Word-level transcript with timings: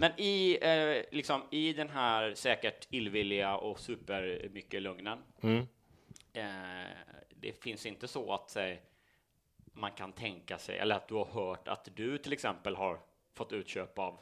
Men 0.00 0.12
i, 0.16 0.58
eh, 0.62 1.04
liksom, 1.16 1.42
i 1.50 1.72
den 1.72 1.88
här 1.90 2.34
säkert 2.34 2.86
illvilliga 2.90 3.56
och 3.56 3.80
supermycket 3.80 4.82
lögnen, 4.82 5.18
Mm. 5.40 5.66
eh, 6.32 6.86
det 7.30 7.52
finns 7.62 7.86
inte 7.86 8.08
så 8.08 8.32
att 8.32 8.56
eh, 8.56 8.74
man 9.72 9.92
kan 9.92 10.12
tänka 10.12 10.58
sig, 10.58 10.78
eller 10.78 10.94
att 10.96 11.08
du 11.08 11.14
har 11.14 11.24
hört 11.24 11.68
att 11.68 11.88
du 11.94 12.18
till 12.18 12.32
exempel 12.32 12.76
har 12.76 13.00
fått 13.34 13.52
utköp 13.52 13.98
av 13.98 14.18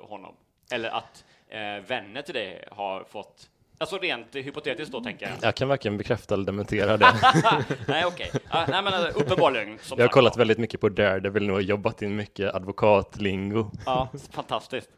honom, 0.00 0.36
eller 0.72 0.90
att 0.90 1.24
eh, 1.48 1.76
vänner 1.80 2.22
till 2.22 2.34
dig 2.34 2.64
har 2.72 3.04
fått 3.04 3.50
Alltså 3.80 3.98
rent 3.98 4.34
hypotetiskt 4.34 4.92
då 4.92 5.00
tänker 5.00 5.26
jag. 5.26 5.36
Jag 5.42 5.54
kan 5.54 5.68
varken 5.68 5.96
bekräfta 5.96 6.34
eller 6.34 6.44
dementera 6.44 6.96
det. 6.96 7.06
nej, 7.88 8.04
okej. 8.06 8.30
Ah, 8.48 8.66
nej, 8.68 8.82
men 8.82 8.92
eh, 8.94 9.16
uppenbar 9.16 9.50
lögn. 9.50 9.78
Som 9.82 9.98
Jag 9.98 10.04
har 10.04 10.12
kollat 10.12 10.36
väldigt 10.36 10.58
mycket 10.58 10.80
på 10.80 10.88
Daredevil 10.88 11.46
nu 11.46 11.52
och 11.52 11.62
jobbat 11.62 12.02
in 12.02 12.16
mycket 12.16 12.54
advokatlingo. 12.54 13.70
Ja, 13.86 14.08
fantastiskt. 14.32 14.90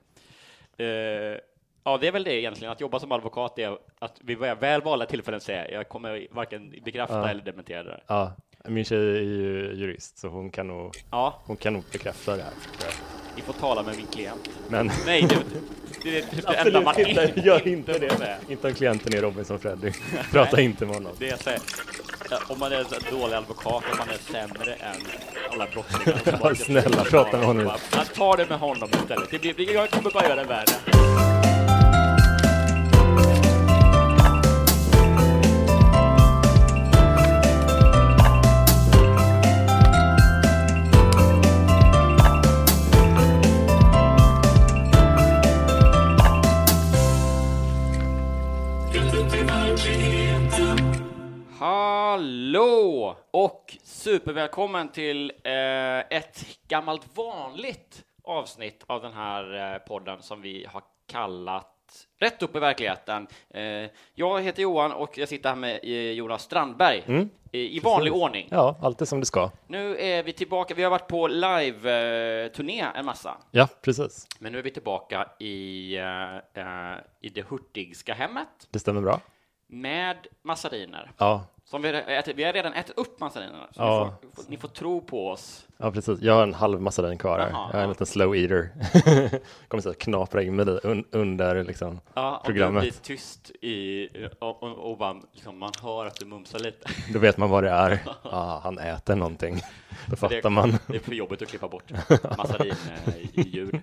Eh, 0.77 0.87
ja, 1.85 1.99
det 2.01 2.07
är 2.09 2.13
väl 2.13 2.25
det 2.25 2.35
egentligen, 2.41 2.73
att 2.73 2.81
jobba 2.81 2.99
som 3.01 3.13
advokat 3.13 3.59
är 3.59 3.79
att 3.99 4.17
vid 4.21 4.39
väl 4.39 4.83
valda 4.83 5.07
tillfällen 5.07 5.41
säga 5.41 5.71
jag 5.71 5.89
kommer 5.89 6.27
varken 6.31 6.75
bekräfta 6.85 7.15
Ja. 7.19 7.29
eller 7.29 7.43
dementera 7.43 7.83
det. 7.83 8.01
Ja, 8.07 8.33
min 8.65 8.85
tjej 8.85 8.99
är 9.19 9.23
ju 9.23 9.73
jurist 9.75 10.19
så 10.19 10.29
hon 10.29 10.51
kan 10.51 10.67
nog, 10.69 10.93
Ja, 11.11 11.43
hon 11.45 11.57
kan 11.57 11.73
nog 11.73 11.85
bekräfta 11.93 12.37
det 12.37 12.43
här. 12.43 12.53
Ni 13.37 13.43
får 13.43 13.53
tala 13.53 13.83
med 13.83 13.97
min 13.97 14.07
klient. 14.07 14.49
Men 14.69 14.91
Nej, 15.07 15.23
det, 15.23 15.37
det, 16.03 16.11
det, 16.11 16.47
det 16.47 16.55
enda 16.55 16.81
man 16.81 17.01
inte, 17.01 17.33
gör 17.45 17.69
inte 17.69 17.99
det. 17.99 18.17
säga. 18.19 18.37
Inte 18.49 18.67
om 18.69 18.75
klienten 18.75 19.15
är 19.15 19.21
Robinson 19.23 19.59
Freddy. 19.59 19.93
Prata 20.33 20.61
inte 20.61 20.87
med 20.87 20.95
honom. 20.95 21.13
Det 21.19 21.29
är 21.29 21.37
så 21.37 21.51
här, 21.51 21.59
ja, 22.31 22.39
om 22.49 22.59
man 22.59 22.73
är 22.73 22.85
så 22.85 22.95
här 22.95 23.11
dålig 23.21 23.35
advokat, 23.35 23.85
om 23.93 23.99
man 23.99 24.09
är 24.09 24.33
sämre 24.33 24.75
än 24.75 24.97
alla 25.53 25.67
brottslingar. 25.73 26.39
bara- 26.43 26.55
snälla, 26.55 27.05
prata 27.05 27.37
med 27.37 27.47
honom. 27.47 27.71
Jag 27.97 28.15
tar 28.15 28.37
det 28.37 28.49
med 28.49 28.59
honom 28.59 28.89
istället. 29.03 29.31
Det 29.31 29.39
blir, 29.57 29.75
jag 29.75 29.91
kommer 29.91 30.11
bara 30.11 30.25
göra 30.25 30.37
det 30.37 30.45
värre. 30.45 31.32
Hallå 52.27 53.17
och 53.31 53.77
supervälkommen 53.83 54.89
till 54.89 55.33
eh, 55.45 55.99
ett 55.99 56.47
gammalt 56.69 57.17
vanligt 57.17 58.05
avsnitt 58.25 58.85
av 58.87 59.03
den 59.03 59.13
här 59.13 59.73
eh, 59.75 59.79
podden 59.79 60.23
som 60.23 60.43
vi 60.43 60.67
har 60.69 60.83
kallat 61.07 61.69
Rätt 62.21 62.43
upp 62.43 62.57
i 62.57 62.59
verkligheten. 62.59 63.27
Eh, 63.51 63.91
jag 64.15 64.41
heter 64.43 64.63
Johan 64.63 64.93
och 64.93 65.19
jag 65.19 65.29
sitter 65.29 65.49
här 65.49 65.57
med 65.57 65.81
eh, 65.83 65.91
Jonas 66.11 66.43
Strandberg 66.43 67.27
i, 67.53 67.77
i 67.77 67.81
vanlig 67.81 68.13
ordning. 68.15 68.49
Ja, 68.51 68.77
allt 68.83 69.01
är 69.01 69.05
som 69.07 69.21
det 69.21 69.27
ska. 69.27 69.51
Nu 69.67 69.97
är 69.99 70.23
vi 70.23 70.33
tillbaka. 70.33 70.75
Vi 70.75 70.83
har 70.83 70.91
varit 70.91 71.09
på 71.09 71.29
live-turné 71.29 72.87
en 72.95 73.05
massa, 73.05 73.37
Ja, 73.51 73.69
precis. 73.83 74.27
men 74.39 74.53
nu 74.53 74.59
är 74.59 74.63
vi 74.63 74.71
tillbaka 74.71 75.29
i, 75.39 75.97
eh, 75.97 76.37
eh, 76.37 76.99
i 77.21 77.29
det 77.29 77.49
hurtigska 77.49 78.15
hemmet 78.15 78.49
Det 78.71 78.79
stämmer 78.79 79.01
bra. 79.01 79.21
med 79.67 80.17
massariner. 80.43 81.11
Ja, 81.19 81.45
Som 81.73 81.83
vi, 81.83 81.89
ätit, 82.07 82.37
vi 82.37 82.45
har 82.45 82.53
redan 82.53 82.73
ätit 82.73 82.99
upp 82.99 83.21
massarinerna, 83.21 83.67
så 83.71 83.81
Ja. 83.83 84.15
ni, 84.23 84.29
får, 84.35 84.45
ni 84.51 84.57
får 84.57 84.69
tro 84.69 85.01
på 85.01 85.29
oss. 85.29 85.67
ja 85.77 85.91
precis. 85.91 86.21
Jag 86.21 86.35
har 86.35 86.43
en 86.43 86.55
halv 86.55 86.81
massarin 86.81 87.19
kvar 87.19 87.39
här. 87.39 87.51
Jaha, 87.51 87.67
jag 87.73 87.75
är 87.75 87.79
en 87.79 87.85
ja. 87.85 87.89
liten 87.89 88.07
slow 88.07 88.37
eater. 88.37 88.71
Kommer 89.69 89.83
här 89.85 89.93
knapra 89.93 90.43
in 90.43 90.57
det 90.57 90.65
un- 90.81 91.05
under 91.11 91.65
liksom, 91.65 92.01
Ja, 92.15 92.37
om 92.37 92.45
programmet. 92.47 92.83
du 92.83 92.91
blir 92.91 92.99
tyst 93.01 93.51
i, 93.51 94.09
och, 94.41 94.63
och, 94.63 94.91
och 94.91 94.99
bara, 94.99 95.17
liksom, 95.33 95.59
man 95.59 95.73
hör 95.83 96.07
att 96.07 96.17
du 96.21 96.27
mumsar 96.27 96.59
lite. 96.59 96.89
Då 97.13 97.19
vet 97.19 97.37
man 97.37 97.51
vad 97.51 97.65
det 97.65 97.71
är. 97.71 97.99
Ah, 98.23 98.61
han 98.61 98.79
äter 98.79 99.17
någonting. 99.17 99.61
Då 100.07 100.17
fattar 100.17 100.51
man 100.51 100.79
Det 100.87 100.95
är 100.97 101.01
för 101.01 101.13
jobbigt 101.15 101.43
att 101.43 101.49
klippa 101.49 101.69
bort 101.69 101.91
massarin-ljud. 102.39 103.81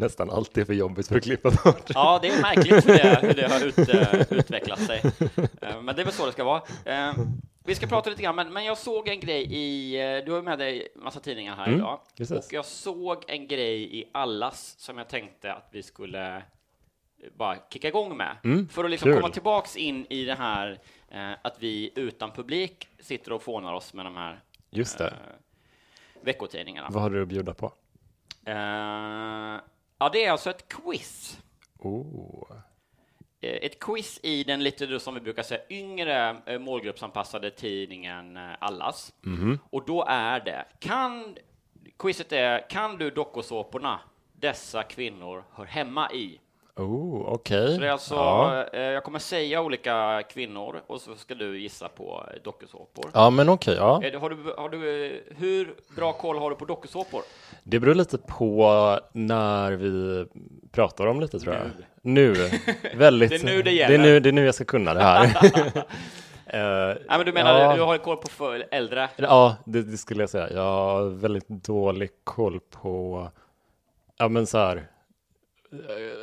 Nästan 0.00 0.30
alltid 0.30 0.66
för 0.66 0.74
jobbigt 0.74 1.08
för 1.08 1.16
att 1.16 1.22
klippa 1.22 1.50
bort. 1.50 1.90
Ja, 1.94 2.18
det 2.22 2.28
är 2.28 2.42
märkligt 2.42 2.88
hur 2.88 2.92
det, 2.92 3.18
hur 3.22 3.34
det 3.34 3.48
har 3.48 3.66
ut, 3.66 3.78
eh, 3.78 4.38
utvecklat 4.38 4.80
sig. 4.80 5.02
Eh, 5.62 5.82
Men 5.82 5.96
det 5.96 6.02
är 6.02 6.04
väl 6.04 6.12
så 6.14 6.26
det 6.26 6.32
ska 6.32 6.44
vara. 6.44 6.62
Eh, 6.84 7.12
Vi 7.64 7.74
ska 7.74 7.86
prata 7.86 8.10
lite 8.10 8.22
grann, 8.22 8.36
men, 8.36 8.52
men 8.52 8.64
jag 8.64 8.78
såg 8.78 9.08
en 9.08 9.20
grej 9.20 9.42
i, 9.54 9.92
du 10.26 10.30
har 10.32 10.38
ju 10.38 10.44
med 10.44 10.58
dig 10.58 10.88
massa 10.96 11.20
tidningar 11.20 11.56
här 11.56 11.66
Mm, 11.66 11.78
idag, 11.78 12.00
precis. 12.16 12.46
och 12.46 12.52
jag 12.52 12.64
såg 12.64 13.24
en 13.28 13.48
grej 13.48 13.98
i 13.98 14.04
Allas 14.12 14.74
som 14.78 14.98
jag 14.98 15.08
tänkte 15.08 15.52
att 15.52 15.68
vi 15.72 15.82
skulle 15.82 16.42
bara 17.36 17.56
kicka 17.72 17.88
igång 17.88 18.16
med, 18.16 18.36
Mm, 18.44 18.68
för 18.68 18.84
att 18.84 18.90
liksom 18.90 19.06
kul. 19.12 19.20
komma 19.20 19.32
tillbaks 19.32 19.76
in 19.76 20.06
i 20.10 20.24
det 20.24 20.34
här 20.34 20.78
eh, 21.10 21.30
att 21.42 21.56
vi 21.58 21.92
utan 21.94 22.30
publik 22.30 22.88
sitter 23.00 23.32
och 23.32 23.42
fånar 23.42 23.72
oss 23.74 23.94
med 23.94 24.06
de 24.06 24.16
här 24.16 24.40
Just 24.70 24.98
det. 24.98 25.06
eh, 25.06 25.12
veckotidningarna. 26.22 26.88
Vad 26.90 27.02
har 27.02 27.10
du 27.10 27.22
att 27.22 27.28
bjuda 27.28 27.54
på? 27.54 27.72
Eh, 28.44 29.56
ja, 30.00 30.08
det 30.08 30.24
är 30.24 30.30
alltså 30.30 30.50
ett 30.50 30.68
quiz. 30.68 31.38
Oh. 31.78 32.46
Eh, 33.40 33.54
Ett 33.62 33.78
quiz 33.80 34.20
i 34.22 34.44
den 34.44 34.62
lite 34.62 34.86
då 34.86 34.98
som 34.98 35.14
vi 35.14 35.20
brukar 35.20 35.42
säga 35.42 35.60
yngre 35.70 36.36
eh, 36.46 36.58
målgruppsanpassade 36.58 37.50
tidningen 37.50 38.36
eh, 38.36 38.50
Allas. 38.60 39.12
Mhm. 39.20 39.58
Och 39.70 39.84
då 39.86 40.04
är 40.08 40.40
det, 40.40 40.64
kan, 40.78 41.36
quizet 41.98 42.32
är, 42.32 42.70
kan 42.70 42.98
du 42.98 43.10
dokusåporna 43.10 44.00
dessa 44.32 44.82
kvinnor 44.82 45.44
hör 45.52 45.64
hemma 45.64 46.12
i? 46.12 46.40
Oh, 46.80 47.22
okej. 47.28 47.74
Så 47.74 47.80
det 47.80 47.86
är 47.86 47.90
alltså, 47.92 48.14
ja. 48.14 48.64
eh, 48.72 48.80
jag 48.80 49.04
kommer 49.04 49.18
säga 49.18 49.60
olika 49.62 50.22
kvinnor 50.30 50.80
och 50.86 51.00
så 51.00 51.14
ska 51.14 51.34
du 51.34 51.60
gissa 51.60 51.88
på 51.88 52.24
eh, 52.34 52.42
dokusåpor. 52.44 53.10
ja, 53.14 53.30
men 53.30 53.48
okej. 53.48 53.74
ja. 53.76 54.02
Är 54.04 54.10
det- 54.10 54.18
Har 54.18 54.30
du, 54.30 54.36
har 54.58 54.68
du, 54.68 55.06
eh, 55.06 55.12
hur 55.36 55.74
bra 55.96 56.12
koll 56.12 56.38
har 56.38 56.50
du 56.50 56.56
på 56.56 56.64
dokusåpor? 56.64 57.22
Det 57.62 57.80
beror 57.80 57.94
lite 57.94 58.18
på 58.18 58.98
när 59.12 59.72
vi 59.72 60.26
pratar 60.72 61.06
om 61.06 61.20
lite, 61.20 61.38
tror 61.40 61.54
jag. 61.54 61.62
Nu. 62.02 62.34
Väldigt. 62.94 63.30
Det 63.30 63.36
är 63.36 63.44
nu 63.44 63.56
det 63.56 63.62
Det 63.62 63.70
är 63.70 63.74
gäller. 63.74 63.98
nu, 63.98 64.20
det 64.20 64.28
är 64.28 64.32
nu 64.32 64.44
jag 64.44 64.54
ska 64.54 64.64
kunna 64.64 64.94
det 64.94 65.02
här. 65.02 65.26
Nej, 66.52 66.96
men 67.08 67.26
du 67.26 67.32
menar 67.32 67.60
ja. 67.60 67.76
du 67.76 67.82
har 67.82 67.98
koll 67.98 68.16
på 68.38 68.62
äldre? 68.70 69.08
Ja, 69.16 69.56
det, 69.64 69.82
det 69.82 69.96
skulle 69.96 70.22
jag 70.22 70.30
säga. 70.30 70.50
Jag 70.52 70.62
har 70.62 71.04
väldigt 71.04 71.48
dålig 71.48 72.10
koll 72.24 72.60
på, 72.70 73.28
ja 74.18 74.28
men 74.28 74.46
så 74.46 74.58
här, 74.58 74.76
eh, 74.76 74.82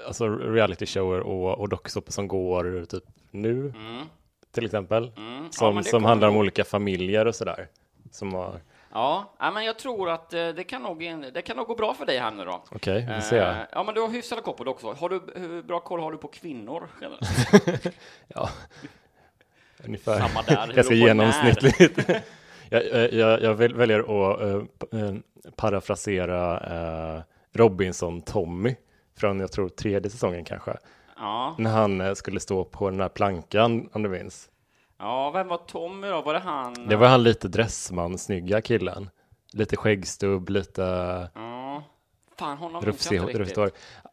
alltså 0.07 0.27
reality 0.29 0.85
shower 0.85 1.19
och, 1.19 1.59
och 1.59 1.69
dokusåpor 1.69 2.11
som 2.11 2.27
går 2.27 2.85
typ 2.85 3.03
nu, 3.31 3.51
Mm. 3.75 4.05
till 4.51 4.65
exempel. 4.65 5.11
Mm. 5.17 5.43
Ja, 5.43 5.49
Som, 5.51 5.75
det 5.75 5.83
som 5.83 6.05
handlar 6.05 6.27
om 6.27 6.33
nog- 6.33 6.41
olika 6.41 6.63
familjer 6.65 7.25
och 7.27 7.35
sådär. 7.35 7.67
Som 8.11 8.33
har, 8.33 8.59
Ja, 8.91 9.33
ja, 9.39 9.51
men 9.51 9.65
jag 9.65 9.79
tror 9.79 10.09
att 10.09 10.33
eh, 10.33 10.47
det 10.49 10.63
kan, 10.63 10.81
nog, 10.83 11.03
in- 11.03 11.25
det 11.33 11.41
kan 11.41 11.57
nog 11.57 11.67
gå 11.67 11.75
bra 11.75 11.93
för 11.93 12.05
dig 12.05 12.17
här 12.17 12.31
nu 12.31 12.45
då. 12.45 12.63
okej, 12.71 13.09
vi 13.15 13.21
ser. 13.21 13.49
Eh, 13.51 13.55
ja, 13.71 13.83
men 13.83 13.95
du 13.95 14.01
har 14.01 14.09
hyfsad 14.09 14.43
koll 14.43 14.53
på 14.53 14.63
det 14.63 14.69
också. 14.69 14.93
Har 14.93 15.09
du, 15.09 15.21
hur 15.35 15.61
bra 15.63 15.79
koll 15.79 15.99
har 15.99 16.11
du 16.11 16.17
på 16.17 16.27
kvinnor? 16.27 16.89
Ja, 18.27 18.49
ungefär. 19.85 20.19
Samma 20.19 20.41
där. 20.41 20.73
Ganska 20.73 20.93
genomsnittligt. 20.93 22.09
jag, 22.69 22.85
jag, 22.85 23.13
jag, 23.13 23.41
jag 23.41 23.53
väl- 23.53 23.73
väljer 23.75 23.99
att 23.99 24.41
eh, 24.93 24.99
eh, 25.01 25.15
parafrasera 25.55 26.59
eh, 27.15 27.21
Robinson 27.53 28.21
Tommy 28.21 28.75
från, 29.17 29.39
jag 29.39 29.51
tror, 29.51 29.69
tredje 29.69 30.11
säsongen 30.11 30.45
kanske. 30.45 30.77
Ja. 31.17 31.55
När 31.57 31.71
han 31.71 32.01
eh, 32.01 32.13
skulle 32.13 32.39
stå 32.39 32.63
på 32.63 32.89
den 32.89 32.99
här 33.01 33.09
plankan, 33.09 33.89
om 33.93 34.03
du 34.03 34.09
minns. 34.09 34.49
ja, 34.99 35.31
vem 35.31 35.47
var 35.47 35.57
Tommy 35.57 36.07
då? 36.07 36.21
Var 36.21 36.33
det 36.33 36.39
han? 36.39 36.87
Det 36.87 36.95
var 36.95 37.07
han 37.07 37.23
lite 37.23 37.47
dressman, 37.47 38.17
snygga 38.17 38.61
killen. 38.61 39.09
Lite 39.53 39.75
skäggstubb, 39.77 40.49
lite 40.49 40.81
Ja. 41.35 41.83
Fan, 42.39 42.57
honom 42.57 42.83
minns 42.85 43.11
jag 43.11 43.29
inte 43.29 43.39
riktigt. 43.39 43.57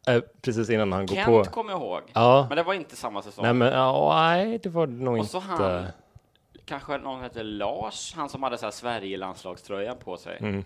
Eh, 0.09 0.21
precis 0.43 0.71
innan 0.71 0.93
han 0.93 1.07
går 1.07 1.15
Kent 1.15 1.27
på. 1.27 1.45
kommer 1.45 1.73
jag 1.73 1.81
ihåg. 1.81 2.01
Ja, 2.13 2.47
Men 2.49 2.57
det 2.57 2.63
var 2.63 2.75
inte 2.75 2.97
samma 2.97 3.23
säsong. 3.23 3.45
nej 3.45 3.55
men 3.55 3.73
ja, 3.73 4.13
nej, 4.15 4.59
det 4.63 4.69
var 4.69 4.87
det 4.87 4.93
nog 5.05 5.19
Och 5.19 5.27
så 5.27 5.39
inte. 5.39 5.63
han, 5.63 5.85
kanske 6.65 6.99
någon 6.99 7.21
hette 7.21 7.43
Lars, 7.43 8.15
han 8.17 8.29
som 8.29 8.43
hade 8.43 8.59
så 8.59 8.67
här 8.67 8.71
Sverige-landslagströjan 8.71 9.97
på 9.97 10.17
sig. 10.17 10.39
Mm. 10.41 10.65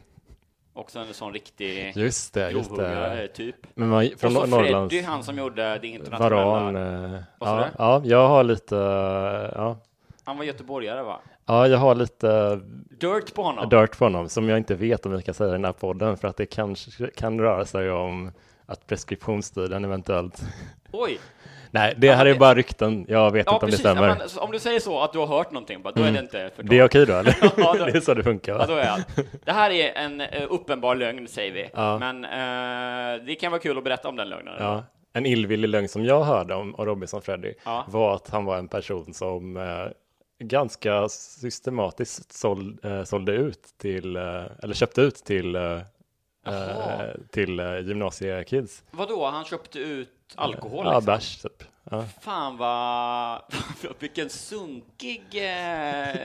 Också 0.78 0.98
en 0.98 1.14
sån 1.14 1.32
riktig 1.32 1.92
Just 1.96 2.34
det, 2.34 2.50
just 2.50 2.76
det. 2.76 3.28
typ. 3.28 3.56
Men 3.74 3.88
man, 3.88 4.06
Och 4.14 4.20
från 4.20 4.32
så 4.32 4.40
Nor- 4.40 4.46
Norrlands. 4.46 4.92
Freddy, 4.92 5.06
han 5.06 5.22
som 5.24 5.38
gjorde 5.38 5.78
det 5.78 5.86
internationella. 5.88 6.44
Varan. 6.44 6.76
Eh, 7.14 7.20
ja, 7.40 7.66
ja, 7.78 8.02
jag 8.04 8.28
har 8.28 8.44
lite, 8.44 8.74
ja, 9.54 9.76
Han 10.24 10.36
var 10.36 10.44
göteborgare 10.44 11.02
va? 11.02 11.20
ja, 11.46 11.66
jag 11.68 11.78
har 11.78 11.94
lite 11.94 12.60
Dirt 13.00 13.34
på 13.34 13.42
honom. 13.42 13.68
dirt 13.68 13.98
på 13.98 14.04
honom 14.04 14.28
som 14.28 14.48
jag 14.48 14.58
inte 14.58 14.74
vet 14.74 15.06
om 15.06 15.12
vi 15.12 15.22
kan 15.22 15.34
säga 15.34 15.48
i 15.48 15.52
den 15.52 15.64
här 15.64 15.72
podden 15.72 16.16
för 16.16 16.28
att 16.28 16.36
det 16.36 16.46
kanske 16.46 17.10
kan 17.16 17.40
röra 17.40 17.64
sig 17.64 17.90
om 17.90 18.32
att 18.66 18.86
preskriptionstiden 18.86 19.84
eventuellt. 19.84 20.42
Oj! 20.92 21.18
Nej, 21.70 21.94
det 21.96 22.06
Ja, 22.06 22.12
här 22.12 22.18
men 22.24 22.26
är 22.30 22.32
det- 22.34 22.38
bara 22.40 22.54
rykten. 22.54 23.06
Jag 23.08 23.30
vet 23.32 23.46
Ja, 23.46 23.52
inte 23.54 23.64
om 23.64 23.70
precis. 23.70 23.82
det 23.82 23.88
Ja, 23.88 23.94
stämmer. 23.94 24.16
men, 24.18 24.28
så 24.28 24.40
om 24.40 24.50
du 24.52 24.58
säger 24.58 24.80
så, 24.80 25.00
att 25.00 25.12
du 25.12 25.18
har 25.18 25.26
hört 25.26 25.50
någonting, 25.50 25.82
bara, 25.82 25.92
då 25.92 26.02
är 26.02 26.12
det 26.12 26.18
inte 26.18 26.50
förtal. 26.56 26.66
Det 26.70 26.78
är 26.78 26.84
okej 26.84 27.06
då, 27.06 27.12
eller? 27.14 27.36
Ja, 27.56 27.74
då- 27.78 27.84
det 27.84 27.96
är 27.96 28.00
så 28.00 28.14
det 28.14 28.22
funkar, 28.22 28.52
Ja, 28.58 28.66
då 28.66 28.74
är 28.74 28.86
jag. 28.86 29.26
Det 29.44 29.52
här 29.52 29.70
är 29.70 29.92
en 29.92 30.20
eh, 30.20 30.42
uppenbar 30.50 30.94
lögn, 30.94 31.28
säger 31.28 31.52
vi. 31.52 31.70
Ja. 31.74 31.98
Men 31.98 32.24
eh, 32.24 33.24
det 33.26 33.34
kan 33.34 33.50
vara 33.52 33.60
kul 33.60 33.78
att 33.78 33.84
berätta 33.84 34.08
om 34.08 34.16
den 34.16 34.28
lögnen. 34.28 34.54
Ja. 34.58 34.84
En 35.12 35.26
illvillig 35.26 35.68
lögn 35.68 35.88
som 35.88 36.04
jag 36.04 36.24
hörde 36.24 36.54
om 36.54 36.74
Robinson 36.78 37.22
Freddy 37.22 37.54
Ja. 37.64 37.84
var 37.88 38.14
att 38.14 38.30
han 38.30 38.44
var 38.44 38.58
en 38.58 38.68
person 38.68 39.14
som 39.14 39.56
eh, 39.56 39.64
ganska 40.44 41.08
systematiskt 41.08 42.32
såld, 42.32 42.84
eh, 42.84 43.04
sålde 43.04 43.32
ut 43.32 43.60
till, 43.80 44.16
eh, 44.16 44.22
eller 44.62 44.74
köpte 44.74 45.00
ut 45.00 45.14
till, 45.16 45.54
eh, 45.56 45.78
Jaha. 46.44 47.04
eh, 47.08 47.14
till 47.30 47.60
eh, 47.60 47.78
gymnasiekids. 47.78 48.84
Vadå, 48.90 49.26
han 49.26 49.44
köpte 49.44 49.78
ut 49.78 50.10
alkohol? 50.34 50.86
Ja, 50.86 50.92
liksom? 50.98 51.04
bärs 51.14 51.42
typ. 51.42 51.64
Ja. 51.90 52.04
Fan 52.20 52.56
vad... 52.56 53.42
Vilken 53.98 54.30
sunkig 54.30 55.22
eh, 55.34 56.16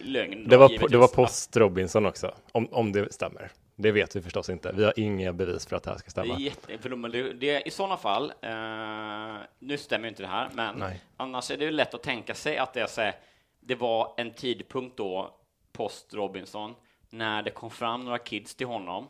lögn. 0.00 0.44
då, 0.44 0.50
Det, 0.50 0.56
var, 0.56 0.68
givetvis. 0.68 0.90
det 0.92 0.98
var 0.98 1.08
post 1.08 1.56
Robinson 1.56 2.06
också, 2.06 2.34
om, 2.52 2.68
om 2.72 2.92
det 2.92 3.12
stämmer. 3.12 3.50
Det 3.76 3.90
vet 3.92 4.16
vi 4.16 4.22
förstås 4.22 4.48
inte. 4.50 4.72
Vi 4.72 4.84
har 4.84 4.92
inga 4.96 5.32
bevis 5.32 5.66
för 5.66 5.76
att 5.76 5.82
det 5.82 5.90
här 5.90 5.98
ska 5.98 6.10
Det 6.14 6.20
är 6.20 6.24
stämma. 6.24 6.40
jätte, 6.40 6.72
det, 7.08 7.32
det, 7.32 7.62
I 7.66 7.70
sådana 7.70 7.96
fall, 7.96 8.32
eh, 8.42 9.36
nu 9.58 9.78
stämmer 9.78 10.08
inte 10.08 10.22
det 10.22 10.28
här, 10.28 10.50
men 10.54 10.76
Nej. 10.76 11.00
annars 11.16 11.50
är 11.50 11.56
det 11.56 11.70
lätt 11.70 11.94
att 11.94 12.02
tänka 12.02 12.34
sig 12.34 12.58
att 12.58 12.72
det, 12.74 12.98
är 12.98 13.14
det 13.60 13.74
var 13.74 14.14
en 14.16 14.30
tidpunkt 14.34 14.96
då, 14.96 15.34
post 15.72 16.14
Robinson, 16.14 16.74
när 17.10 17.42
det 17.42 17.50
kom 17.50 17.70
fram 17.70 18.04
några 18.04 18.18
kids 18.18 18.54
till 18.54 18.66
honom 18.66 19.06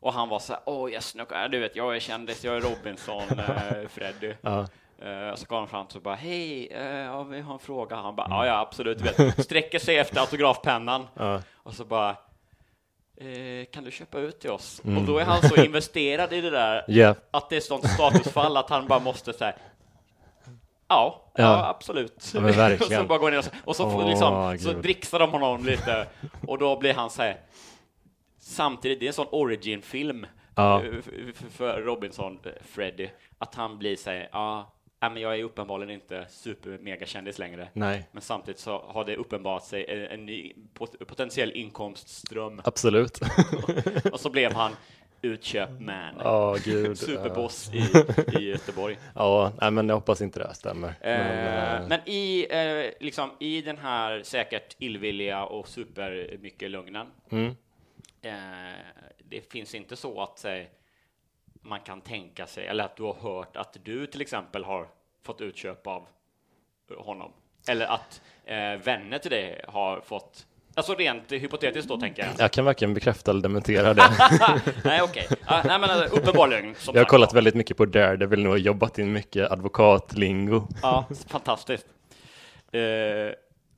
och 0.00 0.12
han 0.12 0.28
var 0.28 0.38
så 0.38 0.52
här, 0.52 0.62
åh, 0.66 0.92
jag 0.92 1.02
snökar, 1.02 1.48
du 1.48 1.58
vet, 1.58 1.76
jag 1.76 1.96
är 1.96 2.00
kändis, 2.00 2.44
jag 2.44 2.56
är 2.56 2.60
Robinson, 2.60 3.22
eh, 3.38 3.88
Freddy. 3.88 4.34
Ja. 4.40 4.66
Och 5.32 5.38
så 5.38 5.46
kom 5.46 5.58
han 5.58 5.68
fram 5.68 5.86
och 5.94 6.02
bara, 6.02 6.14
hej, 6.14 6.66
eh, 6.72 6.86
ja, 6.86 7.22
vi 7.22 7.40
har 7.40 7.52
en 7.52 7.58
fråga. 7.58 7.96
Han 7.96 8.16
bara, 8.16 8.26
Mm. 8.26 8.38
ja, 8.38 8.46
ja, 8.46 8.58
absolut, 8.60 9.00
vet, 9.00 9.44
sträcker 9.44 9.78
sig 9.78 9.98
efter 9.98 10.20
autografpennan 10.20 11.06
Ja. 11.14 11.42
och 11.54 11.74
så 11.74 11.84
bara, 11.84 12.10
eh, 13.20 13.64
kan 13.72 13.84
du 13.84 13.90
köpa 13.90 14.18
ut 14.18 14.40
till 14.40 14.50
oss? 14.50 14.80
Mm. 14.84 14.98
Och 14.98 15.04
då 15.04 15.18
är 15.18 15.24
han 15.24 15.42
så 15.42 15.56
investerad 15.64 16.32
i 16.32 16.40
det 16.40 16.50
där 16.50 16.84
Ja, 16.88 17.14
att 17.30 17.50
det 17.50 17.56
är 17.56 17.60
sånt 17.60 17.88
statusfall 17.90 18.56
att 18.56 18.70
han 18.70 18.86
bara 18.86 18.98
måste 19.00 19.32
säga 19.32 19.54
Ja, 20.88 21.32
ja, 21.34 21.42
Ja. 21.42 21.68
absolut. 21.68 22.32
Ja, 22.34 22.74
och 22.80 22.86
så 22.86 23.04
bara 23.04 23.18
går 23.18 23.30
ner 23.30 23.38
och 23.38 23.44
så, 23.44 23.50
och 23.64 23.76
så, 23.76 23.84
Åh, 23.86 24.08
liksom, 24.08 24.58
så 24.58 24.72
dricksar 24.72 25.18
de 25.18 25.30
honom 25.30 25.64
lite 25.64 26.06
och 26.46 26.58
då 26.58 26.76
blir 26.78 26.94
han 26.94 27.10
så 27.10 27.22
här 27.22 27.40
Samtidigt, 28.38 29.00
det 29.00 29.06
är 29.06 29.08
en 29.08 29.12
sån 29.14 29.26
origin-film 29.30 30.26
Ja. 30.56 30.82
eh, 30.84 30.92
för 31.50 31.80
Robinson, 31.82 32.38
eh, 32.44 32.50
Freddy, 32.64 33.08
att 33.38 33.54
han 33.54 33.78
blir 33.78 33.96
så 33.96 34.10
här, 34.10 34.28
ja, 34.32 34.72
nej, 35.02 35.10
men 35.10 35.22
jag 35.22 35.38
är 35.38 35.44
uppenbarligen 35.44 35.90
inte 35.94 36.26
super-megakändis 36.30 37.38
längre. 37.38 37.68
nej, 37.72 38.08
Men 38.12 38.22
samtidigt 38.22 38.60
så 38.60 38.84
har 38.88 39.04
det 39.04 39.16
uppenbarat 39.16 39.64
sig 39.64 39.86
en, 39.88 40.06
en 40.20 40.26
ny 40.26 40.52
pot- 40.74 41.06
potentiell 41.06 41.52
inkomstström 41.52 42.60
absolut. 42.64 43.20
och 44.12 44.20
så 44.20 44.30
blev 44.30 44.52
han 44.52 44.72
utköpman. 45.26 46.14
Ja, 46.18 46.56
gud. 46.64 46.98
Superboss 47.08 47.70
i, 47.74 47.78
i 48.38 48.50
Göteborg. 48.50 48.98
Ja, 49.14 49.52
nej, 49.60 49.70
men 49.70 49.88
jag 49.88 49.96
hoppas 49.96 50.20
inte 50.20 50.38
det 50.38 50.54
stämmer. 50.54 50.94
Men, 51.00 51.10
Eh, 51.10 51.74
eh, 51.74 51.88
men 51.88 52.00
i, 52.04 52.46
eh, 52.50 52.90
liksom, 53.00 53.30
i 53.40 53.62
den 53.62 53.78
här 53.78 54.22
säkert 54.22 54.76
illvilliga 54.78 55.44
och 55.44 55.68
supermycket 55.68 56.70
lögnen, 56.70 57.06
mm. 57.30 57.46
eh, 58.22 58.74
det 59.18 59.52
finns 59.52 59.74
inte 59.74 59.96
så 59.96 60.22
att 60.22 60.44
eh, 60.44 60.62
man 61.60 61.80
kan 61.80 62.00
tänka 62.00 62.46
sig, 62.46 62.66
eller 62.66 62.84
att 62.84 62.96
du 62.96 63.02
har 63.02 63.14
hört 63.14 63.56
att 63.56 63.76
du 63.82 64.06
till 64.06 64.20
exempel 64.20 64.64
har 64.64 64.88
fått 65.22 65.40
utköp 65.40 65.86
av 65.86 66.06
honom. 66.98 67.32
Eller 67.68 67.86
att 67.86 68.22
eh, 68.44 68.76
vänner 68.76 69.18
till 69.18 69.30
dig 69.30 69.64
har 69.68 70.00
fått, 70.00 70.46
alltså 70.76 70.94
rent 70.94 71.32
hypotetiskt 71.32 71.88
då 71.88 71.96
tänker 72.00 72.22
jag. 72.22 72.32
Jag 72.38 72.50
kan 72.52 72.64
varken 72.64 72.94
bekräfta 72.94 73.30
eller 73.30 73.42
dementera 73.42 73.94
det. 73.94 74.02
nej, 74.84 75.02
okej. 75.02 75.26
Ah, 75.46 75.62
nej, 75.64 75.78
men 75.78 75.90
eh, 75.90 76.06
uppenbar 76.12 76.48
lögn. 76.48 76.74
Jag 76.86 77.00
har 77.00 77.04
kollat 77.04 77.34
väldigt 77.34 77.54
mycket 77.54 77.76
på 77.76 77.84
Daredevil 77.86 78.42
nu 78.42 78.48
och 78.48 78.58
jobbat 78.58 78.98
in 78.98 79.12
mycket 79.12 79.50
advokatlingo. 79.50 80.68
Ja, 80.82 81.04
fantastiskt. 81.28 81.86
Eh, 82.72 82.80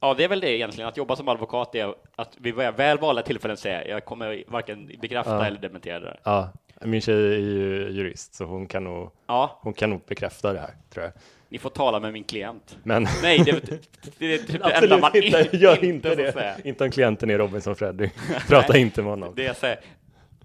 ja, 0.00 0.14
det 0.16 0.24
är 0.24 0.28
väl 0.28 0.40
det 0.40 0.50
egentligen, 0.56 0.88
att 0.88 0.96
jobba 0.96 1.16
som 1.16 1.28
advokat 1.28 1.74
är 1.74 1.94
att 2.16 2.32
vid 2.38 2.54
väl 2.54 2.98
valda 2.98 3.22
tillfällen 3.22 3.56
säga 3.56 3.88
jag 3.88 4.04
kommer 4.04 4.44
varken 4.48 4.90
bekräfta 5.00 5.30
Ja. 5.34 5.44
eller 5.46 5.58
dementera 5.60 6.00
det. 6.00 6.16
Ja, 6.24 6.52
min 6.80 7.00
tjej 7.00 7.34
är 7.34 7.38
ju 7.38 7.88
jurist 7.90 8.34
så 8.34 8.44
hon 8.44 8.66
kan 8.66 8.84
nog, 8.84 9.10
Ja, 9.26 9.58
hon 9.62 9.72
kan 9.72 9.90
nog 9.90 10.00
bekräfta 10.06 10.52
det 10.52 10.60
här, 10.60 10.74
tror 10.92 11.04
jag. 11.04 11.12
Ni 11.48 11.58
får 11.58 11.70
tala 11.70 12.00
med 12.00 12.12
min 12.12 12.24
klient. 12.24 12.76
Men 12.82 13.06
Nej, 13.22 13.38
det, 13.38 13.52
det, 13.52 13.80
det 14.18 14.34
är 14.34 14.38
typ 14.38 14.62
det 14.64 14.70
enda 14.70 14.98
man 14.98 15.16
inte, 15.16 15.48
gör 15.56 15.74
inte 15.74 15.86
inte 15.86 16.14
det. 16.14 16.32
säga. 16.32 16.54
Inte 16.64 16.84
om 16.84 16.90
klienten 16.90 17.30
är 17.30 17.38
Robinson 17.38 17.76
Freddy. 17.76 18.10
Prata 18.48 18.78
inte 18.78 19.02
med 19.02 19.10
honom. 19.10 19.32
Det 19.36 19.46
är 19.46 19.54
så 19.54 19.66
här, 19.66 19.80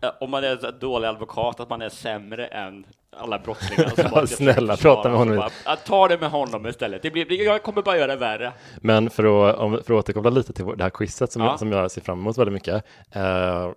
eh, 0.02 0.10
om 0.20 0.30
man 0.30 0.44
är 0.44 0.66
en 0.66 0.80
dålig 0.80 1.08
advokat, 1.08 1.60
att 1.60 1.70
man 1.70 1.82
är 1.82 1.90
sämre 1.90 2.48
än 2.48 2.86
alla 3.18 3.40
brottslingar. 3.40 3.90
som 3.90 4.06
Ja, 4.16 4.28
snälla, 4.28 4.78
prata 4.78 5.10
med 5.10 5.18
honom. 5.18 5.38
Bara, 5.66 5.76
ta 5.76 6.08
det 6.08 6.18
med 6.18 6.30
honom 6.32 6.68
istället. 6.68 7.02
Det 7.02 7.12
blir, 7.12 7.44
jag 7.46 7.64
kommer 7.64 7.82
bara 7.82 7.98
göra 7.98 8.08
det 8.08 8.16
värre. 8.16 8.54
Men 8.78 9.10
för 9.10 9.50
att, 9.50 9.56
om, 9.58 9.72
för 9.72 9.80
att 9.80 9.90
återkoppla 10.00 10.30
lite 10.30 10.54
till 10.54 10.66
det 10.78 10.84
här 10.84 10.90
quizet 10.90 11.32
som, 11.32 11.42
Ja. 11.42 11.50
jag, 11.50 11.60
som 11.60 11.72
jag 11.72 11.92
ser 11.92 12.02
fram 12.02 12.20
emot 12.20 12.38
väldigt 12.38 12.54
mycket. 12.54 12.84
Eh, 13.12 13.72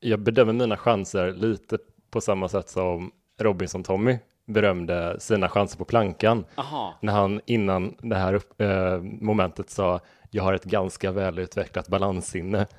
jag 0.00 0.20
bedömer 0.20 0.52
mina 0.52 0.76
chanser 0.76 1.32
lite 1.32 1.78
på 2.10 2.20
samma 2.20 2.48
sätt 2.48 2.68
som 2.68 3.10
Robinson 3.40 3.82
Tommy 3.84 4.18
berömde 4.46 5.20
sina 5.20 5.48
chanser 5.48 5.78
på 5.78 5.84
plankan. 5.84 6.44
Aha. 6.54 6.94
När 7.00 7.12
han 7.12 7.40
innan 7.46 7.96
det 7.98 8.16
här 8.16 8.40
eh, 8.58 8.98
momentet 9.02 9.70
sa 9.70 10.00
jag 10.30 10.42
har 10.42 10.52
ett 10.54 10.64
ganska 10.64 11.12
välutvecklat 11.12 11.88
balanssinne. 11.88 12.66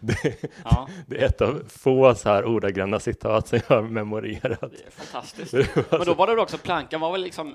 det, 0.00 0.36
Ja, 0.64 0.88
det 1.06 1.22
är 1.22 1.26
ett 1.26 1.40
av 1.40 1.62
få 1.68 2.14
så 2.14 2.28
här 2.28 2.44
ordagranna 2.44 3.00
citat 3.00 3.48
som 3.48 3.58
jag 3.68 3.76
har 3.76 3.82
memorerat. 3.82 4.60
det 4.60 4.86
är 4.86 4.90
fantastiskt. 4.90 5.52
Men 5.90 6.00
då 6.06 6.14
var 6.14 6.26
det 6.36 6.42
också, 6.42 6.58
plankan 6.58 7.00
var 7.00 7.12
väl 7.12 7.20
liksom, 7.22 7.54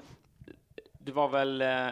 det 0.99 1.11
var 1.11 1.29
väl, 1.29 1.61
eh, 1.61 1.87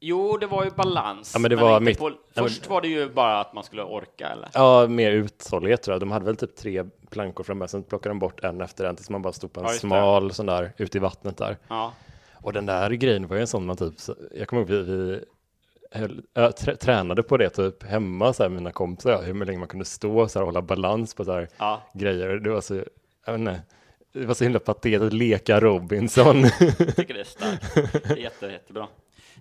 jo, 0.00 0.36
det 0.36 0.46
var 0.46 0.64
ju 0.64 0.70
balans. 0.70 1.30
Ja, 1.34 1.40
men 1.40 1.50
det 1.50 1.56
var 1.56 1.72
inte 1.76 1.84
mitt- 1.84 1.98
på, 1.98 2.08
men- 2.34 2.44
först 2.44 2.68
var 2.70 2.80
det 2.80 2.88
ju 2.88 3.10
bara 3.10 3.40
att 3.40 3.54
man 3.54 3.64
skulle 3.64 3.82
orka, 3.82 4.28
eller? 4.28 4.48
Ja, 4.54 4.86
mer 4.88 5.10
uthållighet 5.12 5.82
tror 5.82 5.94
jag. 5.94 6.00
De 6.00 6.10
hade 6.10 6.24
väl 6.24 6.36
typ 6.36 6.56
tre 6.56 6.84
plankor 7.10 7.44
från 7.44 7.58
början, 7.58 7.68
sen 7.68 7.82
plockade 7.82 8.10
de 8.10 8.18
bort 8.18 8.44
en 8.44 8.60
efter 8.60 8.84
en 8.84 8.96
tills 8.96 9.10
man 9.10 9.22
bara 9.22 9.32
stod 9.32 9.52
på 9.52 9.60
en 9.60 9.66
Ja, 9.66 9.72
det. 9.72 9.78
smal 9.78 10.32
sån 10.32 10.46
där 10.46 10.72
ute 10.76 10.98
i 10.98 11.00
vattnet 11.00 11.36
där. 11.36 11.56
Ja. 11.68 11.92
Och 12.34 12.52
den 12.52 12.66
där 12.66 12.90
grejen 12.90 13.26
var 13.26 13.36
ju 13.36 13.40
en 13.40 13.46
sån 13.46 13.66
man 13.66 13.76
typ, 13.76 13.94
jag 14.34 14.48
kommer 14.48 14.62
ihåg 14.62 14.70
vi, 14.70 14.82
vi 14.82 15.24
höll, 15.90 16.22
äh, 16.34 16.50
trä, 16.50 16.76
tränade 16.76 17.22
på 17.22 17.36
det 17.36 17.50
typ 17.50 17.82
hemma 17.82 18.32
så 18.32 18.42
här, 18.42 18.50
mina 18.50 18.72
kompisar, 18.72 19.22
hur 19.22 19.44
länge 19.44 19.58
man 19.58 19.68
kunde 19.68 19.84
stå 19.84 20.28
så 20.28 20.38
här 20.38 20.42
och 20.42 20.48
hålla 20.48 20.62
balans 20.62 21.14
på 21.14 21.24
så 21.24 21.32
här 21.32 21.48
Ja. 21.58 21.82
grejer. 21.94 22.28
Det 22.28 22.50
var 22.50 22.60
så, 22.60 22.74
jag 23.26 23.32
vet 23.32 23.40
inte, 23.40 23.60
det 24.12 24.26
var 24.26 24.34
så 24.34 24.44
himla 24.44 24.58
patetiskt 24.58 25.02
att 25.02 25.12
leka 25.12 25.60
Robinson. 25.60 26.42
Jag 26.60 26.96
tycker 26.96 27.14
det 27.14 27.20
är 27.20 27.24
starkt. 27.24 27.74
Det 28.08 28.10
är 28.10 28.16
jätte, 28.16 28.46
jättebra. 28.46 28.86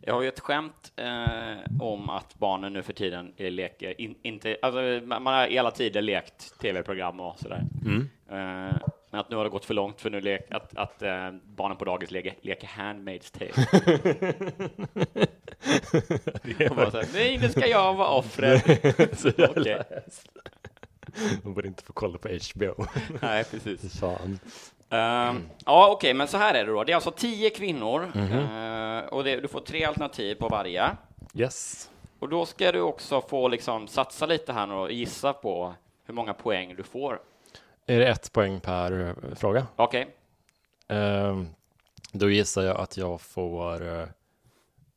Jag 0.08 0.14
har 0.14 0.22
ju 0.22 0.28
ett 0.28 0.40
skämt 0.40 0.92
eh, 0.96 1.58
om 1.80 2.10
att 2.10 2.36
barnen 2.40 2.74
nu 2.74 2.84
för 2.84 2.94
tiden 2.94 3.34
leker, 3.38 4.02
in, 4.02 4.16
inte, 4.22 4.58
alltså, 4.62 4.82
man 5.06 5.26
har 5.26 5.48
i 5.48 5.58
alla 5.58 5.72
tider 5.72 6.02
lekt 6.02 6.60
tv-program 6.60 7.20
och 7.20 7.40
sådär. 7.40 7.64
Eh, 8.30 8.76
men 9.10 9.20
att 9.20 9.30
nu 9.30 9.36
har 9.36 9.44
det 9.44 9.50
gått 9.50 9.66
för 9.66 9.74
långt 9.74 10.02
för 10.02 10.10
nu 10.10 10.22
lek, 10.22 10.52
att, 10.52 10.78
att 10.78 11.02
eh, 11.02 11.32
barnen 11.46 11.78
på 11.78 11.86
dagis 11.86 12.12
leker, 12.12 12.34
leker 12.42 12.68
Handmaid's 12.68 13.38
Tale. 13.38 13.52
Och 16.70 16.76
bara 16.76 16.92
så 16.92 16.98
här, 16.98 17.08
Nej, 17.14 17.38
nu 17.38 17.50
ska 17.50 17.68
jag 17.68 17.94
vara 17.94 18.10
offret. 18.10 18.66
Man 21.44 21.54
borde 21.54 21.68
inte 21.68 21.84
få 21.84 21.94
kolla 21.94 22.18
på 22.18 22.28
HBO. 22.28 22.86
Nej, 23.22 23.44
precis. 23.44 24.00
Fan. 24.00 24.40
Ehm, 24.90 25.50
ja, 25.66 25.90
okej, 25.92 26.14
men 26.14 26.28
så 26.28 26.38
här 26.38 26.54
är 26.54 26.66
det 26.66 26.72
då. 26.72 26.84
Det 26.84 26.92
är 26.92 26.96
alltså 26.96 27.12
tio 27.12 27.50
kvinnor 27.50 28.12
Mhm. 28.16 28.40
eh, 28.40 29.06
och 29.06 29.24
det, 29.24 29.36
du 29.40 29.48
får 29.48 29.60
tre 29.60 29.86
alternativ 29.86 30.36
på 30.36 30.48
varje. 30.50 30.92
Yes. 31.34 31.90
Och 32.20 32.30
då 32.30 32.46
ska 32.46 32.72
du 32.72 32.82
också 32.82 33.22
få 33.22 33.48
liksom 33.48 33.88
satsa 33.88 34.26
lite 34.26 34.54
här 34.54 34.68
nu 34.68 34.74
och 34.74 34.92
gissa 34.92 35.34
på 35.34 35.74
hur 36.06 36.14
många 36.14 36.34
poäng 36.34 36.76
du 36.76 36.84
får. 36.84 37.20
Är 37.86 38.00
det 38.00 38.08
ett 38.08 38.32
poäng 38.34 38.60
per 38.60 39.08
eh, 39.08 39.36
fråga? 39.36 39.68
Okej, 39.76 40.16
Ehm, 40.88 41.48
då 42.12 42.30
gissar 42.30 42.62
jag 42.64 42.78
att 42.80 42.98
jag 42.98 43.22
får 43.22 44.00
eh, 44.00 44.08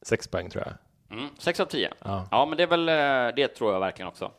sex 0.02 0.28
poäng 0.28 0.50
tror 0.50 0.64
jag. 0.66 0.74
mm, 1.18 1.30
sex 1.38 1.60
av 1.60 1.64
tio. 1.66 1.92
Ja. 2.04 2.28
Ja, 2.30 2.46
men 2.46 2.56
det 2.56 2.62
är 2.62 2.66
väl, 2.66 2.86
det 3.36 3.48
tror 3.48 3.72
jag 3.72 3.80
verkligen 3.80 4.08
också. 4.08 4.32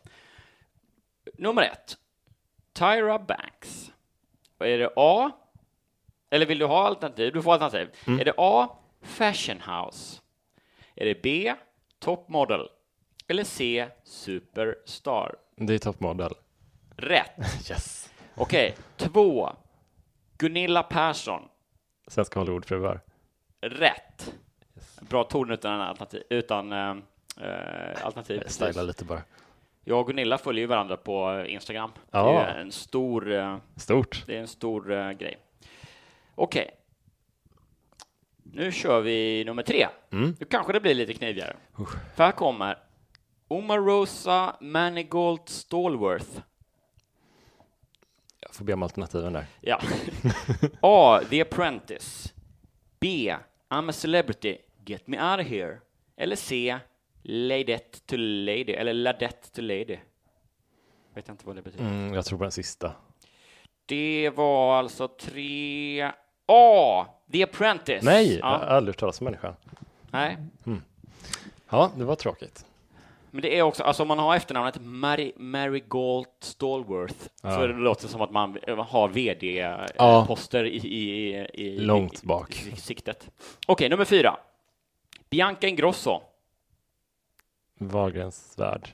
Nummer 1.37 1.61
ett. 1.63 1.97
Tyra 2.73 3.19
Banks. 3.19 3.91
Är 4.59 4.77
det 4.77 4.89
A? 4.95 5.31
Eller 6.29 6.45
vill 6.45 6.59
du 6.59 6.65
ha 6.65 6.87
alternativ? 6.87 7.33
Du 7.33 7.41
får 7.41 7.53
alternativ. 7.53 7.89
Mm. 8.07 8.19
Är 8.19 8.25
det 8.25 8.33
A. 8.37 8.69
Fashion 9.01 9.61
House? 9.61 10.21
Är 10.95 11.05
det 11.05 11.21
B. 11.21 11.53
Top 11.99 12.29
Model? 12.29 12.69
Eller 13.27 13.43
C. 13.43 13.87
Superstar? 14.03 15.35
Det 15.55 15.73
är 15.73 15.77
toppmodell. 15.79 16.33
Rätt. 16.95 17.31
Yes. 17.69 18.09
Okej, 18.35 18.75
två. 18.97 19.49
Gunilla 20.37 20.83
Persson. 20.83 21.41
Svenska 22.07 22.39
Hollywoodfruar. 22.39 23.01
Rätt. 23.61 24.33
Bra 25.01 25.23
ton 25.23 25.51
utan 25.51 25.81
alternativ. 25.81 26.23
Utan, 26.29 26.71
eh, 26.71 26.95
alternativ. 28.03 28.41
Jag 28.41 28.51
stylar 28.51 28.83
lite 28.83 29.05
bara. 29.05 29.21
Jag 29.89 29.99
och 29.99 30.07
Gunilla 30.07 30.37
följer 30.37 30.61
ju 30.61 30.67
varandra 30.67 30.97
på 30.97 31.45
Instagram. 31.47 31.91
Ja. 32.11 32.31
Det 32.31 32.39
är 32.39 32.59
en 32.61 32.71
stor, 32.71 33.31
eh, 33.31 33.57
Stort. 33.75 34.23
det 34.27 34.35
är 34.35 34.39
en 34.39 34.47
stor 34.47 34.91
eh, 34.91 35.11
grej. 35.11 35.37
Okej. 36.35 36.71
Nu 38.43 38.71
kör 38.71 39.01
vi 39.01 39.43
nummer 39.45 39.63
tre. 39.63 39.87
Mm. 40.11 40.35
Nu 40.39 40.45
kanske 40.45 40.73
det 40.73 40.79
blir 40.79 40.95
lite 40.95 41.13
knivigare. 41.13 41.55
För 42.15 42.23
här 42.23 42.31
kommer 42.31 42.77
Omarosa 43.47 44.55
Manigault 44.61 45.49
Stallworth. 45.49 46.39
Jag 48.39 48.55
får 48.55 48.65
be 48.65 48.73
om 48.73 48.83
alternativen 48.83 49.33
där. 49.33 49.45
Ja. 49.61 49.81
A. 50.81 51.21
The 51.29 51.41
Apprentice. 51.41 52.33
B. 52.99 53.35
I'm 53.69 53.89
a 53.89 53.93
celebrity. 53.93 54.57
Get 54.85 55.07
me 55.07 55.31
out 55.31 55.39
of 55.39 55.47
here. 55.47 55.77
Eller 56.17 56.35
C. 56.35 56.79
Ladette 57.21 57.99
to 57.99 58.15
lady. 58.17 58.71
Eller 58.73 58.93
Ladette 58.93 59.49
to 59.55 59.61
lady. 59.61 59.97
Vet 61.13 61.29
inte 61.29 61.45
vad 61.47 61.55
det 61.55 61.61
betyder. 61.61 61.85
Mm, 61.85 62.13
jag 62.13 62.25
tror 62.25 62.37
på 62.37 62.43
den 62.43 62.51
sista. 62.51 62.91
Det 63.85 64.29
var 64.35 64.77
alltså 64.77 65.07
tre... 65.07 66.11
A. 66.51 67.05
The 67.31 67.43
Apprentice. 67.43 68.03
Nej, 68.03 68.37
jag 68.37 68.45
har 68.45 68.51
Ja. 68.59 68.65
aldrig 68.65 68.93
hört 68.95 68.99
talas 68.99 69.21
om 69.21 69.25
människan. 69.25 69.53
Nej. 70.11 70.37
Ja, 71.69 71.91
det 71.97 72.03
var 72.03 72.15
tråkigt. 72.15 72.65
Men 73.31 73.41
det 73.41 73.57
är 73.57 73.61
också, 73.61 73.83
alltså 73.83 74.01
om 74.03 74.07
man 74.07 74.19
har 74.19 74.35
efternamnet 74.35 74.77
Mary, 74.81 75.33
Marigold 75.37 76.27
Stallworth 76.39 77.15
så 77.41 77.67
det 77.67 77.73
låter 77.73 78.07
som 78.07 78.21
att 78.21 78.31
man 78.31 78.57
har 78.77 78.85
Ja. 79.01 79.07
vd-poster 79.07 80.63
i, 80.65 80.75
i, 80.77 81.35
i, 81.53 81.79
Långt 81.79 82.23
i, 82.23 82.27
bak. 82.27 82.63
i, 82.65 82.69
i 82.71 82.75
siktet. 82.75 83.29
Okej, 83.67 83.89
nummer 83.89 84.05
fyra. 84.05 84.37
Bianca 85.29 85.67
Ingrosso. 85.67 86.21
Wahlgrens 87.79 88.53
värld. 88.57 88.89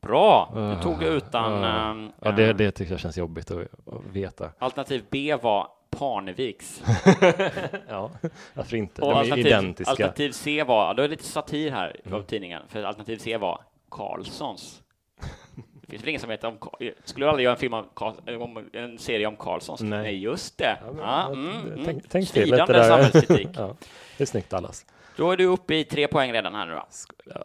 Bra, 0.00 0.52
du 0.76 0.82
tog 0.82 1.00
det 1.00 1.06
utan... 1.08 1.64
Ah. 1.64 1.90
ehm, 1.90 2.12
Ja, 2.20 2.32
det, 2.32 2.52
det 2.52 2.70
tycker 2.70 2.92
jag 2.92 3.00
känns 3.00 3.16
jobbigt 3.16 3.50
att, 3.50 3.58
att 3.86 4.04
veta. 4.12 4.50
Alternativ 4.58 5.04
B 5.10 5.36
var 5.42 5.68
Parneviks. 5.90 6.82
Ja, 7.88 8.10
varför 8.54 8.76
inte? 8.76 9.02
Och 9.02 9.08
De 9.08 9.14
är 9.14 9.18
alternativ, 9.18 9.46
identiska. 9.46 9.90
alternativ 9.90 10.30
C 10.32 10.62
var, 10.64 10.94
då 10.94 11.02
är 11.02 11.08
det 11.08 11.10
lite 11.12 11.24
satir 11.24 11.70
här 11.70 11.96
Mm. 12.04 12.18
av 12.18 12.22
tidningen, 12.22 12.62
för 12.68 12.82
alternativ 12.82 13.16
C 13.16 13.36
var 13.36 13.60
Karlssons. 13.90 14.82
Det 15.86 15.88
finns 15.90 16.02
väl 16.02 16.08
ingen 16.08 16.20
som 16.20 16.28
vet 16.28 16.44
om 16.44 16.58
Skulle 17.04 17.26
du 17.26 17.30
aldrig 17.30 17.44
göra 17.44 17.54
en 17.54 17.60
film 17.60 17.74
om, 17.74 17.84
om 18.40 18.68
en 18.72 18.98
serie 18.98 19.26
om 19.26 19.36
Karlssons? 19.36 19.80
Nej. 19.80 20.18
just 20.22 20.58
det. 20.58 20.78
Ja, 20.98 21.26
mm, 21.26 21.50
mm. 21.66 21.84
Tänk, 21.84 22.08
tänk 22.08 22.30
till 22.32 22.50
lite 22.50 22.66
där. 22.66 22.82
samhällskritik. 22.88 23.48
ja, 23.56 23.76
det 24.16 24.24
är 24.24 24.26
snyggt 24.26 24.50
Dallas. 24.50 24.86
Då 25.16 25.30
är 25.30 25.36
du 25.36 25.44
uppe 25.44 25.74
i 25.74 25.84
tre 25.84 26.08
poäng 26.08 26.32
redan 26.32 26.54
här 26.54 26.66
nu 26.66 26.72
då. 26.74 26.86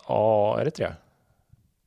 Ja, 0.08 0.60
är 0.60 0.66
det 0.66 0.72
tre? 0.72 0.92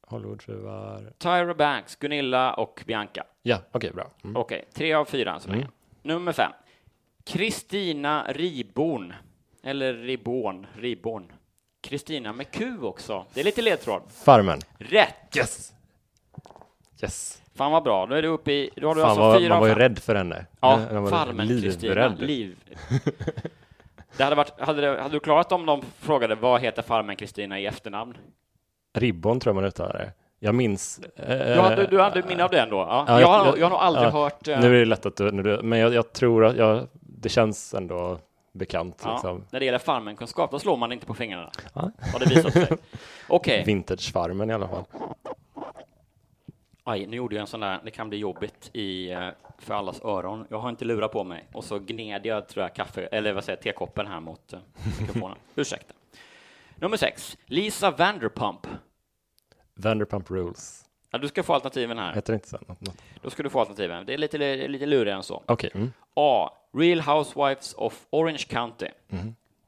Hollywoodfruar. 0.07 1.13
Tyra 1.19 1.55
Banks, 1.55 1.97
Gunilla 1.97 2.55
och 2.55 2.83
Bianca. 2.87 3.25
Ja, 3.43 3.59
okej, 3.73 3.91
bra. 3.93 4.11
Mm. 4.25 4.37
Okej, 4.37 4.65
tre 4.75 4.95
av 4.95 5.05
fyra 5.05 5.33
än 5.35 5.41
så 5.41 5.49
länge. 5.51 5.69
Nummer 6.03 6.33
fem. 6.33 6.53
Kristina 7.25 8.25
Riborn. 8.29 9.15
Eller 9.63 9.95
Riborn, 9.95 10.67
Riborn. 10.79 11.33
Kristina 11.83 12.33
med 12.33 12.51
Q 12.51 12.79
också. 12.83 13.25
Det 13.35 13.41
är 13.41 13.45
lite 13.45 13.63
ledtråd. 13.63 14.03
Farmen. 14.25 14.59
Rätt! 14.79 15.37
Yes! 15.37 15.73
Yes! 17.03 17.43
Fan 17.55 17.73
vad 17.73 17.83
bra. 17.83 18.07
Då 18.07 18.15
är 18.15 18.23
du 18.23 18.29
uppe 18.29 18.53
i... 18.53 18.71
Då 18.77 18.89
har 18.89 18.95
du 18.95 19.01
Fan, 19.01 19.11
alltså 19.11 19.21
vad, 19.23 19.39
fyra 19.39 19.49
man 19.49 19.57
av 19.57 19.61
var 19.61 19.69
ju 19.69 19.75
fem. 19.75 19.79
rädd 19.83 19.99
för 19.99 20.15
henne. 20.15 20.47
Ja, 20.61 20.77
var 20.91 21.11
Farmen 21.11 21.49
Kristina. 21.49 21.95
livrädd. 21.95 22.21
Liv. 22.21 22.57
Det 24.21 24.25
hade 24.25 24.37
varit... 24.37 24.61
Hade, 24.61 24.81
det, 24.81 25.03
hade 25.03 25.15
du 25.15 25.21
klarat 25.21 25.53
om 25.53 25.67
de 25.67 25.83
frågade 25.99 26.35
vad 26.35 26.61
heter 26.61 26.83
Farmen 26.83 27.17
Kristina 27.17 27.61
i 27.61 27.67
efternamn? 27.67 28.17
Ribbon 28.99 29.41
tror 29.41 29.51
jag 29.51 29.55
man 29.63 29.65
uttalar 29.65 29.93
det. 29.93 30.13
Jag 30.39 30.55
minns... 30.55 31.01
eh, 31.17 31.39
Du 31.55 31.61
hade, 31.61 31.87
du 31.87 32.01
hade 32.01 32.23
minne 32.23 32.45
av 32.45 32.51
det 32.51 32.61
ändå? 32.61 32.77
Ja. 32.77 33.05
ja, 33.09 33.21
jag, 33.21 33.27
har, 33.29 33.57
jag 33.57 33.65
har 33.67 33.71
nog 33.71 33.79
aldrig 33.79 34.07
ja, 34.07 34.11
hört... 34.11 34.49
eh, 34.49 34.61
Nu 34.61 34.67
är 34.75 34.79
det 34.79 34.85
lätt 34.85 35.07
att 35.07 35.17
du, 35.17 35.31
du 35.31 35.61
men 35.63 35.79
jag, 35.79 35.95
jag 35.95 36.13
tror 36.13 36.45
att 36.45 36.57
jag, 36.57 36.89
det 36.93 37.29
känns 37.29 37.75
ändå 37.75 38.19
bekant. 38.53 39.01
ja, 39.05 39.13
Liksom. 39.13 39.45
När 39.51 39.61
det 39.61 39.67
gäller 39.67 39.79
Farmen-kunskap, 39.79 40.51
då 40.51 40.59
slår 40.59 40.77
man 40.77 40.93
inte 40.93 41.07
på 41.07 41.15
fingrarna. 41.15 41.51
Ja. 41.75 41.91
Har 42.13 42.19
det 42.19 42.27
visat 42.35 42.53
sig. 42.53 42.67
Okej. 43.29 43.65
Vintagefarmen 43.67 44.51
i 44.51 44.55
alla 44.55 44.69
fall. 44.69 44.85
Aj, 46.91 47.07
nu 47.07 47.17
gjorde 47.17 47.35
jag 47.35 47.41
en 47.41 47.47
sån 47.47 47.61
där, 47.61 47.81
det 47.85 47.91
kan 47.91 48.09
bli 48.09 48.19
jobbigt 48.19 48.71
i, 48.73 49.11
eh, 49.11 49.29
för 49.59 49.75
allas 49.75 50.01
öron. 50.05 50.47
Jag 50.51 50.59
har 50.59 50.71
inte 50.71 50.85
lurat 50.85 51.13
på 51.13 51.25
mig 51.25 51.49
och 51.53 51.65
så 51.65 51.79
gned 51.79 52.27
jag, 52.27 52.49
tror 52.49 52.63
jag, 52.63 52.75
kaffe, 52.75 53.07
eller 53.07 53.33
vad 53.33 53.45
säger 53.45 53.57
jag, 53.57 53.63
tekoppen 53.63 54.07
här 54.07 54.21
mot 54.21 54.53
eh, 54.53 54.59
mikrofonen. 55.01 55.39
Ursäkta. 55.55 55.95
Nummer 56.75 56.97
sex, 56.97 57.39
Lisa 57.47 57.91
Vanderpump. 57.91 58.67
Vanderpump 59.75 60.31
Rules. 60.31 60.85
Ja, 61.11 61.19
du 61.19 61.29
ska 61.29 61.43
få 61.43 61.55
alternativen 61.55 61.99
här. 61.99 62.15
Heter 62.15 62.33
det 62.33 62.35
inte 62.35 62.49
så? 62.49 62.59
Något, 62.69 62.81
något. 62.81 63.03
Då 63.23 63.31
ska 63.31 63.43
du 63.43 63.51
få 63.51 63.61
alternativen. 63.61 64.07
Det 64.07 64.15
är 64.15 64.19
lite, 64.19 64.69
lite 64.69 64.87
lurigare 64.87 65.17
än 65.17 65.23
så. 65.23 65.43
Okej. 65.47 65.71
Mm. 65.75 65.93
A. 66.15 66.51
Real 66.73 67.01
Housewives 67.01 67.75
of 67.75 68.07
Orange 68.11 68.45
County. 68.49 68.89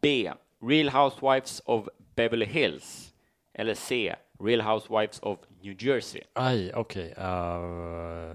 B. 0.00 0.32
Real 0.62 0.88
Housewives 0.88 1.62
of 1.64 1.88
Beverly 2.14 2.46
Hills. 2.46 3.12
Eller 3.54 3.74
C. 3.74 4.16
Real 4.42 4.60
Housewives 4.60 5.18
of 5.22 5.38
New 5.62 5.82
Jersey. 5.82 6.22
Aj, 6.32 6.72
okej. 6.74 7.14
Uh, 7.18 8.34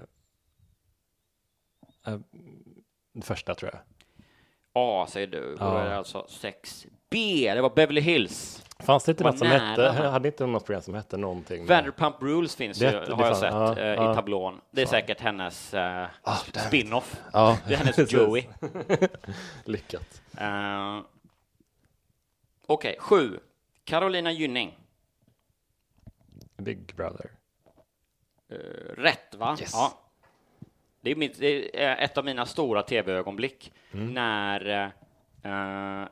uh, 2.07 2.19
första 3.23 3.55
tror 3.55 3.71
jag. 3.73 3.81
A 4.73 5.05
säger 5.09 5.27
du. 5.27 5.53
Och 5.53 5.59
då 5.59 5.65
Ja. 5.65 5.79
är 5.79 5.89
det 5.89 5.97
alltså 5.97 6.25
6. 6.29 6.85
B. 7.09 7.51
Det 7.55 7.61
var 7.61 7.69
Beverly 7.69 8.01
Hills. 8.01 8.63
Fanns 8.79 9.03
det 9.03 9.11
inte 9.11 9.23
något 9.23 9.37
som 9.39 9.47
hette, 9.47 9.89
hade 9.91 10.27
inte 10.27 10.45
något 10.45 10.65
program 10.65 10.81
som 10.81 10.93
hette 10.93 11.17
någonting? 11.17 11.65
med- 11.65 11.67
Vanderpump 11.77 12.15
Rules 12.21 12.55
finns 12.55 12.81
ju, 12.81 12.85
Det- 12.85 13.05
det 13.05 13.13
har 13.13 13.25
jag 13.25 13.37
sett 13.37 13.53
ja, 13.53 13.79
eh, 13.79 13.87
ja. 13.87 14.11
i 14.11 14.15
tablån. 14.15 14.61
Det 14.71 14.81
är 14.81 14.85
säkert 14.85 15.19
hennes 15.21 15.73
eh, 15.73 16.07
spin-off. 16.67 17.21
Ja, 17.33 17.57
Det 17.67 17.73
är 17.73 17.77
hennes. 17.77 18.13
Joey. 18.13 18.43
Lyckat. 19.65 20.21
Uh, 20.41 21.01
Okej, 22.67 22.95
sju. 22.99 23.39
Carolina 23.83 24.31
Gynning. 24.31 24.77
Big 26.57 26.95
Brother. 26.95 27.31
Eh, 28.49 28.57
rätt, 28.97 29.35
va? 29.35 29.57
Yes. 29.59 29.71
Ja. 29.73 29.93
Det 31.01 31.11
är, 31.11 31.15
mitt, 31.15 31.39
det 31.39 31.81
är 31.83 31.97
ett 31.97 32.17
av 32.17 32.25
mina 32.25 32.45
stora 32.45 32.83
tv-ögonblick 32.83 33.73
Mm. 33.91 34.13
när 34.13 34.83
eh, 34.83 36.07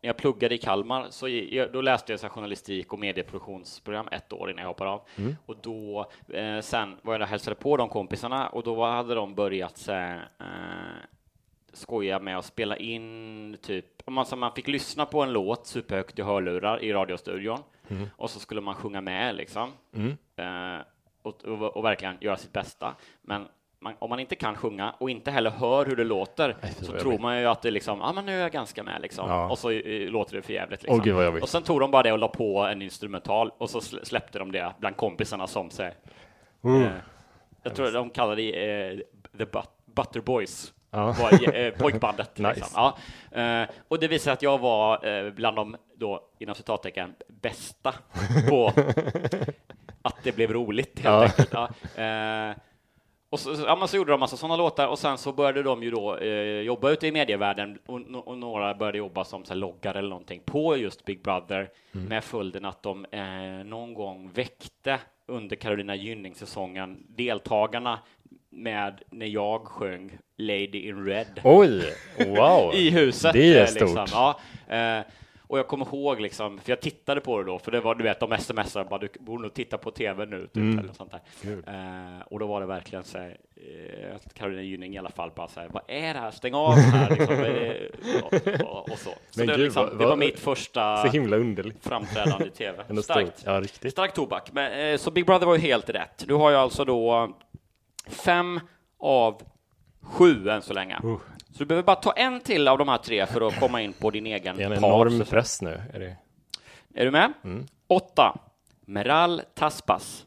när 0.00 0.08
jag 0.08 0.16
pluggade 0.16 0.54
i 0.54 0.58
Kalmar 0.58 1.06
så 1.10 1.28
jag, 1.28 1.72
då 1.72 1.80
läste 1.80 2.12
jag 2.12 2.20
så 2.20 2.28
journalistik 2.28 2.92
och 2.92 2.98
medieproduktionsprogram 2.98 4.08
ett 4.12 4.32
år 4.32 4.50
innan 4.50 4.62
jag 4.62 4.68
hoppade 4.68 4.90
av. 4.90 5.02
Mm. 5.16 5.36
Och 5.46 5.56
då 5.62 6.10
eh, 6.32 6.60
sen 6.60 6.96
var 7.02 7.14
jag 7.14 7.20
där 7.20 7.24
och 7.24 7.30
hälsade 7.30 7.56
på 7.56 7.76
de 7.76 7.88
kompisarna 7.88 8.48
och 8.48 8.62
då 8.62 8.84
hade 8.84 9.14
de 9.14 9.34
börjat 9.34 9.76
så 9.78 9.92
här, 9.92 10.28
eh, 10.40 11.04
skoja 11.72 12.18
med 12.18 12.38
att 12.38 12.44
spela 12.44 12.76
in 12.76 13.56
typ, 13.62 13.84
om 14.04 14.14
man, 14.14 14.26
så 14.26 14.36
man 14.36 14.52
fick 14.54 14.68
lyssna 14.68 15.06
på 15.06 15.22
en 15.22 15.32
låt 15.32 15.66
superhögt 15.66 16.18
i 16.18 16.22
hörlurar 16.22 16.82
i 16.82 16.92
radiostudion 16.92 17.58
Mm. 17.90 18.06
och 18.16 18.30
så 18.30 18.40
skulle 18.40 18.60
man 18.60 18.74
sjunga 18.74 19.00
med 19.00 19.34
liksom 19.34 19.72
Mm. 19.94 20.10
eh, 20.36 20.82
och, 21.22 21.44
och, 21.44 21.76
och 21.76 21.84
verkligen 21.84 22.16
göra 22.20 22.36
sitt 22.36 22.52
bästa. 22.52 22.94
Men 23.22 23.46
man, 23.80 23.94
om 23.98 24.10
man 24.10 24.20
inte 24.20 24.34
kan 24.36 24.56
sjunga 24.56 24.94
och 24.98 25.10
inte 25.10 25.30
heller 25.30 25.50
hör 25.50 25.86
hur 25.86 25.96
det 25.96 26.04
låter 26.04 26.56
så 26.82 26.92
tror 26.92 27.18
man 27.18 27.40
ju 27.40 27.46
att 27.46 27.62
det 27.62 27.70
liksom, 27.70 27.98
ja 28.00 28.12
men 28.12 28.26
nu 28.26 28.36
är 28.36 28.40
jag 28.40 28.52
ganska 28.52 28.82
med 28.82 29.02
liksom. 29.02 29.28
Ja. 29.30 29.50
Och 29.50 29.58
så 29.58 29.70
eh, 29.70 30.10
låter 30.10 30.36
det 30.36 30.42
för 30.42 30.52
jävligt 30.52 30.82
liksom. 30.82 31.02
Jobbigt. 31.08 31.42
och 31.42 31.48
sen 31.48 31.62
tog 31.62 31.80
de 31.80 31.90
bara 31.90 32.02
det 32.02 32.12
och 32.12 32.18
la 32.18 32.28
på 32.28 32.58
en 32.64 32.82
instrumental 32.82 33.50
och 33.58 33.70
så 33.70 33.78
slä- 33.80 34.04
släppte 34.04 34.38
de 34.38 34.52
det 34.52 34.72
bland 34.78 34.96
kompisarna 34.96 35.46
som 35.46 35.70
sig. 35.70 35.94
Uh. 36.64 36.82
Eh, 36.82 36.90
jag 37.62 37.74
tror 37.74 37.90
de 37.90 38.10
kallade 38.10 38.42
det 38.42 38.90
eh, 38.90 38.98
The 39.38 39.44
But 39.44 39.68
Butter 39.84 40.20
Boys. 40.20 40.72
Ja. 40.90 41.12
Var 41.12 41.54
eh, 41.56 41.70
pojkbandet. 41.70 42.30
Nice. 42.38 42.54
liksom. 42.54 42.92
ja. 43.32 43.40
eh, 43.42 43.68
och 43.88 43.98
det 43.98 44.08
sig 44.20 44.32
att 44.32 44.42
jag 44.42 44.58
var 44.58 45.06
eh, 45.06 45.30
bland 45.32 45.56
de 45.56 45.76
då 45.96 46.20
inom 46.38 46.54
citattecken 46.54 47.14
bästa 47.28 47.94
på 48.48 48.72
att 50.02 50.16
det 50.22 50.32
blev 50.32 50.52
roligt 50.52 50.98
helt 51.00 51.04
Ja. 51.04 51.22
enkelt. 51.24 51.52
Ja. 51.96 52.02
Eh, 52.50 52.56
och 53.30 53.40
så, 53.40 53.54
ja, 53.66 53.76
så 53.88 53.96
gjorde 53.96 54.10
de 54.12 54.20
massa 54.20 54.36
sådana 54.36 54.56
låtar 54.56 54.86
och 54.88 54.98
sen 54.98 55.18
så 55.18 55.32
började 55.32 55.62
de 55.62 55.82
ju 55.82 55.90
då 55.90 56.16
eh, 56.16 56.60
jobba 56.60 56.90
ute 56.90 57.06
i 57.06 57.12
medievärlden 57.12 57.78
och, 57.86 58.00
och 58.28 58.38
några 58.38 58.74
började 58.74 58.98
jobba 58.98 59.24
som 59.24 59.44
så 59.44 59.52
här, 59.52 59.60
loggare 59.60 59.98
eller 59.98 60.08
någonting 60.08 60.40
på 60.44 60.76
just 60.76 61.04
Big 61.04 61.22
Brother 61.22 61.70
med 61.92 62.24
följden 62.24 62.64
att 62.64 62.82
de 62.82 63.04
eh, 63.10 63.64
någon 63.64 63.94
gång 63.94 64.30
väckte 64.34 65.00
under 65.26 65.56
Carolina 65.56 65.94
Gynning-säsongen 65.94 67.06
deltagarna 67.08 67.98
med 68.50 69.02
när 69.10 69.26
jag 69.26 69.66
sjöng 69.66 70.18
Lady 70.38 70.78
in 70.88 71.04
Red 71.04 71.40
Oj, 71.44 71.82
wow. 72.26 72.70
i 72.74 72.90
huset. 72.90 73.32
Det 73.32 73.54
är 73.54 73.60
eh, 73.60 73.66
stort. 73.66 73.80
Liksom. 73.80 74.06
Ja, 74.12 74.40
eh, 74.76 75.04
och 75.46 75.58
jag 75.58 75.68
kommer 75.68 75.86
ihåg, 75.86 76.20
liksom, 76.20 76.58
för 76.58 76.70
jag 76.72 76.80
tittade 76.80 77.20
på 77.20 77.38
det 77.38 77.44
då, 77.44 77.58
för 77.58 77.70
det 77.72 77.80
var, 77.80 77.94
du 77.94 78.04
vet, 78.04 78.20
de 78.20 78.36
smsade 78.38 78.84
bara, 78.88 78.98
du 79.00 79.08
borde 79.20 79.42
nog 79.42 79.54
titta 79.54 79.78
på 79.78 79.90
tv 79.90 80.26
nu, 80.26 80.46
typ, 80.46 80.56
Mm. 80.56 80.78
eller 80.78 80.92
sånt 80.92 81.10
där. 81.12 81.20
Eh, 81.66 82.22
och 82.26 82.38
då 82.38 82.46
var 82.46 82.60
det 82.60 82.66
verkligen 82.66 83.04
så 83.04 83.18
här, 83.18 83.36
eh, 83.56 84.16
Carolina 84.34 84.62
Gynning 84.62 84.94
i 84.94 84.98
alla 84.98 85.10
fall 85.10 85.30
bara 85.36 85.48
så 85.48 85.60
här, 85.60 85.68
vad 85.72 85.82
är 85.88 86.14
det 86.14 86.20
här, 86.20 86.30
stäng 86.30 86.54
av 86.54 86.74
det 86.74 86.80
här, 86.80 87.10
liksom, 87.10 88.60
och, 88.66 88.76
och, 88.76 88.90
och 88.90 88.98
så. 88.98 89.10
Det, 89.34 89.46
gud, 89.46 89.58
liksom, 89.58 89.82
vad- 89.82 89.92
det 89.92 89.96
var 89.98 90.06
vad- 90.08 90.18
mitt 90.18 90.38
första 90.38 90.96
Så 90.96 91.08
himla 91.08 91.36
underligt. 91.36 91.84
framträdande 91.88 92.46
i 92.46 92.50
tv. 92.50 92.84
Starkt. 93.02 93.42
Ja. 93.46 93.62
Stark 93.90 94.14
tobak. 94.14 94.52
Men, 94.52 94.90
eh, 94.92 94.96
så 94.96 95.10
Big 95.10 95.26
Brother 95.26 95.46
var 95.46 95.54
ju 95.54 95.60
helt 95.60 95.90
rätt. 95.90 96.24
Du 96.26 96.34
har 96.34 96.50
ju 96.50 96.56
alltså 96.56 96.84
då 96.84 97.32
fem 98.08 98.60
av 98.98 99.42
sju 100.02 100.48
än 100.48 100.62
så 100.62 100.72
länge. 100.74 101.00
Uh. 101.04 101.18
Så 101.52 101.58
du 101.58 101.64
behöver 101.64 101.82
bara 101.86 101.96
ta 101.96 102.12
en 102.12 102.40
till 102.40 102.68
av 102.68 102.78
de 102.78 102.88
här 102.88 102.98
tre 102.98 103.26
för 103.26 103.40
att 103.48 103.60
komma 103.60 103.82
in 103.82 103.92
på 103.92 104.10
din 104.10 104.26
egen 104.26 104.56
Det 104.56 104.62
är 104.62 104.70
en 104.70 104.84
enorm 104.84 105.10
säga. 105.10 105.24
press 105.24 105.62
nu. 105.62 105.82
Är 105.94 106.00
det? 106.00 106.16
Är 106.94 107.04
du 107.04 107.10
med? 107.10 107.32
Mm. 107.44 107.66
Åtta. 107.86 108.38
Meral 108.80 109.42
Taspas. 109.54 110.26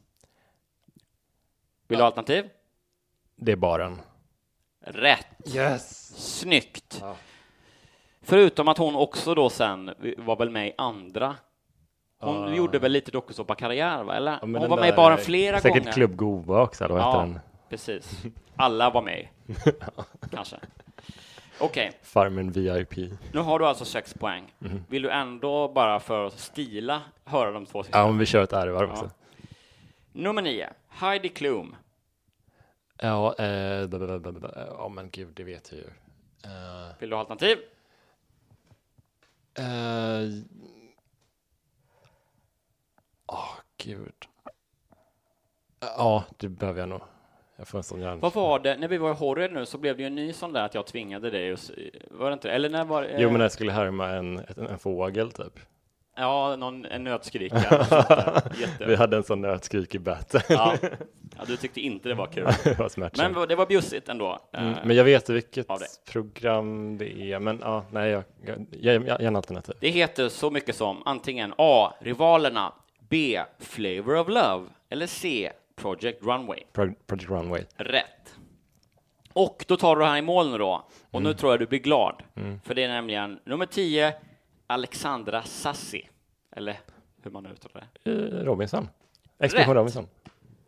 Vill 1.87 1.97
du 1.97 2.03
ha 2.03 2.07
alternativ? 2.07 2.49
det 3.35 3.51
är 3.51 3.55
baren. 3.55 4.01
Rätt. 4.85 5.27
Yes! 5.55 6.13
Snyggt. 6.39 6.97
Ja. 7.01 7.15
Förutom 8.21 8.67
att 8.67 8.77
hon 8.77 8.95
också 8.95 9.35
då 9.35 9.49
sen 9.49 9.91
var 10.17 10.35
väl 10.35 10.49
med 10.49 10.67
i 10.67 10.73
andra. 10.77 11.35
Hon 12.19 12.35
Ja. 12.49 12.55
gjorde 12.55 12.79
väl 12.79 12.91
lite 12.91 13.11
dokusåpa-karriär, 13.11 14.03
va? 14.03 14.15
Eller? 14.15 14.31
Ja, 14.31 14.37
hon 14.41 14.69
var 14.69 14.79
med 14.79 14.89
i 14.89 14.95
baren 14.95 15.17
flera 15.17 15.59
Säkert 15.59 15.77
gånger. 15.79 15.91
Klubb 15.91 16.15
Gova 16.15 16.61
också, 16.61 16.83
eller 16.85 16.95
vad 16.95 17.03
heter 17.03 17.17
Ja, 17.19 17.25
den? 17.25 17.39
Precis. 17.71 18.23
Alla 18.55 18.89
var 18.89 19.01
med. 19.01 19.27
Kanske. 20.31 20.59
Okej, 21.59 21.91
Farmen 22.01 22.51
VIP. 22.51 22.97
nu 23.33 23.39
har 23.39 23.59
du 23.59 23.65
alltså 23.65 23.85
sex 23.85 24.13
poäng. 24.13 24.53
Vill 24.89 25.01
du 25.01 25.11
ändå 25.11 25.67
bara 25.67 25.99
för 25.99 26.25
att 26.27 26.39
stila 26.39 27.01
höra 27.25 27.51
de 27.51 27.65
två 27.65 27.83
sista? 27.83 27.97
Ja, 27.99 28.03
om 28.05 28.17
vi 28.17 28.25
kör 28.25 28.43
ett 28.43 28.53
ärevarv 28.53 28.91
också. 28.91 29.09
Nummer 30.11 30.41
nio, 30.41 30.69
Heidi 30.87 31.29
Klum. 31.29 31.75
Ja, 32.97 33.35
eh, 33.39 33.45
ja 34.67 34.89
men 34.89 35.09
gud, 35.09 35.33
det 35.33 35.43
vet 35.43 35.71
jag 35.71 35.79
ju. 35.79 35.87
Eh, 36.43 36.95
Vill 36.99 37.09
du 37.09 37.15
ha 37.15 37.19
alternativ? 37.19 37.57
eh, 39.57 40.43
Åh, 43.27 43.53
gud. 43.77 44.13
Ja, 45.79 46.23
det 46.37 46.49
behöver 46.49 46.79
jag 46.79 46.89
nog. 46.89 47.01
Jag 47.61 47.67
får 47.67 47.77
en 47.77 47.83
sån 47.83 48.01
hjärn. 48.01 48.19
Vad 48.19 48.33
var 48.33 48.59
det, 48.59 48.77
när 48.77 48.87
vi 48.87 48.97
var 48.97 49.11
i 49.11 49.13
Horred 49.13 49.53
nu 49.53 49.65
så 49.65 49.77
blev 49.77 49.97
det 49.97 50.03
ju 50.03 50.07
en 50.07 50.15
ny 50.15 50.33
sån 50.33 50.53
där 50.53 50.65
att 50.65 50.73
jag 50.75 50.85
tvingade 50.87 51.29
dig 51.29 51.49
s- 51.51 51.71
var 52.11 52.29
det 52.29 52.33
inte, 52.33 52.51
eller 52.51 52.69
när 52.69 52.85
var 52.85 53.01
det? 53.01 53.15
Jo, 53.17 53.29
men 53.31 53.41
jag 53.41 53.51
skulle 53.51 53.71
härma 53.71 54.09
en, 54.09 54.37
en, 54.57 54.67
en 54.67 54.79
fågel 54.79 55.31
typ. 55.31 55.59
Ja, 56.15 56.55
någon, 56.55 56.85
en 56.85 57.03
nötskrika. 57.03 57.85
Vi 58.87 58.95
hade 58.95 59.17
en 59.17 59.23
sån 59.23 59.41
nötskrik 59.41 59.95
i 59.95 59.99
battle. 59.99 60.41
ja. 60.49 60.75
ja, 61.37 61.43
du 61.47 61.57
tyckte 61.57 61.81
inte 61.81 62.09
det 62.09 62.15
var 62.15 62.25
kul. 62.27 62.43
det 62.63 62.79
var. 62.79 63.31
Men 63.31 63.47
det 63.47 63.55
var 63.55 63.65
bjussigt 63.65 64.09
ändå. 64.09 64.39
Mm, 64.53 64.69
Eh, 64.71 64.77
men 64.85 64.95
jag 64.95 65.03
vet 65.03 65.29
vilket 65.29 65.67
program 66.11 66.97
det 66.97 67.21
är, 67.31 67.39
men 67.39 67.59
ja, 67.61 67.85
nej, 67.91 68.09
jag, 68.09 68.23
jag, 68.45 68.65
jag, 68.71 69.07
jag, 69.07 69.21
gärna 69.21 69.39
alternativ. 69.39 69.75
Det 69.79 69.89
heter 69.89 70.29
så 70.29 70.51
mycket 70.51 70.75
som 70.75 71.01
antingen 71.05 71.53
A. 71.57 71.93
Rivalerna, 71.99 72.73
B. 73.09 73.41
Flavor 73.59 74.15
of 74.19 74.27
Love 74.27 74.65
eller 74.89 75.07
C. 75.07 75.51
Project 75.75 76.23
Runway. 76.23 76.59
Pro- 76.73 76.93
Project 77.07 77.29
Runway. 77.29 77.63
Rätt. 77.77 78.35
Och 79.33 79.65
då 79.67 79.77
tar 79.77 79.95
du 79.95 80.01
det 80.01 80.07
här 80.07 80.17
i 80.17 80.21
mål 80.21 80.51
nu 80.51 80.57
då. 80.57 80.85
Och 81.11 81.19
Mm. 81.19 81.23
nu 81.23 81.33
tror 81.37 81.51
jag 81.51 81.59
du 81.59 81.65
blir 81.65 81.79
glad. 81.79 82.23
För 82.63 82.73
det 82.75 82.83
är 82.83 82.87
nämligen 82.87 83.39
nummer 83.45 83.65
10, 83.65 84.13
Alexandra 84.67 85.43
Sassi. 85.43 86.09
Eller 86.55 86.79
hur 87.23 87.31
man 87.31 87.45
uttalar 87.45 87.85
det. 88.03 88.11
Eh, 88.11 88.15
Robinson. 88.45 88.89
Expedition 89.39 89.73
Rätt. 89.75 89.77
Robinson. 89.79 90.07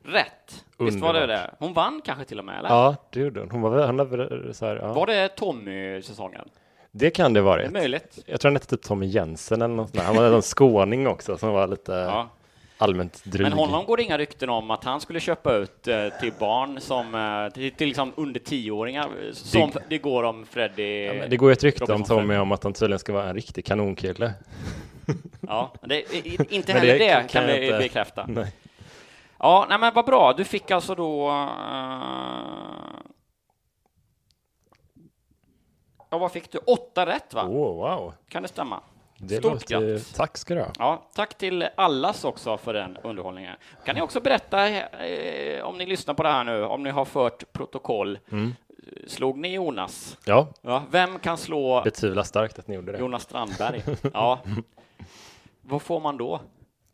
Rätt. 0.06 0.66
Visst 0.80 1.00
var 1.00 1.13
det 1.13 1.26
det? 1.28 1.56
Hon 1.60 1.74
vann 1.74 2.02
kanske 2.06 2.26
till 2.26 2.39
och 2.39 2.46
med, 2.46 2.60
eller? 2.60 2.70
Ja, 2.70 2.96
det 3.12 3.20
gjorde 3.20 3.39
hon. 3.39 3.52
Hon 3.52 3.62
var 3.62 3.70
väl 3.70 4.54
så 4.54 4.66
här, 4.66 4.76
ja. 4.76 4.94
Var 4.94 5.06
det 5.08 5.28
Tommy-säsongen? 5.30 6.50
Det 6.92 7.10
kan 7.12 7.34
det 7.34 7.39
Det 7.39 7.42
är 7.42 7.46
varit. 7.46 7.72
möjligt. 7.72 8.20
Jag 8.26 8.39
tror 8.42 8.50
han 8.50 8.56
hette 8.56 8.68
typ 8.68 8.82
Tommy 8.84 9.06
Jensen 9.06 9.62
eller 9.62 9.76
något 9.76 9.89
sånt. 9.89 10.04
Han 10.04 10.16
var 10.16 10.24
en 10.24 10.42
skåning 10.58 11.08
också 11.08 11.38
som 11.38 11.50
var 11.50 11.68
lite 11.68 11.92
Ja. 11.92 12.30
Allmänt 12.84 13.24
dryg. 13.26 13.41
Men 13.43 13.54
honom 13.54 13.86
går 13.86 13.98
det 13.98 14.04
inga 14.04 14.17
rykten 14.17 14.50
om 14.50 14.72
att 14.72 14.84
han 14.84 15.02
skulle 15.02 15.19
köpa 15.19 15.54
ut 15.54 15.88
eh, 15.88 16.08
till 16.19 16.34
barn 16.39 16.80
som, 16.82 17.15
eh, 17.15 17.54
till, 17.54 17.72
till 17.72 17.88
liksom 17.88 18.13
under 18.15 18.39
tioåringar, 18.39 19.04
eh, 19.04 19.34
som 19.34 19.72
Det- 19.74 19.84
det 19.89 19.98
går 19.98 20.24
om 20.24 20.46
Freddy. 20.46 21.04
Ja, 21.06 21.28
det 21.28 21.38
går 21.38 21.50
ju 21.50 21.54
ett 21.54 21.63
rykte 21.63 21.93
om 21.93 22.04
Tommy 22.04 22.38
om 22.38 22.52
att 22.52 22.63
han 22.63 22.74
tydligen 22.74 23.00
ska 23.00 23.13
vara 23.13 23.30
en 23.30 23.36
riktig 23.36 23.65
kanonkille. 23.65 24.34
Ja, 25.48 25.74
det, 25.82 26.13
inte 26.54 26.74
heller 26.74 26.88
det 26.93 26.98
det, 27.00 27.28
kan 27.30 27.46
vi 27.48 27.65
inte- 27.65 27.78
bekräfta. 27.78 28.26
Nej. 28.28 28.54
Ja, 29.39 29.65
nej 29.69 29.80
men 29.80 29.93
vad 29.93 30.06
bra. 30.06 30.34
Du 30.34 30.43
fick 30.43 30.72
alltså 30.72 30.96
då... 30.96 31.30
eh, 31.30 31.34
Ja, 36.10 36.17
vad 36.17 36.32
fick 36.32 36.52
du? 36.52 36.58
Åtta 36.58 37.06
rätt, 37.06 37.34
va? 37.34 37.46
Åh, 37.50 37.76
wow. 37.76 38.13
Kan 38.30 38.41
det 38.41 38.48
stämma? 38.48 38.80
Det 39.28 39.38
Stort 39.38 39.72
låter. 39.72 40.16
Tack 40.16 40.38
ska 40.38 40.56
du 40.56 40.62
ha. 40.62 40.72
Ja, 40.80 41.04
tack 41.16 41.38
till 41.38 41.68
allas 41.76 42.26
också 42.26 42.58
för 42.58 42.74
den 42.74 42.98
underhållningen. 43.04 43.56
Kan 43.86 43.96
ni 43.96 44.02
också 44.02 44.22
berätta, 44.22 44.70
eh, 44.70 45.64
om 45.64 45.78
ni 45.78 45.86
lyssnar 45.86 46.14
på 46.14 46.24
det 46.24 46.30
här 46.30 46.44
nu, 46.44 46.64
om 46.64 46.84
ni 46.84 46.90
har 46.90 47.06
fört 47.06 47.54
protokoll. 47.54 48.20
Mm. 48.32 48.56
Slog 49.08 49.38
ni 49.38 49.54
Jonas? 49.54 50.18
Ja, 50.26 50.48
Ja, 50.62 50.84
vem 50.92 51.20
kan 51.20 51.38
slå 51.38 51.82
betvivlar 51.84 52.24
starkt 52.24 52.60
att 52.60 52.68
ni 52.68 52.76
gjorde 52.76 52.92
det. 52.92 52.98
Jonas 52.98 53.24
Strandberg? 53.24 53.84
Ja. 54.14 54.40
Vad 55.62 55.82
får 55.82 56.00
man 56.00 56.18
då? 56.18 56.42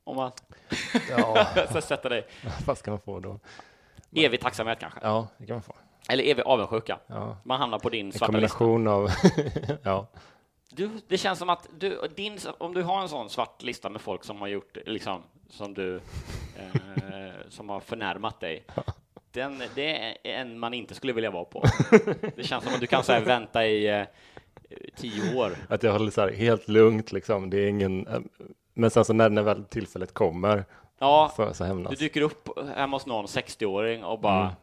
Om 0.04 0.16
man 0.16 0.32
Ja, 1.10 1.46
ska 1.70 1.82
sätta 1.82 2.10
dig? 2.10 2.28
vad 2.66 2.78
ska 2.78 2.92
man 2.92 3.00
få 3.00 3.20
då? 3.20 3.40
Evig 4.16 4.42
tacksamhet 4.42 4.80
kanske? 4.80 5.00
Ja, 5.04 5.28
det 5.38 5.46
kan 5.46 5.56
man 5.56 5.64
få. 5.64 5.76
Eller 6.10 6.24
evig 6.24 6.44
avundsjuka? 6.46 7.00
Ja. 7.08 7.38
Man 7.44 7.60
hamnar 7.60 7.80
på 7.80 7.90
din 7.90 8.12
svarta 8.12 8.38
lista. 8.38 8.58
kombination 8.58 8.88
av... 8.88 9.10
ja. 9.84 10.08
Du, 10.70 10.90
det 11.08 11.18
känns 11.18 11.40
som 11.40 11.50
att 11.50 11.68
du, 11.80 12.02
din, 12.16 12.38
om 12.58 12.74
du 12.74 12.84
har 12.84 13.02
en 13.02 13.10
sån 13.10 13.30
svart 13.30 13.62
lista 13.64 13.90
med 13.90 14.02
folk 14.02 14.24
som 14.24 14.42
har 14.42 14.48
gjort, 14.48 14.78
liksom, 14.86 15.22
som 15.50 15.74
du, 15.74 15.96
eh, 16.56 17.34
som 17.50 17.70
har 17.70 17.80
förnärmat 17.80 18.40
dig, 18.40 18.66
den, 19.32 19.64
det 19.76 19.96
är 19.98 20.18
en 20.24 20.60
man 20.60 20.74
inte 20.74 20.96
skulle 20.96 21.14
vilja 21.14 21.32
vara 21.32 21.46
på. 21.46 21.64
Det 22.36 22.44
känns 22.44 22.64
som 22.64 22.74
att 22.74 22.80
du 22.80 22.88
kan 22.88 23.04
så 23.04 23.12
här, 23.12 23.22
vänta 23.22 23.66
i 23.66 23.88
eh, 23.88 24.06
tio 24.96 25.36
år. 25.38 25.52
Att 25.70 25.84
jag 25.84 25.92
håller 25.92 26.12
så 26.12 26.22
här 26.22 26.32
helt 26.32 26.68
lugnt 26.68 27.12
liksom. 27.12 27.50
Det 27.50 27.58
är 27.58 27.68
ingen... 27.68 28.08
Men 28.74 28.92
sen 28.92 29.06
så 29.06 29.14
när, 29.14 29.30
när 29.30 29.42
väl 29.42 29.66
tillfället 29.66 30.14
kommer 30.14 30.66
Ja, 31.00 31.32
så, 31.36 31.54
så 31.54 31.64
du 31.64 31.68
hämnas. 31.68 32.00
dyker 32.00 32.22
upp 32.22 32.50
hemma 32.76 32.96
hos 32.98 33.06
någon 33.06 33.26
60-åring 33.26 34.04
och 34.04 34.20
bara 34.20 34.56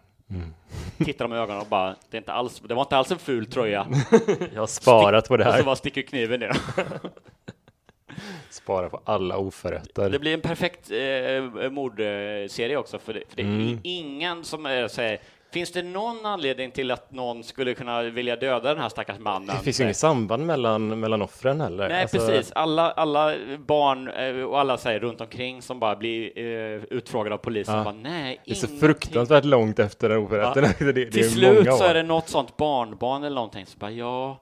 tittar 1.05 1.25
dem 1.25 1.33
i 1.33 1.37
ögonen 1.37 1.61
och 1.61 1.67
bara, 1.67 1.97
det, 2.11 2.17
är 2.17 2.19
inte 2.19 2.33
alls, 2.33 2.63
det 2.69 2.75
var 2.75 2.83
inte 2.83 2.97
alls 2.97 3.11
en 3.13 3.19
ful 3.19 3.47
tröja. 3.47 3.87
Jag 4.55 4.63
har 4.63 4.67
sparat 4.67 5.29
på 5.29 5.37
det 5.37 5.45
Och 5.45 5.51
så 5.51 5.57
här. 5.57 5.65
bara 5.65 5.77
sticker 5.77 6.03
kniven 6.03 6.41
ner. 6.41 6.57
spara 8.51 8.89
på 8.89 9.01
alla 9.05 9.39
oförrätter. 9.39 10.11
Det 10.11 10.19
blir 10.19 10.35
en 10.35 10.41
perfekt 10.41 10.91
eh, 10.91 11.71
mordserie 11.71 12.77
också, 12.77 12.99
för 12.99 13.15
det, 13.15 13.23
för 13.29 13.37
det 13.37 13.43
är 13.43 13.47
Mm. 13.47 13.79
ingen 13.83 14.45
som 14.45 14.67
är, 14.67 14.89
säger 14.89 15.19
Finns 15.57 15.73
det 15.73 15.83
någon 15.83 16.27
anledning 16.27 16.71
till 16.71 16.91
att 16.91 17.13
någon 17.13 17.45
skulle 17.45 17.75
kunna 17.75 18.03
vilja 18.03 18.37
döda 18.37 18.69
den 18.75 18.83
här 18.83 18.89
stackars 18.89 19.19
mannen? 19.19 19.57
Det 19.57 19.63
finns 19.65 19.81
ju 19.81 19.85
inget 19.85 19.97
samband 19.97 20.47
mellan, 20.47 21.01
mellan 21.01 21.23
offren 21.23 21.61
heller. 21.61 21.89
Nej, 21.89 22.03
Alltså, 22.03 22.19
precis. 22.19 22.53
Alla, 22.53 22.91
alla 22.91 23.35
barn 23.59 24.09
eh, 24.09 24.45
och 24.45 24.61
alla 24.61 24.79
säger 24.79 25.01
runt 25.01 25.21
omkring 25.21 25.63
som 25.63 25.81
bara 25.81 25.97
blir 25.97 26.39
eh, 26.39 26.83
utfrågade 26.91 27.35
av 27.35 27.39
polisen. 27.39 27.77
Ja. 27.79 27.85
Bara, 27.85 27.95
Nej, 27.95 28.41
Det 28.45 28.51
är 28.51 28.55
så 28.55 28.67
ingenting." 28.67 28.89
fruktansvärt 28.89 29.45
långt 29.45 29.79
efter 29.79 30.09
den 30.09 30.19
oförrätten. 30.19 30.65
Ja. 30.65 30.71
Det, 30.79 30.93
det, 30.93 31.05
det 31.05 31.11
Till 31.11 31.31
slut 31.31 31.75
så 31.75 31.85
är 31.85 31.95
det 31.95 32.03
något 32.03 32.29
sånt 32.29 32.57
barnbarn 32.57 33.25
eller 33.25 33.35
någonting 33.35 33.67
som 33.67 33.79
bara 33.79 33.91
ja, 33.91 34.41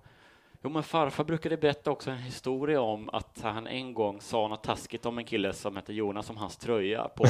jo 0.64 0.70
men 0.70 0.83
farfar 0.83 1.24
brukade 1.24 1.57
berätta 1.57 1.90
också 1.90 2.11
en 2.11 2.16
historia 2.18 2.81
om 2.81 3.11
att 3.12 3.38
han 3.42 3.66
en 3.66 3.94
gång 3.94 4.20
sa 4.20 4.48
något 4.48 4.62
taskigt 4.62 5.07
om 5.07 5.18
en 5.18 5.24
kille 5.24 5.53
som 5.53 5.77
hette 5.77 5.92
Jonas 5.92 6.31
om 6.31 6.37
hans 6.37 6.57
tröja 6.57 7.09
på 7.09 7.24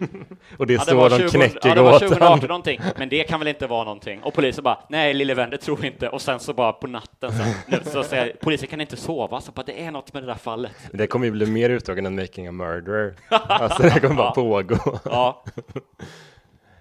Och 0.58 0.66
det 0.66 0.72
Ja, 0.72 0.80
så 0.80 1.08
de 1.08 1.18
20 1.18 1.28
knäcker 1.28 1.68
ja, 1.68 1.74
det 1.74 1.82
var 1.82 1.92
gåtan. 1.92 2.08
2018 2.08 2.48
någonting, 2.48 2.80
men 2.96 3.08
det 3.08 3.24
kan 3.24 3.38
väl 3.40 3.48
inte 3.48 3.66
vara 3.66 3.84
någonting? 3.84 4.22
Och 4.22 4.34
polisen 4.34 4.64
bara, 4.64 4.78
nej 4.88 5.14
lille 5.14 5.34
vän, 5.34 5.50
det 5.50 5.58
tror 5.58 5.76
vi 5.76 5.86
inte. 5.86 6.08
Och 6.08 6.22
sen 6.22 6.40
så 6.40 6.52
bara 6.54 6.72
på 6.72 6.86
natten 6.86 7.32
sen, 7.32 7.46
nu, 7.68 7.78
så 7.90 8.02
säger 8.02 8.36
polisen 8.40 8.68
kan 8.68 8.80
inte 8.80 8.96
sova, 8.96 9.40
så 9.40 9.52
bara 9.52 9.62
det 9.62 9.84
är 9.84 9.90
något 9.90 10.14
med 10.14 10.22
det 10.22 10.26
där 10.26 10.34
fallet. 10.34 10.72
Det 10.92 11.06
kommer 11.06 11.26
ju 11.26 11.32
bli 11.32 11.46
mer 11.46 11.70
utdragen 11.70 12.06
än 12.06 12.14
Making 12.16 12.46
a 12.46 12.52
Murderer. 12.52 13.14
Alltså 13.48 13.82
det 13.82 14.00
kommer 14.00 14.14
bara 14.14 14.26
Ja. 14.26 14.32
pågå. 14.34 14.98
Ja, 15.04 15.44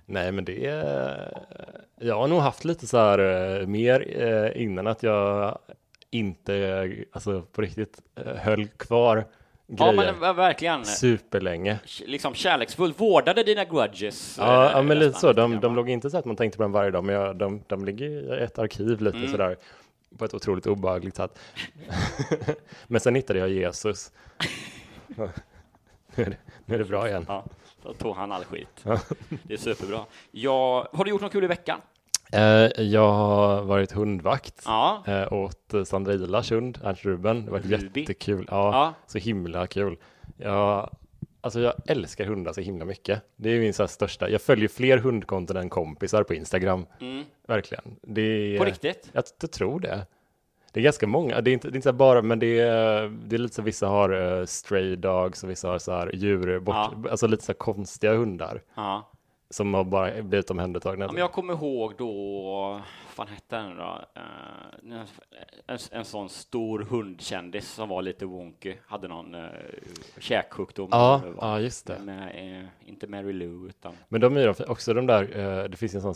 Nej, 0.05 0.31
men 0.31 0.45
det 0.45 0.65
är... 0.65 1.37
Jag 2.01 2.15
har 2.15 2.27
nog 2.27 2.39
haft 2.39 2.65
lite 2.65 2.87
så 2.87 2.97
här 2.97 3.19
eh, 3.59 3.67
mer 3.67 4.23
eh, 4.23 4.61
innan 4.63 4.87
att 4.87 5.03
jag 5.03 5.57
inte, 6.11 6.95
alltså 7.11 7.41
på 7.41 7.61
riktigt, 7.61 8.01
eh, 8.15 8.33
höll 8.35 8.67
kvar 8.67 9.25
ja 9.67 9.91
grejer 9.91 10.13
men 10.19 10.35
verkligen. 10.35 10.85
superlänge. 10.85 11.79
Liksom 12.05 12.33
kärleksfullt, 12.33 12.99
vårdade 12.99 13.43
dina 13.43 13.65
grudges. 13.65 14.37
Ja, 14.37 14.65
eh, 14.65 14.71
ja 14.71 14.81
men 14.81 14.99
lite 14.99 15.19
så. 15.19 15.33
De, 15.33 15.59
de 15.59 15.75
låg 15.75 15.89
inte 15.89 16.09
så 16.09 16.17
att 16.17 16.25
man 16.25 16.35
tänkte 16.35 16.57
på 16.57 16.63
dem 16.63 16.71
varje 16.71 16.91
dag, 16.91 17.03
men 17.03 17.15
jag, 17.15 17.35
de, 17.35 17.63
de 17.67 17.85
ligger 17.85 18.39
i 18.39 18.43
ett 18.43 18.59
arkiv 18.59 19.01
lite 19.01 19.17
Mm. 19.17 19.31
sådär 19.31 19.57
på 20.17 20.25
ett 20.25 20.33
otroligt 20.33 20.67
obehagligt 20.67 21.15
sätt. 21.15 21.39
men 22.87 23.01
sen 23.01 23.15
hittade 23.15 23.39
jag 23.39 23.49
Jesus. 23.49 24.11
nu, 25.07 26.23
är 26.23 26.25
det, 26.29 26.37
nu 26.65 26.75
är 26.75 26.79
det 26.79 26.85
bra 26.85 27.07
igen. 27.07 27.25
Ja, 27.27 27.45
då 27.83 27.93
tog 27.93 28.15
han 28.15 28.31
all 28.31 28.43
skit. 28.45 28.85
Det 29.43 29.53
är 29.53 29.57
superbra. 29.57 30.05
Ja, 30.31 30.89
har 30.93 31.03
du 31.05 31.09
gjort 31.11 31.21
något 31.21 31.31
kul 31.31 31.43
i 31.43 31.47
veckan? 31.47 31.81
Eh, 32.33 32.81
jag 32.83 33.11
har 33.11 33.61
varit 33.61 33.91
hundvakt 33.91 34.61
Ja. 34.65 35.03
eh, 35.07 35.33
åt 35.33 35.73
eh, 35.73 35.83
Sandrilas 35.83 36.51
hund, 36.51 36.79
Ernst 36.83 37.05
Ruben. 37.05 37.45
Det 37.45 37.51
var 37.51 37.59
Ruby. 37.59 37.99
jättekul. 38.01 38.47
Ja, 38.51 38.71
Ja. 38.73 38.93
så 39.07 39.17
himla 39.17 39.67
kul. 39.67 39.97
Jag, 40.37 40.89
alltså 41.41 41.59
jag 41.59 41.73
älskar 41.85 42.25
hundar 42.25 42.53
så 42.53 42.61
himla 42.61 42.85
mycket. 42.85 43.21
Det 43.35 43.49
är 43.49 43.59
min 43.59 43.73
så 43.73 43.87
största. 43.87 44.29
Jag 44.29 44.41
följer 44.41 44.67
fler 44.67 44.97
hundkonton 44.97 45.57
än 45.57 45.69
kompisar 45.69 46.23
på 46.23 46.33
Instagram. 46.33 46.85
Mm. 47.01 47.23
Verkligen. 47.47 47.95
Det 48.01 48.55
På 48.59 48.65
riktigt? 48.65 49.09
Jag, 49.13 49.23
jag 49.41 49.51
tror 49.51 49.79
det. 49.79 50.05
Det 50.73 50.79
är 50.79 50.83
ganska 50.83 51.07
många. 51.07 51.41
Det 51.41 51.51
är 51.51 51.53
inte, 51.53 51.67
det 51.69 51.73
är 51.73 51.77
inte 51.77 51.93
bara, 51.93 52.21
men 52.21 52.39
det 52.39 52.59
är, 52.59 53.09
det 53.27 53.35
är 53.35 53.37
lite 53.37 53.55
så 53.55 53.61
vissa 53.61 53.87
har 53.87 54.39
eh, 54.39 54.45
stray 54.45 54.95
dogs 54.95 55.43
och 55.43 55.49
vissa 55.49 55.67
har 55.67 55.79
så 55.79 55.91
här 55.91 56.11
djur, 56.15 56.59
bort, 56.59 56.75
Ja. 56.75 56.93
alltså 57.11 57.27
lite 57.27 57.43
så 57.43 57.51
här 57.51 57.57
konstiga 57.57 58.13
hundar 58.13 58.61
Ja. 58.75 59.11
Som 59.49 59.73
har 59.73 59.83
bara 59.83 60.21
blivit 60.21 60.51
omhändertagna. 60.51 61.05
Ja, 61.05 61.11
men 61.11 61.21
jag 61.21 61.31
kommer 61.31 61.53
ihåg 61.53 61.93
då, 61.97 62.11
vad 62.63 62.81
fan 63.07 63.27
hette 63.27 63.55
den 63.55 63.77
då? 63.77 64.01
Eh, 64.15 65.01
en, 65.67 65.77
en 65.91 66.05
sån 66.05 66.29
stor 66.29 66.79
hundkändis 66.89 67.69
som 67.69 67.89
var 67.89 68.01
lite 68.01 68.25
wonky, 68.25 68.75
hade 68.87 69.07
någon 69.07 69.35
uh, 69.35 69.49
käksjukdom. 70.19 70.89
Ja, 70.91 71.21
ja, 71.41 71.59
just 71.59 71.87
det. 71.87 71.99
Med, 71.99 72.59
eh, 72.59 72.89
inte 72.89 73.07
Mary 73.07 73.33
Lou, 73.33 73.67
utan 73.67 73.93
Men 74.07 74.21
de 74.21 74.37
är 74.37 74.41
ju 74.41 74.53
också 74.67 74.93
de 74.93 75.07
där, 75.07 75.39
eh, 75.39 75.63
det 75.63 75.77
finns 75.77 75.95
en 75.95 76.01
sån 76.01 76.15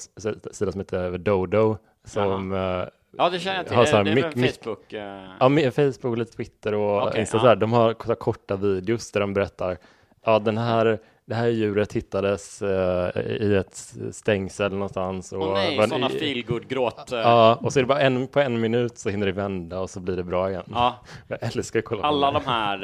sida 0.52 0.72
som 0.72 0.82
heter 0.82 1.18
Dodo 1.18 1.78
som 2.04 2.52
eh, 2.52 2.84
Ja, 3.18 3.30
det 3.30 3.40
känner 3.40 3.58
jag 3.58 3.68
till. 3.68 3.76
Har 3.76 3.86
så 3.86 3.96
här 3.96 4.04
det 4.04 4.12
är 4.12 4.16
mick- 4.16 4.36
mick- 4.36 4.64
Facebook. 4.64 4.94
Ja, 4.94 5.72
Facebook, 5.72 6.18
lite 6.18 6.32
Twitter 6.32 6.74
och 6.74 7.08
Okej, 7.08 7.20
Insta 7.22 7.38
ja. 7.44 7.56
de 7.56 7.74
har 7.74 7.94
korta 8.16 8.56
videos 8.56 9.12
där 9.12 9.20
de 9.20 9.34
berättar 9.34 9.78
Ja, 10.26 10.40
den 10.40 10.58
här, 10.58 11.00
det 11.26 11.36
här 11.36 11.48
djuret 11.48 11.94
hittades 11.94 12.62
eh, 12.62 13.22
i 13.22 13.56
ett 13.56 13.94
stängsel 14.12 14.72
någonstans. 14.72 15.32
Och 15.32 15.42
Åh 15.42 15.54
nej, 15.54 15.78
var- 15.78 15.88
sådana 15.88 16.10
i- 16.10 16.20
feelgood 16.20 16.68
gråt. 16.68 17.12
eh, 17.12 17.20
Ja, 17.20 17.56
och 17.56 17.74
så 17.74 17.80
är 17.80 17.84
det 17.84 17.88
bara 17.88 18.02
en, 18.02 18.28
på 18.28 18.40
en 18.40 18.60
minut 18.62 18.98
så 18.98 19.10
hinner 19.10 19.26
det 19.26 19.32
vända 19.32 19.80
och 19.80 19.90
så 19.90 20.00
blir 20.00 20.16
det 20.16 20.24
bra 20.24 20.50
igen. 20.50 20.64
ja. 20.72 21.00
Jag 21.28 21.44
älskar 21.44 21.80
att 21.80 21.86
kolla 21.86 22.04
Alla 22.04 22.32
de 22.32 22.46
här, 22.46 22.84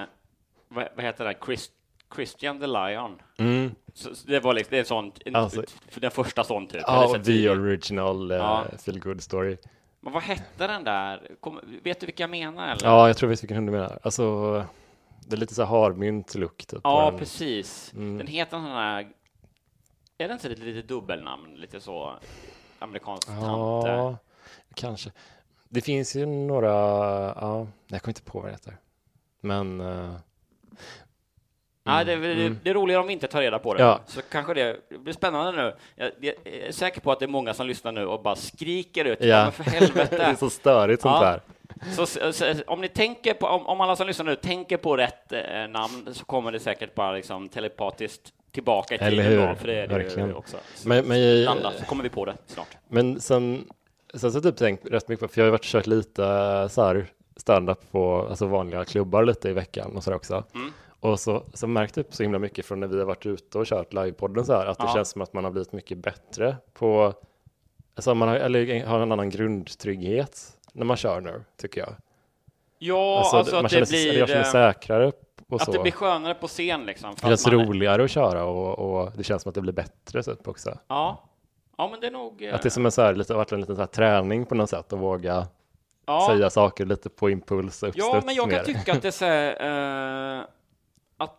eh, 0.00 0.06
vad, 0.68 0.88
vad 0.96 1.04
heter 1.04 1.24
det, 1.24 1.34
Chris, 1.46 1.70
Christian 2.14 2.60
the 2.60 2.66
Lion. 2.66 3.18
Mm. 3.38 3.70
Så, 3.94 4.14
så 4.14 4.28
det 4.28 4.40
var 4.40 4.54
liksom, 4.54 4.70
det 4.70 4.78
är 4.78 4.84
sånt, 4.84 5.18
en, 5.24 5.36
Alltså- 5.36 5.62
den 5.94 6.10
första 6.10 6.44
sån 6.44 6.66
typ. 6.66 6.82
Ja, 6.86 7.06
och 7.16 7.24
the 7.24 7.50
original 7.50 8.30
eh, 8.30 8.36
Ja. 8.36 8.64
feel 8.84 8.98
good 9.00 9.22
story. 9.22 9.56
Men 10.00 10.12
vad 10.12 10.22
hette 10.22 10.66
den 10.66 10.84
där? 10.84 11.20
Kom, 11.40 11.60
vet 11.84 12.00
du 12.00 12.06
vilka 12.06 12.22
jag 12.22 12.30
menar 12.30 12.68
eller? 12.72 12.86
Ja, 12.88 13.06
jag 13.06 13.16
tror 13.16 13.28
jag 13.28 13.30
vet 13.30 13.42
vilken 13.42 13.56
hund 13.56 13.68
du 13.68 13.72
menar. 13.72 13.98
Alltså, 14.02 14.64
det 15.26 15.36
är 15.36 15.38
lite 15.38 15.54
så 15.54 15.64
här 15.64 15.80
harmynt 15.80 16.34
look 16.34 16.66
typ. 16.66 16.80
Ja, 16.84 17.10
den. 17.10 17.18
precis. 17.18 17.92
Mm. 17.94 18.18
Den 18.18 18.26
heter 18.26 18.50
sån 18.50 18.64
här, 18.64 19.08
är 20.18 20.28
det 20.28 20.32
inte 20.34 20.48
lite, 20.48 20.62
lite 20.62 20.88
dubbelnamn? 20.88 21.54
Lite 21.54 21.80
så 21.80 22.12
eh? 22.80 22.88
Ja, 23.28 24.16
kanske. 24.74 25.12
Det 25.68 25.80
finns 25.80 26.16
ju 26.16 26.26
några, 26.26 26.68
ja, 26.68 27.66
jag 27.86 28.02
kommer 28.02 28.10
inte 28.10 28.22
på 28.22 28.38
vad 28.40 28.48
det 28.48 28.52
heter. 28.52 28.76
Men, 29.40 29.80
eh, 29.80 30.14
Nej, 31.82 32.04
det, 32.04 32.12
är 32.12 32.16
väl- 32.16 32.38
mm. 32.40 32.58
det 32.62 32.70
är 32.70 32.74
roligare 32.74 33.00
om 33.00 33.06
vi 33.06 33.12
inte 33.12 33.26
tar 33.26 33.40
reda 33.40 33.58
på 33.58 33.74
det. 33.74 33.82
Ja. 33.82 34.00
Så 34.06 34.20
kanske 34.22 34.54
det, 34.54 34.80
det 34.88 34.98
blir 34.98 35.14
spännande 35.14 35.52
nu. 35.62 35.74
Jag, 35.96 36.12
jag 36.20 36.34
är 36.44 36.72
säker 36.72 37.00
på 37.00 37.12
att 37.12 37.18
det 37.18 37.24
är 37.24 37.28
många 37.28 37.54
som 37.54 37.66
lyssnar 37.66 37.92
nu 37.92 38.06
och 38.06 38.22
bara 38.22 38.36
skriker 38.36 39.04
ut. 39.04 39.18
Ja, 39.20 39.42
men 39.42 39.52
för 39.52 39.64
helvete. 39.64 40.16
det 40.16 40.22
är 40.22 40.34
så 40.34 40.50
störigt 40.50 41.02
sånt 41.02 41.16
Ja. 41.20 41.30
där. 41.30 41.40
Så, 41.94 42.06
så, 42.32 42.54
om 42.66 42.80
ni 42.80 42.88
tänker 42.88 43.34
på, 43.34 43.46
om, 43.46 43.66
om 43.66 43.80
alla 43.80 43.96
som 43.96 44.06
lyssnar 44.06 44.26
nu 44.26 44.36
tänker 44.36 44.76
på 44.76 44.96
rätt 44.96 45.32
eh, 45.32 45.68
namn 45.68 46.08
så 46.12 46.24
kommer 46.24 46.52
det 46.52 46.60
säkert 46.60 46.94
bara 46.94 47.12
liksom 47.12 47.48
telepatiskt 47.48 48.32
tillbaka 48.52 48.94
i 48.94 48.98
Eller 48.98 49.10
tiden 49.22 49.26
hur? 49.40 49.48
då, 49.48 49.54
för 49.54 49.66
det 49.66 49.74
är 49.80 49.86
det 49.88 49.94
Verkligen. 49.94 50.34
också. 50.34 50.56
Så 50.74 50.88
Men, 50.88 51.04
men, 51.04 51.44
landa, 51.44 51.72
så 51.72 51.84
kommer 51.84 52.02
vi 52.02 52.08
på 52.08 52.24
det 52.24 52.36
snart. 52.46 52.76
men 52.88 53.20
sen, 53.20 53.64
sen 54.14 54.32
så 54.32 54.40
typ 54.40 54.56
tänkt 54.56 54.86
rätt 54.90 55.08
mycket 55.08 55.20
på, 55.20 55.28
för 55.28 55.40
jag 55.40 55.46
har 55.46 55.50
varit 55.52 55.64
kört 55.64 55.86
lite 55.86 56.22
så 56.70 56.82
här 56.84 57.06
stand-up 57.36 57.90
på 57.92 58.26
alltså 58.30 58.46
vanliga 58.46 58.84
klubbar 58.84 59.24
lite 59.24 59.48
i 59.48 59.52
veckan 59.52 59.96
och 59.96 60.04
så 60.04 60.14
också. 60.14 60.44
Mm. 60.54 60.72
Och 61.00 61.20
så, 61.20 61.44
så 61.54 61.66
märkte 61.66 62.00
jag 62.00 62.06
upp 62.06 62.14
så 62.14 62.22
himla 62.22 62.38
mycket 62.38 62.66
från 62.66 62.80
när 62.80 62.86
vi 62.86 62.98
har 62.98 63.04
varit 63.06 63.26
ute 63.26 63.58
och 63.58 63.66
kört 63.66 63.92
livepodden 63.92 64.44
så 64.44 64.52
här, 64.52 64.66
att 64.66 64.78
det 64.78 64.84
Ja. 64.84 64.94
känns 64.94 65.10
som 65.10 65.22
att 65.22 65.32
man 65.32 65.44
har 65.44 65.50
blivit 65.50 65.72
mycket 65.72 65.98
bättre 65.98 66.56
på, 66.74 67.14
alltså 67.94 68.14
man 68.14 68.28
har, 68.28 68.36
eller 68.36 68.86
har 68.86 69.00
en 69.00 69.12
annan 69.12 69.30
grundtrygghet 69.30 70.55
när 70.76 70.84
man 70.86 70.96
kör 70.96 71.20
nu, 71.20 71.44
tycker 71.56 71.80
jag. 71.80 71.94
Ja, 72.78 73.18
Alltså, 73.18 73.36
alltså, 73.36 73.56
att 73.56 73.70
det 73.70 73.88
blir... 73.88 74.18
jag 74.18 74.28
känner 74.28 74.40
eh, 74.40 74.42
mig 74.42 74.52
säkrare 74.52 75.06
och 75.48 75.60
Att 75.60 75.64
så. 75.64 75.72
det 75.72 75.78
blir 75.78 75.92
skönare 75.92 76.34
på 76.34 76.46
scen 76.48 76.86
liksom. 76.86 77.14
Det 77.14 77.20
känns 77.20 77.46
att 77.46 77.52
roligare 77.52 78.04
att 78.04 78.10
köra 78.10 78.44
och, 78.44 78.78
och 79.00 79.12
det 79.16 79.24
känns 79.24 79.42
som 79.42 79.48
att 79.50 79.54
det 79.54 79.60
blir 79.60 79.72
bättre 79.72 80.22
typ 80.22 80.48
också. 80.48 80.78
Ja. 80.88 81.22
Ja, 81.78 81.88
men 81.90 82.00
det 82.00 82.06
är 82.06 82.10
nog... 82.10 82.42
eh, 82.42 82.54
Att 82.54 82.62
det 82.62 82.68
är 82.68 82.70
som 82.70 82.86
en 82.86 82.92
så 82.92 83.02
här, 83.02 83.14
lite, 83.14 83.34
varit 83.34 83.52
en 83.52 83.60
liten 83.60 83.76
så 83.76 83.82
här 83.82 83.86
träning 83.86 84.46
på 84.46 84.54
något 84.54 84.70
sätt 84.70 84.92
att 84.92 84.98
våga 84.98 85.46
ja. 86.06 86.26
säga 86.30 86.50
saker 86.50 86.86
lite 86.86 87.08
på 87.08 87.30
impuls 87.30 87.82
och 87.82 87.90
Ja, 87.94 88.22
men 88.26 88.34
jag 88.34 88.50
kan 88.50 88.58
mer. 88.58 88.64
tycka 88.64 88.92
att 88.92 89.02
det 89.02 89.08
är 89.08 89.12
så 89.12 89.24
här, 89.24 90.36
eh, 90.40 90.44
att 91.16 91.36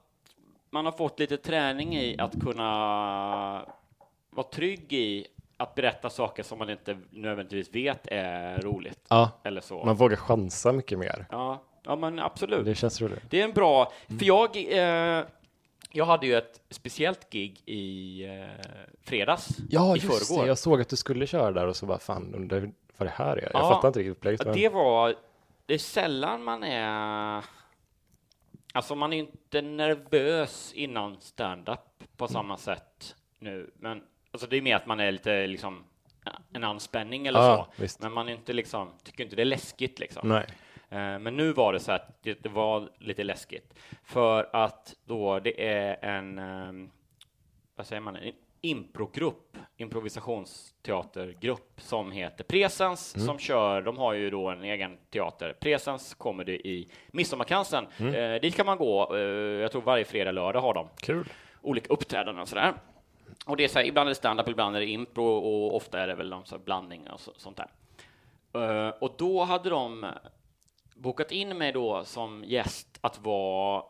man 0.69 0.85
har 0.85 0.91
fått 0.91 1.19
lite 1.19 1.37
träning 1.37 1.95
i 1.97 2.15
att 2.19 2.41
kunna 2.43 3.65
vara 4.29 4.47
trygg 4.47 4.93
i 4.93 5.27
att 5.57 5.75
berätta 5.75 6.09
saker 6.09 6.43
som 6.43 6.59
man 6.59 6.69
inte 6.69 6.97
nödvändigtvis 7.09 7.75
vet 7.75 8.07
är 8.07 8.61
roligt. 8.61 8.99
Ja, 9.09 9.31
Eller 9.43 9.61
så. 9.61 9.85
man 9.85 9.95
vågar 9.95 10.15
chansa 10.17 10.71
mycket 10.71 10.99
mer. 10.99 11.25
Ja, 11.31 11.63
ja, 11.83 11.95
men 11.95 12.19
absolut. 12.19 12.65
Det 12.65 12.75
känns 12.75 13.01
roligt. 13.01 13.23
Det 13.29 13.39
är 13.41 13.43
en 13.45 13.53
bra, 13.53 13.91
för 14.07 14.25
jag, 14.25 14.57
eh, 14.57 15.23
jag 15.91 16.05
hade 16.05 16.27
ju 16.27 16.35
ett 16.35 16.61
speciellt 16.69 17.29
gig 17.29 17.61
i 17.65 18.23
eh, 18.25 18.65
fredags, 19.01 19.47
Ja, 19.69 19.95
i 19.95 19.99
just 19.99 20.29
förrgår. 20.29 20.41
det. 20.43 20.47
Jag 20.47 20.57
såg 20.57 20.81
att 20.81 20.89
du 20.89 20.95
skulle 20.95 21.27
köra 21.27 21.51
där 21.51 21.67
och 21.67 21.75
så 21.75 21.85
bara 21.85 21.99
fan, 21.99 22.35
undrar 22.35 22.71
vad 22.97 23.07
det 23.07 23.13
här 23.15 23.37
är. 23.37 23.41
Jag 23.53 23.61
Ja. 23.61 23.69
fattar 23.69 23.87
inte 23.87 23.99
riktigt 23.99 24.17
upplägget. 24.17 24.45
Men- 24.45 24.55
det 24.55 24.69
var, 24.69 25.15
det 25.65 25.73
är 25.73 25.77
sällan 25.77 26.43
man 26.43 26.63
är, 26.63 27.43
alltså 28.73 28.95
man 28.95 29.13
är 29.13 29.17
inte 29.17 29.61
nervös 29.61 30.73
innan 30.73 31.17
stand-up 31.21 31.79
på 32.17 32.27
samma 32.27 32.57
sätt 32.57 33.15
nu, 33.39 33.71
men 33.79 34.03
alltså 34.37 34.47
det 34.49 34.57
är 34.57 34.61
mer 34.61 34.75
att 34.75 34.85
man 34.85 34.99
är 34.99 35.11
lite 35.11 35.47
liksom 35.47 35.83
en 36.53 36.63
anspänning 36.63 37.27
eller 37.27 37.39
Ja, 37.39 37.67
så, 37.75 37.81
visst. 37.81 38.01
men 38.01 38.13
man 38.13 38.29
är 38.29 38.33
inte 38.33 38.53
liksom, 38.53 38.89
tycker 39.03 39.23
inte 39.23 39.35
det 39.35 39.41
är 39.41 39.45
läskigt 39.45 39.99
liksom. 39.99 40.29
Nej. 40.29 40.45
Eh, 40.89 41.19
Men 41.19 41.37
nu 41.37 41.53
var 41.53 41.73
det 41.73 41.79
så 41.79 41.91
att 41.91 42.23
det, 42.23 42.43
det 42.43 42.49
var 42.49 42.89
lite 42.99 43.23
läskigt 43.23 43.73
för 44.03 44.49
att 44.55 44.95
då 45.05 45.39
det 45.39 45.67
är 45.67 46.05
en, 46.05 46.39
ehm, 46.39 46.89
vad 47.75 47.87
säger 47.87 48.01
man, 48.01 48.15
en 48.15 48.33
improgrupp, 48.61 49.57
improvisationsteatergrupp 49.77 51.81
som 51.81 52.11
heter 52.11 52.43
Presens 52.43 53.25
som 53.25 53.39
kör, 53.39 53.81
de 53.81 53.97
har 53.97 54.13
ju 54.13 54.29
då 54.29 54.49
en 54.49 54.63
egen 54.63 54.97
teater, 55.09 55.53
Presens 55.59 56.13
Comedy 56.13 56.53
i 56.53 56.89
Midsommarkransen. 57.07 57.87
Eh, 57.99 58.41
dit 58.41 58.55
kan 58.55 58.65
man 58.65 58.77
gå, 58.77 59.15
eh, 59.15 59.21
jag 59.61 59.71
tror 59.71 59.81
varje 59.81 60.05
fredag, 60.05 60.31
lördag 60.31 60.61
har 60.61 60.73
de 60.73 60.89
Kul. 61.01 61.29
olika 61.61 61.93
uppträdanden 61.93 62.41
och 62.41 62.47
sådär. 62.47 62.73
Och 63.45 63.57
det 63.57 63.63
är 63.63 63.67
så 63.67 63.79
här, 63.79 63.85
ibland 63.85 64.07
är 64.07 64.11
det 64.11 64.15
stand-up, 64.15 64.49
ibland 64.49 64.75
är 64.75 64.79
det 64.79 64.85
impro 64.85 65.25
och 65.25 65.75
ofta 65.75 65.99
är 65.99 66.07
det 66.07 66.15
väl 66.15 66.29
någon 66.29 66.45
så 66.45 66.57
blandning 66.57 67.09
och 67.09 67.19
så, 67.19 67.31
sånt 67.37 67.57
där. 67.57 67.69
Eh, 68.87 68.93
och 68.99 69.15
då 69.17 69.43
hade 69.43 69.69
de 69.69 70.05
bokat 70.95 71.31
in 71.31 71.57
mig 71.57 71.71
då 71.71 72.03
som 72.05 72.43
gäst 72.47 72.87
att 73.01 73.19
vara 73.19 73.83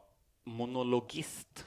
monologist. 0.45 1.65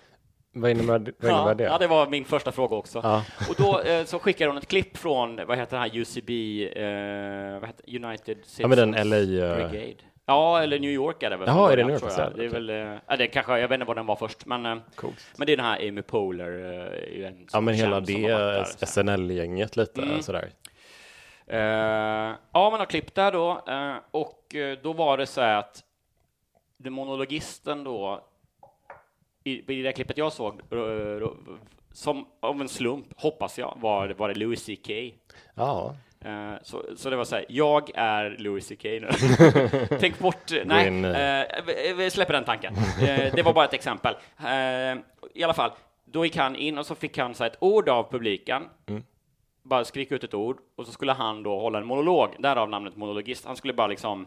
Vad 0.53 0.71
innebär, 0.71 1.13
vad 1.19 1.31
innebär 1.31 1.55
det? 1.55 1.65
Ja, 1.65 1.79
det 1.79 1.87
var 1.87 2.07
min 2.09 2.25
första 2.25 2.53
fråga 2.53 2.77
också. 2.77 3.01
Ja. 3.03 3.25
Och 3.49 3.55
då 3.59 3.81
eh, 3.81 4.05
så 4.05 4.19
skickade 4.19 4.51
hon 4.51 4.59
ett 4.59 4.69
klipp 4.69 4.97
från, 4.97 5.37
vad 5.47 5.59
heter 5.59 5.77
det 5.77 5.83
här, 5.83 5.97
UCB, 5.97 6.31
eh, 6.65 7.67
heter, 7.67 8.05
United 8.05 8.37
Citizens 8.45 8.59
Ja, 8.59 8.69
men 8.69 8.79
den 8.79 9.09
LA, 9.09 9.17
eh, 9.17 9.25
Brigade. 9.71 10.03
Ja, 10.31 10.63
eller 10.63 10.79
New 10.79 10.91
York 10.91 11.23
är 11.23 11.31
det 11.31 11.37
väl. 11.37 11.49
Jaha, 11.49 11.73
är 11.73 11.77
det 11.77 11.85
New 11.85 11.95
York 11.95 12.13
jag. 12.19 12.33
Det 12.37 12.45
är 12.45 12.49
väl, 12.49 12.71
eh, 12.71 12.99
ja, 13.07 13.17
det 13.17 13.27
kanske, 13.27 13.59
jag 13.59 13.69
vet 13.69 13.75
inte 13.77 13.87
vad 13.87 13.97
den 13.97 14.07
var 14.07 14.17
först, 14.17 14.47
men, 14.47 14.67
eh, 14.67 14.77
Coolt. 14.95 15.27
men 15.37 15.47
det 15.47 15.53
är 15.53 15.57
den 15.57 15.67
här 15.67 15.89
Amy 15.89 16.03
Poehler, 16.03 16.51
eh, 17.21 17.27
en 17.27 17.47
Ja, 17.53 17.61
men 17.61 17.75
hela 17.75 18.01
det. 18.01 18.65
SNL-gänget 18.87 19.77
lite 19.77 20.03
Mm. 20.03 20.23
sådär. 20.23 20.51
Eh, 21.47 21.59
ja, 22.53 22.71
man 22.71 22.79
har 22.81 22.87
klippt 22.87 23.15
där 23.15 23.33
då, 23.33 23.51
eh, 23.69 23.95
och 24.11 24.55
eh, 24.55 24.79
då 24.83 24.93
var 24.93 25.17
det 25.19 25.27
så 25.27 25.41
här 25.41 25.57
att 25.59 25.85
den 26.77 26.93
monologisten 26.93 27.85
då, 27.85 28.25
i, 29.45 29.73
i 29.79 29.83
det 29.83 29.93
klippet 29.93 30.19
jag 30.19 30.33
såg, 30.33 30.61
eh, 30.73 30.79
eh, 31.23 31.29
som 31.93 32.27
av 32.41 32.61
en 32.61 32.69
slump, 32.69 33.07
hoppas 33.17 33.59
jag, 33.59 33.77
var, 33.81 34.09
var 34.09 34.29
det 34.29 34.35
Louis 34.35 34.65
CK. 34.67 34.91
Ja, 35.55 35.95
Eh, 36.25 36.55
så, 36.63 36.85
så 36.97 37.11
det 37.11 37.17
var 37.17 37.25
så 37.25 37.35
här, 37.37 37.45
jag 37.49 37.91
är 37.95 38.37
Louis 38.39 38.69
CK 38.69 38.85
nu. 38.85 39.09
Tänk 40.01 40.19
bort, 40.19 40.51
nej, 40.65 41.05
eh, 41.05 41.95
vi- 41.97 42.11
släpper 42.11 42.35
den 42.35 42.45
tanken. 42.45 42.75
Eh, 43.03 43.35
det 43.35 43.43
var 43.45 43.53
bara 43.53 43.65
ett 43.65 43.75
exempel. 43.75 44.15
I 45.35 45.43
alla 45.45 45.55
fall, 45.55 45.71
då 46.05 46.25
gick 46.25 46.37
han 46.37 46.57
in 46.57 46.79
och 46.79 46.87
så 46.87 46.95
fick 46.95 47.19
han 47.19 47.35
så 47.35 47.45
ett 47.45 47.57
ord 47.61 47.89
av 47.89 48.11
publiken. 48.11 48.63
Mm. 48.89 49.03
Bara 49.63 49.85
skrika 49.85 50.15
ut 50.15 50.25
ett 50.25 50.35
ord 50.35 50.57
och 50.77 50.87
så 50.87 50.93
skulle 50.93 51.13
han 51.13 51.43
då 51.43 51.61
hålla 51.61 51.79
en 51.79 51.87
monolog, 51.87 52.35
därav 52.39 52.69
namnet 52.71 52.97
monologist. 52.97 53.47
Han 53.47 53.57
skulle 53.57 53.73
bara 53.73 53.87
liksom 53.87 54.27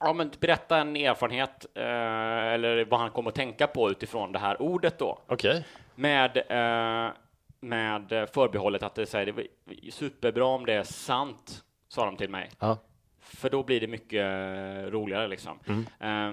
Ja, 0.00 0.12
men 0.12 0.30
berätta 0.40 0.76
en 0.78 0.96
erfarenhet 0.96 1.66
eller 1.74 2.84
vad 2.84 3.00
han 3.00 3.10
kommer 3.10 3.28
att 3.30 3.34
tänka 3.34 3.66
på 3.66 3.90
utifrån 3.90 4.32
det 4.32 4.38
här 4.38 4.62
ordet 4.62 4.98
då 4.98 5.18
okej. 5.26 5.64
med, 5.94 6.36
eh, 6.36 7.12
med 7.60 8.28
förbehållet 8.34 8.82
att 8.82 8.94
det, 8.94 9.06
så 9.06 9.18
här, 9.18 9.26
det 9.26 9.42
är 9.86 9.90
superbra 9.90 10.44
om 10.44 10.66
det 10.66 10.72
är 10.72 10.82
sant, 10.82 11.64
sa 11.88 12.04
de 12.04 12.16
till 12.16 12.30
mig. 12.30 12.50
Ja. 12.58 12.78
För 13.20 13.50
då 13.50 13.62
blir 13.62 13.80
det 13.80 13.86
mycket 13.86 14.20
eh, 14.24 14.90
roligare 14.90 15.28
liksom. 15.28 15.58
Eh, 16.00 16.32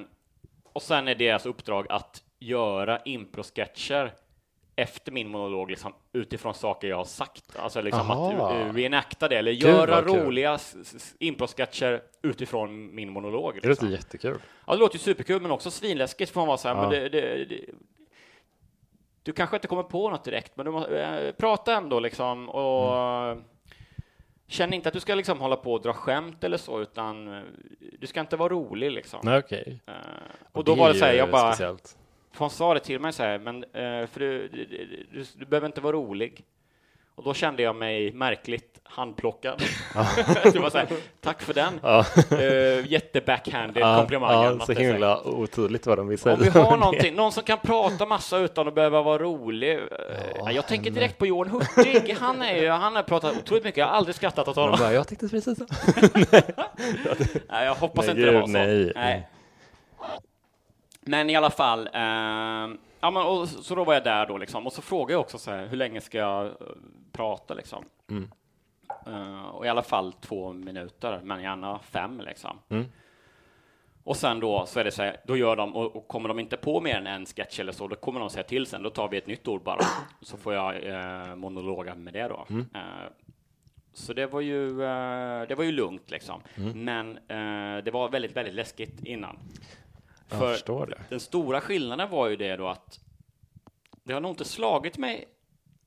och 0.74 0.82
sen 0.82 1.08
är 1.08 1.16
deras 1.16 1.46
uppdrag 1.46 1.86
att 1.90 2.24
göra 2.40 3.00
improsketcher 3.06 4.14
efter 4.76 5.12
min 5.12 5.28
monolog 5.30 5.70
liksom, 5.70 5.94
utifrån 6.14 6.54
saker 6.54 6.88
jag 6.88 6.98
har 6.98 7.04
sagt. 7.06 7.56
Alltså 7.60 7.82
liksom 7.82 8.12
Aha. 8.12 8.50
att 8.70 8.76
reenacta 8.76 9.28
det, 9.28 9.38
eller 9.38 9.52
Gud, 9.52 9.62
göra 9.62 10.02
kul. 10.02 10.14
roliga 10.14 10.60
improsketcher 11.20 12.02
utifrån 12.22 12.96
min 12.96 13.10
monolog. 13.10 13.54
Det 13.54 13.56
låter 13.56 13.70
Liksom. 13.70 13.92
jättekul. 13.92 14.40
Ja, 14.68 14.74
det 14.74 14.80
låter 14.80 14.96
ju 14.96 15.00
superkul, 15.00 15.42
men 15.42 15.52
också 15.52 15.72
svinläskigt 15.72 16.32
för 16.32 16.40
man 16.40 16.48
vara 16.48 16.58
så 16.58 16.68
här, 16.68 16.76
Ja. 16.76 16.82
men 16.82 16.90
det, 16.90 17.10
det, 17.10 17.46
det, 17.46 17.62
du 19.26 19.32
kanske 19.34 19.56
inte 19.56 19.68
kommer 19.68 19.84
på 19.84 20.10
något 20.10 20.24
direkt, 20.24 20.58
men 20.58 20.66
du 20.66 20.72
måste 20.72 21.02
eh, 21.04 21.32
prata 21.32 21.76
ändå 21.76 22.00
liksom 22.00 22.50
och 22.50 22.96
Mm. 23.32 23.44
känn 24.48 24.74
inte 24.74 24.90
att 24.90 24.94
du 24.94 25.00
ska 25.00 25.16
liksom 25.16 25.40
hålla 25.40 25.56
på 25.56 25.74
och 25.74 25.82
dra 25.82 25.94
skämt 25.94 26.44
eller 26.44 26.58
så, 26.58 26.82
utan 26.82 27.34
eh, 27.38 27.44
du 28.00 28.08
ska 28.08 28.20
inte 28.20 28.38
vara 28.38 28.50
rolig 28.50 28.92
liksom. 28.92 29.20
Nej, 29.24 29.38
okej. 29.40 29.80
Eh, 29.88 29.94
och 30.52 30.64
då 30.64 30.76
var 30.76 30.88
det 30.94 31.00
så 31.00 31.06
här, 31.06 31.14
jag 31.14 31.32
bara, 31.32 31.54
Speciellt. 31.54 31.98
han 32.38 32.50
sa 32.50 32.74
det 32.74 32.80
till 32.80 33.00
mig 33.00 33.14
så 33.14 33.24
här, 33.24 33.40
men 33.40 33.64
eh, 33.64 34.08
för 34.08 34.20
du, 34.20 34.48
du, 34.48 34.66
du, 35.12 35.24
du 35.36 35.46
behöver 35.46 35.68
inte 35.68 35.82
vara 35.82 35.94
rolig. 35.96 36.44
Och 37.16 37.24
då 37.24 37.34
kände 37.34 37.64
jag 37.64 37.76
mig 37.76 38.12
märkligt 38.14 38.80
handplockad. 38.84 39.64
det 40.54 40.60
var 40.60 40.70
så 40.70 40.78
här, 40.78 40.88
tack 41.22 41.42
för 41.42 41.54
den. 41.54 41.80
Ja. 41.84 42.06
Uh, 42.32 42.88
Jättebackhanded 42.92 43.84
Ja, 43.84 43.98
komplimangen. 43.98 44.58
ja, 44.60 44.66
så 44.66 44.72
är 44.72 44.76
så 44.76 44.82
himla 44.82 45.22
otydligt 45.24 45.86
vad 45.86 45.98
de 45.98 46.08
vill 46.08 46.20
säga. 46.20 46.36
om 46.36 46.42
vi 46.42 46.50
har 46.50 46.78
någonting, 46.78 47.16
någon 47.16 47.32
som 47.32 47.44
kan 47.44 47.58
prata 47.58 48.06
massa 48.06 48.38
utan 48.38 48.68
att 48.68 48.76
behöva 48.76 49.02
vara 49.02 49.18
rolig. 49.24 49.74
Eh, 49.76 50.52
jag 50.52 50.68
tänker 50.68 50.92
direkt 50.92 51.18
på 51.18 51.26
Johan 51.28 51.50
Hurtig. 51.50 52.16
Han 52.20 52.42
är 52.42 52.56
ju, 52.62 52.70
han 52.70 52.96
har 52.96 53.04
pratat 53.04 53.38
otroligt 53.38 53.64
mycket. 53.64 53.78
Jag 53.78 53.86
har 53.88 53.94
aldrig 53.94 54.16
skrattat 54.16 54.48
åt 54.48 54.56
honom. 54.56 54.80
bara, 54.80 54.94
jag 54.94 55.08
tänkte 55.08 55.28
precis 55.30 55.58
så. 55.58 55.66
Nej, 57.50 57.66
jag 57.66 57.76
hoppas 57.76 58.06
Nej, 58.08 58.16
inte 58.16 58.32
det 58.32 58.40
var 58.40 58.48
så. 58.48 58.52
nej. 59.00 59.28
Men 61.02 61.30
i 61.30 61.36
alla 61.36 61.50
fall, 61.50 61.90
eh, 61.94 62.76
ja, 63.06 63.12
men, 63.12 63.24
och, 63.24 63.48
så 63.50 63.76
då 63.76 63.84
var 63.84 63.94
jag 63.94 64.04
där 64.04 64.26
då 64.26 64.38
liksom. 64.38 64.68
Och 64.68 64.74
så 64.74 64.82
frågade 64.82 65.14
jag 65.14 65.22
också 65.22 65.38
så 65.38 65.52
här, 65.52 65.68
hur 65.68 65.78
länge 65.78 66.02
ska 66.02 66.18
jag 66.18 66.46
eh, 66.46 66.52
prata 67.12 67.54
liksom? 67.54 67.84
Mm. 68.10 68.32
Eh, 69.08 69.46
och 69.46 69.66
i 69.66 69.70
alla 69.70 69.84
fall 69.84 70.14
två 70.14 70.54
minuter, 70.54 71.22
men 71.24 71.42
gärna 71.42 71.80
fem 71.80 72.22
liksom. 72.26 72.60
Mm. 72.70 72.86
Och 74.04 74.18
sen 74.18 74.40
då 74.40 74.66
så 74.66 74.80
är 74.80 74.84
det 74.84 74.92
så 74.92 75.04
här, 75.04 75.18
då 75.28 75.38
gör 75.38 75.56
de, 75.56 75.76
och, 75.76 75.96
och 75.96 76.08
kommer 76.08 76.30
de 76.30 76.40
inte 76.40 76.58
på 76.58 76.82
mer 76.82 76.96
än 76.96 77.08
en 77.08 77.26
sketch 77.26 77.60
eller 77.60 77.72
så, 77.72 77.88
då 77.88 77.96
kommer 77.96 78.20
de 78.20 78.30
säga 78.30 78.44
till 78.44 78.66
sen, 78.66 78.84
då 78.84 78.90
tar 78.90 79.10
vi 79.10 79.18
ett 79.18 79.28
nytt 79.28 79.48
ord 79.48 79.64
bara. 79.64 79.82
Så 80.22 80.38
får 80.38 80.54
jag 80.54 80.86
eh, 80.86 81.36
monologa 81.36 81.96
med 81.96 82.14
det 82.14 82.28
då. 82.28 82.46
Mm. 82.50 82.66
Eh, 82.76 83.12
så 83.94 84.14
det 84.14 84.26
var 84.26 84.42
ju, 84.42 84.84
eh, 84.84 85.48
det 85.48 85.56
var 85.56 85.64
ju 85.64 85.72
lugnt 85.72 86.12
liksom. 86.12 86.42
Mm. 86.56 86.84
Men 86.84 87.18
eh, 87.18 87.84
det 87.84 87.92
var 87.92 88.10
väldigt, 88.10 88.36
väldigt 88.36 88.54
läskigt 88.54 89.06
innan. 89.06 89.40
Jag 90.30 90.40
För 90.40 90.54
förstår 90.54 90.86
det. 90.88 91.02
den 91.10 91.20
stora 91.20 91.62
skillnaden 91.62 92.10
var 92.10 92.28
ju 92.28 92.36
det 92.36 92.56
då 92.56 92.68
att 92.68 93.00
det 94.04 94.14
har 94.14 94.22
nog 94.22 94.32
inte 94.32 94.46
slagit 94.46 94.98
mig 94.98 95.26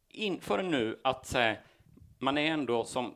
in 0.08 0.40
förrän 0.40 0.70
nu 0.70 0.98
att 1.04 1.26
säga, 1.26 1.56
man 2.18 2.38
är 2.38 2.50
ändå 2.50 2.84
som 2.84 3.14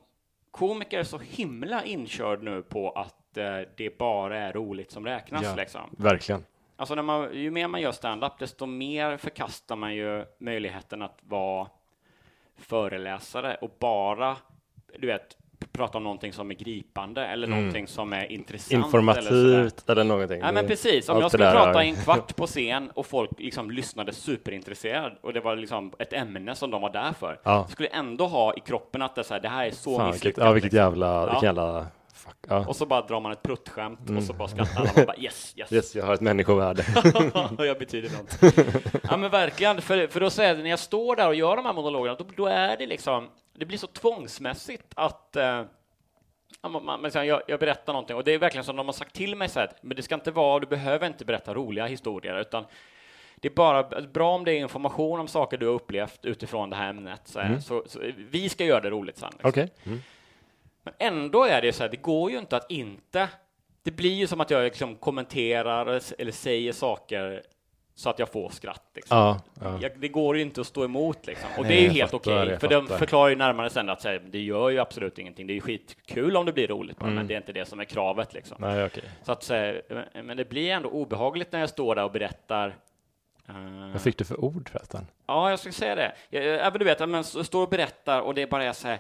komiker 0.51 1.03
så 1.05 1.19
himla 1.19 1.85
inkörd 1.85 2.43
nu 2.43 2.63
på 2.63 2.91
att 2.91 3.37
eh, 3.37 3.59
det 3.77 3.99
bara 3.99 4.39
är 4.39 4.53
roligt 4.53 4.91
som 4.91 5.07
räknas 5.07 5.43
Ja. 5.43 5.55
liksom. 5.55 5.81
Verkligen. 5.99 6.45
Alltså 6.77 6.95
när 6.95 7.03
man, 7.03 7.35
ju 7.35 7.51
mer 7.51 7.69
man 7.69 7.81
gör 7.81 7.93
stand-up, 7.93 8.39
desto 8.39 8.67
mer 8.67 9.17
förkastar 9.17 9.77
man 9.77 9.95
ju 9.95 10.25
möjligheten 10.39 11.03
att 11.03 11.19
vara 11.21 11.69
föreläsare 12.57 13.55
och 13.55 13.71
bara, 13.79 14.37
du 14.99 15.07
vet, 15.07 15.37
prata 15.67 15.99
om 15.99 16.05
någonting 16.05 16.33
som 16.33 16.51
är 16.51 16.55
gripande 16.55 17.27
eller 17.27 17.47
någonting 17.47 17.87
som 17.87 18.13
är 18.13 18.33
intressant. 18.33 18.73
Eller 18.73 18.83
sådär. 18.89 19.05
Mm. 19.09 19.21
Informativt 19.25 19.91
eller 19.91 20.05
någonting. 20.05 20.41
Nej, 20.41 20.53
men 20.53 20.67
precis. 20.67 21.09
Om 21.09 21.15
Allt 21.17 21.23
jag 21.23 21.31
skulle 21.31 21.51
prata 21.53 21.85
i 21.85 21.89
en 21.89 21.97
kvart 21.97 22.37
på 22.37 22.47
scen 22.47 22.91
och 22.95 23.07
folk 23.07 23.31
liksom 23.39 23.71
lyssnade 23.71 24.13
superintresserad 24.13 25.13
och 25.21 25.33
det 25.33 25.41
var 25.41 25.57
liksom 25.57 25.93
ett 25.99 26.13
ämne 26.13 26.55
som 26.55 26.71
de 26.71 26.83
var 26.83 26.93
där 26.93 27.13
för, 27.13 27.41
Ja. 27.43 27.67
skulle 27.69 27.89
jag 27.89 27.99
ändå 27.99 28.27
ha 28.27 28.55
i 28.55 28.61
kroppen 28.61 29.03
att 29.03 29.15
det, 29.15 29.25
så 29.25 29.35
här, 29.35 29.41
det 29.41 29.49
här 29.49 29.67
är 29.67 29.71
så 29.71 29.97
Fan, 29.99 30.07
vilket, 30.07 30.15
misslyckat. 30.15 30.45
ja, 30.45 30.53
vilket 30.53 30.73
liksom. 30.73 30.85
jävla, 30.85 31.27
vilken 31.27 31.47
jävla, 31.47 31.87
fuck. 32.23 32.37
Ja. 32.49 32.67
Och 32.67 32.77
så 32.77 32.87
bara 32.87 33.03
drar 33.03 33.21
man 33.21 33.33
ett 33.33 33.43
pruttskämt 33.43 34.11
och 34.17 34.23
så 34.23 34.33
bara 34.33 34.49
skrattar 34.49 34.81
alla 34.81 34.91
och 34.91 35.07
bara 35.07 35.17
yes, 35.17 35.55
yes. 35.57 35.73
Mm. 35.73 35.79
Yes, 35.79 35.95
jag 35.95 36.05
har 36.05 36.15
ett 36.15 36.21
människovärde. 36.21 36.85
jag 37.65 37.79
betyder 37.79 38.11
något. 38.11 38.55
ja 39.03 39.17
men 39.17 39.31
verkligen, 39.31 39.83
för, 39.83 40.07
för 40.07 40.21
då 40.21 40.31
säger 40.31 40.55
jag, 40.55 40.63
när 40.63 40.71
jag 40.71 40.79
står 40.79 41.17
där 41.17 41.29
och 41.29 41.35
gör 41.35 41.57
de 41.57 41.65
här 41.65 41.73
monologerna, 41.73 42.17
då, 42.19 42.25
då 42.37 42.47
är 42.47 42.77
det 42.77 42.87
liksom, 42.87 43.29
det 43.59 43.67
blir 43.67 43.79
så 43.79 43.87
tvångsmässigt 43.87 44.87
att 44.95 45.37
eh, 45.37 45.63
man, 46.69 47.11
jag, 47.15 47.43
jag 47.47 47.61
berättar 47.61 47.93
någonting 47.93 48.17
och 48.17 48.25
det 48.25 48.33
är 48.33 48.39
verkligen 48.39 48.65
som 48.65 48.77
de 48.77 48.87
har 48.87 48.93
sagt 48.93 49.15
till 49.15 49.37
mig 49.37 49.49
så 49.49 49.61
här, 49.61 49.71
men 49.81 49.97
det 49.97 50.03
ska 50.03 50.15
inte 50.15 50.31
vara, 50.31 50.61
du 50.61 50.67
behöver 50.67 51.07
inte 51.07 51.25
berätta 51.25 51.55
roliga 51.55 51.87
historier, 51.87 52.41
utan 52.41 52.65
det 53.37 53.49
är 53.49 53.55
bara 53.55 54.01
bra 54.01 54.35
om 54.35 54.45
det 54.45 54.53
är 54.53 54.59
information 54.59 55.21
om 55.21 55.29
saker 55.29 55.57
du 55.59 55.67
har 55.67 55.75
upplevt 55.75 56.25
utifrån 56.25 56.71
det 56.71 56.77
här 56.77 56.91
ämnet. 56.91 57.21
Så, 57.25 57.41
här, 57.41 57.59
så, 57.59 57.83
så 57.87 58.01
vi 58.31 58.49
ska 58.49 58.65
göra 58.65 58.81
det 58.81 58.91
roligt 58.91 59.19
sen. 59.19 59.29
Liksom. 59.33 59.49
Okej. 59.49 59.71
Mm. 59.85 60.03
Men 60.83 60.95
ändå 60.99 61.45
är 61.45 61.63
det 61.63 61.73
så 61.73 61.83
här, 61.83 61.91
det 61.91 61.97
går 61.97 62.31
ju 62.31 62.39
inte 62.39 62.57
att 62.57 62.71
inte... 62.71 63.29
Det 63.83 63.91
blir 63.91 64.15
ju 64.15 64.27
som 64.27 64.41
att 64.41 64.51
jag 64.51 64.65
liksom 64.65 64.97
kommenterar 64.97 66.01
eller 66.19 66.33
säger 66.33 66.73
saker 66.73 67.43
så 67.95 68.11
att 68.11 68.19
jag 68.19 68.29
får 68.29 68.51
skratt. 68.51 68.91
Liksom. 68.95 69.17
Ja, 69.19 69.41
ja. 69.61 69.79
Jag, 69.83 70.01
det 70.01 70.09
går 70.09 70.37
ju 70.37 70.43
inte 70.43 70.61
att 70.61 70.67
stå 70.67 70.85
emot 70.85 71.27
liksom. 71.27 71.49
Och 71.59 71.63
Nej, 71.63 71.69
det 71.69 71.79
är 71.79 71.81
ju 71.81 71.87
jag 71.87 71.93
helt 71.95 72.15
okej, 72.15 72.33
jag 72.49 72.61
för 72.61 72.69
de 72.69 72.87
förklarar 72.87 73.29
ju 73.31 73.37
närmare 73.37 73.71
sen 73.71 73.89
att 73.89 74.03
säga, 74.03 74.21
det 74.31 74.41
gör 74.41 74.71
ju 74.71 74.79
absolut 74.79 75.19
ingenting. 75.19 75.47
Det 75.47 75.53
är 75.53 75.55
ju 75.55 75.61
skitkul 75.61 76.37
om 76.37 76.47
det 76.47 76.53
blir 76.53 76.69
roligt, 76.69 76.99
bara, 76.99 77.11
men 77.11 77.27
det 77.27 77.35
är 77.35 77.37
inte 77.37 77.53
det 77.53 77.65
som 77.65 77.81
är 77.81 77.85
kravet 77.85 78.35
liksom. 78.35 78.57
Nej, 78.61 78.85
okej. 78.85 79.05
Så 79.23 79.33
att 79.33 79.43
säga, 79.43 79.83
men 80.15 80.37
det 80.37 80.49
blir 80.49 80.71
ändå 80.71 80.89
obehagligt 80.89 81.53
när 81.53 81.61
jag 81.61 81.69
står 81.69 81.95
där 81.95 82.05
och 82.05 82.13
berättar 82.13 82.77
eh, 83.49 83.93
Vad 83.93 84.03
fick 84.03 84.19
du 84.19 84.25
för 84.25 84.45
ord 84.45 84.69
förresten? 84.69 85.07
Ja, 85.27 85.51
jag 85.51 85.59
skulle 85.59 85.73
säga 85.73 85.95
det. 85.95 86.13
Jag, 86.31 86.45
jag, 86.45 86.73
men 86.73 86.79
du 86.79 86.85
vet, 86.85 87.09
men 87.09 87.25
så- 87.25 87.45
står 87.45 87.63
och 87.63 87.69
berättar 87.69 88.21
och 88.21 88.35
det 88.35 88.47
bara 88.51 88.65
är 88.65 88.73
så 88.73 88.89
här, 88.89 88.99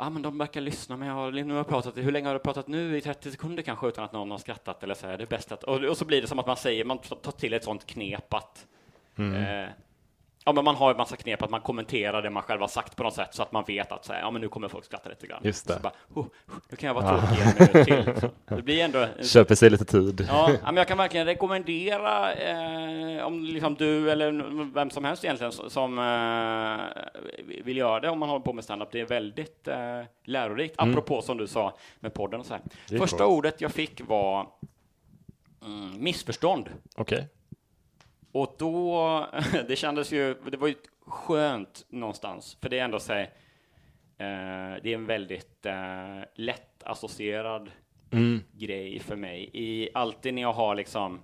ja 0.00 0.10
men 0.10 0.22
de 0.22 0.38
verkar 0.38 0.60
lyssna, 0.60 0.96
men 0.96 1.08
jag 1.08 1.14
har, 1.14 1.32
nu 1.32 1.50
har 1.50 1.56
jag 1.56 1.68
pratat, 1.68 1.96
hur 1.96 2.12
länge 2.12 2.26
har 2.28 2.34
du 2.34 2.40
pratat 2.40 2.68
nu? 2.68 2.96
I 2.96 3.00
30 3.00 3.30
sekunder 3.30 3.62
kanske 3.62 3.88
utan 3.88 4.04
att 4.04 4.12
någon 4.12 4.30
har 4.30 4.38
skrattat 4.38 4.82
eller 4.82 4.94
så 4.94 5.06
här, 5.06 5.18
det 5.18 5.24
är 5.24 5.26
bäst 5.26 5.52
att, 5.52 5.64
och, 5.64 5.84
och 5.84 5.96
så 5.96 6.04
blir 6.04 6.22
det 6.22 6.28
som 6.28 6.38
att 6.38 6.46
man 6.46 6.56
säger, 6.56 6.84
man 6.84 6.98
tar 6.98 7.32
till 7.32 7.52
ett 7.52 7.64
sånt 7.64 7.86
knep 7.86 8.34
att, 8.34 8.66
Mm. 9.16 9.34
eh, 9.64 9.70
Ja, 10.50 10.54
men 10.54 10.64
man 10.64 10.74
har 10.74 10.90
ju 10.92 10.96
massa 10.96 11.16
knep 11.16 11.42
att 11.42 11.50
man 11.50 11.60
kommenterar 11.60 12.22
det 12.22 12.30
man 12.30 12.42
själv 12.42 12.60
har 12.60 12.68
sagt 12.68 12.96
på 12.96 13.02
något 13.02 13.14
sätt 13.14 13.34
så 13.34 13.42
att 13.42 13.52
man 13.52 13.64
vet 13.66 13.92
att 13.92 14.04
så 14.04 14.12
här, 14.12 14.20
ja, 14.20 14.30
men 14.30 14.40
nu 14.40 14.48
kommer 14.48 14.68
folk 14.68 14.84
skratta 14.84 15.08
lite 15.08 15.26
grann. 15.26 15.40
Just 15.44 15.68
det. 15.68 15.74
Så 15.74 15.80
bara, 15.80 15.92
oh, 16.14 16.26
nu 16.68 16.76
kan 16.76 16.86
jag 16.86 16.94
vara 16.94 17.20
tråkig 17.20 17.42
en 17.42 17.54
minut 17.58 17.86
till. 17.86 18.30
Det 18.56 18.62
blir 18.62 18.84
ändå 18.84 18.98
en 18.98 19.24
Köper 19.24 19.54
sig 19.54 19.70
lite 19.70 19.84
tid. 19.84 20.26
Ja, 20.28 20.50
ja, 20.50 20.58
men 20.64 20.76
jag 20.76 20.88
kan 20.88 20.98
verkligen 20.98 21.26
rekommendera 21.26 22.32
eh, 22.32 23.26
om 23.26 23.44
liksom 23.44 23.74
du 23.74 24.10
eller 24.10 24.72
vem 24.74 24.90
som 24.90 25.04
helst 25.04 25.24
egentligen 25.24 25.52
som 25.52 25.98
eh, 25.98 27.64
vill 27.64 27.76
göra 27.76 28.00
det 28.00 28.08
om 28.08 28.18
man 28.18 28.28
håller 28.28 28.44
på 28.44 28.52
med 28.52 28.64
standup. 28.64 28.88
Det 28.92 29.00
är 29.00 29.06
väldigt 29.06 29.68
eh, 29.68 30.02
lärorikt, 30.24 30.74
apropå 30.78 31.22
som 31.22 31.36
du 31.36 31.46
sa 31.46 31.76
med 32.00 32.14
podden 32.14 32.40
och 32.40 32.46
så 32.46 32.54
här. 32.54 32.62
Mm. 32.88 33.00
Första 33.00 33.16
coolt. 33.16 33.30
ordet 33.30 33.60
jag 33.60 33.72
fick 33.72 34.08
var 34.08 34.46
mm, 35.64 36.04
missförstånd. 36.04 36.68
Okej. 36.96 37.28
Och 38.32 38.54
då, 38.58 39.26
det 39.68 39.76
kändes 39.76 40.12
ju, 40.12 40.34
det 40.50 40.56
var 40.56 40.68
ju 40.68 40.74
skönt 41.06 41.86
någonstans, 41.88 42.56
för 42.62 42.68
det 42.68 42.78
är 42.78 42.84
ändå 42.84 42.98
så 43.00 43.12
här, 43.12 43.20
eh, 44.18 44.82
det 44.82 44.90
är 44.90 44.94
en 44.94 45.06
väldigt 45.06 45.66
eh, 45.66 46.18
lätt 46.34 46.82
associerad 46.84 47.70
Mm. 48.12 48.42
grej 48.52 48.98
för 48.98 49.16
mig. 49.16 49.50
I, 49.52 49.88
alltid 49.94 50.34
när 50.34 50.42
jag 50.42 50.52
har 50.52 50.74
liksom, 50.74 51.20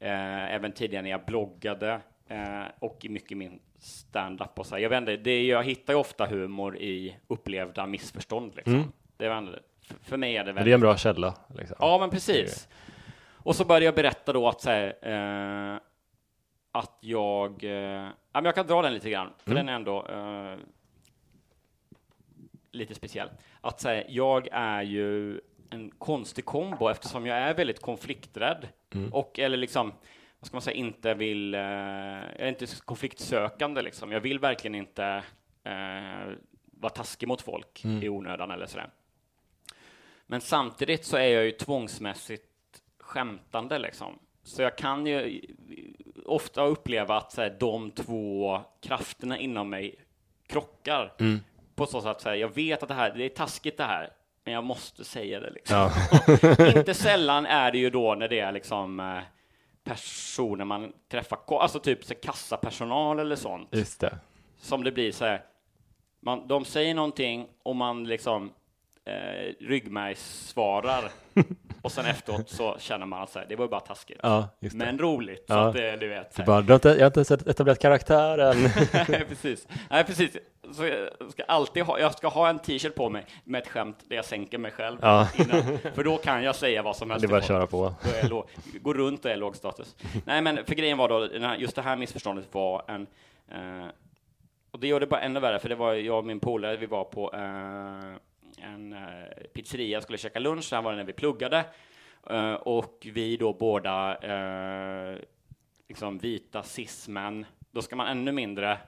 eh, 0.00 0.54
även 0.54 0.72
tidigare 0.72 1.02
när 1.02 1.10
jag 1.10 1.24
bloggade 1.24 2.00
eh, 2.28 2.62
och 2.78 2.98
i 3.04 3.08
mycket 3.08 3.36
min 3.38 3.60
stand-up 3.78 4.58
och 4.58 4.66
så 4.66 4.74
här, 4.74 4.82
jag 4.82 4.88
inte, 4.98 5.16
det, 5.16 5.44
jag 5.46 5.64
hittar 5.64 5.92
ju 5.92 5.98
ofta 5.98 6.26
humor 6.26 6.76
i 6.76 7.16
upplevda 7.28 7.86
missförstånd 7.86 8.52
liksom. 8.56 8.74
Mm. 8.74 8.92
Det 9.16 9.28
väl- 9.28 9.58
för, 9.82 9.94
för 10.04 10.16
mig 10.16 10.36
är 10.36 10.44
det 10.44 10.52
väldigt 10.52 10.64
det 10.64 10.70
är 10.70 10.74
en 10.74 10.80
bra 10.80 10.96
källa. 10.96 11.34
Liksom. 11.58 11.76
Ja, 11.80 11.98
men 12.00 12.10
precis. 12.10 12.68
Och 13.32 13.56
så 13.56 13.64
började 13.64 13.84
jag 13.84 13.94
berätta 13.94 14.32
då 14.32 14.48
att, 14.48 14.60
så 14.60 14.70
här, 14.70 14.86
eh, 15.02 15.78
att 16.74 16.98
jag... 17.00 17.64
Eh, 17.64 17.70
ja, 17.72 18.12
men 18.32 18.44
jag 18.44 18.54
kan 18.54 18.66
dra 18.66 18.82
den 18.82 18.94
lite 18.94 19.10
grann, 19.10 19.32
för 19.38 19.54
den 19.54 19.68
är 19.68 19.72
ändå 19.72 20.06
eh, 20.06 20.58
lite 22.70 22.94
speciell. 22.94 23.28
Att 23.60 23.80
säga, 23.80 24.04
jag 24.08 24.48
är 24.52 24.82
ju 24.82 25.40
en 25.70 25.90
konstig 25.90 26.44
kombo 26.44 26.88
eftersom 26.88 27.26
jag 27.26 27.38
är 27.38 27.54
väldigt 27.54 27.82
konflikträdd 27.82 28.68
och 29.12 29.38
eller 29.38 29.56
liksom 29.56 29.92
vad 30.38 30.46
ska 30.46 30.54
man 30.54 30.62
säga, 30.62 30.76
inte 30.76 31.14
vill, 31.14 31.54
eh, 31.54 31.60
jag 31.60 32.40
är 32.40 32.48
inte 32.48 32.66
konfliktsökande 32.84 33.82
liksom. 33.82 34.12
Jag 34.12 34.20
vill 34.20 34.38
verkligen 34.38 34.74
inte 34.74 35.22
eh, 35.64 36.32
vara 36.64 36.92
taskig 36.94 37.28
mot 37.28 37.42
folk 37.42 37.84
i 37.84 38.08
onödan 38.08 38.50
eller 38.50 38.66
sådär. 38.66 38.90
Men 40.26 40.40
samtidigt 40.40 41.04
så 41.04 41.16
är 41.16 41.28
jag 41.28 41.44
ju 41.44 41.50
tvångsmässigt 41.50 42.44
skämtande 42.98 43.78
liksom. 43.78 44.18
Så 44.42 44.62
jag 44.62 44.78
kan 44.78 45.06
ju 45.06 45.40
ofta 46.24 46.64
uppleva 46.64 47.16
att 47.16 47.32
så 47.32 47.42
här, 47.42 47.56
de 47.60 47.90
två 47.90 48.60
krafterna 48.80 49.38
inom 49.38 49.70
mig 49.70 49.94
krockar. 50.46 51.12
På 51.74 51.86
så 51.86 52.00
sätt 52.00 52.10
att 52.10 52.20
så 52.20 52.28
här, 52.28 52.36
jag 52.36 52.54
vet 52.54 52.82
att 52.82 52.88
det 52.88 52.94
här, 52.94 53.14
det 53.14 53.24
är 53.24 53.28
taskigt 53.28 53.76
det 53.76 53.84
här, 53.84 54.10
men 54.44 54.54
jag 54.54 54.64
måste 54.64 55.04
säga 55.04 55.40
det 55.40 55.50
liksom. 55.50 55.90
Inte 56.76 56.94
sällan 56.94 57.46
är 57.46 57.72
det 57.72 57.78
ju 57.78 57.90
då 57.90 58.14
när 58.14 58.28
det 58.28 58.40
är 58.40 58.52
liksom 58.52 59.00
eh, 59.00 59.18
personer 59.84 60.64
man 60.64 60.92
träffar, 61.10 61.38
alltså 61.60 61.80
typ 61.80 62.04
så 62.04 62.14
kassapersonal 62.14 63.18
eller 63.18 63.36
sånt 63.36 63.68
Just 63.72 64.00
det. 64.00 64.18
som 64.58 64.84
det 64.84 64.92
blir 64.92 65.12
så 65.12 65.24
här, 65.24 65.42
man, 66.20 66.48
de 66.48 66.64
säger 66.64 66.94
någonting 66.94 67.48
och 67.62 67.76
man 67.76 68.04
liksom 68.04 68.52
eh, 69.04 69.52
ryggmärgssvarar 69.60 71.10
och 71.84 71.92
sen 71.92 72.06
efteråt 72.06 72.50
så 72.50 72.76
känner 72.78 73.06
man 73.06 73.22
att 73.22 73.30
så 73.30 73.38
här, 73.38 73.46
det 73.48 73.56
var 73.56 73.64
ju 73.64 73.68
bara 73.68 73.80
taskigt. 73.80 74.20
Ja. 74.22 74.48
Men 74.58 74.98
roligt, 74.98 75.44
så 75.46 75.54
Ja. 75.54 75.68
att 75.68 75.74
det, 75.74 75.96
du 75.96 76.08
vet. 76.08 76.34
Så. 76.34 76.42
Bara, 76.42 76.60
du 76.62 76.68
har 76.68 76.74
inte, 76.74 76.88
jag 76.88 76.98
har 77.00 77.06
inte 77.06 77.18
ens 77.18 77.30
etablerat 77.30 77.78
karaktären. 77.78 78.56
Nej, 79.08 79.24
precis. 79.28 79.68
Nej, 79.90 80.04
precis. 80.04 80.36
Så 80.72 80.84
jag 80.86 81.30
ska 81.32 81.42
alltid 81.48 81.82
ha, 81.82 81.98
jag 81.98 82.14
ska 82.14 82.28
ha 82.28 82.48
en 82.48 82.58
t-shirt 82.58 82.94
på 82.94 83.08
mig 83.10 83.26
med 83.44 83.62
ett 83.62 83.68
skämt 83.68 83.98
där 84.08 84.16
jag 84.16 84.24
sänker 84.24 84.58
mig 84.58 84.70
själv 84.70 84.98
Ja. 85.02 85.28
innan, 85.38 85.78
för 85.94 86.04
då 86.04 86.16
kan 86.16 86.42
jag 86.42 86.54
säga 86.56 86.82
vad 86.82 86.96
som 86.96 87.10
helst. 87.10 87.22
Det 87.22 87.26
är 87.26 87.30
bara 87.30 87.38
att 87.38 87.46
köra 87.48 87.66
på. 87.66 87.94
Låg, 88.30 88.44
gå 88.82 88.94
runt 88.94 89.24
och 89.24 89.30
är 89.30 89.36
låg 89.36 89.56
status. 89.56 89.96
Nej, 90.24 90.42
men 90.42 90.58
för 90.66 90.74
grejen 90.74 90.98
var 90.98 91.08
då, 91.08 91.28
just 91.58 91.76
det 91.76 91.82
här 91.82 91.96
missförståndet 91.96 92.44
var 92.52 92.82
en, 92.88 93.06
eh, 93.50 93.86
och 94.70 94.80
det 94.80 94.86
gör 94.86 95.00
det 95.00 95.06
bara 95.06 95.20
ännu 95.20 95.40
värre, 95.40 95.58
för 95.58 95.68
det 95.68 95.74
var 95.74 95.92
jag 95.94 96.18
och 96.18 96.24
min 96.24 96.40
polare, 96.40 96.76
vi 96.76 96.86
var 96.86 97.04
på 97.04 97.32
eh, 97.34 98.16
en 98.58 98.92
eh, 98.92 99.28
pizzeria, 99.52 100.00
skulle 100.00 100.18
käka 100.18 100.38
lunch, 100.38 100.70
det 100.70 100.76
här 100.76 100.82
var 100.82 100.90
det 100.90 100.96
när 100.96 101.04
vi 101.04 101.12
pluggade, 101.12 101.64
eh, 102.30 102.54
och 102.54 103.06
vi 103.12 103.36
då 103.36 103.52
båda 103.52 104.16
eh, 104.16 105.18
liksom 105.88 106.18
vita 106.18 106.62
cis-män, 106.62 107.46
då 107.70 107.82
ska 107.82 107.96
man 107.96 108.06
ännu 108.06 108.32
mindre 108.32 108.78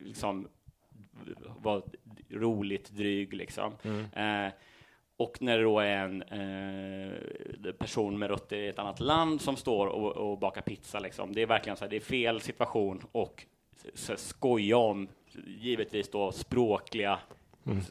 liksom 0.00 0.48
vara 1.58 1.82
roligt 2.30 2.90
dryg 2.90 3.34
liksom. 3.34 3.72
Eh, 4.12 4.52
och 5.16 5.42
när 5.42 5.58
det 5.58 5.64
då 5.64 5.80
är 5.80 5.96
en 5.96 6.22
eh, 6.22 7.72
person 7.72 8.18
med 8.18 8.30
rötter 8.30 8.56
i 8.56 8.68
ett 8.68 8.78
annat 8.78 9.00
land 9.00 9.40
som 9.40 9.56
står 9.56 9.86
och, 9.86 10.16
och 10.16 10.38
bakar 10.38 10.62
pizza 10.62 10.98
liksom. 10.98 11.32
Det 11.32 11.42
är 11.42 11.46
verkligen 11.46 11.76
så 11.76 11.84
här, 11.84 11.90
det 11.90 11.96
är 11.96 12.00
fel 12.00 12.40
situation 12.40 13.02
och 13.12 13.46
så 13.94 14.16
skoja 14.16 14.76
om 14.76 15.08
givetvis 15.46 16.10
då 16.10 16.32
språkliga 16.32 17.18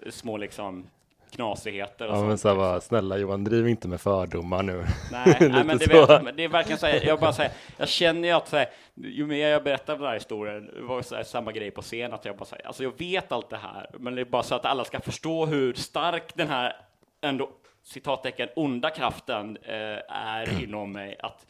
s- 0.06 0.16
små 0.16 0.38
liksom 0.38 0.88
knasigheter 1.32 2.08
och 2.08 2.18
Ja, 2.18 2.24
men 2.24 2.38
så 2.38 2.56
bara, 2.56 2.82
snälla 2.82 3.18
Johan, 3.18 3.44
driv 3.44 3.68
inte 3.68 3.88
med 3.88 4.02
fördomar 4.02 4.64
nu. 4.64 4.86
Nej, 5.12 5.38
nej 5.40 5.64
men 5.66 5.78
det, 5.78 5.88
vet, 5.88 6.38
det 6.38 6.44
är 6.44 6.48
verkligen 6.50 6.80
så 6.80 6.86
här, 6.88 7.02
jag 7.06 7.20
bara 7.20 7.34
säger, 7.34 7.52
jag 7.78 7.90
känner 7.90 8.28
ju 8.28 8.34
att 8.34 8.48
så 8.48 8.58
här, 8.58 8.68
ju 8.96 9.26
mer 9.26 9.48
jag 9.48 9.64
berättar 9.64 9.98
den 9.98 10.06
här 10.08 10.14
historien, 10.14 10.70
det 10.76 10.82
var 10.82 11.02
så 11.02 11.16
här, 11.16 11.24
samma 11.24 11.52
grej 11.52 11.72
på 11.72 11.82
scen, 11.82 12.14
att 12.14 12.26
jag 12.26 12.38
bara 12.38 12.46
säger, 12.46 12.68
alltså 12.68 12.84
jag 12.84 12.98
vet 13.00 13.32
allt 13.32 13.50
det 13.50 13.58
här, 13.58 13.90
men 14.00 14.16
det 14.16 14.22
är 14.22 14.26
bara 14.26 14.44
så 14.44 14.56
att 14.56 14.66
alla 14.66 14.86
ska 14.86 15.00
förstå 15.00 15.46
hur 15.46 15.74
stark 15.74 16.36
den 16.36 16.48
här 16.48 16.76
ändå 17.22 17.50
citattecken 17.84 18.50
onda 18.56 18.90
kraften 18.90 19.58
eh, 19.64 20.16
är 20.16 20.64
inom 20.64 20.92
mig, 20.92 21.16
att 21.20 21.46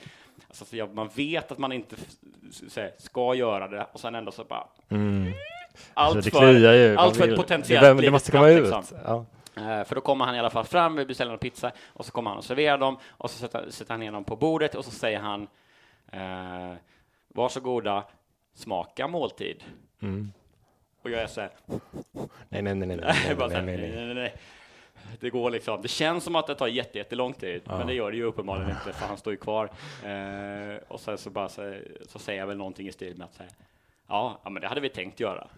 alltså, 0.47 0.65
så 0.65 0.77
jag, 0.77 0.95
man 0.95 1.09
vet 1.15 1.51
att 1.51 1.57
man 1.57 1.71
inte 1.71 1.95
så 2.69 2.81
här, 2.81 2.91
ska 2.97 3.35
göra 3.35 3.67
det 3.67 3.87
och 3.91 3.99
sen 3.99 4.15
ändå 4.15 4.31
så 4.31 4.43
bara 4.43 4.67
allt 5.93 6.15
Mm. 6.15 6.17
Alltså, 6.17 6.39
det 6.39 6.95
för, 6.95 6.95
allt 6.95 7.17
för 7.17 7.29
ett 7.29 7.35
potentiellt 7.35 7.97
det, 7.97 8.05
det 8.05 8.11
måste 8.11 8.31
komma 8.31 8.49
ut. 8.49 8.61
liksom. 8.63 8.83
Ja. 9.05 9.25
Eh, 9.55 9.83
För 9.83 9.95
då 9.95 10.01
kommer 10.01 10.25
han 10.25 10.35
i 10.35 10.39
alla 10.39 10.49
fall 10.49 10.65
fram, 10.65 10.95
vi 10.95 11.05
beställer 11.05 11.31
en 11.31 11.37
pizza 11.39 11.71
och 11.87 12.05
så 12.05 12.11
kommer 12.11 12.29
han 12.29 12.37
och 12.37 12.43
serverar 12.45 12.77
dem 12.77 12.97
och 13.09 13.29
så 13.31 13.37
sätter, 13.37 13.69
sätter 13.69 13.91
han 13.91 13.99
ner 13.99 14.11
dem 14.11 14.23
på 14.23 14.35
bordet 14.35 14.75
och 14.75 14.85
så 14.85 14.91
säger 14.91 15.19
han 15.19 15.47
eh, 16.11 16.73
Varsågoda, 17.27 18.03
smaka 18.53 19.07
måltid. 19.07 19.63
Och 21.03 21.09
jag 21.09 21.21
är 21.21 21.27
så 21.27 21.41
här, 21.41 21.49
Nej, 22.49 22.61
nej, 22.61 22.75
nej, 22.75 22.87
nej, 22.87 22.97
nej, 23.01 23.35
så 23.39 23.47
nej, 23.47 23.61
nej, 23.61 23.91
nej, 24.05 24.13
nej. 24.15 24.33
Det 25.19 25.29
går 25.29 25.49
liksom, 25.49 25.81
det 25.81 25.87
känns 25.87 26.23
som 26.23 26.35
att 26.35 26.47
det 26.47 26.55
tar 26.55 26.67
jätte, 26.67 26.97
jättelång 26.97 27.33
tid, 27.33 27.61
men 27.65 27.87
det 27.87 27.93
gör 27.93 28.11
det 28.11 28.17
ju 28.17 28.23
uppenbarligen 28.23 28.69
inte 28.69 28.93
för 28.93 29.05
han 29.05 29.17
står 29.17 29.33
ju 29.33 29.37
kvar. 29.37 29.69
Eh, 30.05 30.77
och 30.87 30.99
sen 30.99 31.17
så 31.17 31.29
bara 31.29 31.49
så, 31.49 31.75
så 32.07 32.19
säger 32.19 32.39
jag 32.39 32.47
väl 32.47 32.57
någonting 32.57 32.87
i 32.87 32.91
stil 32.91 33.17
med 33.17 33.25
att 33.25 33.33
säga 33.33 33.49
Ja, 34.13 34.39
ja, 34.43 34.49
men 34.49 34.61
det 34.61 34.67
hade 34.67 34.81
vi 34.81 34.89
tänkt 34.89 35.19
göra. 35.19 35.47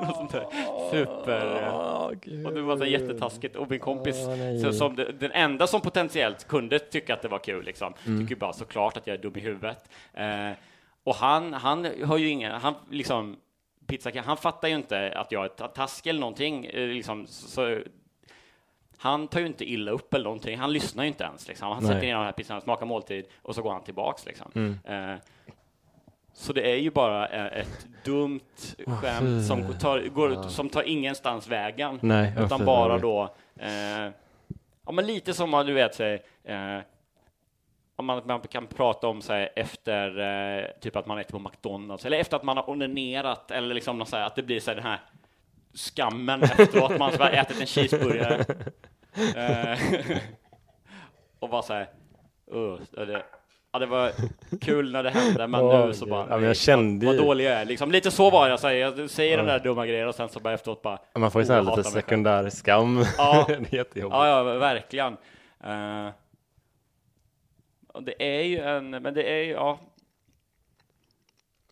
Något 0.00 0.16
sånt 0.16 0.32
där 0.32 0.46
super... 0.90 1.62
eh, 1.62 2.46
och 2.46 2.54
det 2.54 2.62
var 2.62 2.76
så 2.76 2.84
jättetaskigt. 2.84 3.56
Och 3.56 3.70
min 3.70 3.80
kompis, 3.80 4.16
nej. 4.26 4.60
så, 4.60 4.72
som 4.72 4.96
det, 4.96 5.12
den 5.12 5.32
enda 5.32 5.66
som 5.66 5.80
potentiellt 5.80 6.48
kunde 6.48 6.78
tycka 6.78 7.14
att 7.14 7.22
det 7.22 7.28
var 7.28 7.38
kul, 7.38 7.64
liksom, 7.64 7.94
Mm. 8.06 8.20
tycker 8.20 8.36
bara 8.40 8.52
såklart 8.52 8.96
att 8.96 9.06
jag 9.06 9.14
är 9.16 9.22
dum 9.22 9.36
i 9.36 9.40
huvudet. 9.40 9.90
Eh, 10.14 10.50
och 11.04 11.14
han, 11.14 11.52
han 11.52 11.88
har 12.04 12.18
ju 12.18 12.28
ingen, 12.28 12.52
han 12.60 12.74
liksom, 12.90 13.36
pizza, 13.86 14.10
han 14.24 14.36
fattar 14.36 14.68
ju 14.68 14.74
inte 14.74 15.12
att 15.16 15.32
jag 15.32 15.44
är 15.44 15.48
ta- 15.48 15.68
taskig 15.68 16.10
eller 16.10 16.20
någonting. 16.20 16.64
Eh, 16.66 16.88
liksom, 16.88 17.26
så, 17.26 17.78
han 18.98 19.28
tar 19.28 19.40
ju 19.40 19.46
inte 19.46 19.64
illa 19.70 19.90
upp 19.90 20.14
eller 20.14 20.24
någonting. 20.24 20.58
Han 20.58 20.72
lyssnar 20.72 21.04
ju 21.04 21.08
inte 21.08 21.24
ens. 21.24 21.48
Liksom. 21.48 21.68
Han 21.68 21.82
Nej. 21.82 21.92
sätter 21.92 22.06
in 22.06 22.14
den 22.14 22.24
här 22.24 22.32
pizzan, 22.32 22.60
smakar 22.60 22.86
måltid 22.86 23.24
och 23.42 23.54
så 23.54 23.62
går 23.62 23.72
han 23.72 23.82
tillbaks. 23.84 24.26
Liksom. 24.26 24.50
Mm. 24.54 24.78
Eh, 25.12 25.18
så 26.32 26.52
det 26.52 26.70
är 26.70 26.76
ju 26.76 26.90
bara 26.90 27.28
eh, 27.28 27.60
ett 27.60 27.86
dumt 28.04 28.40
skämt 28.86 29.46
som 29.46 29.78
tar, 29.78 30.00
går, 30.08 30.48
som 30.48 30.68
tar 30.68 30.82
ingenstans 30.82 31.48
vägen. 31.48 31.98
Nej, 32.02 32.32
utan 32.38 32.64
bara 32.64 32.98
då, 32.98 33.34
eh, 33.56 34.12
ja 34.86 34.92
men 34.92 35.06
lite 35.06 35.34
som 35.34 35.50
man, 35.50 35.66
du 35.66 35.72
vet, 35.72 35.94
säg, 35.94 36.22
eh, 36.44 36.78
om 37.96 38.06
man, 38.06 38.22
man 38.26 38.40
kan 38.40 38.66
prata 38.66 39.08
om 39.08 39.22
så 39.22 39.32
här, 39.32 39.50
efter 39.56 40.18
eh, 40.18 40.64
typ 40.80 40.96
att 40.96 41.06
man 41.06 41.18
äter 41.18 41.30
på 41.30 41.38
McDonalds 41.38 42.06
eller 42.06 42.18
efter 42.18 42.36
att 42.36 42.42
man 42.42 42.56
har 42.56 42.70
onanerat 42.70 43.50
eller 43.50 43.74
liksom 43.74 44.06
så 44.06 44.16
här, 44.16 44.26
att 44.26 44.36
det 44.36 44.42
blir 44.42 44.60
så 44.60 44.70
här, 44.70 44.76
den 44.76 44.86
här 44.86 45.00
skammen 45.74 46.42
efteråt, 46.42 46.98
man 46.98 47.12
har 47.18 47.30
ätit 47.30 47.60
en 47.60 47.66
cheeseburgare. 47.66 48.44
Eh, 49.36 49.78
och 51.38 51.48
bara 51.48 51.62
så 51.62 51.72
här, 51.72 51.88
uh, 52.54 52.80
det, 52.90 53.22
ja, 53.72 53.78
det 53.78 53.86
var 53.86 54.12
kul 54.60 54.92
när 54.92 55.02
det 55.02 55.10
hände, 55.10 55.46
men 55.46 55.60
Åh, 55.64 55.86
nu 55.86 55.94
så 55.94 56.06
bara, 56.06 56.26
Ja, 56.30 56.36
men 56.36 56.46
jag 56.46 56.56
kände 56.56 57.06
vad, 57.06 57.16
vad 57.16 57.24
dålig 57.24 57.44
jag 57.44 57.52
är. 57.52 57.64
Liksom, 57.64 57.92
lite 57.92 58.10
så 58.10 58.30
var 58.30 58.48
jag, 58.48 58.60
så 58.60 58.66
här, 58.68 58.74
jag 58.74 59.10
säger 59.10 59.36
den 59.36 59.46
där 59.46 59.58
dumma 59.60 59.86
grejen 59.86 60.08
och 60.08 60.14
sen 60.14 60.28
så 60.28 60.40
bara 60.40 60.54
efteråt 60.54 60.82
bara, 60.82 60.98
Man 61.18 61.30
får 61.30 61.42
ju 61.42 61.44
oh, 61.44 61.46
så 61.46 61.52
här 61.52 61.62
lite 61.62 61.72
själv. 61.74 61.84
sekundär 61.84 62.50
skam. 62.50 63.04
Ja. 63.18 63.46
det 63.70 63.78
är. 63.78 63.86
Ja, 63.94 64.28
ja, 64.28 64.42
verkligen. 64.42 65.16
Och 67.92 68.02
det 68.02 68.38
är 68.38 68.42
ju 68.42 68.60
en, 68.60 68.90
men 68.90 69.14
det 69.14 69.22
är 69.22 69.44
ju, 69.44 69.52
ja. 69.52 69.78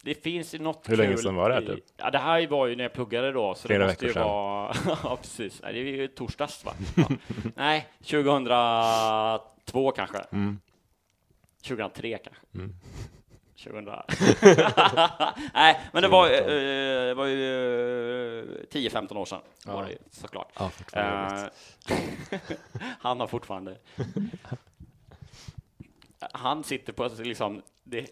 det 0.02 0.14
finns 0.14 0.54
ju 0.54 0.58
något 0.58 0.88
Hur 0.88 0.96
länge 0.96 1.10
kul 1.10 1.18
sedan 1.22 1.34
var 1.34 1.48
det 1.48 1.54
här, 1.54 1.62
typ? 1.62 1.84
Ja, 1.96 2.10
det 2.10 2.18
här 2.18 2.46
var 2.46 2.66
ju 2.66 2.76
när 2.76 2.84
jag 2.84 2.92
pluggade 2.92 3.32
då, 3.32 3.54
så 3.54 3.68
Flera 3.68 3.82
det 3.82 3.86
måste 3.88 4.06
ju 4.06 4.12
sedan. 4.12 4.22
vara... 4.22 4.74
ja, 5.02 5.18
precis. 5.22 5.62
Nej, 5.62 5.72
det 5.72 5.78
är 5.78 5.84
ju 5.84 6.08
torsdags, 6.08 6.64
va? 6.64 6.72
Ja. 6.96 7.08
Nej, 7.56 7.86
2002 8.02 9.90
kanske. 9.90 10.18
Mm. 10.32 10.60
2003 11.68 12.18
kanske. 12.18 12.42
2000. 13.56 13.84
Nej, 15.54 15.80
men 15.92 16.02
det 16.02 16.08
var, 16.08 16.26
eh, 16.30 16.46
det 17.08 17.14
var 17.14 17.26
ju 17.26 18.40
eh, 18.40 18.64
10-15 18.72 19.16
år 19.16 19.24
sedan, 19.24 19.40
var 19.64 19.84
det 19.84 19.90
ju, 19.90 19.98
såklart. 20.10 20.52
Ja, 20.58 20.70
Eh, 20.92 21.96
han 23.00 23.20
har 23.20 23.26
fortfarande... 23.26 23.76
Han 26.32 26.64
sitter 26.64 26.92
på 26.92 27.10
liksom, 27.18 27.62
det, 27.84 28.10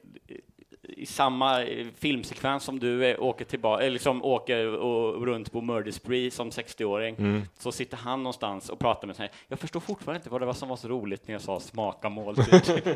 i 0.89 1.07
samma 1.07 1.63
eh, 1.65 1.87
filmsekvens 1.95 2.65
som 2.65 2.79
du 2.79 3.17
åker 3.17 3.45
tillbaka, 3.45 3.83
eller 3.83 3.93
liksom 3.93 4.25
åker 4.25 4.67
och, 4.67 5.27
runt 5.27 5.53
på 5.53 5.61
murder 5.61 5.93
spree 5.93 6.31
som 6.31 6.51
60-åring, 6.51 7.43
så 7.59 7.73
sitter 7.73 7.97
han 7.97 8.23
någonstans 8.23 8.69
och 8.69 8.79
pratar 8.79 9.07
med 9.07 9.17
sig. 9.17 9.31
Jag 9.49 9.59
förstår 9.59 9.81
fortfarande 9.81 10.19
inte 10.19 10.31
vad 10.31 10.41
det 10.41 10.47
var 10.47 10.53
som 10.53 10.69
var 10.69 10.77
så 10.77 10.89
roligt 10.89 11.29
när 11.29 11.35
jag 11.35 11.43
sa 11.43 11.61
smaka 11.61 12.09
måltid. 12.09 12.83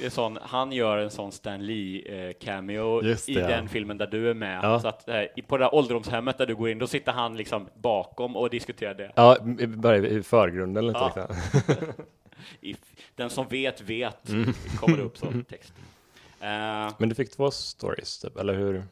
Det 0.00 0.06
är 0.06 0.10
sån, 0.10 0.38
han 0.42 0.72
gör 0.72 0.98
en 0.98 1.10
sån 1.10 1.32
Stan 1.32 1.62
Lee-cameo 1.62 3.04
i 3.04 3.34
ja. 3.34 3.46
den 3.46 3.68
filmen 3.68 3.98
där 3.98 4.06
du 4.06 4.30
är 4.30 4.34
med. 4.34 4.60
Ja. 4.62 4.80
Så 4.80 4.88
att, 4.88 5.08
eh, 5.08 5.22
på 5.46 5.56
det 5.56 5.64
där 5.64 5.74
ålderdomshemmet 5.74 6.38
där 6.38 6.46
du 6.46 6.54
går 6.54 6.70
in, 6.70 6.78
då 6.78 6.86
sitter 6.86 7.12
han 7.12 7.36
liksom 7.36 7.68
bakom 7.74 8.36
och 8.36 8.50
diskuterar 8.50 8.94
det. 8.94 9.12
Ja, 9.14 9.36
bara 9.66 9.96
i 9.96 10.22
förgrunden 10.22 10.86
lite. 10.86 10.98
Ja. 10.98 11.28
Liksom. 11.66 11.86
I, 12.60 12.76
den 13.16 13.30
som 13.30 13.48
vet, 13.48 13.80
vet, 13.80 14.28
Mm. 14.28 14.52
kommer 14.80 15.00
upp 15.00 15.18
som 15.18 15.44
text. 15.44 15.72
Eh, 16.40 16.90
Men 16.98 17.08
du 17.08 17.14
fick 17.14 17.30
två 17.36 17.50
stories, 17.50 18.18
typ, 18.18 18.36
eller 18.36 18.54
hur? 18.54 18.84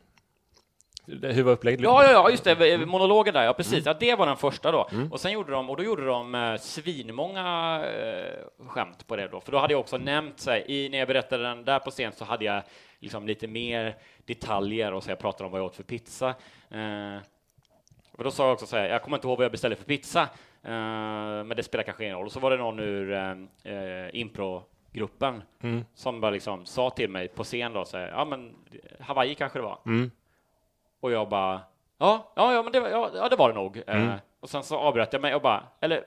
Hur 1.22 1.42
var 1.42 1.52
upplägget? 1.52 1.80
Ja, 1.80 2.04
ja, 2.04 2.10
ja, 2.12 2.30
just 2.30 2.44
det, 2.44 2.86
monologen 2.86 3.34
där, 3.34 3.42
ja 3.44 3.52
precis. 3.52 3.72
Mm. 3.72 3.82
Ja, 3.86 3.94
det 4.00 4.14
var 4.14 4.26
den 4.26 4.36
första 4.36 4.72
då. 4.72 4.88
Och 5.10 5.20
sen 5.20 5.32
gjorde 5.32 5.52
de, 5.52 5.70
och 5.70 5.76
då 5.76 5.82
gjorde 5.82 6.06
de 6.06 6.34
eh, 6.34 6.56
svinmånga 6.56 7.80
eh, 7.86 8.66
skämt 8.66 9.06
på 9.06 9.16
det 9.16 9.28
då, 9.28 9.40
för 9.40 9.52
då 9.52 9.58
hade 9.58 9.72
jag 9.74 9.80
också 9.80 9.96
nämnt, 9.98 10.40
så 10.40 10.50
här, 10.50 10.70
i, 10.70 10.88
när 10.88 10.98
jag 10.98 11.08
berättade 11.08 11.42
den 11.44 11.64
där 11.64 11.78
på 11.78 11.90
scen 11.90 12.12
så 12.12 12.24
hade 12.24 12.44
jag 12.44 12.62
liksom 13.00 13.26
lite 13.26 13.46
mer 13.46 13.96
detaljer 14.26 14.92
och 14.92 15.02
så 15.04 15.10
jag 15.10 15.18
pratade 15.18 15.44
om 15.44 15.52
vad 15.52 15.60
jag 15.60 15.66
åt 15.66 15.76
för 15.76 15.82
pizza. 15.82 16.28
Eh, 16.70 17.16
och 18.12 18.24
då 18.24 18.30
sa 18.30 18.44
jag 18.44 18.52
också 18.52 18.66
så 18.66 18.76
här, 18.76 18.88
jag 18.88 19.02
kommer 19.02 19.16
inte 19.16 19.26
ihåg 19.26 19.36
vad 19.38 19.44
jag 19.44 19.52
beställde 19.52 19.76
för 19.76 19.84
pizza, 19.84 20.28
men 20.62 21.48
det 21.48 21.62
spelar 21.62 21.82
kanske 21.84 22.04
ingen 22.04 22.16
roll. 22.16 22.26
Och 22.26 22.32
så 22.32 22.40
var 22.40 22.50
det 22.50 22.56
någon 22.56 22.78
ur 22.80 23.12
eh, 23.12 23.30
eh, 23.74 24.08
impro-gruppen 24.12 25.42
Mm. 25.62 25.84
som 25.94 26.20
bara 26.20 26.30
liksom 26.30 26.66
sa 26.66 26.90
till 26.90 27.10
mig 27.10 27.28
på 27.28 27.44
scen 27.44 27.72
då, 27.72 27.84
så 27.84 27.98
här, 27.98 28.08
ja 28.08 28.24
men 28.24 28.54
Hawaii 29.00 29.34
kanske 29.34 29.58
det 29.58 29.62
var. 29.62 29.78
Mm. 29.86 30.10
Och 31.00 31.12
jag 31.12 31.28
bara, 31.28 31.60
ja, 31.98 32.32
ja, 32.36 32.52
ja 32.54 32.62
men 32.62 32.72
det 32.72 32.80
var, 32.80 32.88
ja, 32.88 33.10
ja, 33.14 33.28
det, 33.28 33.36
var 33.36 33.48
det 33.48 33.54
nog. 33.54 33.82
Mm. 33.86 34.08
Eh, 34.08 34.14
och 34.40 34.48
sen 34.50 34.62
så 34.62 34.78
avbröt 34.78 35.12
jag 35.12 35.22
mig 35.22 35.34
och 35.34 35.42
bara, 35.42 35.62
eller 35.80 36.04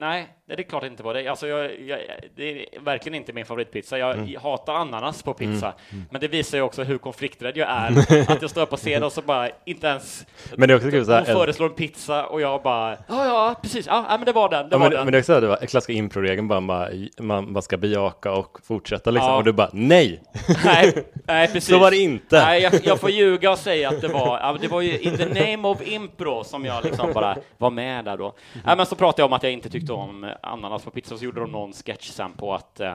nej, 0.00 0.28
det 0.46 0.58
är 0.58 0.62
klart 0.62 0.84
inte 0.84 1.02
var 1.02 1.14
det. 1.14 1.28
Alltså, 1.28 1.46
jag, 1.46 1.80
jag, 1.80 1.98
det 2.36 2.50
är 2.50 2.80
verkligen 2.80 3.14
inte 3.14 3.32
min 3.32 3.44
favoritpizza. 3.44 3.98
Jag 3.98 4.14
Mm. 4.18 4.36
hatar 4.42 4.74
ananas 4.74 5.22
på 5.22 5.34
pizza. 5.34 5.72
Men 6.10 6.20
det 6.20 6.28
visar 6.28 6.58
ju 6.58 6.62
också 6.64 6.82
hur 6.82 6.98
konflikträdd 6.98 7.56
jag 7.56 7.68
är. 7.70 7.90
att 8.32 8.42
jag 8.42 8.50
står 8.50 8.66
på 8.66 8.76
scen 8.76 9.02
och 9.02 9.12
så 9.12 9.22
bara 9.22 9.48
inte 9.64 9.86
ens... 9.86 10.26
Men 10.56 10.68
det 10.68 10.74
är 10.74 10.76
också 10.76 10.90
kul 10.90 11.04
Hon 11.08 11.24
föreslår 11.24 11.66
en 11.66 11.74
pizza 11.74 12.26
och 12.26 12.40
jag 12.40 12.62
bara, 12.62 12.90
ja, 13.08 13.24
ja, 13.26 13.54
precis, 13.62 13.86
ja, 13.86 14.04
men 14.08 14.24
det 14.24 14.32
var 14.32 14.48
den, 14.48 14.68
det 14.68 14.74
Ja, 14.74 14.78
var 14.78 14.86
men, 14.88 14.96
den. 14.96 15.04
men 15.04 15.12
det 15.12 15.18
är 15.18 15.20
också 15.20 15.40
det 15.40 15.46
var 15.46 15.56
klassiska 15.56 15.92
improregeln, 15.92 16.48
bara 16.48 16.60
man, 16.60 17.08
man 17.20 17.52
bara 17.52 17.62
ska 17.62 17.76
bejaka 17.76 18.32
och 18.32 18.58
fortsätta 18.66 19.10
liksom. 19.10 19.30
Ja. 19.30 19.36
Och 19.36 19.44
du 19.44 19.52
bara 19.52 19.70
nej! 19.72 20.22
Nej, 20.64 21.04
nej, 21.26 21.46
precis. 21.52 21.68
Så 21.70 21.78
var 21.78 21.90
det 21.90 21.96
inte. 21.96 22.44
Nej, 22.44 22.62
jag, 22.62 22.72
jag 22.84 23.00
får 23.00 23.10
ljuga 23.10 23.50
och 23.50 23.58
säga 23.58 23.88
att 23.88 24.00
det 24.00 24.08
var, 24.08 24.38
ja, 24.38 24.56
det 24.60 24.68
var 24.68 24.80
ju 24.80 24.98
in 24.98 25.16
the 25.16 25.26
name 25.26 25.68
of 25.68 25.88
impro 25.88 26.44
som 26.44 26.64
jag 26.64 26.84
liksom 26.84 27.12
bara 27.12 27.36
var 27.58 27.70
med 27.70 28.04
där 28.04 28.16
då. 28.16 28.34
Nej, 28.64 28.76
men 28.76 28.86
så 28.86 28.96
pratade 28.96 29.22
jag 29.22 29.26
om 29.26 29.32
att 29.32 29.42
jag 29.42 29.52
inte 29.52 29.70
tyckte 29.70 29.87
om 29.90 30.24
eh, 30.24 30.30
ananas 30.42 30.84
på 30.84 30.90
pizza, 30.90 31.16
så 31.18 31.24
gjorde 31.24 31.40
de 31.40 31.52
någon 31.52 31.72
sketch 31.72 32.08
sen 32.10 32.32
på 32.32 32.54
att 32.54 32.80
eh, 32.80 32.92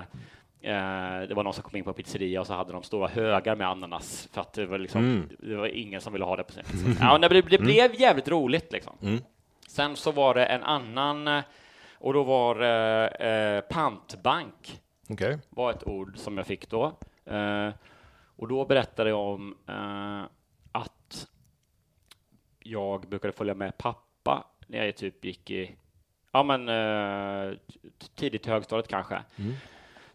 eh, 0.62 1.22
det 1.28 1.34
var 1.36 1.44
någon 1.44 1.54
som 1.54 1.64
kom 1.64 1.76
in 1.78 1.84
på 1.84 1.94
pizzeria 1.94 2.41
och 2.41 2.48
så 2.48 2.54
hade 2.54 2.72
de 2.74 2.84
stora 2.84 3.08
högar 3.08 3.56
med 3.56 3.68
ananas 3.68 4.30
för 4.32 4.41
att 4.41 4.54
det 4.54 4.66
var 4.66 4.78
liksom, 4.78 5.02
Mm. 5.02 5.30
det 5.39 5.56
var 5.56 5.68
ingen 5.68 6.02
som 6.02 6.14
ville 6.14 6.26
ha 6.26 6.36
det 6.36 6.44
på 6.44 6.52
sin 6.54 6.64
pizza. 6.64 6.89
Ja, 7.00 7.18
det, 7.18 7.41
det 7.41 7.58
blev 7.60 8.02
jävligt 8.02 8.28
roligt 8.28 8.72
liksom. 8.72 8.98
Mm. 9.02 9.20
Sen 9.68 9.96
så 9.96 10.12
var 10.12 10.34
det 10.34 10.46
en 10.46 10.64
annan, 10.64 11.28
eh, 11.28 11.44
och 11.98 12.14
då 12.14 12.24
var 12.24 12.62
eh, 13.26 13.62
pantbank 13.62 14.82
Okej. 15.10 15.39
var 15.50 15.72
ett 15.72 15.88
ord 15.88 16.18
som 16.18 16.38
jag 16.38 16.48
fick 16.48 16.70
då. 16.70 16.86
Eh, 17.26 17.70
och 18.36 18.48
då 18.48 18.66
berättade 18.66 19.10
jag 19.10 19.20
om 19.20 19.56
att 20.72 21.28
jag 22.60 23.02
brukade 23.10 23.34
följa 23.34 23.54
med 23.54 23.78
pappa 23.78 24.48
när 24.68 24.86
jag 24.86 24.96
typ 24.98 25.26
gick 25.26 25.52
i, 25.52 25.76
ja 26.34 26.43
men 26.43 26.69
eh, 26.69 27.57
tidigt 28.15 28.47
i 28.47 28.49
högstadiet 28.49 28.88
kanske. 28.88 29.21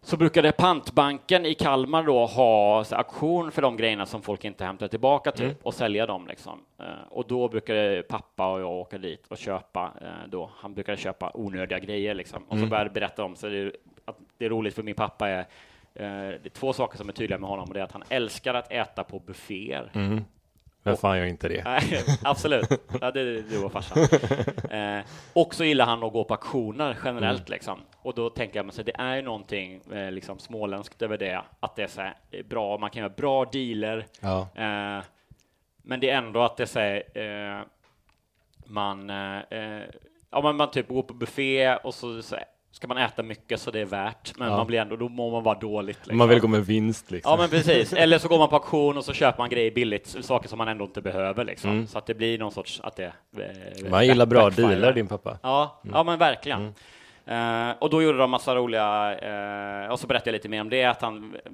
Så 0.01 0.17
brukade 0.17 0.51
pantbanken 0.51 1.45
i 1.45 1.53
Kalmar 1.53 2.03
då 2.03 2.25
ha 2.25 2.83
så, 2.83 2.95
auktion 2.95 3.51
för 3.51 3.61
de 3.61 3.77
grejerna 3.77 4.05
som 4.05 4.21
folk 4.21 4.45
inte 4.45 4.65
hämtar 4.65 4.87
tillbaka 4.87 5.31
typ 5.31 5.65
och 5.65 5.73
sälja 5.73 6.05
dem 6.05 6.27
liksom. 6.27 6.59
Eh, 6.79 6.85
och 7.09 7.27
då 7.27 7.47
brukade 7.47 8.03
pappa 8.09 8.51
och 8.51 8.61
jag 8.61 8.71
åka 8.71 8.97
dit 8.97 9.27
och 9.27 9.37
köpa 9.37 9.91
eh, 10.01 10.29
då. 10.29 10.51
Han 10.55 10.73
brukade 10.73 10.97
köpa 10.97 11.31
onödiga 11.33 11.79
grejer 11.79 12.13
liksom. 12.13 12.43
Och 12.43 12.57
så 12.57 12.65
började 12.65 12.89
berätta 12.89 13.23
om 13.23 13.35
så 13.35 13.47
det, 13.47 13.71
att 14.05 14.17
det 14.37 14.45
är 14.45 14.49
roligt 14.49 14.75
för 14.75 14.83
min 14.83 14.95
pappa 14.95 15.29
är 15.29 15.39
eh, 15.39 15.45
det 15.93 16.45
är 16.45 16.49
två 16.49 16.73
saker 16.73 16.97
som 16.97 17.09
är 17.09 17.13
tydliga 17.13 17.39
med 17.39 17.49
honom 17.49 17.67
och 17.67 17.73
det 17.73 17.79
är 17.79 17.83
att 17.83 17.91
han 17.91 18.03
älskar 18.09 18.53
att 18.53 18.71
äta 18.71 19.03
på 19.03 19.19
bufféer. 19.19 19.91
Mm. 20.83 20.93
Vem 20.93 20.97
fan 20.97 21.17
gör 21.17 21.25
inte 21.25 21.47
det? 21.47 21.63
Nej, 21.63 22.03
absolut. 22.23 22.69
Ja, 23.01 23.11
det 23.11 23.21
är 23.21 23.43
du 23.49 23.63
och 23.63 23.71
farsan. 23.71 23.97
Eh, 24.69 25.03
och 25.33 25.55
så 25.55 25.63
gillar 25.63 25.85
han 25.85 26.03
att 26.03 26.13
gå 26.13 26.23
på 26.23 26.33
auktioner 26.33 26.97
generellt. 27.05 27.49
Liksom. 27.49 27.79
Och 28.01 28.13
då 28.15 28.29
tänker 28.29 28.55
jag, 28.59 28.65
men 28.65 28.73
så 28.73 28.83
det 28.83 28.95
är 28.97 29.15
ju 29.15 29.21
någonting 29.21 29.81
eh, 29.93 30.11
liksom, 30.11 30.39
småländskt 30.39 31.01
över 31.01 31.17
det, 31.17 31.41
att 31.59 31.75
det 31.75 31.83
är 31.83 31.87
så 31.87 32.01
här, 32.01 32.13
eh, 32.31 32.45
bra, 32.45 32.77
man 32.77 32.89
kan 32.89 32.99
göra 33.01 33.13
bra 33.17 33.45
dealer, 33.45 34.05
Ja. 34.21 34.41
eh, 34.55 35.03
men 35.83 35.99
det 35.99 36.09
är 36.09 36.17
ändå 36.17 36.41
att 36.41 36.57
det 36.57 36.63
är 36.63 36.67
så 36.67 36.79
här, 36.79 37.03
eh, 37.17 37.61
man, 38.65 39.09
eh, 39.09 39.83
ja, 40.31 40.41
man, 40.41 40.55
man 40.55 40.71
typ 40.71 40.87
går 40.87 41.01
på 41.03 41.13
buffé 41.13 41.75
och 41.75 41.93
så, 41.93 42.21
så 42.21 42.35
ska 42.71 42.87
man 42.87 42.97
äta 42.97 43.23
mycket 43.23 43.59
så 43.61 43.71
det 43.71 43.79
är 43.79 43.85
värt, 43.85 44.37
men 44.37 44.47
Ja. 44.49 44.57
man 44.57 44.67
blir 44.67 44.79
ändå, 44.79 44.95
då 44.95 45.09
mår 45.09 45.31
man 45.31 45.43
bara 45.43 45.59
dåligt. 45.59 45.97
Liksom. 45.97 46.17
Man 46.17 46.29
vill 46.29 46.39
gå 46.39 46.47
med 46.47 46.65
vinst 46.65 47.11
liksom. 47.11 47.31
Ja, 47.31 47.37
men 47.37 47.49
precis. 47.49 47.93
Eller 47.93 48.17
så 48.17 48.27
går 48.27 48.37
man 48.37 48.49
på 48.49 48.55
auktion 48.55 48.97
och 48.97 49.05
så 49.05 49.13
köper 49.13 49.37
man 49.39 49.49
grejer 49.49 49.71
billigt, 49.71 50.07
saker 50.21 50.49
som 50.49 50.57
man 50.57 50.67
ändå 50.67 50.85
inte 50.85 51.01
behöver 51.01 51.45
liksom. 51.45 51.71
Mm. 51.71 51.87
Så 51.87 51.97
att 51.97 52.05
det 52.05 52.13
blir 52.13 52.37
någon 52.39 52.51
sorts 52.51 52.81
att 52.83 52.95
det... 52.95 53.13
eh, 53.37 53.89
Man 53.89 54.05
gillar 54.07 54.25
bra 54.25 54.49
dealer, 54.49 54.93
din 54.93 55.07
pappa. 55.07 55.37
Ja, 55.43 55.81
ja 55.93 56.03
men 56.03 56.19
verkligen. 56.19 56.73
Eh, 57.25 57.69
och 57.79 57.89
då 57.89 58.01
gjorde 58.03 58.17
de 58.17 58.31
massa 58.31 58.55
roliga, 58.55 59.17
eh, 59.19 59.91
och 59.91 59.99
så 59.99 60.07
berättade 60.07 60.29
jag 60.29 60.33
lite 60.33 60.49
mer 60.49 60.61
om 60.61 60.69
det, 60.69 60.83
att 60.85 61.01
han 61.01 61.35
eh, 61.45 61.51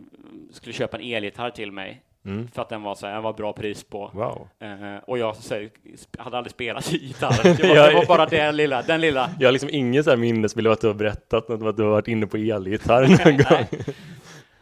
skulle 0.51 0.73
köpa 0.73 0.97
en 0.97 1.03
elgitarr 1.13 1.49
till 1.49 1.71
mig. 1.71 2.01
Mm. 2.25 2.47
För 2.53 2.61
att 2.61 2.69
den 2.69 2.83
var 2.83 2.95
så 2.95 3.05
här, 3.05 3.13
den 3.13 3.23
var 3.23 3.33
bra 3.33 3.53
pris 3.53 3.83
på. 3.83 4.11
Wow. 4.13 4.47
Eh, 4.59 4.97
och 5.07 5.17
jag 5.17 5.35
så, 5.35 5.53
här, 5.53 5.69
hade 6.17 6.37
aldrig 6.37 6.51
spelat 6.51 6.91
gitarr. 6.91 7.43
Det 7.57 7.67
var, 7.67 7.89
det 7.89 7.93
var 7.93 8.05
bara 8.05 8.25
den 8.25 8.55
lilla, 8.55 8.81
den 8.81 9.01
lilla. 9.01 9.29
Jag 9.39 9.47
har 9.47 9.51
liksom 9.51 9.69
ingen 9.71 10.03
så 10.03 10.09
här 10.09 10.17
minnesbild 10.17 10.67
av 10.67 10.73
att 10.73 10.81
du 10.81 10.87
har 10.87 10.93
berättat 10.93 11.49
något 11.49 11.61
om 11.61 11.67
att 11.67 11.77
du 11.77 11.83
har 11.83 11.89
varit 11.89 12.07
inne 12.07 12.27
på 12.27 12.37
elgitarr 12.37 13.07
någon 13.07 13.37
gång. 13.37 13.85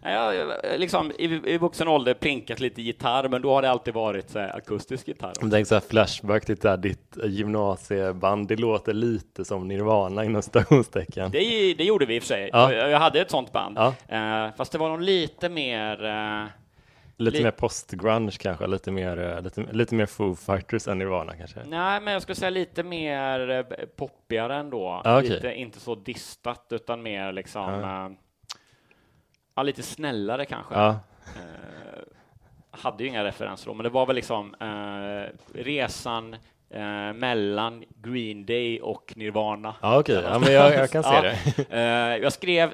Nej, 0.04 0.14
Jag 0.14 0.22
har 0.22 0.78
liksom 0.78 1.12
i, 1.20 1.26
i 1.54 1.58
vuxen 1.58 1.88
ålder 1.88 2.14
plinkat 2.14 2.60
lite 2.60 2.82
gitarr, 2.82 3.28
men 3.30 3.42
då 3.42 3.54
har 3.54 3.62
det 3.62 3.70
alltid 3.70 3.94
varit 3.94 4.30
så 4.30 4.40
här, 4.40 4.58
akustisk 4.58 5.08
gitarr. 5.08 5.34
Jag 5.42 5.52
tänker 5.52 5.66
så 5.66 5.76
här 5.76 5.82
flashback 5.90 6.46
till 6.46 6.56
det 6.56 6.70
här, 6.70 6.78
ditt 6.78 7.18
gymnasieband, 7.24 8.48
det 8.48 8.56
låter 8.56 8.94
lite 8.94 9.46
som 9.46 9.68
Nirvana 9.68 10.26
inom 10.26 10.42
citationstecken. 10.42 11.32
Det, 11.32 11.74
det 11.74 11.84
gjorde 11.84 12.06
vi 12.06 12.16
i 12.16 12.20
och 12.20 12.24
för 12.24 12.28
sig. 12.28 12.50
Ja. 12.54 12.74
Jag, 12.74 12.90
jag 12.90 13.00
hade 13.00 13.22
ett 13.22 13.32
sånt 13.32 13.52
band. 13.52 13.78
Ja. 13.78 13.94
Eh, 14.08 14.56
fast 14.58 14.72
det 14.72 14.78
var 14.78 14.90
nog 14.90 15.02
lite 15.02 15.50
mer... 15.50 16.06
Eh, 16.06 16.46
Lite 17.18 17.38
li- 17.38 17.44
mer 17.44 17.52
post-grunge 17.52 18.32
kanske, 18.40 18.68
lite 18.68 18.92
mer, 18.92 19.18
eh, 19.20 19.42
lite, 19.42 19.62
lite 19.72 19.96
mer 19.96 20.06
Foo 20.06 20.36
Fighters 20.36 20.88
än 20.88 20.98
Nirvana 21.00 21.36
kanske. 21.38 21.60
nej, 21.66 22.02
men 22.02 22.14
jag 22.14 22.22
skulle 22.22 22.36
säga 22.36 22.50
lite 22.50 22.84
mer 22.84 23.50
eh, 23.50 23.64
poppigare 23.96 24.56
ändå. 24.56 25.02
Ja, 25.04 25.20
okej. 25.20 25.30
Lite, 25.30 25.54
inte 25.54 25.80
så 25.80 25.96
distat, 25.96 26.66
utan 26.70 27.02
mer 27.04 27.32
liksom... 27.32 27.70
Ja. 27.74 28.06
Eh, 28.06 28.12
ja, 29.56 29.64
lite 29.64 29.84
snällare 29.84 30.46
kanske. 30.46 30.74
Ja, 30.76 31.00
Eh, 31.36 32.00
hade 32.72 33.04
ju 33.04 33.10
inga 33.10 33.24
referenser 33.24 33.68
då, 33.68 33.74
men 33.74 33.84
det 33.84 33.90
var 33.90 34.06
väl 34.06 34.16
liksom 34.16 34.56
eh, 34.60 35.32
resan 35.64 36.36
mellan 37.16 37.84
Green 38.04 38.46
Day 38.46 38.82
och 38.82 39.14
Nirvana. 39.16 39.76
ja 39.82 40.00
okej, 40.00 40.22
ja, 40.24 40.40
men 40.40 40.54
jag, 40.54 40.74
jag 40.74 40.90
kan 40.92 41.04
se 41.04 41.10
Ja. 41.16 41.22
det. 41.70 42.18
Jag 42.18 42.34
skrev 42.34 42.74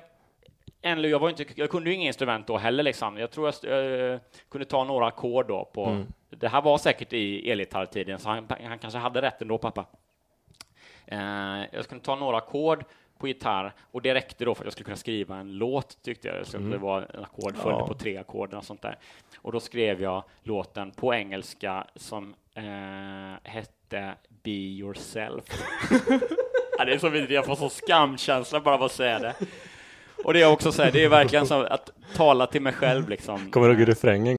jag, 0.81 1.19
var 1.19 1.29
inte, 1.29 1.45
jag 1.55 1.69
kunde 1.69 1.89
ju 1.89 1.95
inga 1.95 2.07
instrument 2.07 2.47
då 2.47 2.57
heller. 2.57 2.83
Liksom. 2.83 3.17
Jag 3.17 3.31
tror 3.31 3.53
jag 3.63 4.11
eh, 4.13 4.19
kunde 4.49 4.65
ta 4.65 4.83
några 4.83 5.07
ackord 5.07 5.47
då. 5.47 5.65
På, 5.73 5.85
Mm. 5.85 6.07
Det 6.29 6.47
här 6.47 6.61
var 6.61 6.77
säkert 6.77 7.13
i 7.13 7.51
elgitarrtiden, 7.51 8.19
så 8.19 8.29
han, 8.29 8.47
han 8.63 8.79
kanske 8.79 8.99
hade 8.99 9.21
rätt 9.21 9.41
ändå, 9.41 9.57
pappa. 9.57 9.85
Eh, 11.05 11.63
jag 11.71 11.83
skulle 11.83 12.01
ta 12.01 12.15
några 12.15 12.37
ackord 12.37 12.83
på 13.17 13.27
gitarr 13.27 13.73
och 13.91 14.01
det 14.01 14.13
räckte 14.13 14.45
då 14.45 14.55
för 14.55 14.61
att 14.61 14.65
jag 14.65 14.73
skulle 14.73 14.85
kunna 14.85 14.95
skriva 14.97 15.37
en 15.37 15.53
låt 15.57 16.01
tyckte 16.01 16.27
jag. 16.27 16.47
Så 16.47 16.57
Mm. 16.57 16.69
Det 16.71 16.77
var 16.77 17.01
en 17.13 17.23
ackord 17.23 17.55
följde 17.55 17.79
Ja. 17.79 17.87
på 17.87 17.93
tre 17.93 18.17
ackord 18.17 18.53
och 18.53 18.63
sånt 18.63 18.81
där. 18.81 18.97
Och 19.37 19.51
då 19.51 19.59
skrev 19.59 20.01
jag 20.01 20.23
låten 20.43 20.91
på 20.91 21.13
engelska 21.13 21.87
som 21.95 22.35
eh, 22.55 22.63
hette 23.51 24.13
Be 24.43 24.51
yourself. 24.51 25.43
ja, 26.77 26.85
det 26.85 26.93
är 26.93 26.97
så 26.97 27.09
vidrigt, 27.09 27.31
jag 27.33 27.45
får 27.45 27.55
så 27.55 27.69
skamkänsla 27.69 28.59
bara 28.59 28.75
av 28.75 28.83
att 28.83 28.91
säga 28.91 29.19
det. 29.19 29.35
Och 30.23 30.33
det 30.33 30.41
är 30.41 30.51
också 30.51 30.71
så 30.71 30.83
här, 30.83 30.91
det 30.91 31.03
är 31.03 31.09
verkligen 31.09 31.47
som 31.47 31.67
att 31.69 31.89
tala 32.15 32.47
till 32.47 32.61
mig 32.61 32.73
själv 32.73 33.09
liksom. 33.09 33.51
Kommer 33.51 33.69
du 33.69 33.73
ihåg 33.73 33.89
refrängen? 33.89 34.37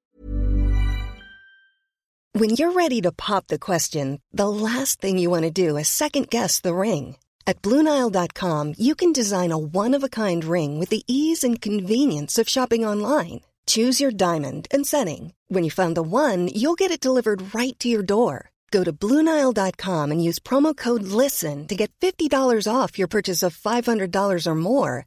When 2.33 2.51
you're 2.51 2.73
ready 2.73 3.03
to 3.03 3.11
pop 3.13 3.49
the 3.49 3.59
question, 3.59 4.21
the 4.33 4.49
last 4.49 5.01
thing 5.01 5.19
you 5.19 5.31
want 5.31 5.55
to 5.55 5.69
do 5.69 5.77
is 5.77 5.89
second 5.89 6.29
guess 6.31 6.61
the 6.61 6.75
ring. 6.75 7.17
At 7.47 7.63
Bluenile.com, 7.63 8.75
you 8.79 8.95
can 8.95 9.13
design 9.13 9.51
a 9.53 9.59
one 9.59 9.97
of 9.97 10.05
a 10.05 10.09
kind 10.09 10.45
ring 10.45 10.79
with 10.79 10.91
the 10.91 11.03
ease 11.09 11.43
and 11.43 11.61
convenience 11.61 12.39
of 12.39 12.49
shopping 12.49 12.87
online. 12.87 13.41
Choose 13.67 14.01
your 14.01 14.13
diamond 14.13 14.69
and 14.71 14.87
setting. 14.87 15.33
When 15.49 15.65
you 15.65 15.71
find 15.71 15.97
the 15.97 16.03
one, 16.03 16.49
you'll 16.55 16.79
get 16.79 16.93
it 16.93 17.01
delivered 17.01 17.53
right 17.53 17.79
to 17.81 17.89
your 17.89 18.03
door. 18.03 18.51
Go 18.71 18.85
to 18.85 18.93
Bluenile.com 18.93 20.13
and 20.13 20.25
use 20.25 20.39
promo 20.39 20.77
code 20.77 21.03
LISTEN 21.03 21.67
to 21.67 21.75
get 21.75 21.91
$50 22.01 22.31
off 22.73 22.99
your 22.99 23.09
purchase 23.09 23.43
of 23.43 23.57
$500 23.57 24.47
or 24.47 24.55
more. 24.55 25.07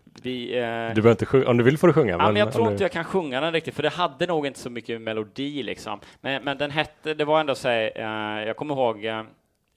Vi, 0.21 0.57
eh, 0.57 0.61
Du 0.61 1.01
behöver 1.01 1.11
inte 1.11 1.25
sjunga, 1.25 1.47
om 1.49 1.57
du 1.57 1.63
vill 1.63 1.77
får 1.77 1.87
du 1.87 1.93
sjunga. 1.93 2.11
Ja, 2.11 2.17
men 2.27 2.35
jag 2.35 2.53
tror 2.53 2.65
du- 2.65 2.71
inte 2.71 2.83
jag 2.83 2.91
kan 2.91 3.03
sjunga 3.03 3.41
den 3.41 3.53
riktigt, 3.53 3.75
för 3.75 3.83
det 3.83 3.89
hade 3.89 4.25
nog 4.27 4.47
inte 4.47 4.59
så 4.59 4.69
mycket 4.69 5.01
melodi 5.01 5.63
liksom. 5.63 5.99
Men, 6.21 6.43
men 6.43 6.57
den 6.57 6.71
hette, 6.71 7.13
det 7.13 7.25
var 7.25 7.39
ändå 7.39 7.55
så 7.55 7.67
här, 7.69 7.91
eh, 7.95 8.47
jag 8.47 8.55
kommer 8.57 8.75
ihåg, 8.75 9.05
eh, 9.05 9.23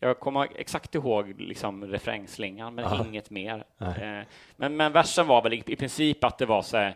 jag 0.01 0.20
kommer 0.20 0.49
exakt 0.57 0.95
ihåg 0.95 1.40
liksom 1.40 1.84
refrängslingan, 1.86 2.74
men 2.74 2.84
Aha. 2.84 3.05
inget 3.09 3.30
mer. 3.30 3.64
Eh, 3.80 4.26
men, 4.57 4.76
men 4.76 4.92
versen 4.92 5.26
var 5.26 5.42
väl 5.42 5.53
i, 5.53 5.62
i 5.66 5.76
princip 5.76 6.24
att 6.24 6.38
det 6.38 6.47
var 6.47 6.62
så 6.62 6.76
här, 6.76 6.95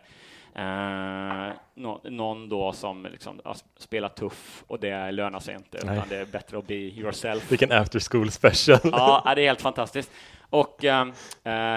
eh, 0.55 1.53
nå, 1.75 2.01
någon 2.03 2.49
då 2.49 2.71
som 2.73 3.05
liksom 3.11 3.41
spelar 3.77 4.09
tuff 4.09 4.63
och 4.67 4.79
det 4.79 5.11
lönar 5.11 5.39
sig 5.39 5.55
inte, 5.55 5.79
Nej. 5.85 5.95
utan 5.97 6.09
det 6.09 6.17
är 6.17 6.25
bättre 6.25 6.57
att 6.57 6.67
be 6.67 6.73
yourself. 6.75 7.51
Vilken 7.51 7.71
after 7.71 7.99
school 8.11 8.31
special. 8.31 8.79
Ja, 8.83 9.33
det 9.35 9.41
är 9.41 9.45
helt 9.47 9.61
fantastiskt. 9.61 10.11
Och, 10.49 10.83
ehm, 10.85 11.13
eh, 11.43 11.75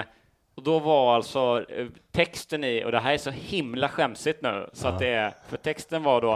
och 0.55 0.63
då 0.63 0.79
var 0.79 1.15
alltså 1.15 1.65
eh, 1.69 1.87
texten 2.11 2.63
i, 2.63 2.83
och 2.85 2.91
det 2.91 2.99
här 2.99 3.13
är 3.13 3.17
så 3.17 3.31
himla 3.31 3.89
skämsigt 3.89 4.41
nu, 4.41 4.69
så 4.73 4.87
att 4.87 4.99
det 4.99 5.07
är, 5.07 5.33
för 5.47 5.57
texten 5.57 6.03
var 6.03 6.21
då 6.21 6.33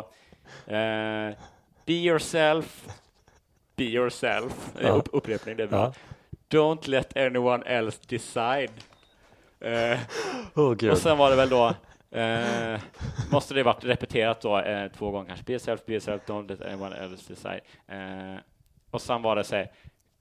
eh, 0.74 1.38
Be 1.86 1.94
yourself, 1.94 2.88
be 3.76 3.84
yourself, 3.84 4.72
Ja. 4.82 4.90
upp, 4.90 5.10
upprepning, 5.12 5.58
det 5.58 5.64
är 5.64 5.68
bra. 5.68 5.94
Don't 6.50 6.90
let 6.90 7.18
anyone 7.18 7.66
else 7.66 8.00
decide. 8.08 8.72
Eh, 9.60 10.00
gud. 10.78 10.92
och 10.92 10.98
sen 10.98 11.18
var 11.18 11.30
det 11.30 11.36
väl 11.36 11.50
då 11.50 11.74
Eh, 12.12 12.80
måste 13.32 13.54
det 13.54 13.64
varit 13.64 13.84
repeterat 13.84 14.42
då 14.42 14.60
eh, 14.60 14.92
två 14.92 15.12
gånger 15.12 15.28
kanske. 15.28 15.46
Be 15.46 15.52
yourself, 15.54 15.86
be 15.86 15.94
yourself, 15.94 16.22
don't 16.26 16.48
let 16.50 16.62
anyone 16.62 16.96
else 16.96 17.34
decide. 17.34 17.62
Eh, 17.88 18.40
och 18.92 19.02
sen 19.02 19.22
var 19.22 19.36
det 19.36 19.44
så 19.44 19.56
här, 19.56 19.72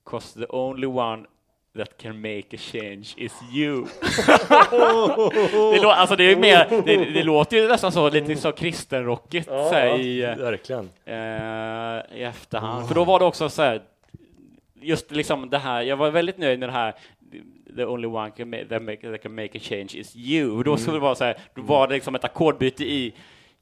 cause 0.04 0.40
the 0.40 0.46
only 0.48 0.86
one 0.86 1.26
that 1.76 1.98
can 2.02 2.20
make 2.20 2.46
a 2.52 2.58
change 2.58 3.06
is 3.16 3.32
you. 3.52 3.86
det, 5.72 5.78
lå- 5.82 5.90
alltså 5.90 6.16
det, 6.16 6.24
är 6.32 6.36
mer, 6.36 6.82
det, 6.86 6.96
det 6.96 7.22
låter 7.32 7.56
ju 7.56 7.68
nästan 7.68 7.92
så 7.92 8.10
lite 8.10 8.36
så 8.36 8.52
kristenrockigt 8.52 9.46
så 9.48 9.72
här, 9.72 10.00
i, 10.00 10.20
verkligen. 10.20 10.90
eh, 11.04 12.18
i 12.18 12.22
efterhand. 12.22 12.88
För 12.88 12.94
då 12.94 13.04
var 13.04 13.18
det 13.18 13.24
också 13.24 13.48
så 13.48 13.62
här, 13.62 13.82
just 14.80 15.10
liksom 15.10 15.50
det 15.50 15.58
här, 15.58 15.82
jag 15.82 15.96
var 15.96 16.10
väldigt 16.10 16.38
nöjd 16.38 16.58
med 16.58 16.68
det 16.68 16.72
här 16.72 16.94
The 17.76 17.84
only 17.84 18.06
one 18.06 18.30
can 18.30 18.50
make, 18.50 18.64
that, 18.68 18.82
make, 18.82 19.10
that 19.12 19.22
can 19.22 19.34
make 19.34 19.58
a 19.58 19.60
change 19.62 19.88
is 19.94 20.16
you. 20.16 20.62
Då 20.62 20.76
skulle 20.76 20.96
det 20.96 21.00
vara 21.00 21.14
så 21.14 21.24
här, 21.24 21.36
då 21.54 21.62
var 21.62 21.88
det 21.88 21.94
liksom 21.94 22.14
ett 22.14 22.24
ackordbyte 22.24 22.84
i 22.84 23.14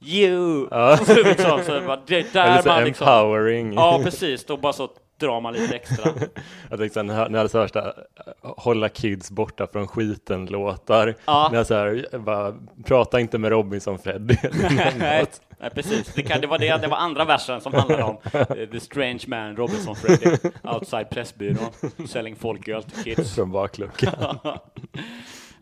you. 0.04 0.68
Ja. 0.70 0.96
Så 1.06 1.14
liksom, 1.14 1.62
så 1.64 1.72
det, 1.72 1.80
var, 1.80 2.00
det 2.06 2.32
där 2.32 2.46
Eller 2.46 2.62
så 2.62 2.68
man 2.68 2.84
liksom, 2.84 3.08
empowering. 3.08 3.72
Ja, 3.74 4.00
precis. 4.04 4.44
Då 4.44 4.56
bara 4.56 4.72
så 4.72 4.88
drar 5.24 5.40
man 5.40 5.52
lite 5.52 5.74
extra. 5.76 6.04
Jag 6.70 6.78
tänkte 6.78 7.00
såhär, 7.00 7.28
när 7.28 7.38
jag 7.38 7.48
hade 7.58 7.70
så 7.70 7.78
äh, 7.78 7.92
hålla 8.40 8.88
kids 8.88 9.30
borta 9.30 9.66
från 9.72 9.86
skiten-låtar. 9.86 11.14
Ja. 11.24 11.48
När 11.50 11.58
jag 11.58 11.66
såhär, 11.66 12.18
bara, 12.18 12.54
prata 12.84 13.20
inte 13.20 13.38
med 13.38 13.50
Robinson 13.50 13.98
Freddy. 13.98 14.36
Nej, 14.98 15.26
nej, 15.58 15.70
precis. 15.70 16.14
Det, 16.14 16.22
kan, 16.22 16.40
det, 16.40 16.46
var 16.46 16.58
det, 16.58 16.76
det 16.76 16.88
var 16.88 16.96
andra 16.96 17.24
versen 17.24 17.60
som 17.60 17.74
handlade 17.74 18.02
om 18.02 18.18
eh, 18.32 18.68
The 18.72 18.80
Strange 18.80 19.20
Man, 19.26 19.56
Robinson 19.56 19.96
Freddy, 19.96 20.36
outside 20.62 21.10
Pressbyrån, 21.10 21.70
selling 22.08 22.36
folköl 22.36 22.82
till 22.82 23.04
kids. 23.04 23.34
Från 23.34 23.50
bakluckan. 23.52 24.38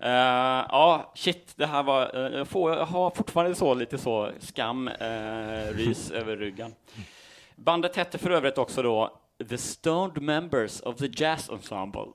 Eh, 0.04 0.66
ja, 0.68 1.12
shit, 1.14 1.52
det 1.56 1.66
här 1.66 1.82
var, 1.82 2.16
uh, 2.16 2.38
jag, 2.38 2.48
får, 2.48 2.72
jag 2.72 2.86
har 2.86 3.10
fortfarande 3.10 3.54
så 3.54 3.74
lite 3.74 3.98
så 3.98 4.30
skam, 4.38 4.88
uh, 4.88 5.76
rys 5.76 6.10
över 6.10 6.36
ryggen. 6.36 6.74
Bandet 7.56 7.96
hette 7.96 8.18
för 8.18 8.30
övrigt 8.30 8.58
också 8.58 8.82
då 8.82 9.21
The 9.48 9.58
Stoned 9.58 10.22
Members 10.22 10.80
of 10.80 10.96
the 10.96 11.06
Jazz 11.06 11.50
Ensemble. 11.50 12.06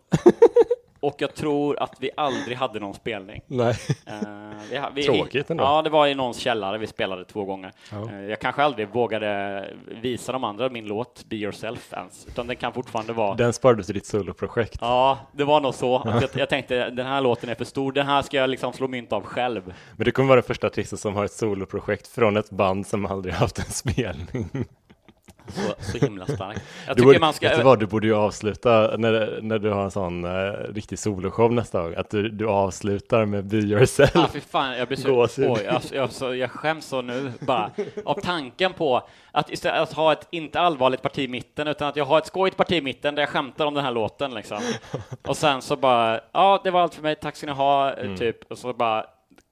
och 0.99 1.15
jag 1.17 1.35
tror 1.35 1.83
att 1.83 1.95
vi 1.99 2.09
aldrig 2.17 2.57
hade 2.57 2.79
någon 2.79 2.93
spelning. 2.93 3.41
Nej. 3.47 3.75
Eh, 4.05 4.19
vi, 4.71 4.79
vi, 4.95 5.03
Tråkigt 5.03 5.49
ändå. 5.49 5.63
Ja, 5.63 5.81
det 5.81 5.89
var 5.89 6.07
i 6.07 6.15
någons 6.15 6.37
källare 6.37 6.77
vi 6.77 6.87
spelade 6.87 7.25
två 7.25 7.45
gånger. 7.45 7.71
Ja. 7.91 8.09
Eh, 8.11 8.21
jag 8.21 8.39
kanske 8.39 8.63
aldrig 8.63 8.89
vågade 8.89 9.69
visa 10.01 10.31
de 10.31 10.43
andra 10.43 10.69
min 10.69 10.85
låt 10.85 11.25
Be 11.25 11.35
Yourself 11.35 11.93
ens, 11.93 12.27
utan 12.27 12.47
den 12.47 12.55
kan 12.55 12.73
fortfarande 12.73 13.13
vara 13.13 13.35
Den 13.35 13.53
sparade 13.53 13.83
till 13.83 13.93
ditt 13.93 14.05
soloprojekt. 14.05 14.77
Ja, 14.81 15.19
det 15.31 15.43
var 15.43 15.61
nog 15.61 15.73
så. 15.73 15.97
Att 15.97 16.21
jag, 16.21 16.29
jag 16.33 16.49
tänkte 16.49 16.89
den 16.89 17.05
här 17.05 17.21
låten 17.21 17.49
är 17.49 17.55
för 17.55 17.65
stor, 17.65 17.91
den 17.91 18.05
här 18.05 18.21
ska 18.21 18.37
jag 18.37 18.49
liksom 18.49 18.73
slå 18.73 18.87
mynt 18.87 19.13
av 19.13 19.23
själv. 19.23 19.73
Men 19.95 20.05
det 20.05 20.11
kommer 20.11 20.27
vara 20.27 20.41
den 20.41 20.47
första 20.47 20.67
artisten 20.67 20.97
som 20.97 21.15
har 21.15 21.25
ett 21.25 21.31
soloprojekt 21.31 22.07
från 22.07 22.37
ett 22.37 22.49
band 22.49 22.87
som 22.87 23.05
aldrig 23.05 23.33
haft 23.33 23.59
en 23.59 23.65
spelning. 23.65 24.65
Så, 25.47 25.73
så 25.79 26.05
himla 26.05 26.25
starkt. 26.25 26.61
Jag 26.87 26.97
Du 26.97 27.03
borde, 27.03 27.19
man 27.19 27.33
ska... 27.33 27.49
Vet 27.49 27.57
du 27.57 27.63
vad, 27.63 27.79
du 27.79 27.85
borde 27.85 28.07
ju 28.07 28.15
avsluta 28.15 28.97
när, 28.97 29.39
när 29.41 29.59
du 29.59 29.69
har 29.69 29.83
en 29.83 29.91
sån 29.91 30.25
uh, 30.25 30.53
riktig 30.73 30.99
soloshow 30.99 31.53
nästa 31.53 31.81
gång, 31.81 31.93
att 31.97 32.09
du, 32.09 32.29
du 32.29 32.47
avslutar 32.47 33.25
med 33.25 33.45
Be 33.45 33.57
Yourself. 33.57 34.11
Ja, 34.13 34.27
fy 34.33 34.39
fan, 34.39 34.77
jag 34.77 34.87
blir 34.87 34.97
så... 34.97 35.27
Oj, 35.37 35.61
jag, 35.65 35.81
jag, 35.91 36.11
så, 36.11 36.35
jag 36.35 36.51
skäms 36.51 36.85
så 36.85 37.01
nu 37.01 37.31
bara 37.39 37.71
av 38.05 38.21
tanken 38.21 38.73
på 38.73 39.07
att 39.31 39.49
istället 39.49 39.81
att 39.81 39.93
ha 39.93 40.11
ett 40.13 40.27
inte 40.31 40.59
allvarligt 40.59 41.01
parti 41.01 41.19
i 41.19 41.27
mitten, 41.27 41.67
utan 41.67 41.87
att 41.87 41.95
jag 41.95 42.05
har 42.05 42.17
ett 42.17 42.25
skojigt 42.27 42.57
parti 42.57 42.71
i 42.71 42.81
mitten 42.81 43.15
där 43.15 43.21
jag 43.21 43.29
skämtar 43.29 43.65
om 43.65 43.73
den 43.73 43.83
här 43.83 43.91
låten 43.91 44.33
liksom. 44.33 44.57
Och 45.27 45.37
sen 45.37 45.61
så 45.61 45.75
bara, 45.75 46.19
ja, 46.31 46.61
det 46.63 46.71
var 46.71 46.81
allt 46.81 46.93
för 46.95 47.01
mig, 47.03 47.15
tack 47.15 47.35
ska 47.35 47.45
ni 47.47 47.53
ha, 47.53 47.93
Mm. 47.93 48.17
typ. 48.17 48.51
Och 48.51 48.57
så 48.57 48.73
bara 48.73 49.05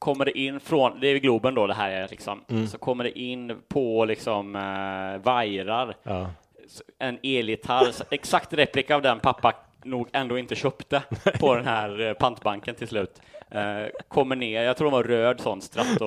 kommer 0.06 0.26
det 0.26 0.38
in 0.40 0.60
från, 0.60 1.00
det 1.00 1.08
är 1.08 1.18
Globen 1.20 1.56
då 1.56 1.68
det 1.68 1.74
här 1.74 1.90
är 1.92 2.08
liksom, 2.08 2.44
Mm. 2.50 2.68
så 2.68 2.78
kommer 2.78 3.04
det 3.04 3.20
in 3.20 3.62
på 3.68 4.06
liksom 4.06 4.56
uh, 4.56 5.18
vajrar, 5.24 5.96
Ja. 6.04 6.30
en 7.00 7.20
elgitarr, 7.24 7.88
exakt 8.12 8.54
replika 8.54 8.96
av 8.96 9.02
den 9.02 9.20
pappa 9.20 9.54
nog 9.84 10.08
ändå 10.14 10.38
inte 10.38 10.56
köpte 10.56 11.04
på 11.40 11.56
den 11.56 11.66
här 11.66 12.02
eh, 12.02 12.14
pantbanken 12.14 12.76
till 12.76 12.88
slut. 12.88 13.22
Eh, 13.50 13.86
kommer 14.08 14.36
ner, 14.36 14.64
jag 14.64 14.78
tror 14.78 14.86
de 14.92 14.94
var 14.94 15.04
röd 15.04 15.40
sån 15.40 15.62
strato, 15.62 16.06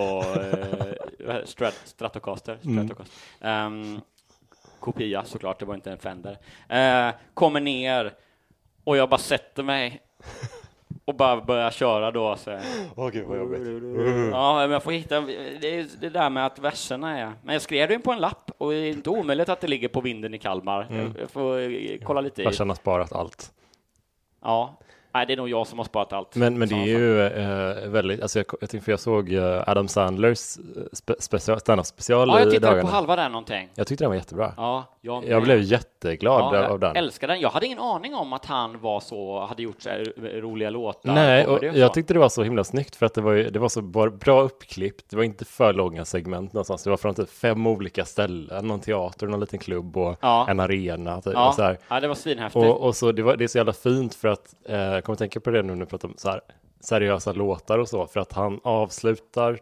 eh, 1.29 1.45
strat, 1.45 1.81
Stratocaster. 1.85 2.59
Mm. 2.65 2.87
Stratocaster. 2.87 3.19
Ehm, 3.41 4.01
kopia 4.81 5.25
såklart, 5.25 5.59
det 5.59 5.65
var 5.65 5.75
inte 5.75 5.91
en 5.93 5.99
Fender. 5.99 6.39
Eh, 6.69 7.11
kommer 7.35 7.61
ner 7.61 8.13
och 8.85 8.97
jag 8.97 9.09
bara 9.09 9.19
sätter 9.19 9.63
mig 9.63 10.01
och 11.09 11.15
bara 11.15 11.41
börjar 11.41 11.71
köra 11.71 12.11
då. 12.11 12.37
Så. 12.37 12.59
Åh 12.97 13.11
gud 13.11 13.27
vad 13.27 13.39
jobbigt. 13.39 13.61
Ja, 14.33 14.57
men 14.59 14.71
jag 14.71 14.83
får 14.83 14.93
hitta, 14.93 15.21
det 15.21 15.79
är 15.79 15.87
det 16.01 16.09
där 16.09 16.31
med 16.31 16.47
att 16.47 16.59
verserna 16.59 17.19
är, 17.19 17.33
men 17.43 17.53
jag 17.53 17.63
skrev 17.63 17.89
det 17.89 17.95
in 17.95 18.03
på 18.03 18.13
en 18.13 18.19
lapp 18.19 18.51
och 18.59 18.71
det 18.71 18.77
är 18.77 18.91
inte 18.91 19.11
omöjligt 19.11 19.49
att 19.49 19.61
det 19.61 19.67
ligger 19.69 19.89
på 19.89 20.01
vinden 20.01 20.35
i 20.35 20.39
Kalmar. 20.39 20.87
Mm. 20.91 21.15
Jag 21.21 21.31
får 21.31 21.59
eh, 21.59 21.99
kolla 22.05 22.21
lite 22.21 22.45
har 22.45 22.75
sparat 22.75 23.13
allt. 23.13 23.53
Ja, 24.43 24.79
nej, 25.15 25.27
det 25.27 25.33
är 25.33 25.37
nog 25.37 25.49
jag 25.49 25.67
som 25.67 25.79
har 25.79 25.85
sparat 25.85 26.13
allt. 26.13 26.37
Men, 26.37 26.59
men 26.59 26.69
det 26.69 26.75
är 26.75 26.87
ju 26.87 27.23
eh, 27.27 27.89
väldigt, 27.89 28.23
alltså 28.23 28.39
jag, 28.39 28.47
jag 28.61 28.71
tänkte 28.71 28.85
för 28.85 28.93
jag 28.93 29.01
såg 29.01 29.33
eh, 29.33 29.63
Adam 29.67 29.89
Sandlers 29.89 30.57
eh, 30.59 30.83
spe, 30.93 31.15
special, 31.19 31.85
special 31.85 32.29
Ja, 32.29 32.39
jag 32.41 32.51
tittade 32.51 32.67
dagarna. 32.67 32.89
på 32.89 32.95
halva 32.95 33.17
där 33.17 33.29
någonting. 33.29 33.69
Jag 33.75 33.87
tyckte 33.87 34.05
den 34.05 34.11
var 34.11 34.17
jättebra. 34.17 34.53
Ja, 34.57 34.85
jag, 35.01 35.29
Jag 35.29 35.43
blev 35.43 35.61
jätteglad 35.61 36.55
ja, 36.55 36.67
av 36.69 36.79
den. 36.81 36.89
Jag 36.89 36.97
älskar 36.97 37.29
den. 37.29 37.41
Jag 37.41 37.51
hade 37.51 37.67
ingen 37.67 37.79
aning 37.79 38.15
om 38.15 38.33
att 38.33 38.45
han 38.45 38.81
var 38.81 39.01
så, 39.01 39.41
hade 39.49 39.63
gjort 39.63 39.83
så 39.83 39.89
här 39.89 40.13
roliga 40.41 40.71
låtar. 40.71 41.13
Nej, 41.13 41.47
och 41.47 41.59
Comedy 41.61 41.79
jag 41.79 41.95
tyckte 41.95 42.13
det 42.15 42.21
var 42.21 42.29
så 42.29 42.43
himla 42.43 42.65
snyggt 42.65 42.97
för 42.97 43.07
att 43.07 43.15
det 43.15 43.21
var, 43.21 43.35
det 43.35 43.59
var 43.59 43.69
så 43.69 43.83
bra 44.11 44.41
uppklippt. 44.43 45.11
Det 45.11 45.17
var 45.17 45.25
inte 45.25 45.45
för 45.45 45.73
långa 45.73 46.05
segment 46.05 46.53
någonstans. 46.53 46.85
Det 46.85 46.91
var 46.91 46.97
från 46.97 47.15
typ 47.15 47.31
fem 47.31 47.67
olika 47.67 48.05
ställen, 48.05 48.67
någon 48.67 48.81
teater, 48.81 49.27
någon 49.27 49.41
liten 49.41 49.59
klubb 49.59 49.97
och 49.97 50.17
Ja. 50.21 50.47
en 50.49 50.61
arena. 50.61 51.21
Typ, 51.21 51.33
Ja, 51.35 51.49
och 51.49 51.55
så 51.55 51.63
här. 51.63 51.79
ja, 51.89 52.01
det 52.01 52.09
var 52.09 52.15
svinhäftigt. 52.15 52.65
Och, 52.67 52.81
och 52.81 52.97
så 52.97 53.13
det, 53.13 53.23
var, 53.23 53.37
det 53.37 53.45
är 53.45 53.49
så 53.49 53.59
jävla 53.59 53.73
fint 53.73 54.15
för 54.15 54.29
att, 54.29 54.55
eh, 54.69 54.98
jag 54.99 55.05
kommer 55.05 55.17
tänka 55.17 55.41
på 55.41 55.51
det 55.51 55.63
nu 55.63 55.75
när 55.75 55.85
vi 55.85 55.91
pratar 55.91 56.09
om 56.09 56.15
så 56.17 56.29
här, 56.29 56.41
seriösa 56.81 57.33
låtar 57.33 57.79
och 57.79 57.89
så, 57.89 58.07
för 58.07 58.21
att 58.21 58.33
han 58.33 58.61
avslutar, 58.65 59.59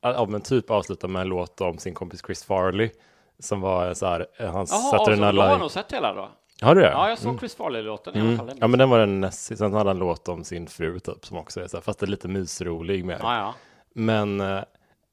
ja 0.00 0.26
men 0.28 0.40
typ 0.40 0.70
avslutar 0.70 1.08
med 1.08 1.22
en 1.22 1.28
låt 1.28 1.60
om 1.60 1.78
sin 1.78 1.94
kompis 1.94 2.22
Chris 2.26 2.44
Farley, 2.44 2.90
som 3.38 3.60
var 3.60 3.94
så 3.94 4.06
här, 4.06 4.26
han 4.38 4.46
Jaha, 4.48 4.66
Saturday 4.66 4.98
alltså, 5.12 5.20
Night 5.24 5.34
då 5.36 5.42
har 5.42 5.58
nog 5.58 5.70
sett 5.70 5.92
hela 5.92 6.14
då. 6.14 6.28
Har 6.60 6.74
du 6.74 6.80
det? 6.80 6.90
Ja, 6.90 7.08
jag 7.08 7.18
såg 7.18 7.28
Mm. 7.28 7.38
Chris 7.38 7.54
Farley-låten 7.54 8.16
i 8.16 8.20
alla 8.20 8.28
Mm. 8.28 8.38
fall. 8.38 8.56
Ja, 8.60 8.66
men 8.66 8.78
den 8.78 8.90
var 8.90 8.98
den 8.98 9.20
näst 9.20 9.40
sista. 9.44 9.64
Sen 9.64 9.72
hade 9.72 9.90
han 9.90 9.96
en 9.96 10.00
låt 10.00 10.28
om 10.28 10.44
sin 10.44 10.66
fru 10.66 10.98
typ, 11.00 11.26
som 11.26 11.36
också 11.36 11.60
är 11.60 11.66
så 11.66 11.76
här, 11.76 11.82
fast 11.82 11.98
det 11.98 12.04
är 12.04 12.08
lite 12.08 12.28
mysrolig 12.28 13.04
med. 13.04 13.18
Ja, 13.22 13.36
ja. 13.36 13.54
Men 13.94 14.40
eh, 14.40 14.60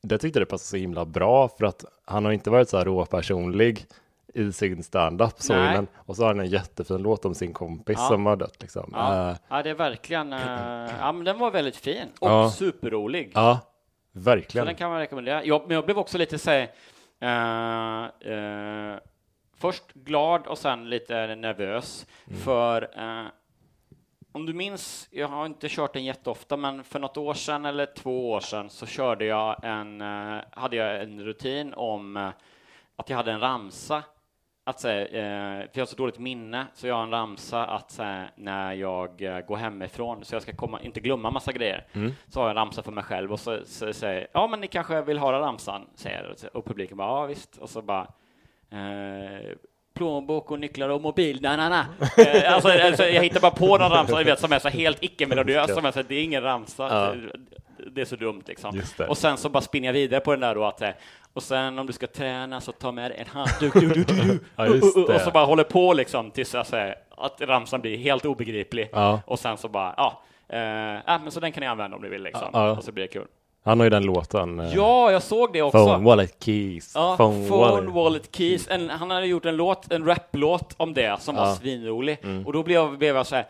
det 0.04 0.18
tyckte 0.18 0.40
det 0.40 0.46
passade 0.46 0.68
så 0.68 0.78
himla 0.78 1.06
bra 1.06 1.48
för 1.48 1.66
att 1.66 1.86
han 2.06 2.26
har 2.26 2.32
inte 2.32 2.50
varit 2.50 2.70
så 2.70 2.78
här 2.78 2.86
råpersonlig 2.86 3.86
i 4.34 4.52
sin 4.52 4.84
standup 4.84 5.34
så 5.42 5.54
Nej. 5.54 5.72
innan. 5.72 5.88
Och 5.98 6.16
så 6.16 6.22
har 6.24 6.28
han 6.28 6.40
en 6.40 6.50
jättefin 6.50 6.98
låt 7.02 7.26
om 7.26 7.36
sin 7.36 7.54
kompis 7.54 7.96
Ja. 8.00 8.08
som 8.08 8.26
har 8.26 8.36
dött 8.36 8.58
liksom. 8.62 8.90
Ja. 8.96 9.30
Eh, 9.32 9.38
ja, 9.50 9.64
det 9.64 9.70
är 9.70 9.74
verkligen, 9.76 10.34
eh, 10.34 10.92
ja 11.00 11.12
men 11.12 11.24
den 11.26 11.40
var 11.40 11.52
väldigt 11.52 11.76
fin 11.78 12.08
och 12.20 12.30
Ja. 12.30 12.50
superrolig. 12.52 13.32
ja, 13.36 13.60
Så 14.14 14.20
verkligen. 14.20 14.66
den 14.68 14.76
kan 14.76 14.90
man 14.90 15.00
rekommendera. 15.00 15.46
Jag, 15.46 15.62
men 15.68 15.76
jag 15.76 15.86
blev 15.86 15.98
också 15.98 16.18
lite 16.18 16.38
så 16.38 16.52
här, 16.52 16.62
eh, 18.22 19.00
först 19.58 19.94
glad 19.94 20.48
och 20.48 20.58
sen 20.58 20.90
lite 20.90 21.36
nervös 21.36 22.06
Mm. 22.28 22.40
för 22.40 22.90
om 24.32 24.46
du 24.46 24.54
minns, 24.54 25.08
jag 25.12 25.28
har 25.28 25.46
inte 25.46 25.68
kört 25.70 25.94
den 25.94 26.04
jätteofta, 26.06 26.58
men 26.58 26.84
för 26.84 27.00
något 27.00 27.18
år 27.18 27.34
sedan 27.34 27.66
eller 27.66 27.86
två 27.86 28.32
år 28.32 28.40
sedan 28.40 28.70
så 28.70 28.86
körde 28.86 29.26
jag 29.26 29.64
en, 29.64 30.02
hade 30.52 30.76
jag 30.76 31.02
en 31.04 31.24
rutin 31.24 31.74
om 31.74 32.32
att 32.96 33.10
jag 33.10 33.18
hade 33.18 33.32
en 33.32 33.40
ramsa 33.40 34.04
att 34.70 34.80
säga, 34.80 35.02
eh, 35.06 35.60
för 35.62 35.70
jag 35.74 35.82
har 35.82 35.86
så 35.86 35.96
dåligt 35.96 36.20
minne, 36.20 36.66
så 36.74 36.88
jag 36.88 36.96
har 36.96 37.04
en 37.04 37.12
ramsa 37.12 37.66
att 37.66 37.92
säga, 37.92 38.26
när 38.36 38.74
jag 38.74 39.22
eh, 39.22 39.40
går 39.40 39.56
hemifrån, 39.58 40.26
så 40.26 40.36
jag 40.36 40.42
ska 40.42 40.54
komma, 40.56 40.82
inte 40.82 41.00
glömma 41.00 41.32
massa 41.32 41.52
grejer, 41.52 41.86
Mm. 41.94 42.12
så 42.28 42.40
har 42.40 42.48
jag 42.48 42.50
en 42.50 42.56
ramsa 42.56 42.84
för 42.84 42.92
mig 42.92 43.04
själv 43.04 43.32
och 43.32 43.40
så, 43.40 43.60
så 43.66 43.94
säger 43.94 44.28
ja 44.34 44.48
men 44.48 44.60
ni 44.62 44.68
kanske 44.68 45.02
vill 45.02 45.20
höra 45.20 45.40
ramsan, 45.40 45.86
säger 45.96 46.36
jag, 46.42 46.56
och 46.56 46.66
publiken 46.66 46.98
bara 46.98 47.08
ja 47.08 47.26
visst, 47.26 47.58
och 47.58 47.70
så 47.70 47.82
bara 47.82 48.08
eh, 48.72 49.48
plånbok 49.94 50.52
och 50.52 50.60
nycklar 50.60 50.90
och 50.90 51.02
mobil, 51.02 51.42
na 51.42 51.58
na 51.58 51.70
na. 51.70 51.86
Eh, 52.18 52.54
alltså, 52.54 52.70
alltså, 52.70 53.04
jag 53.04 53.24
hittar 53.24 53.40
bara 53.40 53.52
på 53.52 53.78
någon 53.78 53.90
ramsa, 53.92 54.24
vet, 54.24 54.40
som 54.40 54.52
är 54.52 54.60
så 54.60 54.70
helt 54.70 55.04
icke-melodiös, 55.04 55.74
som 55.74 55.86
är 55.86 55.92
så, 55.92 56.02
det 56.02 56.16
är 56.16 56.24
ingen 56.24 56.44
ramsa. 56.44 56.84
Ja. 56.84 57.16
Det 57.92 58.02
är 58.02 58.06
så 58.06 58.16
dumt 58.16 58.44
liksom. 58.48 58.82
Det. 58.98 59.08
Och 59.08 59.18
sen 59.18 59.38
så 59.38 59.50
bara 59.50 59.62
spinner 59.62 59.88
jag 59.88 59.94
vidare 59.94 60.20
på 60.20 60.32
den 60.32 60.40
där 60.40 60.56
då 60.56 60.66
att 60.66 60.82
eh, 60.82 60.90
och 61.34 61.44
sen 61.44 61.80
om 61.80 61.88
du 61.88 61.94
ska 61.94 62.08
träna 62.08 62.62
så 62.62 62.72
ta 62.72 62.92
med 62.92 63.12
dig 63.12 63.18
en 63.20 63.28
handduk 63.28 63.74
du, 63.74 63.88
du, 63.90 64.04
du. 64.04 64.40
Ja, 64.56 64.70
och, 64.70 65.08
det. 65.08 65.20
så 65.20 65.32
bara 65.32 65.46
håller 65.46 65.64
på 65.64 65.94
liksom 65.94 66.32
tills 66.32 66.54
jag 66.54 66.68
säger 66.68 66.96
att 67.18 67.42
ramsan 67.42 67.82
blir 67.82 67.98
helt 67.98 68.26
obegriplig. 68.26 68.90
Ja. 68.92 69.22
Och 69.26 69.40
sen 69.40 69.58
så 69.58 69.68
bara, 69.70 69.94
ja, 69.98 70.22
eh, 70.50 70.96
äh, 71.16 71.22
men 71.24 71.32
så 71.32 71.40
den 71.40 71.52
kan 71.52 71.62
ni 71.62 71.68
använda 71.68 71.98
om 71.98 72.04
ni 72.04 72.10
vill 72.10 72.24
liksom. 72.24 72.48
Ja. 72.54 72.72
Och 72.78 72.84
så 72.84 72.92
blir 72.92 73.04
det 73.04 73.08
kul. 73.14 73.28
Han 73.64 73.80
har 73.80 73.86
ju 73.86 73.90
den 73.90 74.04
låten. 74.04 74.60
eh, 74.60 74.74
Ja, 74.76 75.12
jag 75.12 75.24
såg 75.24 75.54
det 75.54 75.62
också. 75.62 75.86
Phone, 75.86 76.06
wallet, 76.06 76.44
keys. 76.44 76.92
Ja, 76.96 77.16
phone, 77.18 77.48
Phone, 77.48 77.92
Wallet, 77.92 78.36
Keys. 78.36 78.68
En, 78.72 78.90
han 78.90 79.12
hade 79.12 79.26
gjort 79.26 79.46
en 79.46 79.56
låt, 79.58 79.92
en 79.92 80.06
raplåt 80.06 80.74
om 80.78 80.94
det 80.94 81.22
som 81.22 81.36
var 81.36 81.46
Ja. 81.48 81.56
svinrolig. 81.56 82.18
Mm. 82.24 82.46
Och 82.46 82.54
då 82.54 82.64
blev, 82.64 82.98
blev 82.98 83.16
jag 83.16 83.28
så 83.28 83.36
här, 83.36 83.46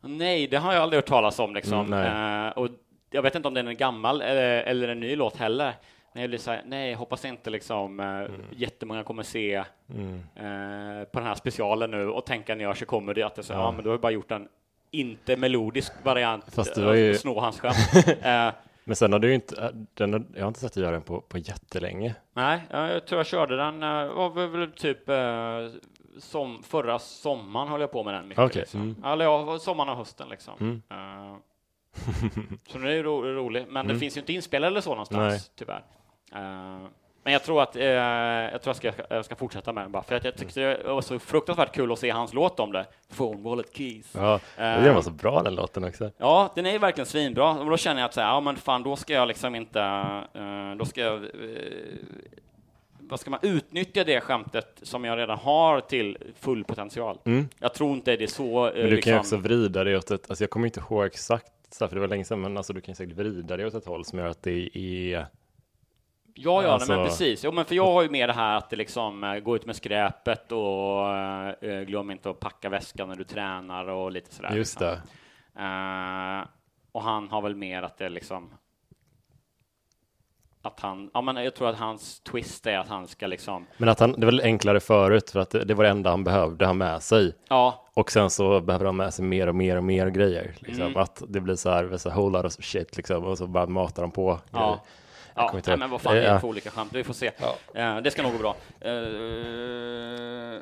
nej, 0.00 0.46
det 0.46 0.56
har 0.56 0.72
jag 0.72 0.82
aldrig 0.82 0.98
hört 0.98 1.06
talas 1.08 1.38
om 1.38 1.54
liksom. 1.54 1.92
Mm, 1.92 2.46
Eh, 2.46 2.52
och 2.52 2.68
jag 3.10 3.22
vet 3.22 3.34
inte 3.34 3.48
om 3.48 3.54
den 3.54 3.68
är 3.68 3.72
gammal 3.72 4.20
eller, 4.22 4.62
eller 4.62 4.88
en 4.88 5.00
ny 5.00 5.16
låt 5.16 5.36
heller. 5.36 5.72
Men 6.12 6.20
jag 6.22 6.30
blir 6.30 6.38
så 6.38 6.50
här, 6.50 6.62
nej, 6.66 6.94
hoppas 6.94 7.24
inte 7.24 7.50
liksom 7.50 8.00
uh, 8.00 8.30
jättemånga 8.56 9.04
kommer 9.04 9.22
se 9.22 9.64
Mm. 9.94 10.14
eh, 10.14 11.04
på 11.04 11.18
den 11.18 11.28
här 11.28 11.34
specialen 11.34 11.90
nu 11.90 12.08
och 12.08 12.26
tänka 12.26 12.54
när 12.54 12.64
jag 12.64 12.76
kör 12.76 12.86
comedy 12.86 13.22
att 13.22 13.34
det 13.34 13.42
så, 13.42 13.52
ja. 13.52 13.58
Ja. 13.58 13.70
men 13.72 13.82
du 13.82 13.88
har 13.88 13.96
ju 13.96 14.00
bara 14.00 14.12
gjort 14.12 14.30
en 14.30 14.48
inte 14.90 15.36
melodisk 15.36 15.92
variant 16.04 16.44
Fast 16.54 16.74
du 16.74 16.80
eh, 16.80 16.86
har 16.86 16.94
ju- 16.94 17.10
och 17.10 17.16
snå 17.16 17.40
hans 17.40 17.60
skämt. 17.60 18.06
Eh, 18.22 18.50
Men 18.84 18.96
sen 18.96 19.12
har 19.12 19.18
du 19.18 19.28
ju 19.28 19.34
inte, 19.34 19.62
äh, 19.64 19.70
den 19.94 20.12
har, 20.12 20.24
jag 20.34 20.42
har 20.42 20.48
inte 20.48 20.60
sett 20.60 20.72
dig 20.74 20.82
göra 20.82 20.92
den 20.92 21.02
på, 21.02 21.20
på 21.20 21.38
jättelänge. 21.38 22.14
Nej, 22.32 22.60
ja, 22.70 22.88
jag 22.90 23.06
tror 23.06 23.18
jag 23.18 23.26
körde 23.26 23.56
den, 23.56 23.82
eh, 23.82 23.88
var 24.14 24.46
väl 24.48 24.72
typ 24.72 25.08
eh, 25.08 25.80
som 26.18 26.62
förra 26.62 26.98
sommaren 26.98 27.68
höll 27.68 27.80
jag 27.80 27.92
på 27.92 28.02
med 28.04 28.14
den 28.14 28.28
mycket. 28.28 28.44
Okej, 28.44 28.60
Liksom. 28.60 28.80
mm. 28.80 29.04
Eller 29.04 29.24
ja, 29.24 29.58
sommaren 29.58 29.88
och 29.90 29.96
hösten 29.96 30.28
liksom. 30.28 30.54
Mm. 30.60 30.82
Eh, 30.90 31.36
så 32.68 32.78
det 32.78 32.88
är 32.90 32.94
ju 32.94 33.02
ro 33.02 33.22
roligt, 33.22 33.66
men 33.70 33.86
det 33.86 33.90
Mm. 33.92 34.00
finns 34.00 34.16
ju 34.16 34.20
inte 34.20 34.32
inspelat 34.32 34.66
eller 34.68 34.80
så 34.80 34.90
någonstans, 34.90 35.32
Nej. 35.32 35.40
tyvärr. 35.56 35.82
Eh, 36.34 36.88
men 37.24 37.32
jag 37.32 37.42
tror 37.42 37.62
att 37.62 37.76
eh, 37.76 37.84
jag 37.84 38.62
tror 38.62 38.76
jag 38.82 38.94
ska, 38.94 39.14
jag 39.14 39.24
ska 39.24 39.36
fortsätta 39.36 39.72
med 39.72 39.84
den 39.84 39.92
bara 39.92 40.02
för 40.02 40.14
att 40.14 40.24
jag 40.24 40.36
tyckte 40.36 40.60
det 40.60 40.92
var 40.92 41.00
så 41.00 41.18
fruktansvärt 41.18 41.74
kul 41.74 41.92
att 41.92 41.98
se 41.98 42.10
hans 42.10 42.32
låt 42.34 42.60
om 42.60 42.72
det. 42.72 42.86
Phone, 43.16 43.42
wallet, 43.42 43.76
keys. 43.76 44.12
Ja, 44.14 44.34
Eh, 44.34 44.82
den 44.82 44.94
var 44.94 45.02
så 45.02 45.10
bra 45.10 45.42
den 45.42 45.54
låten 45.54 45.84
också. 45.84 46.10
Ja, 46.18 46.52
den 46.54 46.66
är 46.66 46.78
verkligen 46.78 47.06
svinbra. 47.06 47.50
Och 47.50 47.70
då 47.70 47.76
känner 47.76 48.00
jag 48.00 48.08
att 48.08 48.14
så 48.14 48.20
här, 48.20 48.28
ja 48.28 48.40
men 48.40 48.56
fan, 48.56 48.82
då 48.82 48.96
ska 48.96 49.12
jag 49.12 49.28
liksom 49.28 49.54
inte, 49.54 49.80
eh, 50.34 50.76
då 50.78 50.84
ska 50.84 51.00
jag, 51.00 51.14
eh, 51.14 51.28
vad 52.98 53.20
ska 53.20 53.30
man, 53.30 53.40
utnyttja 53.42 54.04
det 54.04 54.20
skämtet 54.20 54.80
som 54.82 55.04
jag 55.04 55.18
redan 55.18 55.38
har 55.38 55.80
till 55.80 56.18
full 56.40 56.64
potential. 56.64 57.18
Mm. 57.24 57.48
Jag 57.58 57.74
tror 57.74 57.92
inte 57.92 58.16
det 58.16 58.24
är 58.24 58.28
så, 58.28 58.66
eh, 58.66 58.72
Men 58.74 58.74
du 58.74 58.80
kan 58.82 58.88
ju 58.90 58.96
liksom, 58.96 59.18
också 59.18 59.36
vrida 59.36 59.84
det 59.84 59.96
åt 59.96 60.10
ett, 60.10 60.30
alltså 60.30 60.44
jag 60.44 60.50
kommer 60.50 60.66
inte 60.66 60.80
ihåg 60.80 61.06
exakt, 61.06 61.52
så 61.70 61.84
här, 61.84 61.88
för 61.88 61.96
det 61.96 62.00
var 62.00 62.08
länge 62.08 62.24
sedan, 62.24 62.40
men 62.40 62.56
alltså 62.56 62.72
du 62.72 62.80
kan 62.80 62.94
säkert 62.94 63.16
vrida 63.16 63.56
det 63.56 63.66
åt 63.66 63.74
ett 63.74 63.86
håll 63.86 64.04
som 64.04 64.18
gör 64.18 64.26
att 64.26 64.42
det 64.42 64.78
är 64.78 65.26
Ja, 66.34 66.62
ja, 66.62 66.68
Alltså- 66.68 66.92
men 66.92 67.04
precis. 67.06 67.44
Jo, 67.44 67.52
men 67.52 67.64
för 67.64 67.74
jag 67.74 67.92
har 67.92 68.02
ju 68.02 68.08
med 68.10 68.28
det 68.28 68.32
här 68.32 68.56
att 68.56 68.70
det 68.70 68.76
liksom 68.76 69.24
eh, 69.24 69.38
gå 69.38 69.56
ut 69.56 69.66
med 69.66 69.76
skräpet 69.76 70.52
och 70.52 71.08
eh, 71.64 71.82
glöm 71.82 72.10
inte 72.10 72.30
att 72.30 72.40
packa 72.40 72.68
väskan 72.68 73.08
när 73.08 73.16
du 73.16 73.24
tränar 73.24 73.88
och 73.88 74.12
lite 74.12 74.34
sådär. 74.34 74.54
Just 74.54 74.80
liksom. 74.80 74.96
Eh, 75.58 76.46
och 76.92 77.02
han 77.02 77.28
har 77.28 77.42
väl 77.42 77.54
mer 77.54 77.82
att 77.82 77.98
det 77.98 78.08
liksom 78.08 78.50
att 80.62 80.80
han, 80.80 81.10
ja 81.14 81.20
men 81.20 81.36
jag 81.36 81.54
tror 81.54 81.68
att 81.68 81.78
hans 81.78 82.20
twist 82.20 82.66
är 82.66 82.78
att 82.78 82.88
han 82.88 83.08
ska 83.08 83.26
liksom 83.26 83.66
Men 83.76 83.88
att 83.88 84.00
han, 84.00 84.12
det 84.12 84.26
var 84.26 84.40
enklare 84.42 84.80
förut 84.80 85.30
för 85.30 85.40
att 85.40 85.50
det, 85.50 85.64
det 85.64 85.74
var 85.74 85.84
det 85.84 85.90
enda 85.90 86.10
han 86.10 86.24
behövde 86.24 86.66
ha 86.66 86.72
med 86.72 87.02
sig. 87.02 87.34
Ja. 87.48 87.86
Och 87.94 88.10
sen 88.10 88.30
så 88.30 88.60
behöver 88.60 88.86
han 88.86 88.96
med 88.96 89.14
sig 89.14 89.24
mer 89.24 89.46
och 89.46 89.54
mer 89.54 89.76
och 89.76 89.84
mer 89.84 90.08
grejer. 90.08 90.54
Liksom. 90.58 90.86
Mm. 90.86 90.96
Att 90.96 91.22
det 91.28 91.40
blir 91.40 91.54
så 91.54 91.70
här, 91.70 91.96
så 91.96 92.10
här 92.10 92.16
whole 92.16 92.38
lot 92.38 92.46
of 92.58 92.64
shit 92.64 92.96
liksom. 92.96 93.24
Och 93.24 93.38
så 93.38 93.46
bara 93.46 93.66
matar 93.66 94.02
han 94.02 94.10
på. 94.10 94.40
Ja. 94.50 94.58
grejer. 94.58 94.78
Ja, 95.34 95.50
nej, 95.54 95.62
ihåg. 95.66 95.78
men 95.78 95.90
vad 95.90 96.00
fan 96.00 96.16
är 96.16 96.20
det 96.34 96.40
för 96.40 96.48
olika 96.48 96.70
skämt? 96.70 96.92
Vi 96.92 97.04
får 97.04 97.14
se. 97.14 97.30
Eh, 97.74 97.96
det 98.00 98.10
ska 98.10 98.22
nog 98.22 98.32
gå 98.32 98.38
bra. 98.38 98.56
Eh, 98.80 100.60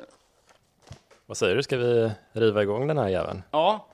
Vad 1.25 1.37
säger 1.37 1.55
du, 1.55 1.63
ska 1.63 1.77
vi 1.77 2.11
riva 2.33 2.61
igång 2.63 2.87
den 2.87 2.97
här 2.97 3.07
jäveln? 3.07 3.43
ja, 3.51 3.87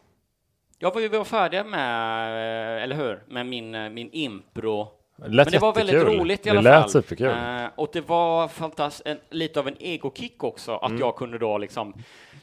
jag 0.79 0.93
var 0.93 1.01
ju 1.01 1.07
vi 1.07 1.17
var 1.17 1.25
färdiga 1.25 1.63
med, 1.63 2.77
eh, 2.77 2.83
eller 2.83 2.95
hur, 2.95 3.23
med 3.27 3.45
min, 3.45 3.93
min 3.93 4.09
impro. 4.11 4.87
Det 5.15 5.27
lät 5.27 5.45
Men 5.47 5.51
det 5.51 5.59
var 5.59 5.73
väldigt 5.73 6.03
roligt 6.03 6.39
i 6.45 6.49
Det 6.49 6.49
alla 6.49 6.61
lät 6.61 6.81
fall. 6.81 6.89
superkul. 6.89 7.27
Eh, 7.27 7.65
och 7.75 7.89
det 7.93 8.01
var 8.01 8.47
fantastiskt, 8.47 9.07
en, 9.07 9.17
lite 9.29 9.59
av 9.59 9.67
en 9.67 9.75
egokick 9.79 10.43
också, 10.43 10.75
att 10.75 10.89
Mm. 10.89 10.99
jag 10.99 11.15
kunde 11.15 11.37
då 11.37 11.57
liksom 11.57 11.93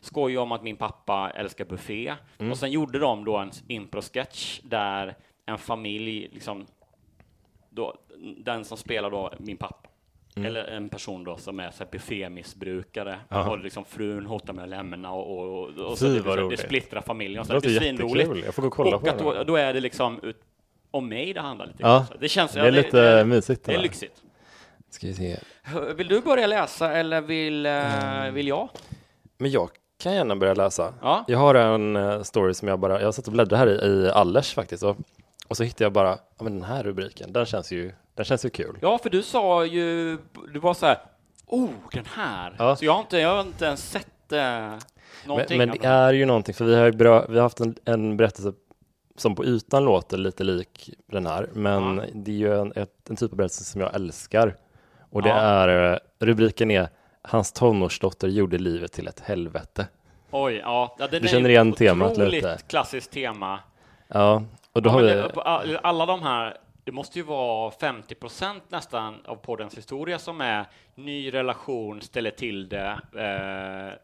skoja 0.00 0.40
om 0.40 0.52
att 0.52 0.62
min 0.62 0.76
pappa 0.76 1.30
älskar 1.34 1.64
buffé. 1.64 2.14
Mm. 2.38 2.52
Och 2.52 2.58
sen 2.58 2.70
gjorde 2.70 2.98
de 2.98 3.24
då 3.24 3.36
en 3.36 3.50
impro-sketch 3.68 4.60
där 4.62 5.14
en 5.46 5.58
familj, 5.58 6.28
liksom, 6.32 6.66
då, 7.74 7.94
den 8.38 8.64
som 8.64 8.76
spelar 8.78 9.10
då 9.10 9.32
min 9.38 9.56
pappa, 9.56 9.88
Mm. 10.36 10.46
eller 10.46 10.64
en 10.64 10.88
person 10.88 11.24
då 11.24 11.36
som 11.36 11.60
är 11.60 11.70
så 11.70 11.84
här 11.84 11.90
buffémissbrukare, 11.90 13.18
Aha. 13.30 13.50
och 13.50 13.58
liksom 13.58 13.84
frun 13.84 14.26
hotar 14.26 14.52
med 14.52 14.62
att 14.62 14.68
lämna 14.70 15.12
och, 15.12 15.38
och, 15.38 15.68
och, 15.68 15.68
och 15.92 15.98
Fy, 15.98 16.06
så 16.06 16.12
det, 16.14 16.20
vad 16.20 16.38
det, 16.38 16.48
det 16.48 16.56
splittrar 16.56 17.00
familjen. 17.00 17.40
Och 17.40 17.46
så 17.46 17.52
Det 17.52 17.60
det, 17.60 17.78
det 17.78 17.92
låter 17.92 18.16
jättekul. 18.16 18.42
Jag 18.44 18.54
får 18.54 18.62
gå 18.62 18.68
och 18.68 18.74
kolla 18.74 18.96
och 18.96 19.02
på 19.02 19.08
att 19.10 19.18
den. 19.18 19.26
då, 19.26 19.44
då 19.44 19.56
är 19.56 19.74
det 19.74 19.80
liksom 19.80 20.20
ut, 20.22 20.36
om 20.90 21.08
mig 21.08 21.32
det 21.32 21.40
handlar 21.40 21.66
lite 21.66 21.78
Ja. 21.82 22.06
Det 22.20 22.28
känns, 22.28 22.52
det 22.52 22.60
är 22.60 22.70
lite 22.70 23.24
mysigt 23.24 23.64
det 23.64 23.72
Det 23.72 23.74
är 23.74 23.76
där. 23.78 23.82
lyxigt. 23.82 24.22
Ska 24.90 25.06
vi 25.06 25.14
se. 25.14 25.36
Vill 25.96 26.08
du 26.08 26.20
börja 26.20 26.46
läsa 26.46 26.92
eller 26.92 27.20
vill, 27.20 27.66
eh, 27.66 28.30
vill 28.32 28.48
jag? 28.48 28.68
Men 29.38 29.50
jag 29.50 29.70
kan 30.02 30.14
gärna 30.14 30.36
börja 30.36 30.54
läsa. 30.54 30.94
Ja. 31.02 31.24
Jag 31.28 31.38
har 31.38 31.54
en 31.54 31.96
eh, 31.96 32.22
story 32.22 32.54
som 32.54 32.68
jag 32.68 32.78
bara, 32.78 32.98
jag 33.00 33.06
har 33.06 33.12
suttit 33.12 33.26
och 33.26 33.32
bläddrat 33.32 33.58
här 33.58 33.84
i, 33.84 33.86
i 33.86 34.10
Allers 34.10 34.54
faktiskt. 34.54 34.82
Och, 34.82 34.96
och 35.48 35.56
så 35.56 35.62
hittade 35.62 35.84
jag 35.84 35.92
bara, 35.92 36.18
ja 36.38 36.44
men 36.44 36.52
den 36.54 36.62
här 36.68 36.82
rubriken, 36.82 37.32
den 37.32 37.46
känns 37.46 37.72
ju, 37.72 37.92
den 38.14 38.24
känns 38.24 38.44
ju 38.44 38.50
kul. 38.50 38.78
Ja, 38.82 38.98
för 38.98 39.10
du 39.10 39.22
sa 39.22 39.64
ju, 39.64 40.18
du 40.52 40.58
var 40.60 40.74
så 40.74 40.86
här, 40.86 40.98
oh, 41.46 41.68
den 41.92 42.04
här. 42.14 42.54
Ja. 42.58 42.76
Så 42.76 42.84
jag 42.84 42.92
har 42.92 43.00
inte, 43.00 43.18
jag 43.18 43.28
har 43.34 43.40
inte 43.40 43.64
ens 43.64 43.90
sett 43.90 44.32
eh, 44.32 44.72
någonting. 45.26 45.58
Men, 45.58 45.68
men 45.68 45.78
det 45.80 45.88
är 45.88 46.12
ju 46.12 46.26
någonting, 46.26 46.54
för 46.54 46.64
vi 46.64 46.74
har, 46.76 46.90
bra, 46.92 47.26
vi 47.26 47.34
har 47.36 47.42
haft 47.42 47.60
en, 47.60 47.76
en 47.84 48.16
berättelse 48.16 48.52
som 49.16 49.34
på 49.34 49.44
ytan 49.44 49.84
låter 49.84 50.16
lite 50.18 50.44
lik 50.44 50.90
den 51.06 51.26
här, 51.26 51.48
men 51.52 51.96
Ja. 51.96 52.04
det 52.14 52.30
är 52.30 52.36
ju 52.36 52.60
en, 52.60 52.72
ett, 52.76 53.10
en 53.10 53.16
typ 53.16 53.30
av 53.32 53.36
berättelse 53.36 53.64
som 53.64 53.80
jag 53.80 53.94
älskar. 53.94 54.56
Och 55.10 55.22
det 55.22 55.28
Ja. 55.28 55.34
är, 55.36 55.92
eh, 55.92 55.98
rubriken 56.18 56.70
är 56.70 56.88
Hans 57.22 57.52
tonårsdotter 57.52 58.28
gjorde 58.28 58.58
livet 58.58 58.92
till 58.92 59.08
ett 59.08 59.20
helvete. 59.20 59.86
Oj, 60.30 60.54
ja. 60.54 60.96
ja 60.98 61.06
den 61.06 61.22
Du 61.22 61.28
känner 61.28 61.48
igen 61.48 61.72
temat 61.72 62.12
otroligt 62.12 62.32
lite? 62.32 62.58
klassiskt 62.66 63.10
tema. 63.10 63.60
Ja, 64.08 64.42
och 64.74 64.82
då 64.82 64.90
ja, 64.90 64.92
har 64.92 65.02
vi... 65.02 65.72
det, 65.72 65.78
alla 65.78 66.06
de 66.06 66.22
här, 66.22 66.56
det 66.84 66.92
måste 66.92 67.18
ju 67.18 67.24
vara 67.24 67.70
50 67.70 68.14
procent 68.14 68.62
nästan 68.68 69.14
av 69.24 69.36
poddens 69.36 69.78
historia 69.78 70.18
som 70.18 70.40
är 70.40 70.66
ny 70.94 71.34
relation, 71.34 72.00
ställer 72.00 72.30
till 72.30 72.68
det, 72.68 73.00
eh, 73.14 73.98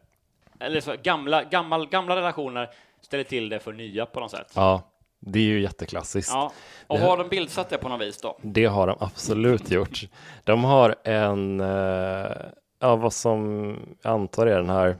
eller 0.67 0.81
så, 0.81 0.95
gamla, 1.03 1.43
gammal, 1.43 1.87
gamla 1.87 2.15
relationer 2.15 2.69
ställer 3.01 3.23
till 3.23 3.49
det 3.49 3.59
för 3.59 3.73
nya 3.73 4.05
på 4.05 4.19
något 4.19 4.31
sätt. 4.31 4.51
Ja, 4.55 4.81
det 5.19 5.39
är 5.39 5.43
ju 5.43 5.61
jätteklassiskt. 5.61 6.31
Ja, 6.33 6.51
och 6.87 6.99
har 6.99 7.17
de 7.17 7.29
bildsatt 7.29 7.69
det 7.69 7.77
på 7.77 7.89
något 7.89 8.01
vis 8.01 8.21
då? 8.21 8.37
Det 8.41 8.65
har 8.65 8.87
de 8.87 8.97
absolut 8.99 9.71
gjort. 9.71 9.99
De 10.43 10.63
har 10.63 10.95
en, 11.03 11.59
eh, 11.59 12.31
ja 12.79 12.95
vad 12.95 13.13
som 13.13 13.75
jag 14.01 14.13
antar 14.13 14.47
är 14.47 14.57
den 14.57 14.69
här 14.69 14.97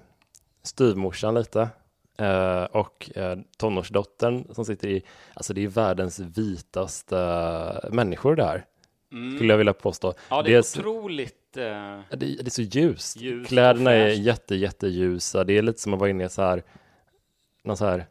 styvmorsan 0.64 1.36
lite. 1.36 1.70
Eh, 2.22 2.64
och 2.64 3.12
eh, 3.16 3.38
tonårsdottern 3.58 4.46
som 4.54 4.66
sitter 4.66 4.88
i, 4.88 5.04
alltså 5.34 5.54
det 5.54 5.64
är 5.64 5.68
världens 5.68 6.20
vitaste 6.20 7.18
människor 7.92 8.36
där. 8.36 8.66
Mm. 9.12 9.36
Skulle 9.38 9.54
jag 9.54 9.58
vilja 9.58 9.74
påstå. 9.74 10.14
Ja, 10.30 10.42
det 10.42 10.54
är 10.56 10.62
så- 10.62 10.80
otroligt... 10.80 11.58
Eh, 11.58 11.64
Ja, 11.64 12.04
Det, 12.10 12.16
det 12.26 12.46
är 12.46 12.50
så 12.50 12.62
ljust. 12.62 13.18
Ljust 13.18 13.50
Kläderna 13.50 13.92
är 13.92 14.08
jätte, 14.08 14.56
jätteljusa. 14.56 15.44
Det 15.44 15.58
är 15.58 15.62
lite 15.62 15.80
som 15.82 15.94
att 15.94 16.00
vara 16.00 16.10
inne 16.10 16.26
i 16.26 16.30
så 16.30 16.42
här, 16.42 16.64
någon 17.64 17.78
så 17.78 17.86
här 17.86 18.06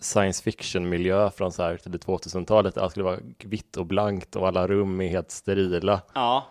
science 0.00 0.42
fiction 0.42 0.88
miljö 0.88 1.30
från 1.30 1.52
så 1.52 1.62
här 1.62 1.76
till 1.76 1.92
2000-talet. 1.92 2.78
Allt 2.78 2.90
skulle 2.90 3.04
vara 3.04 3.18
vitt 3.44 3.76
och 3.76 3.86
blankt 3.86 4.36
och 4.36 4.48
alla 4.48 4.66
rum 4.68 5.00
är 5.00 5.08
helt 5.08 5.30
sterila. 5.30 6.00
Ja, 6.14 6.46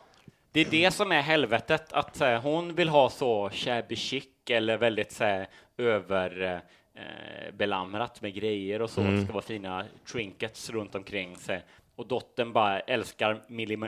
det 0.52 0.60
är 0.62 0.66
det 0.72 0.92
som 0.94 1.12
är 1.12 1.22
helvetet, 1.22 1.94
att 1.94 2.16
så 2.18 2.38
hon 2.38 2.76
vill 2.76 2.90
ha 2.90 3.10
så 3.10 3.50
shabby 3.50 3.96
chic 3.96 4.26
eller 4.50 4.78
väldigt 4.78 5.12
så 5.12 5.24
här, 5.24 5.48
över 5.78 6.62
eh, 6.94 7.54
belamrat 7.54 8.22
med 8.22 8.34
grejer 8.34 8.82
och 8.82 8.90
så. 8.90 9.02
Mm. 9.02 9.16
Det 9.16 9.24
ska 9.24 9.34
vara 9.34 9.44
fina 9.44 9.86
trinkets 10.12 10.70
runt 10.70 10.96
omkring 10.96 11.36
sig. 11.36 11.64
Och 11.96 12.08
dottern 12.08 12.54
bara 12.54 12.80
älskar 12.80 13.42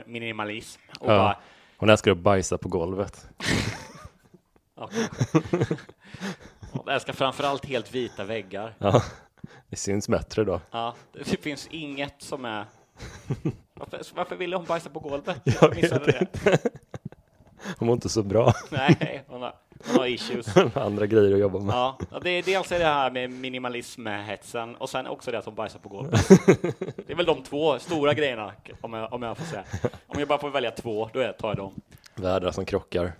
minimalism 0.06 0.80
och 1.00 1.12
Ja. 1.12 1.18
bara 1.18 1.36
Hon 1.76 1.90
älskar 1.90 2.10
att 2.10 2.18
bajsa 2.18 2.58
på 2.58 2.68
golvet. 2.68 3.28
ja, 4.74 4.90
hon 6.72 6.88
älskar 6.88 7.12
framförallt 7.12 7.64
helt 7.66 7.94
vita 7.94 8.24
väggar. 8.24 8.74
Ja, 8.78 9.02
det 9.68 9.76
syns 9.76 10.08
bättre 10.08 10.44
då. 10.44 10.60
Ja, 10.70 10.94
det 11.12 11.24
finns 11.42 11.66
inget 11.70 12.22
som 12.22 12.44
är 12.44 12.64
varför, 13.74 14.00
varför 14.14 14.36
ville 14.36 14.56
hon 14.56 14.64
bajsa 14.64 14.90
på 14.90 15.00
golvet? 15.00 15.40
Jag 15.60 15.76
missade 15.76 16.04
vet 16.04 16.44
det. 16.44 16.58
Hon 17.78 17.86
mår 17.86 17.94
inte 17.94 18.08
så 18.08 18.22
bra. 18.22 18.52
Nej, 18.70 19.24
hon 19.28 19.42
har, 19.42 19.54
hon 19.86 19.98
har 19.98 20.06
issues. 20.06 20.56
Andra 20.76 21.06
grejer 21.06 21.32
att 21.34 21.40
jobba 21.40 21.58
med. 21.58 21.74
Ja, 21.74 21.98
ja, 22.10 22.18
det 22.22 22.30
är 22.30 22.42
dels 22.42 22.72
är 22.72 22.78
det 22.78 22.84
här 22.84 23.10
med 23.10 23.30
minimalism-hetsen 23.30 24.74
och 24.76 24.90
sen 24.90 25.06
också 25.06 25.30
det 25.30 25.38
att 25.38 25.44
hon 25.44 25.54
bajsar 25.54 25.78
på 25.78 25.88
golvet. 25.88 26.28
Det 27.06 27.12
är 27.12 27.14
väl 27.14 27.26
de 27.26 27.42
två 27.42 27.78
stora 27.78 28.14
grejerna, 28.14 28.52
om 28.80 28.92
jag, 28.92 29.12
om 29.12 29.22
jag 29.22 29.36
får 29.38 29.44
säga. 29.44 29.64
Om 30.06 30.18
jag 30.18 30.28
bara 30.28 30.38
får 30.38 30.50
välja 30.50 30.70
två, 30.70 31.10
då 31.12 31.32
tar 31.32 31.48
jag 31.48 31.56
dem. 31.56 31.74
Världar 32.14 32.50
som 32.50 32.64
krockar. 32.64 33.12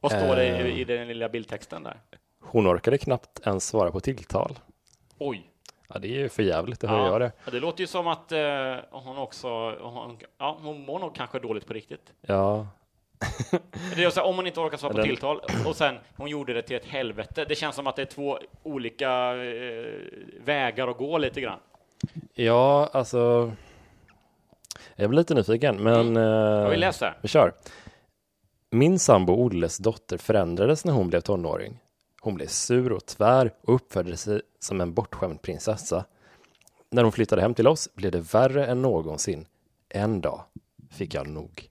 Vad 0.00 0.12
står 0.12 0.36
det 0.36 0.46
Eh. 0.48 0.66
i, 0.66 0.80
i 0.80 0.84
den 0.84 1.08
lilla 1.08 1.28
bildtexten 1.28 1.82
där? 1.82 1.96
Hon 2.40 2.66
orkade 2.66 2.98
knappt 2.98 3.40
ens 3.46 3.66
svara 3.66 3.90
på 3.90 4.00
tilltal. 4.00 4.58
Oj. 5.18 5.44
Ja, 5.88 5.98
det 5.98 6.08
är 6.08 6.18
ju 6.18 6.28
för 6.28 6.42
jävligt 6.42 6.84
att 6.84 6.90
höra 6.90 7.18
det. 7.18 7.32
ja, 7.44 7.50
det 7.50 7.60
låter 7.60 7.80
ju 7.80 7.86
som 7.86 8.06
att 8.06 8.32
eh, 8.32 8.74
hon 8.90 9.18
också, 9.18 9.48
hon, 9.80 10.18
ja, 10.38 10.58
hon 10.62 10.80
mår 10.84 10.98
nog 10.98 11.14
kanske 11.14 11.38
dåligt 11.38 11.66
på 11.66 11.72
riktigt. 11.72 12.12
Ja, 12.20 12.66
Det 13.96 14.04
är 14.04 14.10
så 14.10 14.20
här, 14.20 14.26
om 14.26 14.36
hon 14.36 14.46
inte 14.46 14.60
orkar 14.60 14.78
svara 14.78 14.94
på 14.94 15.02
tilltal 15.02 15.40
och 15.66 15.76
sen 15.76 15.98
hon 16.16 16.28
gjorde 16.28 16.52
det 16.52 16.62
till 16.62 16.76
ett 16.76 16.84
helvete. 16.84 17.44
Det 17.48 17.54
känns 17.54 17.76
som 17.76 17.86
att 17.86 17.96
det 17.96 18.02
är 18.02 18.06
två 18.06 18.38
olika 18.62 19.34
eh, 19.34 19.84
vägar 20.44 20.88
att 20.88 20.98
gå 20.98 21.18
lite 21.18 21.40
grann. 21.40 21.58
ja 22.34 22.90
alltså. 22.92 23.52
Jag 24.96 25.10
blir 25.10 25.18
lite 25.18 25.34
nyfiken, 25.34 25.76
men. 25.76 26.16
Jag 26.16 26.64
eh, 26.64 26.70
vill 26.70 26.80
läsa. 26.80 27.14
Vi 27.22 27.28
kör. 27.28 27.52
Min 28.70 28.98
sambo 28.98 29.32
Olles 29.32 29.78
dotter 29.78 30.16
förändrades 30.16 30.84
när 30.84 30.92
hon 30.92 31.08
blev 31.08 31.20
tonåring. 31.20 31.78
Hon 32.20 32.34
blev 32.34 32.46
sur 32.46 32.92
och 32.92 33.06
tvär 33.06 33.52
och 33.62 33.74
uppförde 33.74 34.16
sig 34.16 34.40
som 34.58 34.80
en 34.80 34.94
bortskämd 34.94 35.42
prinsessa. 35.42 36.04
När 36.90 37.02
hon 37.02 37.12
flyttade 37.12 37.42
hem 37.42 37.54
till 37.54 37.68
oss 37.68 37.94
blev 37.94 38.12
det 38.12 38.34
värre 38.34 38.66
än 38.66 38.82
någonsin. 38.82 39.46
En 39.88 40.20
dag 40.20 40.42
fick 40.90 41.14
jag 41.14 41.28
nog. 41.28 41.68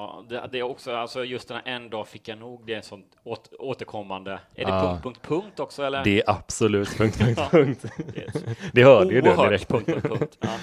Ja, 0.00 0.24
det, 0.28 0.48
det 0.52 0.58
är 0.58 0.62
också, 0.62 0.92
alltså 0.94 1.24
just 1.24 1.48
den 1.48 1.56
här 1.64 1.72
en 1.74 1.90
dag 1.90 2.08
fick 2.08 2.28
jag 2.28 2.38
nog, 2.38 2.66
det 2.66 2.74
är 2.74 2.80
sånt 2.80 3.06
åt, 3.24 3.52
återkommande. 3.58 4.40
Är 4.54 4.64
det 4.64 4.70
Ja. 4.70 4.80
punkt, 5.02 5.02
punkt, 5.02 5.20
punkt 5.22 5.60
också 5.60 5.82
eller? 5.82 6.04
Det 6.04 6.18
är 6.20 6.30
absolut 6.30 6.96
punkt, 6.96 7.18
punkt, 7.18 7.40
punkt. 7.50 7.84
Det 8.72 8.84
hörde 8.84 9.14
ju 9.14 9.20
du 9.20 9.36
direkt. 9.36 9.68
punkt, 9.68 9.86
punkt, 9.86 10.02
punkt. 10.08 10.38
Ja. 10.40 10.48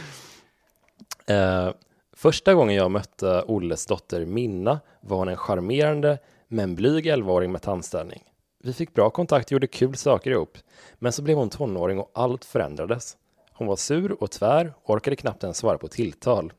Eh, 1.36 1.74
första 2.14 2.54
gången 2.54 2.76
jag 2.76 2.92
mötte 2.92 3.44
Olles 3.48 3.86
dotter 3.86 4.26
Minna 4.26 4.80
var 5.02 5.18
hon 5.18 5.28
en 5.28 5.38
charmerande 5.38 6.18
men 6.48 6.76
blyg 6.76 7.06
11-åring 7.06 7.52
med 7.52 7.62
tandställning. 7.62 8.24
Vi 8.64 8.74
fick 8.74 8.94
bra 8.94 9.10
kontakt 9.10 9.48
och 9.48 9.52
gjorde 9.52 9.68
kul 9.68 9.96
saker 9.96 10.32
ihop. 10.32 10.58
Men 10.96 11.12
så 11.12 11.22
blev 11.22 11.38
hon 11.38 11.50
tonåring 11.50 12.00
och 12.00 12.12
allt 12.14 12.46
förändrades. 12.46 13.18
Hon 13.54 13.68
var 13.68 13.76
sur 13.76 14.24
och 14.24 14.32
tvär 14.32 14.74
och 14.84 14.90
orkade 14.96 15.16
knappt 15.16 15.44
ens 15.44 15.58
svara 15.58 15.78
på 15.78 15.88
tilltal. 15.88 16.54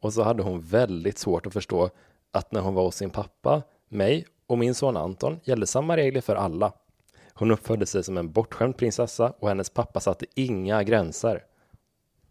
Och 0.00 0.12
så 0.12 0.22
hade 0.22 0.42
hon 0.42 0.60
väldigt 0.60 1.18
svårt 1.18 1.46
att 1.46 1.52
förstå 1.52 1.90
att 2.32 2.52
när 2.52 2.60
hon 2.60 2.74
var 2.74 2.82
hos 2.82 2.96
sin 2.96 3.10
pappa, 3.10 3.62
mig 3.88 4.26
och 4.46 4.58
min 4.58 4.74
son 4.74 4.96
Anton 4.96 5.40
gällde 5.44 5.66
samma 5.66 5.96
regler 5.96 6.20
för 6.20 6.36
alla. 6.36 6.72
Hon 7.34 7.50
uppförde 7.50 7.86
sig 7.86 8.04
som 8.04 8.18
en 8.18 8.32
bortskämd 8.32 8.76
prinsessa 8.76 9.32
och 9.38 9.48
hennes 9.48 9.70
pappa 9.70 10.00
satte 10.00 10.26
inga 10.34 10.82
gränser. 10.82 11.44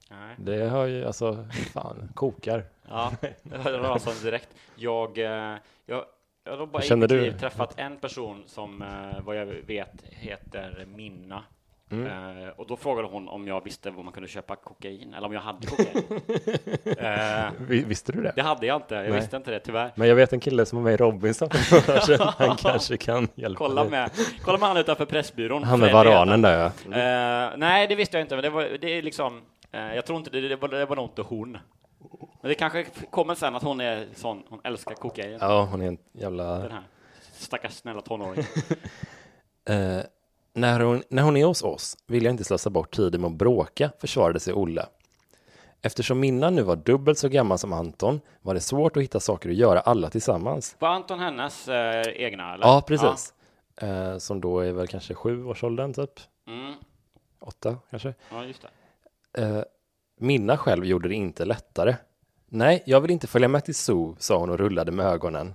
Nej. 0.09 0.35
Det 0.37 0.69
har 0.69 0.85
ju, 0.85 1.05
alltså, 1.05 1.45
fan, 1.73 2.09
kokar. 2.13 2.65
Ja, 2.89 3.11
det 3.43 3.77
var 3.77 3.89
alltså 3.89 4.25
direkt. 4.25 4.49
Jag, 4.75 5.17
eh, 5.17 5.57
jag, 5.85 6.05
jag 6.43 6.57
har 6.57 6.65
bara 6.65 6.83
i 6.83 6.95
mitt 6.95 7.11
liv 7.11 7.39
träffat 7.39 7.73
en 7.79 7.97
person 7.97 8.43
som, 8.47 8.81
eh, 8.81 9.21
vad 9.25 9.35
jag 9.35 9.45
vet, 9.45 10.03
heter 10.03 10.85
Minna. 10.95 11.43
Eh, 11.91 12.49
och 12.55 12.67
då 12.67 12.75
frågade 12.77 13.07
hon 13.07 13.27
om 13.27 13.47
jag 13.47 13.63
visste 13.63 13.91
var 13.91 14.03
man 14.03 14.13
kunde 14.13 14.29
köpa 14.29 14.55
kokain, 14.55 15.13
eller 15.13 15.27
om 15.27 15.33
jag 15.33 15.41
hade 15.41 15.67
kokain. 15.67 16.03
eh, 16.97 17.51
Vi- 17.67 17.83
Visste 17.83 18.11
du 18.11 18.21
det? 18.21 18.33
det 18.35 18.41
hade 18.41 18.65
jag 18.65 18.75
inte, 18.77 18.95
jag 18.95 19.09
Nej. 19.09 19.19
visste 19.19 19.37
inte 19.37 19.51
det 19.51 19.59
tyvärr. 19.59 19.91
Men 19.95 20.07
jag 20.07 20.15
vet 20.15 20.33
en 20.33 20.39
kille 20.39 20.65
som 20.65 20.77
var 20.77 20.83
med 20.83 20.93
i 20.93 20.97
Robinson 20.97 21.49
för 21.49 21.99
sedan. 21.99 22.33
Han 22.37 22.55
kanske 22.55 22.97
kan 22.97 23.27
hjälpa 23.35 23.57
Kolla 23.57 23.81
dig. 23.81 23.91
med, 23.91 24.11
kolla 24.41 24.57
med 24.57 24.67
han 24.67 24.77
utanför 24.77 25.05
Pressbyrån. 25.05 25.63
Han 25.63 25.79
med 25.79 25.93
varanen 25.93 26.41
där 26.41 26.57
ja. 26.59 26.65
Eh, 26.97 27.57
nej, 27.57 27.87
det 27.87 27.95
visste 27.95 28.17
jag 28.17 28.23
inte, 28.23 28.35
men 28.35 28.43
det 28.43 28.49
var 28.49 28.63
det 28.81 28.97
är 28.97 29.01
liksom, 29.01 29.41
eh, 29.71 29.95
jag 29.95 30.05
tror 30.05 30.17
inte 30.17 30.29
det, 30.29 30.41
det, 30.49 30.55
var, 30.55 30.67
det 30.69 30.85
var 30.85 30.95
nog 30.95 31.05
inte 31.05 31.21
hon. 31.21 31.51
Men 32.41 32.49
det 32.49 32.55
kanske 32.55 32.85
kommer 33.09 33.35
sen 33.35 33.55
att 33.55 33.63
hon 33.63 33.81
är 33.81 34.07
sån, 34.15 34.43
hon 34.49 34.59
älskar 34.63 34.95
kokain. 34.95 35.37
Ja, 35.41 35.67
hon 35.71 35.81
är 35.81 35.87
en 35.87 35.97
jävla... 36.13 36.57
Den 36.59 36.71
här 36.71 36.83
stackars 37.33 37.73
snälla 37.73 38.01
tonåring. 38.01 38.43
När, 40.53 40.79
hon, 40.79 41.03
när 41.09 41.23
hon 41.23 41.37
är 41.37 41.45
hos 41.45 41.63
oss 41.63 41.97
vill 42.07 42.23
jag 42.23 42.33
inte 42.33 42.43
slösa 42.43 42.69
bort 42.69 42.95
tiden 42.95 43.21
med 43.21 43.27
att 43.27 43.37
bråka, 43.37 43.91
försvarade 43.99 44.39
sig 44.39 44.53
Olle. 44.53 44.85
Eftersom 45.81 46.19
Minna 46.19 46.49
nu 46.49 46.61
var 46.61 46.75
dubbelt 46.75 47.17
så 47.17 47.29
gammal 47.29 47.57
som 47.57 47.73
Anton 47.73 48.21
var 48.41 48.53
det 48.53 48.59
svårt 48.59 48.97
att 48.97 49.03
hitta 49.03 49.19
saker 49.19 49.49
att 49.49 49.55
göra 49.55 49.79
alla 49.79 50.09
tillsammans. 50.09 50.75
Var 50.79 50.89
Anton 50.89 51.19
hennes 51.19 51.67
eh, 51.67 52.03
egna? 52.15 52.53
Eller? 52.53 52.65
Ja, 52.65 52.81
precis. 52.87 53.33
Eh, 53.75 54.17
som 54.17 54.41
då 54.41 54.59
är 54.59 54.71
väl 54.71 54.87
kanske 54.87 55.13
sju 55.13 55.45
års 55.45 55.63
åldern 55.63 55.93
typ. 55.93 56.11
Ja. 56.45 56.51
Mm. 56.51 56.73
Åtta 57.39 57.77
kanske. 57.89 58.13
ja, 58.31 58.45
just 58.45 58.65
det. 59.33 59.41
Eh, 59.41 59.63
Minna 60.19 60.57
själv 60.57 60.85
gjorde 60.85 61.09
det 61.09 61.15
inte 61.15 61.45
lättare. 61.45 61.95
Nej, 62.49 62.83
jag 62.85 63.01
vill 63.01 63.11
inte 63.11 63.27
följa 63.27 63.47
med 63.47 63.65
till 63.65 63.75
zoo, 63.75 64.15
sa 64.19 64.37
hon 64.37 64.49
och 64.49 64.57
rullade 64.59 64.91
med 64.91 65.05
ögonen. 65.05 65.53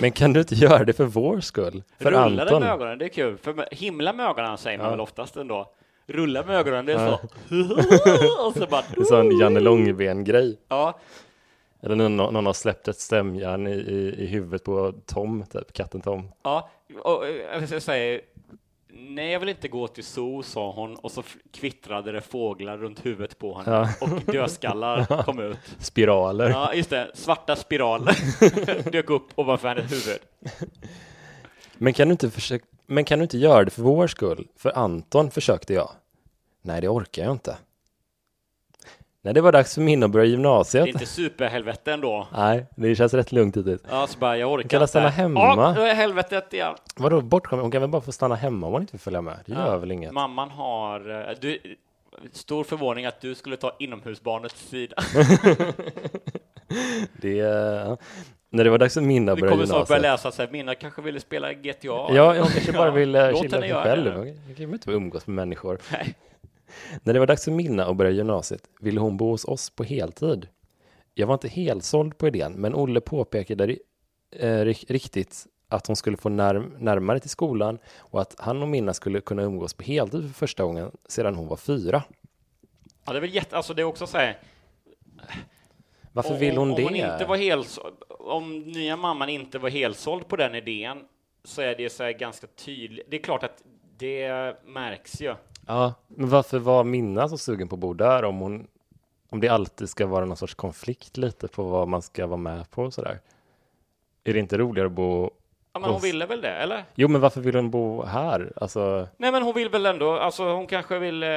Men 0.00 0.12
kan 0.12 0.32
du 0.32 0.40
inte 0.40 0.54
göra 0.54 0.84
det 0.84 0.92
för 0.92 1.04
vår 1.04 1.40
skull? 1.40 1.82
För 1.98 2.10
Rullade 2.10 2.42
Anton? 2.42 2.62
med 2.62 2.70
ögonen, 2.72 2.98
det 2.98 3.04
är 3.04 3.08
kul. 3.08 3.36
För 3.38 3.68
himla 3.74 4.12
med 4.12 4.26
ögonen 4.26 4.58
säger 4.58 4.78
man 4.78 4.84
Ja. 4.86 4.90
väl 4.90 5.00
oftast 5.00 5.36
ändå. 5.36 5.70
Rulla 6.06 6.42
med 6.44 6.56
ögonen, 6.56 6.86
det 6.86 6.92
är 6.92 7.06
Ja. 7.06 7.20
så. 7.48 8.46
och 8.46 8.52
så 8.54 8.66
bara... 8.70 8.82
Det 8.94 9.00
är 9.00 9.04
sån 9.04 9.38
Janne 9.38 9.60
Långben-grej. 9.60 10.58
Ja, 10.68 10.98
Eller 11.82 11.94
någon, 11.96 12.16
någon 12.16 12.46
har 12.46 12.52
släppt 12.52 12.88
ett 12.88 12.98
stämjärn 13.00 13.66
i, 13.66 13.70
i, 13.72 14.14
i 14.18 14.26
huvudet 14.26 14.64
på 14.64 14.92
Tom, 15.06 15.44
typ, 15.52 15.72
katten 15.72 16.00
Tom. 16.00 16.28
ja. 16.42 16.70
Och, 17.02 17.24
jag 17.70 17.82
säger, 17.82 18.20
nej 18.92 19.32
jag 19.32 19.40
vill 19.40 19.48
inte 19.48 19.68
gå 19.68 19.88
till 19.88 20.04
zoo, 20.04 20.42
sa 20.42 20.72
hon, 20.72 20.96
och 20.96 21.10
så 21.10 21.22
kvittrade 21.52 22.12
det 22.12 22.20
fåglar 22.20 22.78
runt 22.78 23.06
huvudet 23.06 23.38
på 23.38 23.58
henne. 23.58 23.94
Ja. 24.00 24.06
Och 24.06 24.32
dödskallar 24.32 25.22
kom 25.24 25.38
ut. 25.38 25.58
Spiraler. 25.78 26.50
Ja, 26.50 26.74
just 26.74 26.90
det. 26.90 27.10
Svarta 27.14 27.56
spiraler 27.56 28.90
dök 28.90 29.10
upp 29.10 29.28
ovanför 29.34 29.68
hennes 29.68 29.92
huvud. 29.92 30.18
Men, 31.74 31.92
kan 31.92 32.08
du 32.08 32.12
inte 32.12 32.30
försöka, 32.30 32.64
men 32.86 33.04
kan 33.04 33.18
du 33.18 33.22
inte 33.22 33.38
göra 33.38 33.64
det 33.64 33.70
för 33.70 33.82
vår 33.82 34.06
skull? 34.06 34.48
För 34.56 34.78
Anton 34.78 35.30
försökte 35.30 35.74
jag. 35.74 35.90
Nej, 36.62 36.80
det 36.80 36.88
orkar 36.88 37.22
jag 37.22 37.32
inte. 37.32 37.56
När 39.22 39.32
det 39.32 39.40
var 39.40 39.52
dags 39.52 39.74
för 39.74 39.80
min 39.80 40.02
att 40.02 40.10
börja 40.10 40.24
Det 40.24 40.30
gymnasiet. 40.30 40.84
är 40.84 40.88
inte 40.88 41.06
superhelvete 41.06 41.92
ändå. 41.92 42.26
Nej, 42.32 42.66
det 42.76 42.94
känns 42.94 43.14
rätt 43.14 43.32
lugnt 43.32 43.56
hittills. 43.56 43.82
Ja, 43.90 44.06
så 44.06 44.18
bara, 44.18 44.36
jag 44.36 44.52
orkar 44.52 44.68
kan 44.68 44.78
väl 44.78 44.88
stanna 44.88 45.06
inte. 45.06 45.16
hemma? 45.20 45.40
Ja, 45.40 45.72
då 45.76 45.82
är 45.82 45.94
helvetet 45.94 46.52
igen. 46.54 46.74
Vadå 46.96 47.20
bortskämd? 47.20 47.62
Hon 47.62 47.70
kan 47.70 47.80
väl 47.80 47.90
bara 47.90 48.02
få 48.02 48.12
stanna 48.12 48.34
hemma 48.34 48.66
om 48.66 48.72
hon 48.72 48.82
inte 48.82 48.92
vill 48.92 49.00
följa 49.00 49.20
med? 49.22 49.38
Det 49.46 49.52
gör 49.52 49.76
väl 49.76 49.90
inget? 49.92 50.12
Mamman 50.12 50.50
har... 50.50 51.10
eh, 51.30 51.36
Du, 51.40 51.58
stor 52.32 52.64
förvåning 52.64 53.06
att 53.06 53.20
du 53.20 53.34
skulle 53.34 53.56
ta 53.56 53.76
inomhusbarnets 53.78 54.68
sida. 54.68 54.96
Det, 57.20 57.34
ja. 57.36 57.96
När 58.50 58.64
det 58.64 58.70
var 58.70 58.78
dags 58.78 58.94
för 58.94 59.00
Minna 59.00 59.32
att 59.32 59.36
Du 59.36 59.40
börja 59.40 59.52
kommer 59.52 59.66
snart 59.66 59.88
börja 59.88 59.98
gymnasiet. 60.02 60.24
läsa 60.24 60.36
så 60.36 60.42
här, 60.42 60.50
Minna 60.52 60.74
kanske 60.74 61.02
ville 61.02 61.20
spela 61.20 61.52
GTA. 61.52 61.86
Ja, 61.86 62.34
hon 62.38 62.46
kanske 62.48 62.72
bara 62.72 62.90
vill 62.90 63.14
eh, 63.14 63.34
chilla 63.40 63.82
själv. 63.82 64.04
det. 64.04 64.10
Hon 64.46 64.54
kan 64.56 64.66
ju 64.66 64.72
inte 64.72 64.90
umgås 64.90 65.26
med 65.26 65.34
människor. 65.34 65.78
Nej. 65.92 66.14
När 67.02 67.12
det 67.12 67.18
var 67.18 67.26
dags 67.26 67.44
för 67.44 67.52
Minna 67.52 67.84
att 67.86 67.96
börja 67.96 68.10
gymnasiet 68.10 68.62
ville 68.80 69.00
hon 69.00 69.16
bo 69.16 69.30
hos 69.30 69.44
oss 69.44 69.70
på 69.70 69.84
heltid. 69.84 70.48
Jag 71.14 71.26
var 71.26 71.34
inte 71.34 71.48
helt 71.48 71.84
såld 71.84 72.18
på 72.18 72.26
idén, 72.28 72.52
men 72.52 72.74
Olle 72.74 73.00
påpekade 73.00 73.64
eh, 74.36 74.46
ri- 74.64 74.84
riktigt 74.88 75.46
att 75.68 75.86
hon 75.86 75.96
skulle 75.96 76.16
få 76.16 76.28
närm- 76.28 76.76
närmare 76.78 77.20
till 77.20 77.30
skolan 77.30 77.78
och 77.98 78.20
att 78.20 78.34
han 78.38 78.62
och 78.62 78.68
Minna 78.68 78.94
skulle 78.94 79.20
kunna 79.20 79.42
umgås 79.42 79.74
på 79.74 79.82
heltid 79.84 80.22
för 80.22 80.28
första 80.34 80.62
gången 80.64 80.90
sedan 81.08 81.34
hon 81.34 81.48
var 81.48 81.56
fyra. 81.56 82.02
Ja, 83.06 83.12
det 83.12 83.18
är 83.18 83.20
väl 83.20 83.34
jätte... 83.34 83.56
Alltså 83.56 83.74
det 83.74 83.82
är 83.82 83.86
också 83.86 84.06
så 84.06 84.18
här... 84.18 84.38
Varför 86.12 86.32
om- 86.34 86.38
vill 86.40 86.56
hon 86.56 86.70
om 86.70 86.76
det? 86.76 86.82
Hon 86.82 86.96
inte 86.96 87.24
var 87.28 87.36
helt, 87.36 87.78
om 88.08 88.58
nya 88.58 88.96
mamman 88.96 89.28
inte 89.28 89.58
var 89.58 89.70
helsåld 89.70 90.28
på 90.28 90.36
den 90.36 90.54
idén 90.54 90.98
så 91.44 91.62
är 91.62 91.74
det 91.76 91.90
så 91.90 92.02
här 92.02 92.12
ganska 92.12 92.46
tydligt. 92.46 93.06
Det 93.10 93.16
är 93.16 93.22
klart 93.22 93.42
att 93.42 93.62
det 93.98 94.56
märks 94.66 95.20
ju. 95.20 95.34
Ja, 95.70 95.94
men 96.08 96.28
varför 96.28 96.58
var 96.58 96.84
Minna 96.84 97.28
så 97.28 97.38
sugen 97.38 97.68
på 97.68 97.74
att 97.76 97.80
bo 97.80 97.94
där 97.94 98.24
om 98.24 98.38
hon 98.38 98.66
om 99.30 99.40
det 99.40 99.48
alltid 99.48 99.88
ska 99.88 100.06
vara 100.06 100.24
någon 100.24 100.36
sorts 100.36 100.54
konflikt 100.54 101.16
lite 101.16 101.48
på 101.48 101.62
vad 101.62 101.88
man 101.88 102.02
ska 102.02 102.26
vara 102.26 102.36
med 102.36 102.70
på 102.70 102.82
och 102.82 102.94
sådär? 102.94 103.18
Är 104.24 104.32
det 104.32 104.38
inte 104.38 104.58
roligare 104.58 104.86
att 104.86 104.92
bo 104.92 105.30
Ja, 105.72 105.80
men 105.80 105.90
hon 105.90 106.00
ville 106.00 106.26
väl 106.26 106.40
det, 106.40 106.50
eller? 106.56 106.84
Jo, 106.94 107.08
men 107.08 107.20
varför 107.20 107.40
vill 107.40 107.54
hon 107.54 107.70
bo 107.70 108.04
här? 108.04 108.52
Alltså, 108.56 109.08
Nej, 109.16 109.32
men 109.32 109.42
hon 109.42 109.54
vill 109.54 109.68
väl 109.68 109.86
ändå, 109.86 110.12
alltså 110.18 110.44
hon 110.52 110.66
kanske 110.66 110.98
vill 110.98 111.22
eh, 111.22 111.28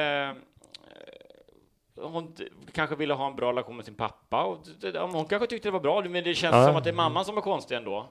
hon 2.00 2.34
kanske 2.72 2.96
ville 2.96 3.14
ha 3.14 3.26
en 3.26 3.36
bra 3.36 3.48
relation 3.50 3.76
med 3.76 3.84
sin 3.84 3.94
pappa 3.94 4.44
och 4.44 4.58
hon 5.12 5.24
kanske 5.24 5.46
tyckte 5.46 5.68
det 5.68 5.72
var 5.72 5.80
bra, 5.80 6.02
men 6.02 6.24
det 6.24 6.34
känns 6.34 6.54
Ja. 6.54 6.66
som 6.66 6.76
att 6.76 6.84
det 6.84 6.90
är 6.90 6.94
mamman 6.94 7.24
som 7.24 7.36
är 7.36 7.40
konstig 7.40 7.76
ändå. 7.76 8.06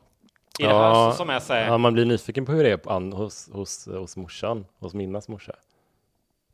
I 0.59 0.63
det 0.63 0.69
här 0.74 1.11
som 1.11 1.30
är 1.30 1.39
så 1.39 1.53
här, 1.53 1.67
ja, 1.67 1.78
man 1.78 1.93
blir 1.93 2.05
nyfiken 2.05 2.45
på 2.45 2.51
hur 2.51 2.63
det 2.63 2.71
är 2.71 2.78
på 2.78 2.89
an, 2.89 3.13
hos, 3.13 3.49
hos, 3.53 3.88
hos 3.88 4.17
morsan, 4.17 4.65
hos 4.80 4.93
Minnas 4.93 5.28
morsa. 5.28 5.53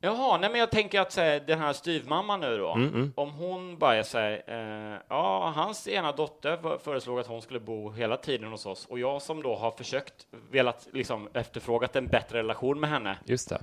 Jaha, 0.02 0.38
nej 0.38 0.50
men 0.50 0.60
jag 0.60 0.72
tänker 0.72 1.02
att 1.02 1.12
så 1.12 1.22
här, 1.22 1.39
den 1.39 1.60
här 1.60 1.74
styvmamman 1.74 2.39
nu 2.39 2.58
då, 2.58 2.72
Mm, 2.74 2.88
mm. 2.93 3.14
om 3.16 3.32
hon 3.32 3.78
bara 3.78 4.04
säger, 4.04 4.43
eh, 4.93 4.97
ja, 5.10 5.54
hans 5.56 5.88
ena 5.88 6.12
dotter 6.12 6.58
för- 6.58 6.78
föreslog 6.78 7.20
att 7.20 7.28
hon 7.28 7.41
skulle 7.41 7.60
bo 7.60 7.91
hela 7.91 8.18
tiden 8.18 8.52
hos 8.52 8.66
oss 8.66 8.86
och 8.86 9.00
jag 9.00 9.22
som 9.22 9.43
då 9.43 9.56
har 9.56 9.72
försökt, 9.72 10.14
velat 10.52 10.88
liksom 10.93 11.30
efterfrågat 11.34 11.95
en 11.95 12.08
bättre 12.08 12.38
relation 12.39 12.80
med 12.80 12.89
henne, 12.89 13.18
Just 13.26 13.50
det. 13.50 13.62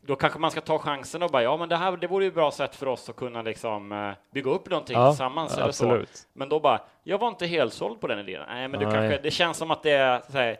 då 0.00 0.16
kanske 0.16 0.38
man 0.38 0.50
ska 0.50 0.60
ta 0.60 0.78
chansen 0.78 1.22
och 1.22 1.30
bara, 1.30 1.42
ja 1.42 1.56
men 1.56 1.68
det 1.68 1.76
här, 1.76 1.96
det 1.96 2.06
vore 2.06 2.24
ju 2.24 2.28
ett 2.28 2.34
bra 2.34 2.50
sätt 2.50 2.76
för 2.76 2.86
oss 2.88 3.08
att 3.08 3.16
kunna 3.16 3.42
liksom 3.42 3.92
eh, 3.92 4.12
bygga 4.32 4.50
upp 4.50 4.70
någonting 4.70 4.96
Ja, 4.96 5.10
tillsammans 5.10 5.58
eller 5.58 5.72
så. 5.72 6.02
Men 6.32 6.48
då 6.48 6.60
bara, 6.60 6.80
jag 7.02 7.18
var 7.18 7.28
inte 7.28 7.46
helt 7.46 7.72
såld 7.72 8.00
på 8.00 8.06
den 8.06 8.18
idén. 8.18 8.42
Nej, 8.48 8.68
men 8.68 8.80
Nej. 8.80 8.92
kanske, 8.92 9.18
det 9.22 9.30
känns 9.30 9.56
som 9.56 9.70
att 9.70 9.82
det 9.82 9.90
är 9.90 10.22
så 10.30 10.38
här, 10.38 10.56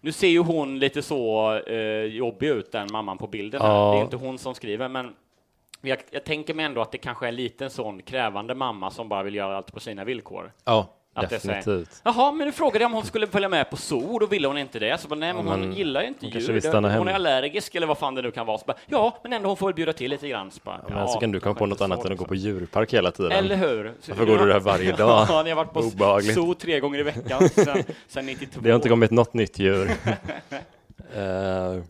nu 0.00 0.12
ser 0.12 0.28
ju 0.28 0.38
hon 0.38 0.78
lite 0.78 1.02
så 1.02 1.54
eh, 1.66 2.04
jobbig 2.04 2.48
ut, 2.48 2.72
den 2.72 2.88
mamman 2.92 3.18
på 3.18 3.26
bilden. 3.26 3.62
här. 3.62 3.68
Ja. 3.68 3.92
Det 3.92 3.98
är 3.98 4.02
inte 4.02 4.16
hon 4.16 4.38
som 4.38 4.54
skriver, 4.54 4.88
men 4.88 5.14
jag, 5.80 5.98
jag 6.10 6.24
tänker 6.24 6.54
mig 6.54 6.64
ändå 6.64 6.80
att 6.80 6.92
det 6.92 6.98
kanske 6.98 7.26
är 7.26 7.28
en 7.28 7.36
liten 7.36 7.70
sån 7.70 8.02
krävande 8.02 8.54
mamma 8.54 8.90
som 8.90 9.08
bara 9.08 9.22
vill 9.22 9.34
göra 9.34 9.56
allt 9.56 9.72
på 9.72 9.80
sina 9.80 10.04
villkor. 10.04 10.52
Ja, 10.64 10.88
Att 11.14 11.30
det 11.30 11.36
definitivt. 11.36 12.00
Jaha, 12.04 12.32
men 12.32 12.46
nu 12.46 12.52
frågade 12.52 12.78
jag 12.78 12.86
om 12.86 12.92
hon 12.92 13.04
skulle 13.04 13.26
följa 13.26 13.48
med 13.48 13.70
på 13.70 13.76
zoo, 13.76 14.18
då 14.18 14.26
ville 14.26 14.46
hon 14.48 14.58
inte 14.58 14.78
det. 14.78 15.00
Så 15.00 15.08
bara, 15.08 15.14
nej, 15.18 15.32
men 15.34 15.44
Ja, 15.46 15.50
hon 15.52 15.60
men 15.60 15.72
gillar 15.72 16.02
ju 16.02 16.08
inte 16.08 16.26
hon 16.26 16.30
djur. 16.40 16.60
stanna 16.60 16.88
hon 16.88 16.96
hemma. 16.98 17.10
är 17.10 17.14
allergisk 17.14 17.74
eller 17.74 17.86
vad 17.86 17.98
fan 17.98 18.14
det 18.14 18.22
nu 18.22 18.30
kan 18.30 18.46
vara. 18.46 18.58
Så 18.58 18.64
bara, 18.66 18.76
ja, 18.86 19.18
men 19.22 19.32
ändå 19.32 19.48
hon 19.48 19.56
får 19.56 19.66
väl 19.66 19.74
bjuda 19.74 19.92
till 19.92 20.10
lite 20.10 20.28
grann. 20.28 20.50
Så, 20.50 20.60
bara, 20.64 20.80
Ja, 20.88 20.94
men 20.94 21.08
så 21.08 21.20
kan 21.20 21.32
du 21.32 21.40
komma 21.40 21.54
på 21.54 21.66
något 21.66 21.80
annat 21.80 21.98
än 21.98 22.02
att 22.12 22.18
gå 22.18 22.24
liksom. 22.24 22.28
på 22.28 22.34
djurpark 22.34 22.94
hela 22.94 23.10
tiden. 23.10 23.32
Eller 23.32 23.56
hur? 23.56 23.92
Så- 24.00 24.10
Varför 24.12 24.26
går 24.26 24.38
du 24.38 24.46
där 24.52 24.60
varje 24.60 24.92
dag? 24.96 25.26
ja, 25.28 25.42
ni 25.42 25.50
har 25.50 25.56
varit 25.56 25.72
på 25.72 25.80
Obehagligt. 25.80 26.34
zoo 26.34 26.54
tre 26.54 26.80
gånger 26.80 26.98
i 26.98 27.02
veckan 27.02 27.48
sedan, 27.48 27.82
sedan 28.08 28.26
92. 28.26 28.60
Det 28.62 28.70
har 28.70 28.76
inte 28.76 28.88
kommit 28.88 29.10
något 29.10 29.34
nytt 29.34 29.58
djur. 29.58 29.90
Eh, 31.16 31.82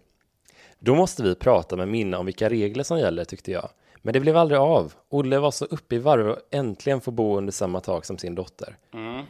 då 0.78 0.94
måste 0.94 1.22
vi 1.22 1.34
prata 1.34 1.76
med 1.76 1.88
Minna 1.88 2.18
om 2.18 2.26
vilka 2.26 2.50
regler 2.50 2.84
som 2.84 2.98
gäller, 2.98 3.24
tyckte 3.24 3.52
jag. 3.52 3.68
Men 4.02 4.12
det 4.12 4.20
blev 4.20 4.36
aldrig 4.36 4.60
av. 4.60 4.94
Olle 5.08 5.38
var 5.38 5.50
så 5.50 5.64
uppe 5.64 5.94
i 5.94 5.98
varv 5.98 6.28
och 6.28 6.38
äntligen 6.50 7.00
få 7.00 7.10
bo 7.10 7.38
under 7.38 7.52
samma 7.52 7.80
tak 7.80 8.04
som 8.04 8.18
sin 8.18 8.34
dotter. 8.34 8.76
Mm. 8.94 9.24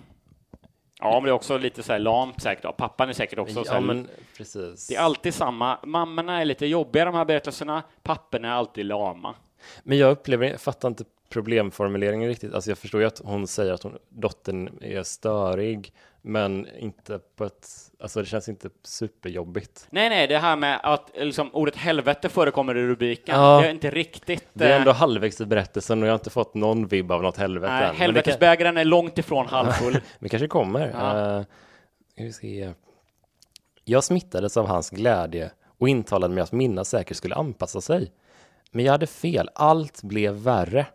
Ja, 1.00 1.10
men 1.14 1.22
det 1.22 1.30
är 1.30 1.32
också 1.32 1.58
lite 1.58 1.82
så 1.82 1.92
här 1.92 1.98
lamt 1.98 2.42
säkert. 2.42 2.64
Ja, 2.64 2.72
pappan 2.72 3.08
är 3.08 3.12
säkert 3.12 3.38
också 3.38 3.54
så 3.54 3.70
Ja, 3.70 3.72
här, 3.72 3.80
men 3.80 4.08
precis. 4.36 4.86
Det 4.86 4.94
är 4.94 5.00
alltid 5.00 5.34
samma. 5.34 5.78
Mammorna 5.84 6.40
är 6.40 6.44
lite 6.44 6.66
jobbiga 6.66 7.04
de 7.04 7.14
här 7.14 7.24
berättelserna. 7.24 7.82
Papporna 8.02 8.48
är 8.48 8.52
alltid 8.52 8.86
lama. 8.86 9.34
Men 9.82 9.98
jag 9.98 10.10
upplever, 10.10 10.46
jag 10.46 10.60
fattar 10.60 10.88
inte 10.88 11.04
problemformuleringen 11.28 12.28
riktigt. 12.28 12.54
Alltså 12.54 12.70
jag 12.70 12.78
förstår 12.78 13.00
ju 13.00 13.06
att 13.06 13.20
hon 13.24 13.46
säger 13.46 13.72
att 13.72 13.82
hon, 13.82 13.98
dottern 14.08 14.78
är 14.80 15.02
störig, 15.02 15.92
men 16.22 16.68
inte 16.78 17.18
på 17.36 17.44
ett, 17.44 17.68
alltså 18.00 18.20
det 18.20 18.26
känns 18.26 18.48
inte 18.48 18.70
superjobbigt. 18.82 19.86
Nej, 19.90 20.08
nej, 20.08 20.26
det 20.26 20.38
här 20.38 20.56
med 20.56 20.80
att 20.82 21.16
eh, 21.16 21.24
liksom, 21.24 21.54
ordet 21.54 21.76
helvete 21.76 22.28
förekommer 22.28 22.76
i 22.76 22.82
rubriken, 22.86 23.40
Ja. 23.40 23.60
det 23.60 23.66
är 23.66 23.70
inte 23.70 23.90
riktigt... 23.90 24.44
Det 24.52 24.64
är 24.64 24.70
eh, 24.70 24.76
ändå 24.76 24.92
halvvägs 24.92 25.40
i 25.40 25.46
berättelsen 25.46 26.02
och 26.02 26.08
jag 26.08 26.12
har 26.12 26.18
inte 26.18 26.30
fått 26.30 26.54
någon 26.54 26.86
vibb 26.86 27.12
av 27.12 27.22
något 27.22 27.36
helvete 27.36 27.72
Nej, 27.72 27.82
än. 27.82 27.88
Kan- 27.88 27.96
helvetesbägaren 27.96 28.76
är 28.76 28.84
långt 28.84 29.18
ifrån 29.18 29.46
halvfull. 29.46 30.00
Men 30.18 30.28
kanske 30.28 30.48
kommer. 30.48 30.94
Ja. 30.98 31.38
Uh, 31.38 31.44
vi 32.16 32.32
se. 32.32 32.72
Jag 33.84 34.04
smittades 34.04 34.56
av 34.56 34.66
hans 34.66 34.90
glädje 34.90 35.50
och 35.78 35.88
intalade 35.88 36.34
mig 36.34 36.42
att 36.42 36.52
Minna 36.52 36.84
säkert 36.84 37.16
skulle 37.16 37.34
anpassa 37.34 37.80
sig. 37.80 38.12
Men 38.70 38.84
jag 38.84 38.92
hade 38.92 39.06
fel. 39.06 39.50
Allt 39.54 40.02
blev 40.02 40.34
värre. 40.34 40.86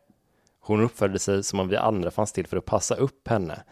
Hon 0.59 0.81
uppförde 0.81 1.19
sig 1.19 1.43
som 1.43 1.59
om 1.59 1.67
vi 1.67 1.77
andra 1.77 2.11
fanns 2.11 2.31
till 2.31 2.47
för 2.47 2.57
att 2.57 2.65
passa 2.65 2.95
upp 2.95 3.27
henne. 3.27 3.63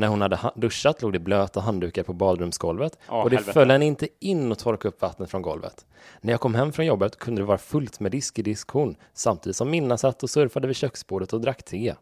När 0.00 0.08
hon 0.08 0.20
hade 0.20 0.36
ha- 0.36 0.52
duschat 0.56 1.02
låg 1.02 1.12
det 1.12 1.18
blöta 1.18 1.60
handdukar 1.60 2.02
på 2.02 2.12
badrumsgolvet 2.12 2.98
Åh, 3.08 3.22
och 3.22 3.30
det 3.30 3.36
helvete. 3.36 3.52
föll 3.52 3.70
henne 3.70 3.86
inte 3.86 4.08
in 4.20 4.52
att 4.52 4.58
torka 4.58 4.88
upp 4.88 5.02
vattnet 5.02 5.30
från 5.30 5.42
golvet. 5.42 5.86
När 6.20 6.32
jag 6.32 6.40
kom 6.40 6.54
hem 6.54 6.72
från 6.72 6.86
jobbet 6.86 7.16
kunde 7.18 7.42
det 7.42 7.46
vara 7.46 7.58
fullt 7.58 8.00
med 8.00 8.12
disk 8.12 8.38
i 8.38 8.42
diskhon 8.42 8.96
samtidigt 9.14 9.56
som 9.56 9.70
Minna 9.70 9.96
satt 9.98 10.22
och 10.22 10.30
surfade 10.30 10.66
vid 10.66 10.76
köksbordet 10.76 11.32
och 11.32 11.40
drack 11.40 11.62
te. 11.62 11.94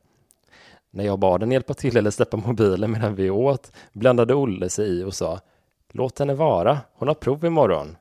När 0.90 1.05
jag 1.05 1.18
bad 1.18 1.40
henne 1.40 1.55
hjälpa 1.55 1.74
till 1.74 1.96
eller 1.96 2.11
släppa 2.11 2.36
mobilen 2.36 2.90
medan 2.90 3.14
vi 3.14 3.30
åt 3.30 3.72
blandade 3.92 4.34
Olle 4.34 4.68
sig 4.68 4.88
i 5.01 5.05
och 5.05 5.14
sa 5.14 5.40
Låt 5.92 6.18
henne 6.18 6.34
vara, 6.34 6.78
hon 6.94 7.09
har 7.09 7.14
prov 7.14 7.44
imorgon. 7.44 7.96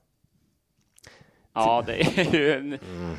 Ja, 1.53 1.83
det 1.85 2.01
är 2.19 2.35
ju 2.35 2.53
en... 2.53 2.73
Mm. 2.73 3.15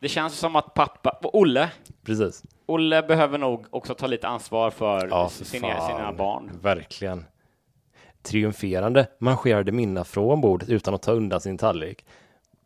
Det 0.00 0.08
känns 0.08 0.38
som 0.38 0.56
att 0.56 0.74
pappa, 0.74 1.18
Olle, 1.22 1.70
Precis. 2.04 2.42
Olle 2.66 3.02
behöver 3.02 3.38
nog 3.38 3.66
också 3.70 3.94
ta 3.94 4.06
lite 4.06 4.28
ansvar 4.28 4.70
för 4.70 5.08
Ja, 5.10 5.28
för 5.28 5.44
sina, 5.44 5.68
fan. 5.68 5.86
sina 5.96 6.12
barn. 6.12 6.50
Verkligen. 6.62 7.24
Triumferande 8.22 9.06
marscherade 9.18 9.72
Minna 9.72 10.04
från 10.04 10.40
bordet 10.40 10.68
utan 10.68 10.94
att 10.94 11.02
ta 11.02 11.12
undan 11.12 11.40
sin 11.40 11.58
tallrik. 11.58 12.04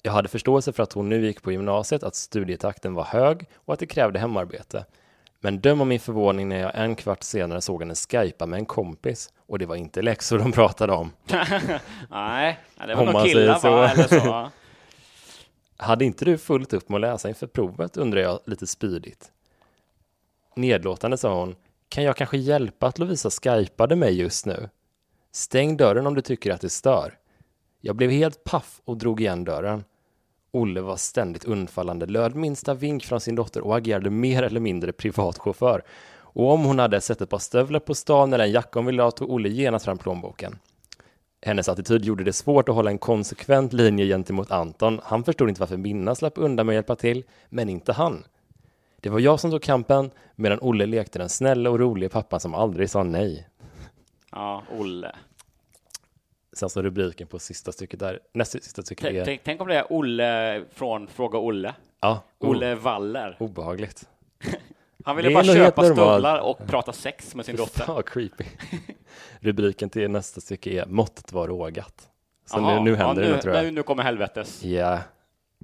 Jag 0.03 0.13
hade 0.13 0.29
förståelse 0.29 0.73
för 0.73 0.83
att 0.83 0.93
hon 0.93 1.09
nu 1.09 1.27
gick 1.27 1.43
på 1.43 1.53
gymnasiet, 1.53 2.03
att 2.03 2.15
studietakten 2.15 2.95
var 2.95 3.05
hög 3.05 3.47
och 3.55 3.75
att 3.75 3.81
det 3.81 3.87
krävde 3.87 4.19
hemarbete. 4.19 4.85
Men 5.41 5.61
döm 5.61 5.81
om 5.81 5.89
min 5.89 6.01
förvåning 6.01 6.49
när 6.49 6.59
jag 6.61 6.71
en 6.75 6.97
kvart 6.97 7.23
senare 7.23 7.61
såg 7.61 7.83
henne 7.83 7.95
skypa 7.95 8.47
med 8.47 8.59
en 8.59 8.67
kompis 8.67 9.33
och 9.47 9.59
det 9.59 9.67
var 9.67 9.77
inte 9.77 10.03
läxor 10.03 10.39
de 10.39 10.53
pratade 10.53 10.93
om. 10.93 11.13
Nej, 12.11 12.59
det 12.87 12.95
var 12.95 13.07
Om 13.07 13.13
nog 13.13 13.23
killar 13.25 13.55
säger 13.59 13.77
va? 13.77 13.89
så. 13.89 14.01
Eller 14.01 14.21
så. 14.21 14.51
Hade 15.77 16.05
inte 16.05 16.25
du 16.25 16.39
fullt 16.39 16.73
upp 16.73 16.89
med 16.89 16.97
att 16.97 17.01
läsa 17.01 17.29
inför 17.29 17.47
provet, 17.47 17.97
undrar 17.97 18.21
jag 18.21 18.41
lite 18.47 18.67
spydigt. 18.67 19.33
Nedlåtande 20.59 21.17
sa 21.17 21.41
hon, 21.41 21.55
kan 21.89 22.05
jag 22.05 22.17
kanske 22.17 22.39
hjälpa 22.39 22.87
att 22.87 22.99
Lovisa 22.99 23.31
skypade 23.31 23.97
mig 23.97 24.19
just 24.21 24.47
nu? 24.47 24.69
Stäng 25.33 25.77
dörren 25.77 26.07
om 26.07 26.15
du 26.15 26.21
tycker 26.21 26.53
att 26.53 26.61
det 26.61 26.71
stör. 26.71 27.19
Jag 27.81 27.97
blev 27.97 28.11
helt 28.11 28.45
paff 28.45 28.81
och 28.85 28.97
drog 28.97 29.21
igen 29.21 29.45
dörren. 29.45 29.85
Olle 30.51 30.81
var 30.81 30.97
ständigt 30.97 31.45
undfallande, 31.45 32.07
löd 32.07 32.35
minsta 32.35 32.75
vink 32.75 33.05
från 33.05 33.21
sin 33.21 33.35
dotter 33.35 33.61
och 33.61 33.77
agerade 33.77 34.11
mer 34.11 34.43
eller 34.43 34.61
mindre 34.61 34.93
privatchaufför. 34.93 35.83
Och 36.11 36.53
om 36.53 36.65
hon 36.65 36.79
hade 36.79 37.01
sett 37.01 37.21
ett 37.21 37.31
par 37.31 37.39
stövlar 37.39 37.81
på 37.81 37.95
stan 37.95 38.33
eller 38.33 38.45
en 38.45 38.53
jacka 38.53 38.79
hon 38.79 38.87
ville 38.87 39.03
ha 39.03 39.11
tog 39.11 39.31
Olle 39.31 39.49
genast 39.49 39.85
fram 39.85 39.99
plånboken. 39.99 40.59
Hennes 41.43 41.69
attityd 41.69 42.05
gjorde 42.05 42.25
det 42.25 42.33
svårt 42.33 42.69
att 42.69 42.75
hålla 42.75 42.91
en 42.91 42.99
konsekvent 42.99 43.73
linje 43.73 44.07
gentemot 44.07 44.51
Anton. 44.51 45.01
Han 45.05 45.25
förstod 45.25 45.49
inte 45.49 45.61
varför 45.61 45.77
Minna 45.77 46.15
slapp 46.15 46.35
undan 46.37 46.67
med 46.67 46.73
att 46.73 46.77
hjälpa 46.77 46.97
till, 46.97 47.25
men 47.49 47.69
inte 47.69 47.93
han. 47.93 48.25
Det 49.01 49.09
var 49.11 49.21
jag 49.21 49.41
som 49.41 49.51
tog 49.51 49.63
kampen, 49.63 50.11
medan 50.35 50.59
Olle 50.61 50.87
lekte 50.87 51.19
den 51.19 51.29
snälla 51.29 51.71
och 51.71 51.79
roliga 51.79 52.11
pappan 52.11 52.41
som 52.41 52.55
aldrig 52.55 52.91
sa 52.91 53.03
nej. 53.03 53.49
Ja, 54.31 54.63
Olle. 54.79 55.17
Sen 56.53 56.71
så 56.71 56.83
rubriken 56.83 57.27
på 57.27 57.39
sista 57.39 57.73
stycket 57.73 58.01
där, 58.01 58.21
näst 58.33 58.53
sista 58.53 58.83
stycket 58.83 59.05
Tänk, 59.05 59.17
är... 59.17 59.25
tänk, 59.25 59.41
tänk 59.45 59.61
om 59.61 59.69
det 59.69 59.75
är 59.75 59.93
Olle 59.93 60.63
från 60.73 61.07
Fråga 61.09 61.39
Olle. 61.39 61.75
Ja, 62.01 62.23
Olle 62.39 62.75
Waller. 62.75 63.37
Obehagligt. 63.39 64.09
Han 65.05 65.17
ville 65.17 65.29
Det 65.29 65.35
bara 65.35 65.45
köpa 65.45 65.85
stövlar 65.85 66.39
och 66.39 66.67
prata 66.67 66.93
sex 66.93 67.35
med 67.35 67.47
sin 67.47 67.57
dotter. 67.57 67.85
Fan 67.85 68.03
creepy. 68.03 68.45
Rubriken 69.41 69.91
till 69.91 70.11
nästa 70.11 70.41
stycke 70.41 70.71
är 70.71 70.87
Måttet 70.87 71.33
var 71.33 71.49
rågat. 71.49 72.09
Så 72.47 72.59
Jaha, 72.59 72.75
nu, 72.75 72.91
nu 72.91 72.97
händer 72.97 73.23
ja, 73.23 73.29
det 73.29 73.35
nu, 73.35 73.43
tror 73.43 73.55
jag. 73.55 73.65
Nu, 73.65 73.71
nu 73.71 73.83
kommer 73.83 74.03
helvetes. 74.03 74.65
Ja. 74.65 74.99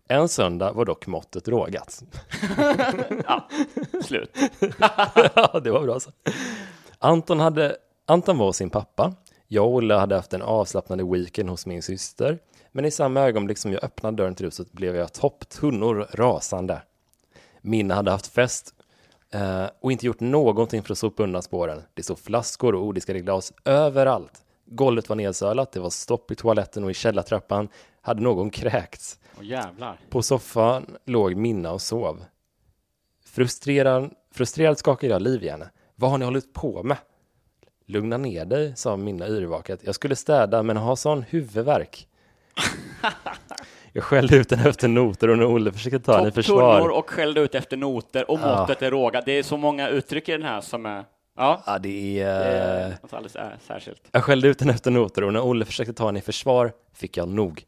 En 0.08 0.28
söndag 0.28 0.72
var 0.72 0.84
dock 0.84 1.06
måttet 1.06 1.48
rågat. 1.48 2.02
Ja, 3.26 3.48
slut. 4.02 4.36
ja, 5.34 5.60
det 5.64 5.70
var 5.70 5.82
bra 5.82 6.00
så. 6.00 6.10
Anton, 6.98 7.40
hade, 7.40 7.76
Anton 8.06 8.38
var 8.38 8.46
hos 8.46 8.56
sin 8.56 8.70
pappa. 8.70 9.14
Jag 9.48 9.64
och 9.64 9.74
Olle 9.74 9.94
hade 9.94 10.14
haft 10.14 10.32
en 10.32 10.42
avslappnande 10.42 11.04
weekend 11.04 11.50
hos 11.50 11.66
min 11.66 11.82
syster. 11.82 12.38
Men 12.72 12.84
i 12.84 12.90
samma 12.90 13.20
ögonblick 13.20 13.58
som 13.58 13.72
jag 13.72 13.84
öppnade 13.84 14.16
dörren 14.16 14.34
till 14.34 14.46
huset 14.46 14.72
blev 14.72 14.96
jag 14.96 15.12
topptunnor 15.12 16.08
rasande. 16.12 16.82
Minna 17.60 17.94
hade 17.94 18.10
haft 18.10 18.26
fest 18.26 18.74
eh, 19.30 19.66
och 19.80 19.92
inte 19.92 20.06
gjort 20.06 20.20
någonting 20.20 20.82
för 20.82 20.92
att 20.92 20.98
sopa 20.98 21.22
undan 21.22 21.42
spåren. 21.42 21.82
Det 21.94 22.02
stod 22.02 22.18
flaskor 22.18 22.74
och 22.74 22.84
odiskade 22.84 23.20
glas 23.20 23.52
överallt. 23.64 24.42
Golvet 24.66 25.08
var 25.08 25.16
nedsölat, 25.16 25.72
det 25.72 25.80
var 25.80 25.90
stopp 25.90 26.30
i 26.30 26.34
toaletten 26.34 26.84
och 26.84 26.90
i 26.90 26.94
källartrappan 26.94 27.68
hade 28.00 28.22
någon 28.22 28.50
kräkts. 28.50 29.18
Åh 29.38 29.44
jävlar. 29.44 29.98
På 30.10 30.22
soffan 30.22 30.96
låg 31.04 31.36
Minna 31.36 31.72
och 31.72 31.82
sov. 31.82 32.24
Frustrerad, 33.26 34.10
frustrerad 34.34 34.78
skakade 34.78 35.12
jag 35.12 35.22
liv 35.22 35.44
i 35.44 35.48
henne. 35.48 35.70
Vad 35.96 36.10
har 36.10 36.18
ni 36.18 36.24
hållit 36.24 36.52
på 36.52 36.82
med? 36.82 36.96
Lugna 37.86 38.16
ner 38.16 38.44
dig, 38.44 38.72
sa 38.76 38.96
Minna 38.96 39.28
yrvaket. 39.28 39.80
Jag 39.84 39.94
skulle 39.94 40.16
städa, 40.16 40.62
men 40.62 40.76
har 40.76 40.96
sån 40.96 41.22
huvudvärk. 41.22 42.08
jag 43.92 44.04
skällde 44.04 44.36
ut 44.36 44.50
henne 44.50 44.68
efter 44.68 44.88
noter 44.88 45.30
och 45.30 45.38
när 45.38 45.46
Olle 45.46 45.72
försökte 45.72 45.98
ta 46.00 46.16
henne 46.16 46.28
i 46.28 46.32
försvar. 46.32 46.88
och 46.88 47.10
skällde 47.10 47.40
ut 47.40 47.54
efter 47.54 47.76
noter 47.76 48.30
och 48.30 48.40
Ja. 48.42 48.60
måttet 48.60 48.82
är 48.82 48.90
råga. 48.90 49.20
Det 49.20 49.32
är 49.32 49.42
så 49.42 49.56
många 49.56 49.88
uttryck 49.88 50.28
i 50.28 50.32
den 50.32 50.42
här 50.42 50.60
som 50.60 50.86
är... 50.86 51.04
Ja, 51.36 51.62
Ja, 51.66 51.78
det 51.78 51.88
det 51.88 52.20
är... 52.20 52.40
är 52.80 52.96
något 53.02 53.12
alldeles 53.12 53.36
äh, 53.36 53.46
särskilt. 53.66 54.02
Jag 54.12 54.24
skällde 54.24 54.48
ut 54.48 54.60
henne 54.60 54.72
efter 54.72 54.90
noter 54.90 55.24
och 55.24 55.32
när 55.32 55.40
Olle 55.44 55.64
försökte 55.64 55.92
ta 55.92 56.06
henne 56.06 56.18
i 56.18 56.22
försvar 56.22 56.72
fick 56.94 57.16
jag 57.16 57.28
nog. 57.28 57.62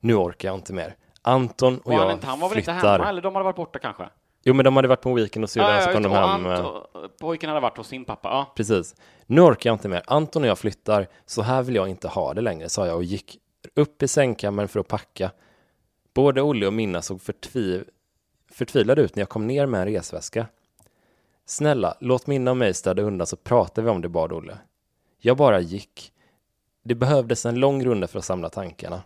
Nu 0.00 0.14
orkar 0.14 0.48
jag 0.48 0.54
inte 0.58 0.72
mer. 0.72 0.94
Anton 1.26 1.78
och 1.78 1.86
Var 1.92 1.98
han, 1.98 2.06
jag 2.08 2.16
inte, 2.16 2.26
han 2.26 2.40
var 2.40 2.48
väl 2.48 2.58
inte 2.58 2.72
hemma, 2.72 3.08
eller 3.08 3.22
de 3.22 3.34
hade 3.34 3.44
varit 3.44 3.56
borta 3.56 3.78
kanske? 3.78 4.08
Jo, 4.44 4.54
men 4.54 4.64
de 4.64 4.76
hade 4.76 4.88
varit 4.88 5.00
på 5.00 5.08
en 5.08 5.14
weekend 5.16 5.44
och 5.44 5.50
så, 5.50 5.58
Ja, 5.58 5.80
så 5.80 5.88
ja, 5.90 5.92
kom 5.94 6.02
just 6.02 6.14
de 6.14 6.18
hem. 6.18 6.46
eh, 6.46 6.52
Anton- 6.52 7.08
Pojken 7.20 7.48
hade 7.48 7.60
varit 7.60 7.76
hos 7.76 7.88
sin 7.88 8.04
pappa, 8.04 8.28
ja. 8.28 8.52
Precis. 8.56 8.94
Nu 9.26 9.40
orkar 9.40 9.70
jag 9.70 9.74
inte 9.74 9.88
mer. 9.88 10.02
Anton 10.06 10.42
och 10.42 10.48
jag 10.48 10.58
flyttar. 10.58 11.06
Så 11.26 11.42
här 11.42 11.62
vill 11.62 11.74
jag 11.74 11.88
inte 11.88 12.08
ha 12.08 12.34
det 12.34 12.40
längre, 12.40 12.68
sa 12.68 12.86
jag 12.86 12.96
och 12.96 13.04
gick 13.04 13.38
upp 13.74 14.02
i 14.02 14.08
sängkammaren 14.08 14.68
för 14.68 14.80
att 14.80 14.88
packa. 14.88 15.30
Både 16.14 16.42
Olle 16.42 16.66
och 16.66 16.72
Minna 16.72 17.02
såg 17.02 17.22
förtviv... 17.22 17.84
förtvivlade 18.52 19.02
ut 19.02 19.16
när 19.16 19.20
jag 19.20 19.28
kom 19.28 19.46
ner 19.46 19.66
med 19.66 19.80
en 19.80 19.86
resväska. 19.86 20.46
Snälla, 21.46 21.94
låt 22.00 22.26
Minna 22.26 22.50
och 22.50 22.56
mig 22.56 22.74
städa 22.74 23.02
undan 23.02 23.26
så 23.26 23.36
pratar 23.36 23.82
vi 23.82 23.90
om 23.90 24.00
det, 24.02 24.08
bad 24.08 24.32
Olle. 24.32 24.58
Jag 25.18 25.36
bara 25.36 25.60
gick. 25.60 26.12
Det 26.84 26.94
behövdes 26.94 27.46
en 27.46 27.54
lång 27.60 27.84
runda 27.84 28.06
för 28.06 28.18
att 28.18 28.24
samla 28.24 28.48
tankarna. 28.48 29.02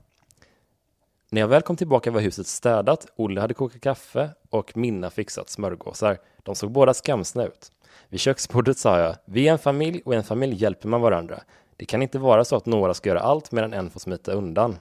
När 1.33 1.41
jag 1.41 1.49
väl 1.49 1.63
kom 1.63 1.77
tillbaka 1.77 2.11
var 2.11 2.21
huset 2.21 2.47
städat, 2.47 3.07
Olle 3.17 3.41
hade 3.41 3.55
kokat 3.55 3.81
kaffe 3.81 4.31
och 4.51 4.77
Minna 4.77 5.11
fixat 5.11 5.51
smörgåsar. 5.51 6.19
De 6.43 6.55
såg 6.55 6.71
båda 6.71 6.95
skamsna 6.95 7.45
ut. 7.45 7.73
Vid 8.09 8.21
köksbordet 8.21 8.79
sa 8.79 8.99
jag, 8.99 9.17
vi 9.25 9.49
är 9.49 9.53
en 9.53 9.59
familj 9.59 10.03
och 10.05 10.15
i 10.15 10.17
en 10.17 10.25
familj 10.25 10.63
hjälper 10.63 10.89
man 10.89 11.01
varandra. 11.01 11.41
Det 11.77 11.85
kan 11.85 12.03
inte 12.03 12.19
vara 12.19 12.45
så 12.45 12.57
att 12.57 12.67
några 12.67 12.95
ska 12.95 13.09
göra 13.09 13.21
allt 13.21 13.53
medan 13.53 13.73
en 13.73 13.91
får 13.91 14.01
smita 14.01 14.33
undan. 14.33 14.77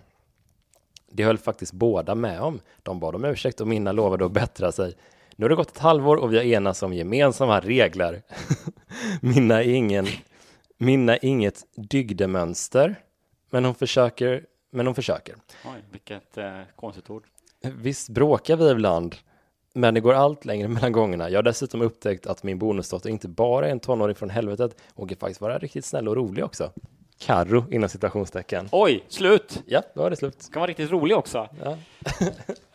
Det 1.11 1.23
höll 1.23 1.37
faktiskt 1.37 1.73
båda 1.73 2.15
med 2.15 2.41
om. 2.41 2.59
De 2.83 2.99
bad 2.99 3.15
om 3.15 3.25
ursäkt 3.25 3.61
och 3.61 3.67
Minna 3.67 3.91
lovade 3.91 4.25
att 4.25 4.31
bättra 4.31 4.71
sig. 4.71 4.95
Nu 5.35 5.45
har 5.45 5.49
det 5.49 5.55
gått 5.55 5.71
ett 5.71 5.77
halvår 5.77 6.17
och 6.17 6.33
vi 6.33 6.37
har 6.37 6.43
enats 6.43 6.83
om 6.83 6.93
gemensamma 6.93 7.59
regler. 7.59 8.21
Minna 9.21 9.63
är 9.63 9.73
ingen, 9.73 10.07
Minna 10.77 11.13
är 11.13 11.25
inget 11.25 11.63
dygdemönster, 11.75 12.95
men 13.49 13.65
hon 13.65 13.75
försöker, 13.75 14.45
men 14.69 14.85
hon 14.85 14.95
försöker. 14.95 15.35
Oj, 15.65 15.83
vilket 15.91 16.37
eh, 16.37 16.61
konstigt 16.75 17.09
ord. 17.09 17.23
Visst 17.61 18.09
bråkar 18.09 18.55
vi 18.55 18.69
ibland, 18.71 19.15
men 19.73 19.93
det 19.93 19.99
går 19.99 20.13
allt 20.13 20.45
längre 20.45 20.67
mellan 20.75 20.91
gångerna. 20.91 21.29
Jag 21.29 21.37
har 21.37 21.43
dessutom 21.43 21.81
upptäckt 21.81 22.27
att 22.27 22.43
min 22.43 22.59
bonusdotter 22.59 23.09
inte 23.09 23.27
bara 23.27 23.67
är 23.67 23.71
en 23.71 23.79
tonåring 23.79 24.15
från 24.15 24.29
helvetet, 24.29 24.81
hon 24.93 25.07
kan 25.07 25.17
faktiskt 25.17 25.41
vara 25.41 25.57
riktigt 25.57 25.85
snäll 25.85 26.07
och 26.07 26.15
rolig 26.15 26.45
också. 26.45 26.71
Karro 27.19 27.71
inom 27.71 27.89
citationstecken. 27.89 28.69
Oj, 28.71 29.03
slut! 29.07 29.63
Ja, 29.65 29.81
då 29.93 30.03
är 30.03 30.09
det 30.09 30.15
slut. 30.15 30.49
Kan 30.53 30.59
vara 30.59 30.69
riktigt 30.69 30.91
rolig 30.91 31.17
också. 31.17 31.49
Ja. 31.63 31.77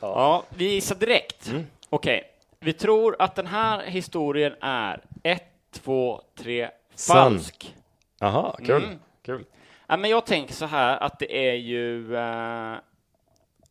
Ja, 0.00 0.44
vi 0.48 0.64
gissar 0.74 0.94
direkt. 0.94 1.48
Mm. 1.50 1.66
Okej, 1.90 2.22
vi 2.60 2.72
tror 2.72 3.16
att 3.18 3.34
den 3.34 3.46
här 3.46 3.82
historien 3.82 4.52
är 4.60 5.02
ett, 5.22 5.42
två, 5.72 6.20
tre, 6.38 6.68
Sann. 6.94 7.16
falsk. 7.32 7.74
Aha, 8.20 8.56
kul. 8.64 8.84
Mm. 8.84 8.98
kul. 9.22 9.44
Ja, 9.86 9.96
men 9.96 10.10
jag 10.10 10.26
tänker 10.26 10.54
så 10.54 10.66
här 10.66 10.96
att 11.02 11.18
det 11.18 11.48
är 11.48 11.54
ju 11.54 12.16
eh, 12.16 12.76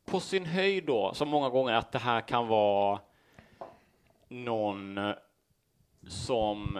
på 0.05 0.19
sin 0.19 0.45
höjd 0.45 0.83
då, 0.85 1.13
som 1.13 1.29
många 1.29 1.49
gånger, 1.49 1.73
att 1.73 1.91
det 1.91 1.99
här 1.99 2.21
kan 2.21 2.47
vara 2.47 2.99
någon 4.27 4.97
eh, 4.97 5.11
som 6.07 6.79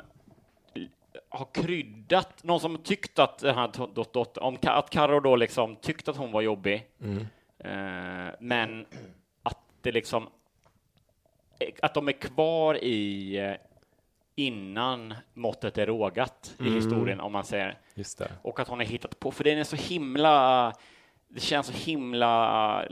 har 1.30 1.48
kryddat, 1.54 2.44
någon 2.44 2.60
som 2.60 2.78
tyckt 2.78 3.20
att 3.20 3.38
den 3.40 3.56
här 3.56 3.68
dot- 3.68 4.14
dot- 4.14 4.38
om 4.38 4.58
att 4.62 4.90
Karo 4.90 5.20
då 5.20 5.36
liksom 5.36 5.76
tyckte 5.76 6.12
att 6.12 6.18
hon 6.18 6.32
var 6.32 6.42
jobbig, 6.42 6.88
Mm. 7.02 7.28
eh, 7.60 8.34
men 8.40 8.86
att 9.44 9.58
det 9.82 9.92
liksom 9.92 10.30
att 11.82 11.94
de 11.94 12.08
är 12.08 12.12
kvar 12.12 12.76
i 12.84 13.36
eh, 13.38 13.54
innan 14.36 15.14
måttet 15.34 15.78
är 15.78 15.86
rågat 15.86 16.56
i 16.60 16.62
Mm. 16.62 16.76
historien, 16.76 17.20
om 17.20 17.32
man 17.32 17.44
säger. 17.44 17.78
Just 17.96 18.18
det. 18.18 18.32
Och 18.42 18.60
att 18.60 18.68
hon 18.68 18.80
har 18.80 18.86
hittat 18.86 19.20
på, 19.20 19.32
för 19.32 19.44
den 19.44 19.58
är 19.58 19.64
så 19.64 19.76
himla, 19.76 20.74
det 21.28 21.40
känns 21.40 21.68
så 21.68 21.74
himla 21.74 22.86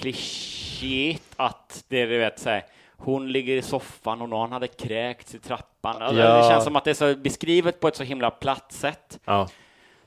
filmklichéigt 0.00 1.34
att 1.36 1.84
det 1.88 2.06
du 2.06 2.18
vet 2.18 2.38
så 2.38 2.50
här, 2.50 2.64
hon 2.96 3.32
ligger 3.32 3.56
i 3.56 3.62
soffan 3.62 4.22
och 4.22 4.28
någon 4.28 4.52
hade 4.52 4.66
kräkts 4.68 5.34
i 5.34 5.38
trappan. 5.38 6.02
Alltså, 6.02 6.20
Ja. 6.22 6.42
Det 6.42 6.48
känns 6.48 6.64
som 6.64 6.76
att 6.76 6.84
det 6.84 6.90
är 6.90 6.94
så 6.94 7.14
beskrivet 7.16 7.80
på 7.80 7.88
ett 7.88 7.96
så 7.96 8.02
himla 8.04 8.30
platt 8.30 8.72
sätt. 8.72 9.20
Ja. 9.24 9.48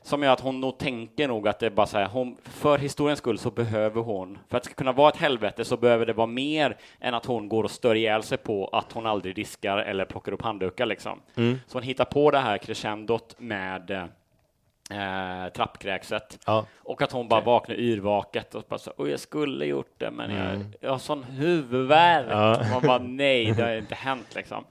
Som 0.06 0.22
gör 0.22 0.32
att 0.32 0.40
hon 0.40 0.60
nog 0.60 0.78
tänker 0.78 1.28
nog 1.28 1.48
att 1.48 1.58
det 1.58 1.66
är 1.66 1.70
bara 1.70 1.86
så 1.86 1.98
här, 1.98 2.06
hon, 2.06 2.36
för 2.44 2.78
historiens 2.78 3.18
skull 3.18 3.38
så 3.38 3.50
behöver 3.50 4.00
hon, 4.02 4.38
för 4.48 4.56
att 4.56 4.62
det 4.62 4.66
ska 4.66 4.74
kunna 4.74 4.92
vara 4.92 5.08
ett 5.08 5.16
helvete 5.16 5.64
så 5.64 5.76
behöver 5.76 6.06
det 6.06 6.12
vara 6.12 6.26
mer 6.26 6.76
än 7.00 7.14
att 7.14 7.26
hon 7.26 7.48
går 7.48 7.64
och 7.64 7.70
stör 7.70 7.94
ihjäl 7.94 8.22
sig 8.22 8.38
på 8.38 8.66
att 8.72 8.92
hon 8.92 9.06
aldrig 9.06 9.34
diskar 9.34 9.78
eller 9.78 10.04
plockar 10.04 10.32
upp 10.32 10.42
handdukar 10.42 10.86
liksom. 10.86 11.20
Mm. 11.36 11.58
Så 11.66 11.76
hon 11.76 11.82
hittar 11.82 12.04
på 12.04 12.30
det 12.30 12.38
här 12.38 12.58
crescendot 12.58 13.34
med 13.38 13.90
eh, 13.90 15.52
trappkräkset. 15.56 16.38
Ja. 16.46 16.66
Och 16.78 17.02
att 17.02 17.12
hon 17.12 17.28
bara 17.28 17.40
vaknar 17.40 17.74
yrvaket 17.76 18.54
och 18.54 18.64
bara 18.68 18.78
så, 18.78 18.92
Oj, 18.96 19.10
jag 19.10 19.20
skulle 19.20 19.64
gjort 19.66 19.94
det, 19.98 20.10
men 20.10 20.30
jag, 20.30 20.54
Mm. 20.54 20.72
jag 20.80 20.90
har 20.90 20.98
sån 20.98 21.24
huvudvärk. 21.24 22.26
Ja. 22.30 22.58
Och 22.60 22.66
man 22.70 22.82
bara, 22.82 22.98
nej, 22.98 23.52
det 23.52 23.62
har 23.62 23.76
inte 23.76 23.94
hänt 23.94 24.34
liksom. 24.34 24.64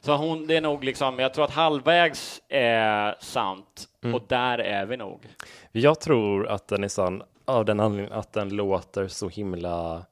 Så 0.00 0.16
hon, 0.16 0.46
det 0.46 0.56
är 0.56 0.60
nog 0.60 0.84
liksom, 0.84 1.18
jag 1.18 1.34
tror 1.34 1.44
att 1.44 1.50
halvvägs 1.50 2.42
är 2.48 3.16
sant 3.20 3.84
Mm. 4.02 4.14
och 4.14 4.22
där 4.28 4.58
är 4.58 4.86
vi 4.86 4.96
nog. 4.96 5.26
Jag 5.72 6.00
tror 6.00 6.48
att 6.48 6.68
den 6.68 6.84
är 6.84 6.88
sann 6.88 7.22
av 7.44 7.64
den 7.64 7.80
anledningen 7.80 8.18
att 8.18 8.32
den 8.32 8.48
låter 8.48 9.08
så 9.08 9.28
himla 9.28 10.02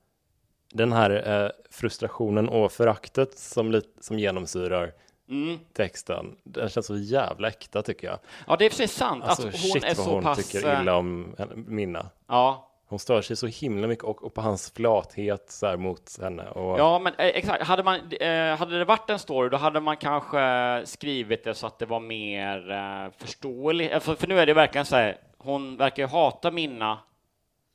den 0.72 0.92
här 0.92 1.42
eh, 1.44 1.50
frustrationen 1.70 2.48
och 2.48 2.72
föraktet 2.72 3.38
som, 3.38 3.82
som 4.00 4.18
genomsyrar 4.18 4.92
Mm. 5.28 5.58
texten, 5.72 6.36
den 6.44 6.68
känns 6.68 6.86
så 6.86 6.96
jävla 6.96 7.48
äkta 7.48 7.82
tycker 7.82 8.06
jag. 8.06 8.18
Ja, 8.46 8.56
det 8.56 8.66
är 8.66 8.70
sig 8.70 8.88
sant. 8.88 9.24
Alltså, 9.24 9.46
Alltså, 9.46 9.62
hon 9.62 9.72
shit 9.72 9.84
är 9.84 9.88
vad 9.94 10.06
så 10.06 10.10
hon 10.14 10.22
pass... 10.22 10.50
tycker 10.52 10.68
eh, 10.74 10.80
illa 10.80 10.96
om 10.96 11.36
Minna. 11.54 12.10
Ja, 12.26 12.70
Hon 12.88 12.98
stör 12.98 13.22
sig 13.22 13.36
så 13.36 13.46
himla 13.46 13.86
mycket 13.86 14.04
och, 14.04 14.24
och 14.24 14.34
på 14.34 14.40
hans 14.40 14.70
flathet 14.76 15.50
så 15.50 15.66
här 15.66 15.76
mot 15.76 16.18
henne. 16.22 16.48
Och, 16.48 16.78
ja, 16.78 16.98
men 16.98 17.12
eh, 17.18 17.26
exakt. 17.26 17.62
Hade, 17.64 17.82
man, 17.82 18.00
eh, 18.20 18.56
hade 18.56 18.78
det 18.78 18.84
varit 18.84 19.10
en 19.10 19.18
story, 19.18 19.48
då 19.48 19.56
hade 19.56 19.80
man 19.80 19.96
kanske 19.96 20.82
skrivit 20.84 21.44
det 21.44 21.54
så 21.54 21.66
att 21.66 21.78
det 21.78 21.86
var 21.86 22.00
mer 22.00 22.70
eh, 22.70 23.10
förståeligt. 23.18 23.92
Eh, 23.92 24.00
För, 24.00 24.14
för 24.14 24.26
nu 24.26 24.38
är 24.40 24.46
det 24.46 24.54
verkligen 24.54 24.84
så 24.84 24.96
här, 24.96 25.16
hon 25.38 25.76
verkar 25.76 26.02
ju 26.02 26.08
hata 26.08 26.50
Minna 26.50 26.98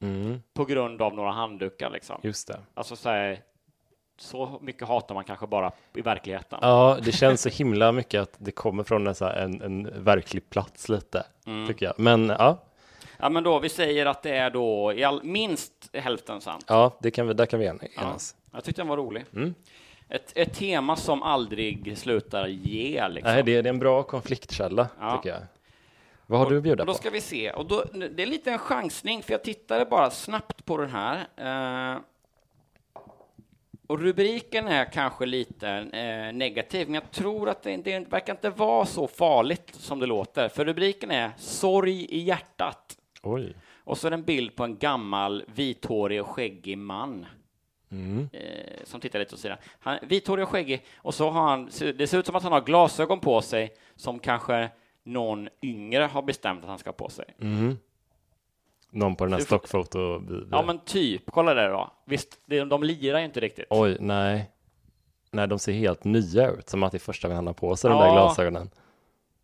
Mm, 0.02 0.42
på 0.54 0.66
grund 0.66 1.02
av 1.02 1.14
några 1.14 1.32
handdukar 1.32 1.90
liksom. 1.90 2.20
just 2.24 2.48
det. 2.48 2.60
Alltså 2.74 2.96
så 2.96 3.10
här, 3.10 3.40
så 4.18 4.60
mycket 4.62 4.88
hatar 4.88 5.16
man 5.16 5.24
kanske 5.24 5.48
bara 5.48 5.72
i 5.96 6.02
verkligheten. 6.02 6.60
Ja, 6.62 6.98
det 7.04 7.12
känns 7.12 7.42
så 7.42 7.50
himla 7.50 7.92
mycket 7.92 8.22
att 8.22 8.36
det 8.38 8.52
kommer 8.52 8.84
från 8.84 9.08
en, 9.08 9.16
en, 9.22 9.62
en 9.62 10.04
verklig 10.04 10.50
plats 10.50 10.90
lite, 10.90 11.26
Mm. 11.48 11.68
tycker 11.68 11.86
jag. 11.86 11.94
Men 12.00 12.30
ja, 12.30 12.58
Ja, 13.22 13.30
men 13.30 13.44
då, 13.44 13.60
vi 13.60 13.70
säger 13.70 14.06
att 14.06 14.24
det 14.24 14.38
är 14.38 14.50
då 14.50 14.94
i 14.94 15.04
all, 15.04 15.24
minst 15.24 15.90
hälften 15.94 16.42
sant. 16.42 16.66
ja 16.68 16.98
det 17.00 17.12
kan 17.12 17.28
vi, 17.28 17.34
där 17.34 17.46
kan 17.46 17.60
vi 17.60 17.66
ena- 17.66 17.84
Ja, 17.96 18.02
enas. 18.02 18.36
jag 18.54 18.64
tyckte 18.64 18.82
den 18.82 18.88
var 18.88 18.98
rolig. 18.98 19.26
Mm. 19.36 19.56
Ett, 20.10 20.32
ett 20.36 20.54
tema 20.54 20.96
som 20.96 21.24
aldrig 21.24 21.98
slutar 21.98 22.48
ge, 22.48 23.08
liksom. 23.10 23.34
Nej, 23.34 23.44
det, 23.44 23.56
är- 23.56 23.66
en 23.68 23.80
bra 23.80 24.04
konfliktkälla, 24.04 24.88
Ja. 25.00 25.18
tycker 25.18 25.30
jag. 25.30 25.42
Vad 26.26 26.40
har 26.40 26.50
du 26.50 26.58
att 26.58 26.64
bjuda 26.64 26.84
och 26.84 26.88
då 26.88 26.94
på? 26.94 26.98
ska 27.00 27.10
vi 27.10 27.22
se. 27.22 27.52
Och 27.52 27.66
då, 27.66 27.84
det 27.94 28.24
är 28.24 28.28
lite 28.28 28.52
en 28.52 28.58
chansning, 28.60 29.24
för 29.24 29.32
jag 29.34 29.44
tittade 29.44 29.86
bara 29.86 30.10
snabbt 30.10 30.66
på 30.66 30.78
den 30.78 30.90
här. 30.90 31.28
Eh, 31.96 32.00
och 33.88 34.00
rubriken 34.00 34.68
är 34.68 34.86
kanske 34.86 35.26
lite 35.26 35.70
eh, 35.70 36.34
negativ, 36.38 36.88
men 36.88 36.94
jag 36.94 37.12
tror 37.12 37.50
att 37.50 37.64
det, 37.64 37.78
det 37.78 38.00
verkar 38.00 38.34
inte 38.34 38.50
vara 38.50 38.86
så 38.86 39.08
farligt 39.08 39.70
som 39.76 40.00
det 40.00 40.06
låter. 40.06 40.50
För 40.50 40.66
rubriken 40.66 41.12
är 41.12 41.32
Sorg 41.38 42.06
i 42.10 42.20
hjärtat. 42.20 42.98
Oj. 43.24 43.56
Och 43.84 43.98
så 43.98 44.08
är 44.08 44.12
det 44.12 44.16
en 44.18 44.24
bild 44.24 44.56
på 44.56 44.64
en 44.64 44.78
gammal 44.78 45.44
vithårig 45.56 46.22
och 46.22 46.28
skäggig 46.28 46.78
man. 46.78 47.26
Mm. 47.92 48.30
Eh, 48.34 48.84
som 48.84 49.02
tittar 49.02 49.20
lite 49.20 49.36
åt 49.36 49.42
sidan. 49.42 49.58
Han 49.80 49.98
vithårig 50.02 50.44
och 50.44 50.50
skäggig 50.50 50.86
och 50.96 51.14
så 51.14 51.30
har 51.30 51.42
han, 51.42 51.70
det 51.96 52.08
ser 52.08 52.18
ut 52.20 52.26
som 52.26 52.36
att 52.36 52.44
han 52.44 52.52
har 52.52 52.62
glasögon 52.62 53.20
på 53.20 53.42
sig 53.42 53.74
som 53.96 54.20
kanske 54.20 54.70
någon 55.04 55.50
yngre 55.62 56.04
har 56.04 56.22
bestämt 56.22 56.64
att 56.64 56.70
han 56.70 56.78
ska 56.80 56.90
ha 56.90 56.94
på 56.96 57.10
sig. 57.10 57.26
Mm. 57.42 57.78
Någon 58.92 59.16
på 59.16 59.24
den 59.26 59.34
här 59.34 59.40
får- 59.40 59.46
stockfoto 59.46 60.22
Ja 60.52 60.64
men 60.68 60.80
typ, 60.80 61.32
kolla 61.32 61.54
där 61.54 61.70
då. 61.70 61.92
Visst, 62.06 62.40
det, 62.46 62.64
de 62.64 62.84
lirar 62.84 63.20
ju 63.20 63.26
inte 63.26 63.40
riktigt. 63.40 63.66
Oj, 63.70 63.98
nej. 64.00 64.52
Nej, 65.32 65.48
de 65.48 65.60
ser 65.60 65.72
helt 65.74 66.04
nya 66.04 66.52
ut, 66.52 66.70
som 66.70 66.84
att 66.84 66.92
det 66.92 66.98
är 66.98 67.00
första 67.00 67.28
gången 67.28 67.36
han 67.36 67.48
har 67.48 67.54
på 67.54 67.76
sig 67.76 67.90
de 67.90 68.00
Ja. 68.00 68.06
där 68.06 68.12
glasögonen. 68.12 68.70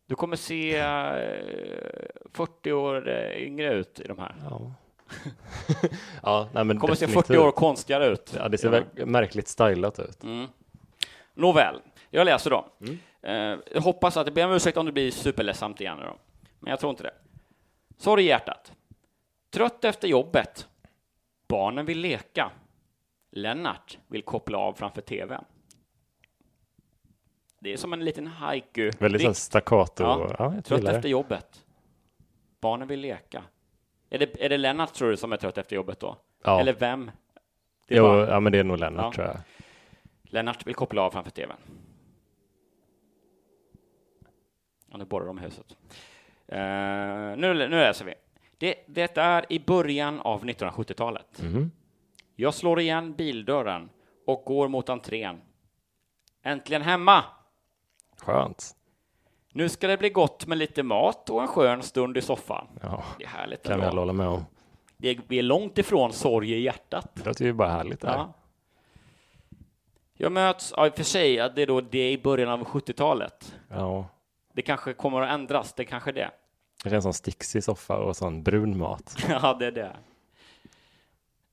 Du 0.08 0.16
kommer 0.16 0.36
se 0.36 0.78
eh, 0.78 2.26
40 2.34 2.72
år 2.72 3.10
eh, 3.10 3.32
yngre 3.44 3.74
ut 3.74 4.00
i 4.00 4.08
de 4.08 4.20
här. 4.20 4.36
Ja. 4.50 4.72
ja, 6.24 6.50
nej 6.54 6.64
men 6.64 6.76
Du 6.76 6.80
kommer 6.80 6.96
se 6.96 7.06
definitivt. 7.06 7.28
40 7.28 7.40
år 7.40 7.52
konstigare 7.52 8.08
ut. 8.08 8.34
Ja, 8.38 8.50
det 8.50 8.58
ser 8.58 8.70
verk- 8.70 9.06
märkligt 9.06 9.48
stylat 9.48 10.00
ut. 10.00 10.24
Mm. 10.24 10.48
Nåväl, 11.34 11.76
jag 12.10 12.26
läser 12.26 12.50
då. 12.50 12.66
Eh, 13.22 13.56
jag 13.74 13.82
hoppas 13.82 14.18
att, 14.18 14.28
jag 14.28 14.34
ber 14.34 14.46
om 14.46 14.52
ursäkt 14.52 14.78
om 14.78 14.86
det 14.86 14.92
blir 14.92 15.12
superledsamt 15.12 15.82
igen 15.82 15.98
nu 16.00 16.06
då. 16.06 16.18
Men 16.60 16.70
jag 16.70 16.80
tror 16.80 16.90
inte 16.90 17.04
det. 17.04 17.14
Sorg 17.98 18.24
i 18.24 18.28
hjärtat. 18.28 18.72
Trött 19.54 19.86
efter 19.86 20.08
jobbet. 20.08 20.68
Barnen 21.50 21.86
vill 21.86 22.00
leka. 22.00 22.52
Lennart 23.32 23.98
vill 24.08 24.24
koppla 24.24 24.58
av 24.58 24.74
framför 24.74 25.02
tvn. 25.02 25.44
Det 27.68 27.74
är 27.74 27.78
som 27.78 27.94
en 27.94 28.06
liten 28.06 28.28
haiku. 28.28 28.92
Väldigt 29.00 29.38
staccato. 29.38 30.04
Ja, 30.04 30.36
Ja, 30.40 30.54
jag 30.56 30.66
trött 30.66 30.84
efter 30.84 31.10
jobbet. 31.10 31.66
Barnen 32.62 32.88
vill 32.88 33.00
leka. 33.00 33.44
Är 34.10 34.20
det, 34.20 34.46
är 34.46 34.50
det 34.50 34.58
Lennart 34.58 34.94
tror 34.94 35.10
du 35.10 35.18
som 35.18 35.34
är 35.34 35.38
trött 35.38 35.58
efter 35.58 35.76
jobbet 35.76 36.00
då? 36.00 36.18
Ja. 36.44 36.60
Eller 36.62 36.74
vem? 36.74 37.12
Jo, 37.88 38.04
bara- 38.04 38.30
ja, 38.30 38.40
men 38.40 38.52
det 38.52 38.60
är 38.60 38.64
nog 38.64 38.80
Lennart 38.80 39.06
Ja. 39.06 39.12
tror 39.14 39.28
jag. 39.28 39.38
Lennart 40.24 40.68
vill 40.68 40.76
koppla 40.76 41.02
av 41.02 41.12
framför 41.12 41.32
tvn. 41.32 41.56
Ja, 44.92 44.98
nu 44.98 45.06
borrar 45.06 45.26
de 45.28 45.38
i 45.40 45.42
huset. 45.42 45.78
Eh, 46.48 46.58
nu, 47.38 47.54
nu 47.54 47.70
läser 47.70 48.06
vi. 48.06 48.14
Det, 48.58 48.76
det 48.88 49.18
är 49.18 49.46
i 49.54 49.60
början 49.60 50.20
av 50.20 50.46
1970-talet. 50.46 51.42
Mhm. 51.42 51.72
Jag 52.36 52.54
slår 52.54 52.80
igen 52.80 53.14
bildörren 53.14 53.90
och 54.28 54.44
går 54.46 54.68
mot 54.68 54.90
entrén. 54.90 55.42
Äntligen 56.44 56.82
hemma! 56.82 57.24
Skönt. 58.22 58.76
Nu 59.54 59.70
ska 59.70 59.88
det 59.88 59.98
bli 59.98 60.10
gott 60.10 60.48
med 60.48 60.58
lite 60.58 60.84
mat 60.84 61.30
och 61.30 61.42
en 61.42 61.48
skön 61.48 61.84
stund 61.84 62.18
i 62.18 62.22
soffan. 62.22 62.68
Ja, 62.82 63.04
Det 63.18 63.24
är 63.24 63.28
härligt 63.30 63.64
kan 63.64 63.82
alla 63.82 64.02
hålla 64.02 64.14
med 64.14 64.28
om. 64.28 64.46
Det 64.98 65.10
är, 65.10 65.20
vi 65.28 65.40
är 65.40 65.44
långt 65.44 65.78
ifrån 65.78 66.14
sorg 66.14 66.54
i 66.54 66.62
hjärtat. 66.62 67.10
Det 67.14 67.26
låter 67.26 67.46
ju 67.46 67.54
bara 67.54 67.70
härligt 67.70 68.02
där. 68.02 68.14
Ja. 68.14 68.34
Jag 70.14 70.32
möts, 70.32 70.74
ja, 70.78 70.88
i 70.88 70.90
och 70.90 70.96
för 70.96 71.04
sig, 71.04 71.40
att 71.40 71.56
det 71.56 71.62
är 71.62 71.68
då 71.68 71.82
det 71.82 72.12
i 72.12 72.18
början 72.18 72.50
av 72.50 72.64
70-talet. 72.64 73.56
Ja. 73.70 74.06
Det 74.54 74.62
kanske 74.62 74.94
kommer 74.94 75.22
att 75.22 75.32
ändras, 75.32 75.74
det 75.74 75.86
kanske 75.86 76.10
är 76.10 76.14
det. 76.14 76.32
Det 76.84 76.90
känns 76.90 77.04
som 77.04 77.14
sticksig 77.14 77.64
soffa 77.64 77.98
och 77.98 78.18
sån 78.18 78.44
brun 78.44 78.78
mat. 78.78 79.16
ja, 79.30 79.54
det 79.60 79.66
är 79.66 79.72
det. 79.72 79.96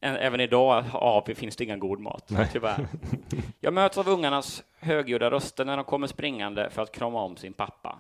Även 0.05 0.41
idag 0.41 0.85
ja, 0.93 1.25
finns 1.35 1.57
det 1.57 1.65
ingen 1.65 1.79
god 1.79 2.01
mat, 2.01 2.25
Nej. 2.31 2.49
tyvärr. 2.53 2.87
Jag 3.61 3.75
möts 3.75 3.99
av 3.99 4.09
ungarnas 4.09 4.63
högljudda 4.81 5.31
röster 5.31 5.65
när 5.65 5.77
de 5.77 5.85
kommer 5.85 6.07
springande 6.07 6.71
för 6.71 6.83
att 6.83 6.93
krama 6.93 7.23
om 7.23 7.37
sin 7.37 7.53
pappa. 7.53 7.99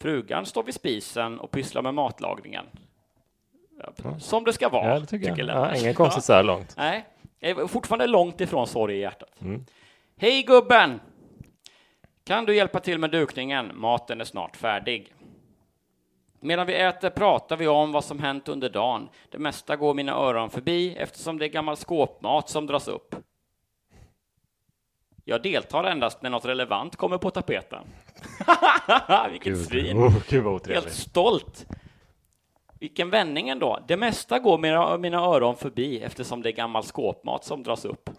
Frugan 0.00 0.46
står 0.46 0.62
vid 0.62 0.74
spisen 0.74 1.40
och 1.40 1.50
pysslar 1.50 1.82
med 1.82 1.94
matlagningen. 1.94 2.66
Som 4.18 4.44
det 4.44 4.52
ska 4.52 4.68
vara, 4.68 4.88
Ja, 4.88 5.00
det 5.00 5.06
tycker 5.06 5.28
jag. 5.28 5.38
Lennart. 5.38 5.70
Ja, 5.74 5.80
inget 5.80 5.96
konstigt 5.96 6.24
så 6.24 6.32
här 6.32 6.42
långt. 6.42 6.74
Nej, 6.76 7.04
jag 7.38 7.60
är 7.60 7.66
fortfarande 7.66 8.06
långt 8.06 8.40
ifrån 8.40 8.66
sorg 8.66 8.96
i 8.96 9.00
hjärtat. 9.00 9.40
Mm. 9.40 9.64
Hej 10.16 10.42
gubben! 10.42 11.00
Kan 12.24 12.44
du 12.44 12.56
hjälpa 12.56 12.80
till 12.80 12.98
med 12.98 13.10
dukningen? 13.10 13.70
Maten 13.74 14.20
är 14.20 14.24
snart 14.24 14.56
färdig. 14.56 15.14
Medan 16.40 16.66
vi 16.66 16.74
äter 16.74 17.10
pratar 17.10 17.56
vi 17.56 17.68
om 17.68 17.92
vad 17.92 18.04
som 18.04 18.18
hänt 18.18 18.48
under 18.48 18.68
dagen. 18.68 19.08
Det 19.30 19.38
mesta 19.38 19.76
går 19.76 19.94
mina 19.94 20.12
öron 20.12 20.50
förbi 20.50 20.96
eftersom 20.96 21.38
det 21.38 21.46
är 21.46 21.48
gammal 21.48 21.76
skåpmat 21.76 22.48
som 22.48 22.66
dras 22.66 22.88
upp. 22.88 23.14
Jag 25.24 25.42
deltar 25.42 25.84
endast 25.84 26.22
när 26.22 26.30
något 26.30 26.44
relevant 26.44 26.96
kommer 26.96 27.18
på 27.18 27.30
tapeten. 27.30 27.84
Vilket 29.30 29.52
Gud, 29.52 29.66
svin! 29.66 29.98
oh, 29.98 30.14
gud 30.28 30.44
vad 30.44 30.68
Helt 30.68 30.92
stolt. 30.92 31.66
Vilken 32.80 33.10
vändning 33.10 33.48
ändå. 33.48 33.78
Det 33.88 33.96
mesta 33.96 34.38
går 34.38 34.58
mina, 34.58 34.98
mina 34.98 35.18
öron 35.18 35.56
förbi 35.56 36.00
eftersom 36.02 36.42
det 36.42 36.48
är 36.48 36.52
gammal 36.52 36.82
skåpmat 36.82 37.44
som 37.44 37.62
dras 37.62 37.84
upp. 37.84 38.10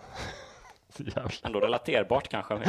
Jävlar. 0.97 1.33
Ändå 1.43 1.59
relaterbart 1.59 2.27
kanske. 2.27 2.59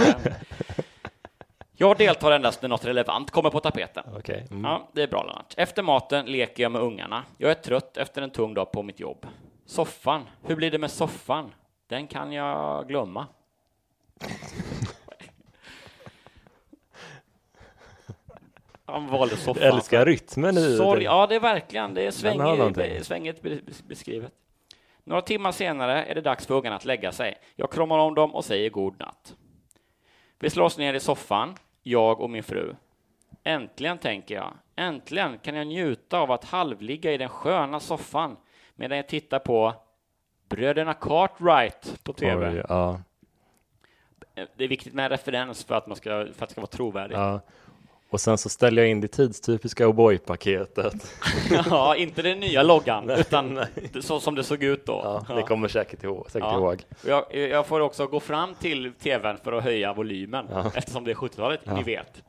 Jag 1.82 1.98
deltar 1.98 2.32
endast 2.32 2.62
när 2.62 2.68
något 2.68 2.84
relevant 2.84 3.30
kommer 3.30 3.50
på 3.50 3.60
tapeten. 3.60 4.04
Okej. 4.16 4.46
Mm. 4.50 4.64
Ja, 4.64 4.88
det 4.92 5.02
är 5.02 5.08
bra 5.08 5.22
Lennart. 5.22 5.54
Efter 5.56 5.82
maten 5.82 6.26
leker 6.26 6.62
jag 6.62 6.72
med 6.72 6.82
ungarna. 6.82 7.24
Jag 7.38 7.50
är 7.50 7.54
trött 7.54 7.96
efter 7.96 8.22
en 8.22 8.30
tung 8.30 8.54
dag 8.54 8.72
på 8.72 8.82
mitt 8.82 9.00
jobb. 9.00 9.26
Soffan. 9.66 10.28
Hur 10.42 10.56
blir 10.56 10.70
det 10.70 10.78
med 10.78 10.90
soffan? 10.90 11.54
Den 11.86 12.06
kan 12.06 12.32
jag 12.32 12.88
glömma. 12.88 13.26
Han 18.84 19.06
valde 19.06 19.36
soffan. 19.36 19.62
Jag 19.62 19.74
älskar 19.74 20.06
rytmen 20.06 20.58
i 20.58 20.76
Sorry, 20.76 21.04
ja 21.04 21.26
det 21.26 21.34
är 21.34 21.40
verkligen, 21.40 21.94
det 21.94 22.02
är 22.06 22.10
svängigt, 23.02 23.42
beskrivet. 23.88 24.32
Några 25.04 25.22
timmar 25.22 25.52
senare 25.52 26.04
är 26.04 26.14
det 26.14 26.20
dags 26.20 26.46
för 26.46 26.54
ungarna 26.54 26.76
att 26.76 26.84
lägga 26.84 27.12
sig. 27.12 27.34
Jag 27.56 27.72
kramar 27.72 27.98
om 27.98 28.14
dem 28.14 28.34
och 28.34 28.44
säger 28.44 28.70
god 28.70 28.98
natt. 28.98 29.34
Vi 30.38 30.50
slår 30.50 30.64
oss 30.64 30.78
ner 30.78 30.94
i 30.94 31.00
soffan, 31.00 31.54
jag 31.82 32.20
och 32.20 32.30
min 32.30 32.42
fru. 32.42 32.74
Äntligen, 33.44 33.98
tänker 33.98 34.34
jag. 34.34 34.52
Äntligen 34.76 35.38
kan 35.38 35.54
jag 35.54 35.66
njuta 35.66 36.18
av 36.18 36.30
att 36.32 36.44
halvligga 36.44 37.12
i 37.12 37.16
den 37.16 37.28
sköna 37.28 37.80
soffan 37.80 38.36
medan 38.74 38.96
jag 38.96 39.08
tittar 39.08 39.38
på 39.38 39.74
Bröderna 40.48 40.94
Cartwright 40.94 42.04
på 42.04 42.12
TV. 42.12 42.48
Oj, 42.50 42.64
ja. 42.68 43.00
Det 44.56 44.64
är 44.64 44.68
viktigt 44.68 44.94
med 44.94 45.04
en 45.04 45.10
referens 45.10 45.64
för 45.64 45.74
att, 45.74 45.86
man 45.86 45.96
ska, 45.96 46.10
för 46.10 46.24
att 46.24 46.38
det 46.38 46.50
ska 46.50 46.60
vara 46.60 46.66
trovärdigt. 46.66 47.18
ja. 47.18 47.40
Och 48.10 48.20
sen 48.20 48.38
så 48.38 48.48
ställer 48.48 48.82
jag 48.82 48.90
in 48.90 49.00
det 49.00 49.08
tidstypiska 49.08 49.86
O'boy-paketet. 49.86 51.06
ja, 51.70 51.96
inte 51.96 52.22
den 52.22 52.40
nya 52.40 52.62
loggan, 52.62 53.04
Nej, 53.06 53.20
utan 53.20 53.54
nej. 53.54 53.66
det- 53.92 54.02
så 54.02 54.20
som 54.20 54.34
det 54.34 54.44
såg 54.44 54.62
ut 54.62 54.86
då. 54.86 55.22
Ja, 55.28 55.34
ni 55.36 55.42
kommer 55.42 55.68
säkert 55.68 56.04
ihåg. 56.04 56.30
Säkert 56.30 56.48
Ja. 56.52 56.58
ihåg. 56.58 56.82
Jag, 57.06 57.34
jag 57.48 57.66
får 57.66 57.80
också 57.80 58.06
gå 58.06 58.20
fram 58.20 58.54
till 58.54 58.92
tvn 58.92 59.36
för 59.44 59.52
att 59.52 59.64
höja 59.64 59.92
volymen 59.92 60.46
Ja. 60.50 60.70
eftersom 60.74 61.04
det 61.04 61.10
är 61.10 61.14
70-talet, 61.14 61.60
Ja. 61.64 61.74
ni 61.76 61.82
vet. 61.82 62.22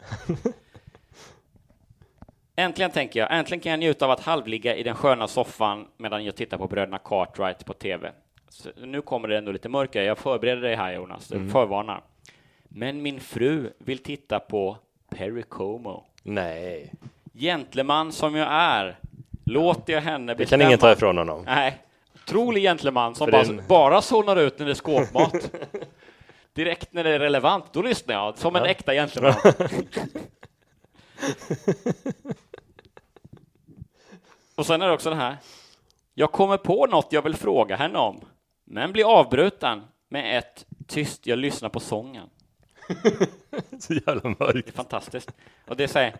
Äntligen 2.56 2.92
tänker 2.92 3.20
jag, 3.20 3.38
äntligen 3.40 3.60
kan 3.62 3.70
jag 3.72 3.80
njuta 3.80 4.06
av 4.06 4.12
att 4.12 4.20
halvligga 4.20 4.76
i 4.76 4.84
den 4.84 4.96
sköna 4.96 5.28
soffan 5.28 5.88
medan 5.98 6.26
jag 6.26 6.36
tittar 6.36 6.58
på 6.58 6.68
bröderna 6.68 6.98
Cartwright 6.98 7.66
på 7.66 7.74
tv. 7.74 8.12
Så 8.50 8.70
nu 8.86 9.02
kommer 9.02 9.28
det 9.28 9.38
ändå 9.38 9.52
lite 9.52 9.70
mörkare, 9.70 10.04
jag 10.06 10.18
förbereder 10.18 10.62
dig 10.62 10.76
här 10.76 10.94
Jonas, 10.94 11.32
Mm. 11.32 11.50
förvarnar. 11.50 12.04
Men 12.70 13.02
min 13.02 13.20
fru 13.20 13.70
vill 13.78 13.98
titta 14.04 14.40
på 14.40 14.78
Perry 15.16 15.44
Como. 15.44 16.04
Nej. 16.24 16.94
Gentleman 17.34 18.12
som 18.12 18.36
jag 18.36 18.48
är, 18.52 19.00
låter 19.46 19.94
jag 19.94 20.02
henne 20.02 20.32
Det 20.32 20.36
bestämma. 20.38 20.60
kan 20.62 20.68
ingen 20.70 20.80
ta 20.80 20.92
ifrån 20.92 21.18
honom. 21.18 21.44
Nej, 21.46 21.78
otrolig 22.16 22.64
gentleman 22.64 23.16
som 23.16 23.32
bara, 23.32 23.44
den- 23.44 23.62
bara 23.68 24.02
zonar 24.02 24.36
ut 24.36 24.60
när 24.60 24.66
det 24.66 24.72
är 24.72 24.76
skåpmat. 24.76 25.34
Direkt 26.54 26.94
när 26.94 27.04
det 27.04 27.10
är 27.10 27.20
relevant, 27.20 27.66
då 27.74 27.82
lyssnar 27.82 28.16
jag 28.16 28.38
som 28.38 28.56
en 28.56 28.64
Ja. 28.64 28.70
äkta 28.70 28.94
gentleman. 28.94 29.34
Och 34.56 34.66
sen 34.66 34.82
är 34.82 34.88
det 34.88 34.94
också 34.94 35.10
den 35.10 35.20
här. 35.20 35.38
Jag 36.14 36.32
kommer 36.32 36.58
på 36.58 36.86
något 36.86 37.08
jag 37.10 37.22
vill 37.22 37.36
fråga 37.36 37.76
henne 37.76 37.98
om, 38.00 38.20
men 38.66 38.92
blir 38.92 39.20
avbruten 39.20 39.82
med 40.10 40.38
ett 40.38 40.66
tyst, 40.88 41.28
jag 41.28 41.40
lyssnar 41.40 41.70
på 41.70 41.80
sången. 41.80 42.30
Så 43.80 43.94
jävla 43.94 44.14
Det 44.22 44.28
är 44.28 44.36
mörkt. 44.40 44.76
fantastiskt. 44.76 45.32
Och 45.68 45.78
det 45.78 45.84
är 45.84 45.88
så 45.88 46.00
här, 46.00 46.16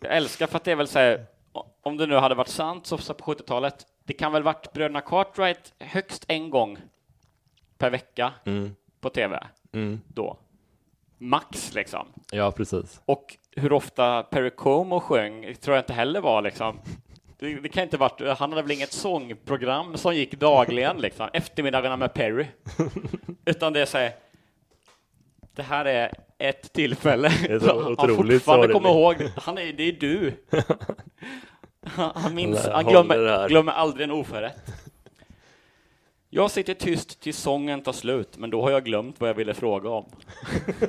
Jag 0.00 0.16
älskar 0.16 0.46
för 0.46 0.56
att 0.56 0.64
det 0.64 0.72
är 0.72 0.76
väl 0.76 0.88
så 0.88 0.98
här, 0.98 1.26
om 1.82 1.96
det 1.96 2.06
nu 2.06 2.14
hade 2.14 2.34
varit 2.34 2.48
sant 2.48 2.86
så 2.86 2.96
på 3.14 3.34
70-talet, 3.34 3.86
det 4.04 4.12
kan 4.12 4.32
väl 4.32 4.42
varit 4.42 4.72
bröderna 4.72 5.00
Cartwright 5.00 5.72
högst 5.78 6.24
en 6.28 6.50
gång 6.50 6.78
per 7.78 7.90
vecka 7.90 8.32
Mm. 8.44 8.74
på 9.00 9.10
TV 9.10 9.46
Mm. 9.72 10.00
då. 10.08 10.36
Max 11.18 11.74
liksom. 11.74 12.06
Ja, 12.32 12.50
precis. 12.50 13.00
Och 13.04 13.36
hur 13.56 13.72
ofta 13.72 14.22
Perry 14.22 14.50
Como 14.50 15.00
sjöng 15.00 15.54
tror 15.60 15.76
jag 15.76 15.82
inte 15.82 15.92
heller 15.92 16.20
var 16.20 16.42
liksom. 16.42 16.80
Det, 17.38 17.54
det 17.60 17.68
kan 17.68 17.82
inte 17.82 17.96
varit, 17.96 18.38
han 18.38 18.50
hade 18.52 18.62
väl 18.62 18.70
inget 18.70 18.92
sångprogram 18.92 19.96
som 19.96 20.14
gick 20.14 20.34
dagligen 20.40 20.98
liksom, 20.98 21.28
eftermiddagarna 21.32 21.96
med 21.96 22.14
Perry. 22.14 22.46
Utan 23.44 23.72
det 23.72 23.80
är 23.80 23.86
så 23.86 23.98
här, 23.98 24.12
det 25.60 25.64
här 25.64 25.84
är 25.84 26.10
ett 26.38 26.72
tillfälle. 26.72 27.28
Det 27.28 27.52
är 27.52 27.58
så 27.58 27.94
Han 27.98 28.16
fortfarande 28.16 28.68
kommer 28.68 28.88
ihåg, 28.88 29.16
han 29.36 29.58
är, 29.58 29.72
det 29.72 29.82
är 29.82 29.92
du. 29.92 30.32
Han, 32.14 32.34
minns, 32.34 32.66
han 32.66 32.84
glömmer, 32.84 33.48
glömmer 33.48 33.72
aldrig 33.72 34.04
en 34.04 34.10
oförrätt. 34.10 34.72
Jag 36.30 36.50
sitter 36.50 36.74
tyst 36.74 37.20
tills 37.20 37.38
sången 37.38 37.82
tar 37.82 37.92
slut, 37.92 38.38
men 38.38 38.50
då 38.50 38.62
har 38.62 38.70
jag 38.70 38.84
glömt 38.84 39.20
vad 39.20 39.28
jag 39.28 39.34
ville 39.34 39.54
fråga 39.54 39.90
om. 39.90 40.04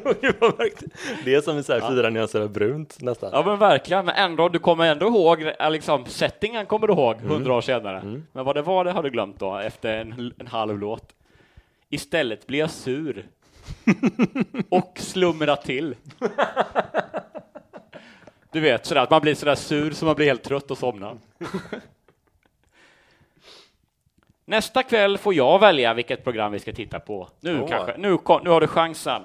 Det 1.25 1.35
är 1.35 1.41
som 1.41 1.57
en 1.57 1.63
så 1.63 1.73
här 1.73 1.89
fyra 1.89 2.09
nyanser 2.09 2.41
av 2.41 2.49
brunt 2.49 3.01
nästan. 3.01 3.29
Ja 3.33 3.43
men 3.45 3.59
verkligen, 3.59 4.05
men 4.05 4.15
ändå, 4.15 4.49
du 4.49 4.59
kommer 4.59 4.85
ändå 4.85 5.05
ihåg, 5.07 5.41
eh, 5.59 5.71
liksom, 5.71 6.05
settingen 6.05 6.65
kommer 6.65 6.87
du 6.87 6.93
ihåg 6.93 7.15
Mm. 7.15 7.29
hundra 7.29 7.53
år 7.53 7.61
senare. 7.61 8.21
Men 8.31 8.45
vad 8.45 8.55
det 8.55 8.61
var, 8.61 8.85
det 8.85 8.91
har 8.91 9.03
du 9.03 9.09
glömt 9.09 9.39
då, 9.39 9.57
efter 9.57 9.97
en, 9.97 10.33
en 10.37 10.47
halv 10.47 10.79
låt. 10.79 11.13
Istället 11.89 12.47
blir 12.47 12.59
jag 12.59 12.71
sur. 12.71 13.25
och 14.69 14.99
slumrar 14.99 15.55
till. 15.55 15.95
Du 18.51 18.59
vet, 18.59 18.85
sådär 18.85 19.01
att 19.01 19.09
man 19.09 19.21
blir 19.21 19.35
sådär 19.35 19.55
sur 19.55 19.91
så 19.91 20.05
man 20.05 20.15
blir 20.15 20.25
helt 20.25 20.43
trött 20.43 20.71
och 20.71 20.77
somnar. 20.77 21.17
Nästa 24.45 24.83
kväll 24.83 25.17
får 25.17 25.33
jag 25.33 25.59
välja 25.59 25.93
vilket 25.93 26.23
program 26.23 26.51
vi 26.51 26.59
ska 26.59 26.73
titta 26.73 26.99
på. 26.99 27.29
Nu 27.39 27.61
Åh. 27.61 27.69
kanske, 27.69 27.97
nu, 27.97 28.17
nu 28.43 28.49
har 28.49 28.61
du 28.61 28.67
chansen. 28.67 29.21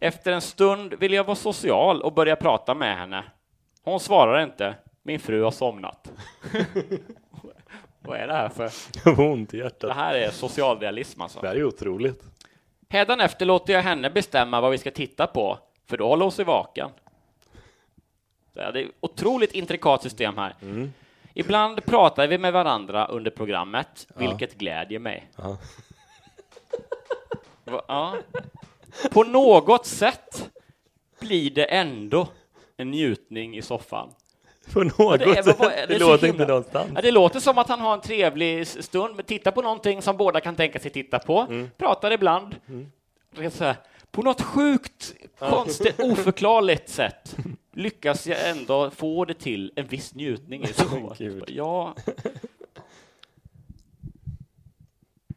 Efter 0.00 0.32
en 0.32 0.40
stund 0.40 0.94
vill 0.94 1.12
jag 1.12 1.24
vara 1.24 1.36
social 1.36 2.02
och 2.02 2.12
börja 2.12 2.36
prata 2.36 2.74
med 2.74 2.96
henne. 2.96 3.24
Hon 3.84 4.00
svarar 4.00 4.42
inte. 4.42 4.74
Min 5.02 5.20
fru 5.20 5.42
har 5.42 5.50
somnat. 5.50 6.12
Vad 8.00 8.18
är 8.18 8.26
det 8.26 8.32
här 8.32 8.48
för? 8.48 8.70
Jag 9.04 9.16
får 9.16 9.20
ont 9.20 9.54
i 9.54 9.58
hjärtat. 9.58 9.80
Det 9.80 9.94
här 9.94 10.14
är 10.14 10.30
socialrealism 10.30 11.20
alltså. 11.20 11.40
Det 11.40 11.48
här 11.48 11.56
är 11.56 11.64
otroligt. 11.64 12.22
Hädanefter 12.94 13.46
låter 13.46 13.72
jag 13.72 13.82
henne 13.82 14.10
bestämma 14.10 14.60
vad 14.60 14.70
vi 14.70 14.78
ska 14.78 14.90
titta 14.90 15.26
på, 15.26 15.58
för 15.86 15.96
då 15.96 16.08
håller 16.08 16.24
hon 16.24 16.32
sig 16.32 16.44
vaken. 16.44 16.90
Det 18.52 18.60
är 18.60 18.76
ett 18.76 18.90
otroligt 19.00 19.52
intrikat 19.52 20.02
system 20.02 20.36
här. 20.38 20.54
Mm. 20.62 20.92
Ibland 21.34 21.84
pratar 21.84 22.26
vi 22.26 22.38
med 22.38 22.52
varandra 22.52 23.06
under 23.06 23.30
programmet, 23.30 24.06
vilket 24.16 24.54
glädjer 24.54 24.98
mig. 24.98 25.30
Ja. 25.36 25.56
Ja. 27.88 28.16
På 29.10 29.24
något 29.24 29.86
sätt 29.86 30.50
blir 31.20 31.50
det 31.50 31.64
ändå 31.64 32.28
en 32.76 32.90
njutning 32.90 33.56
i 33.56 33.62
soffan. 33.62 34.14
På 34.72 34.82
något 34.84 35.18
det 35.18 35.24
är- 35.24 35.42
sätt. 35.42 35.58
vad- 35.58 35.72
Det, 35.88 35.98
låter 35.98 36.26
inte 36.26 36.46
någonstans. 36.46 36.90
Ja, 36.94 37.00
det 37.02 37.10
låter 37.10 37.40
som 37.40 37.58
att 37.58 37.68
han 37.68 37.80
har 37.80 37.94
en 37.94 38.00
trevlig 38.00 38.66
stund, 38.66 39.16
men 39.16 39.24
titta 39.24 39.52
på 39.52 39.62
någonting 39.62 40.02
som 40.02 40.16
båda 40.16 40.40
kan 40.40 40.56
tänka 40.56 40.78
sig 40.78 40.90
titta 40.90 41.18
på, 41.18 41.40
Mm. 41.40 41.70
pratar 41.76 42.10
ibland. 42.10 42.56
Så 43.52 43.64
här, 43.64 43.76
på 44.10 44.22
något 44.22 44.42
sjukt, 44.42 45.14
konstigt, 45.38 45.94
oförklarligt 46.00 46.88
sätt 46.88 47.36
lyckas 47.72 48.26
jag 48.26 48.48
ändå 48.50 48.90
få 48.90 49.24
det 49.24 49.34
till 49.34 49.72
en 49.76 49.86
viss 49.86 50.14
njutning 50.14 50.66
så. 50.66 51.14
Ja. 51.46 51.94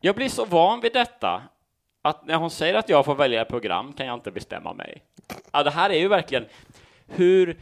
Jag 0.02 0.16
blir 0.16 0.30
så 0.30 0.46
van 0.46 0.82
vid 0.82 0.94
detta 0.94 1.42
att 2.02 2.26
när 2.28 2.36
hon 2.36 2.52
säger 2.52 2.74
att 2.74 2.90
jag 2.90 3.06
får 3.06 3.16
välja 3.16 3.46
program 3.46 3.94
kan 3.94 4.06
jag 4.08 4.14
inte 4.14 4.32
bestämma 4.32 4.74
mig. 4.74 5.02
Ja, 5.52 5.64
det 5.64 5.72
här 5.72 5.90
är 5.90 5.98
ju 6.00 6.08
verkligen 6.08 6.46
hur 7.08 7.58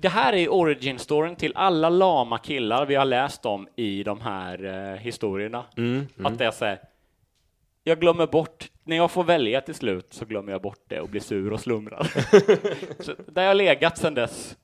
det 0.00 0.08
här 0.08 0.32
är 0.32 0.48
origin-storyn 0.48 1.36
till 1.36 1.52
alla 1.54 1.88
lama 1.88 2.38
killar 2.38 2.86
vi 2.86 2.94
har 2.94 3.04
läst 3.04 3.46
om 3.46 3.68
i 3.76 4.02
de 4.02 4.20
här 4.20 4.64
eh, 4.64 4.98
historierna. 5.00 5.64
Mm, 5.76 6.06
Att 6.24 6.38
det 6.38 6.44
är 6.44 6.50
så 6.50 6.64
här, 6.64 6.80
jag 7.84 8.00
glömmer 8.00 8.26
bort, 8.26 8.70
när 8.84 8.96
jag 8.96 9.10
får 9.10 9.24
välja 9.24 9.60
till 9.60 9.74
slut 9.74 10.06
så 10.10 10.24
glömmer 10.24 10.52
jag 10.52 10.62
bort 10.62 10.82
det 10.88 11.00
och 11.00 11.08
blir 11.08 11.20
sur 11.20 11.52
och 11.52 11.60
slumrar. 11.60 12.04
så 13.02 13.14
där 13.26 13.42
har 13.42 13.48
jag 13.48 13.56
legat 13.56 13.98
sedan 13.98 14.14
dess. 14.14 14.56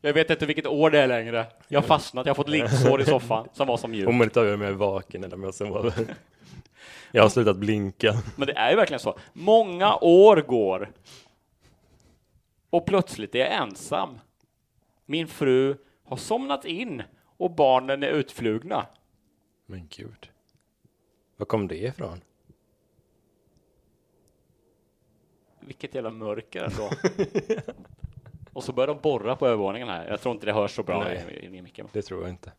Jag 0.00 0.12
vet 0.12 0.30
inte 0.30 0.46
vilket 0.46 0.66
år 0.66 0.90
det 0.90 0.98
är 0.98 1.06
längre. 1.06 1.46
Jag 1.68 1.80
har 1.80 1.86
fastnat, 1.86 2.26
jag 2.26 2.30
har 2.30 2.36
fått 2.36 2.48
liggsår 2.48 3.00
i 3.00 3.04
soffan 3.04 3.48
som 3.52 3.66
var 3.66 3.76
som. 3.76 3.92
Omöjligt 4.06 4.36
att 4.36 4.40
avgöra 4.40 4.54
om 4.54 4.60
jag 4.60 4.70
är 4.70 4.74
vaken 4.74 5.24
eller 5.24 5.34
om 5.36 5.42
jag 5.42 5.54
sover. 5.54 5.92
Jag 7.12 7.22
har 7.22 7.28
slutat 7.28 7.56
blinka. 7.56 8.14
Men 8.36 8.46
det 8.46 8.52
är 8.52 8.70
ju 8.70 8.76
verkligen 8.76 9.00
så. 9.00 9.18
Många 9.32 9.96
år 9.96 10.36
går 10.36 10.90
och 12.70 12.86
plötsligt 12.86 13.34
är 13.34 13.38
jag 13.38 13.52
ensam. 13.52 14.18
Min 15.06 15.28
fru 15.28 15.76
har 16.04 16.16
somnat 16.16 16.64
in 16.64 17.02
och 17.36 17.50
barnen 17.50 18.02
är 18.02 18.08
utflugna. 18.08 18.86
Men 19.66 19.86
gud. 19.90 20.30
Var 21.36 21.46
kom 21.46 21.68
det 21.68 21.76
ifrån? 21.78 22.20
Vilket 25.60 25.94
jävla 25.94 26.10
mörker 26.10 26.62
ändå. 26.64 26.90
och 28.52 28.64
så 28.64 28.72
börjar 28.72 28.88
de 28.88 28.98
borra 29.02 29.36
på 29.36 29.46
övervåningen 29.46 29.88
här. 29.88 30.08
Jag 30.08 30.20
tror 30.20 30.34
inte 30.34 30.46
det 30.46 30.52
hörs 30.52 30.70
så 30.76 30.82
bra 30.82 31.04
Nej. 31.04 31.24
i, 31.30 31.46
i, 31.46 31.58
i 31.58 31.62
micken. 31.62 31.88
Det 31.92 32.02
tror 32.02 32.20
jag 32.22 32.30
inte. 32.30 32.52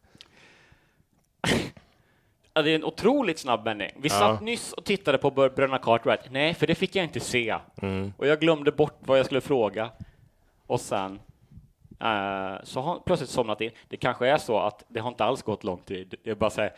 Ja, 2.54 2.62
det 2.62 2.72
är 2.72 2.76
en 2.76 2.84
otroligt 2.84 3.40
snabb 3.40 3.64
vändning. 3.64 3.92
Vi 3.98 4.08
Ja. 4.10 4.20
satt 4.20 4.42
nyss 4.42 4.74
och 4.74 4.86
tittade 4.86 5.18
på 5.18 5.32
Br- 5.32 5.56
Bröderna 5.56 5.78
Cartwright. 5.78 6.32
Nej, 6.32 6.54
för 6.54 6.68
det 6.68 6.76
fick 6.76 6.96
jag 6.96 7.04
inte 7.06 7.20
se. 7.20 7.58
Mm. 7.82 8.14
Och 8.18 8.28
jag 8.28 8.40
glömde 8.40 8.72
bort 8.72 8.98
vad 9.00 9.20
jag 9.20 9.26
skulle 9.26 9.42
fråga. 9.42 9.92
Och 10.68 10.82
sen 10.82 11.20
eh, 12.00 12.64
så 12.64 12.82
har 12.82 12.92
han 12.92 13.00
plötsligt 13.06 13.30
somnat 13.30 13.62
in. 13.62 13.72
Det 13.88 13.98
kanske 13.98 14.28
är 14.28 14.38
så 14.38 14.60
att 14.60 14.84
det 14.88 15.00
har 15.00 15.08
inte 15.10 15.26
alls 15.26 15.44
gått 15.44 15.64
lång 15.64 15.78
tid. 15.80 16.16
Det 16.24 16.30
är 16.30 16.36
bara 16.36 16.50
så 16.50 16.62
här, 16.62 16.74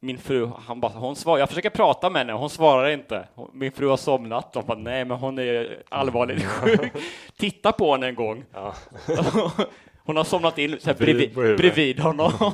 min 0.00 0.18
fru, 0.18 0.50
han 0.66 0.80
bara, 0.80 0.92
hon 0.92 1.16
svarar, 1.16 1.38
jag 1.38 1.48
försöker 1.48 1.70
prata 1.70 2.10
med 2.10 2.20
henne, 2.20 2.32
hon 2.32 2.50
svarar 2.50 2.90
inte. 2.90 3.28
Hon- 3.34 3.50
Min 3.52 3.72
fru 3.72 3.88
har 3.88 3.96
somnat. 3.96 4.52
De 4.52 4.66
bara, 4.66 4.78
nej, 4.78 5.04
men 5.04 5.16
hon 5.18 5.38
är 5.38 5.82
allvarligt 5.88 6.44
sjuk. 6.46 6.92
Titta 7.36 7.72
på 7.72 7.92
henne 7.92 8.06
en 8.08 8.14
gång. 8.14 8.44
Ja. 8.52 8.74
Hon 10.04 10.16
har 10.16 10.24
somnat 10.24 10.58
in 10.58 10.76
så 10.80 10.86
här, 10.90 10.94
Bredvid 10.96 11.34
bredvid, 11.34 12.00
honom. 12.00 12.32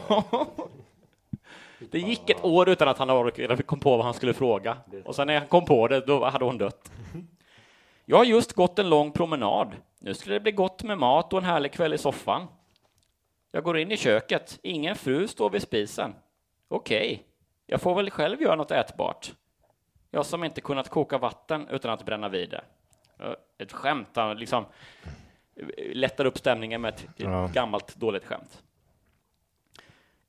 Det 1.91 1.99
gick 1.99 2.31
ett 2.31 2.45
år 2.45 2.69
utan 2.69 2.89
att 2.89 2.99
han 2.99 3.31
kom 3.67 3.81
på 3.81 3.97
vad 3.97 4.05
han 4.05 4.15
skulle 4.15 4.35
fråga. 4.35 4.77
Och 5.05 5.15
sen 5.15 5.27
när 5.27 5.39
han 5.39 5.49
kom 5.49 5.65
på 5.65 5.89
det, 5.89 6.01
då 6.01 6.25
hade 6.25 6.45
hon 6.45 6.59
dött. 6.59 6.91
Jag 8.11 8.17
har 8.17 8.25
just 8.25 8.53
gått 8.53 8.79
en 8.79 8.89
lång 8.89 9.13
promenad. 9.13 9.77
Nu 9.99 10.15
skulle 10.15 10.35
det 10.35 10.41
bli 10.41 10.53
gott 10.53 10.83
med 10.83 10.99
mat 10.99 11.33
och 11.33 11.39
en 11.39 11.45
härlig 11.45 11.73
kväll 11.73 11.95
i 11.95 11.99
soffan. 11.99 12.47
Jag 13.53 13.65
går 13.65 13.79
in 13.79 13.93
i 13.93 13.97
köket. 13.97 14.59
Ingen 14.63 14.97
fru 14.97 15.29
står 15.29 15.51
vid 15.51 15.63
spisen. 15.63 16.15
Okej, 16.69 17.13
okay. 17.13 17.19
jag 17.67 17.81
får 17.81 17.95
väl 17.95 18.11
själv 18.11 18.43
göra 18.43 18.57
något 18.57 18.71
ätbart. 18.71 19.33
Jag 20.11 20.27
som 20.27 20.45
inte 20.45 20.61
kunnat 20.61 20.89
koka 20.89 21.19
vatten 21.19 21.69
utan 21.69 21.91
att 21.91 22.07
bränna 22.07 22.29
vid 22.29 22.51
det. 22.51 22.65
Ett 23.59 23.73
skämt, 23.73 24.09
han 24.15 24.37
liksom 24.37 24.65
lättar 25.93 26.25
upp 26.25 26.39
stämningen 26.39 26.81
med 26.81 26.95
ett 26.95 27.07
ja. 27.17 27.51
gammalt 27.55 27.97
dåligt 27.97 28.25
skämt. 28.25 28.63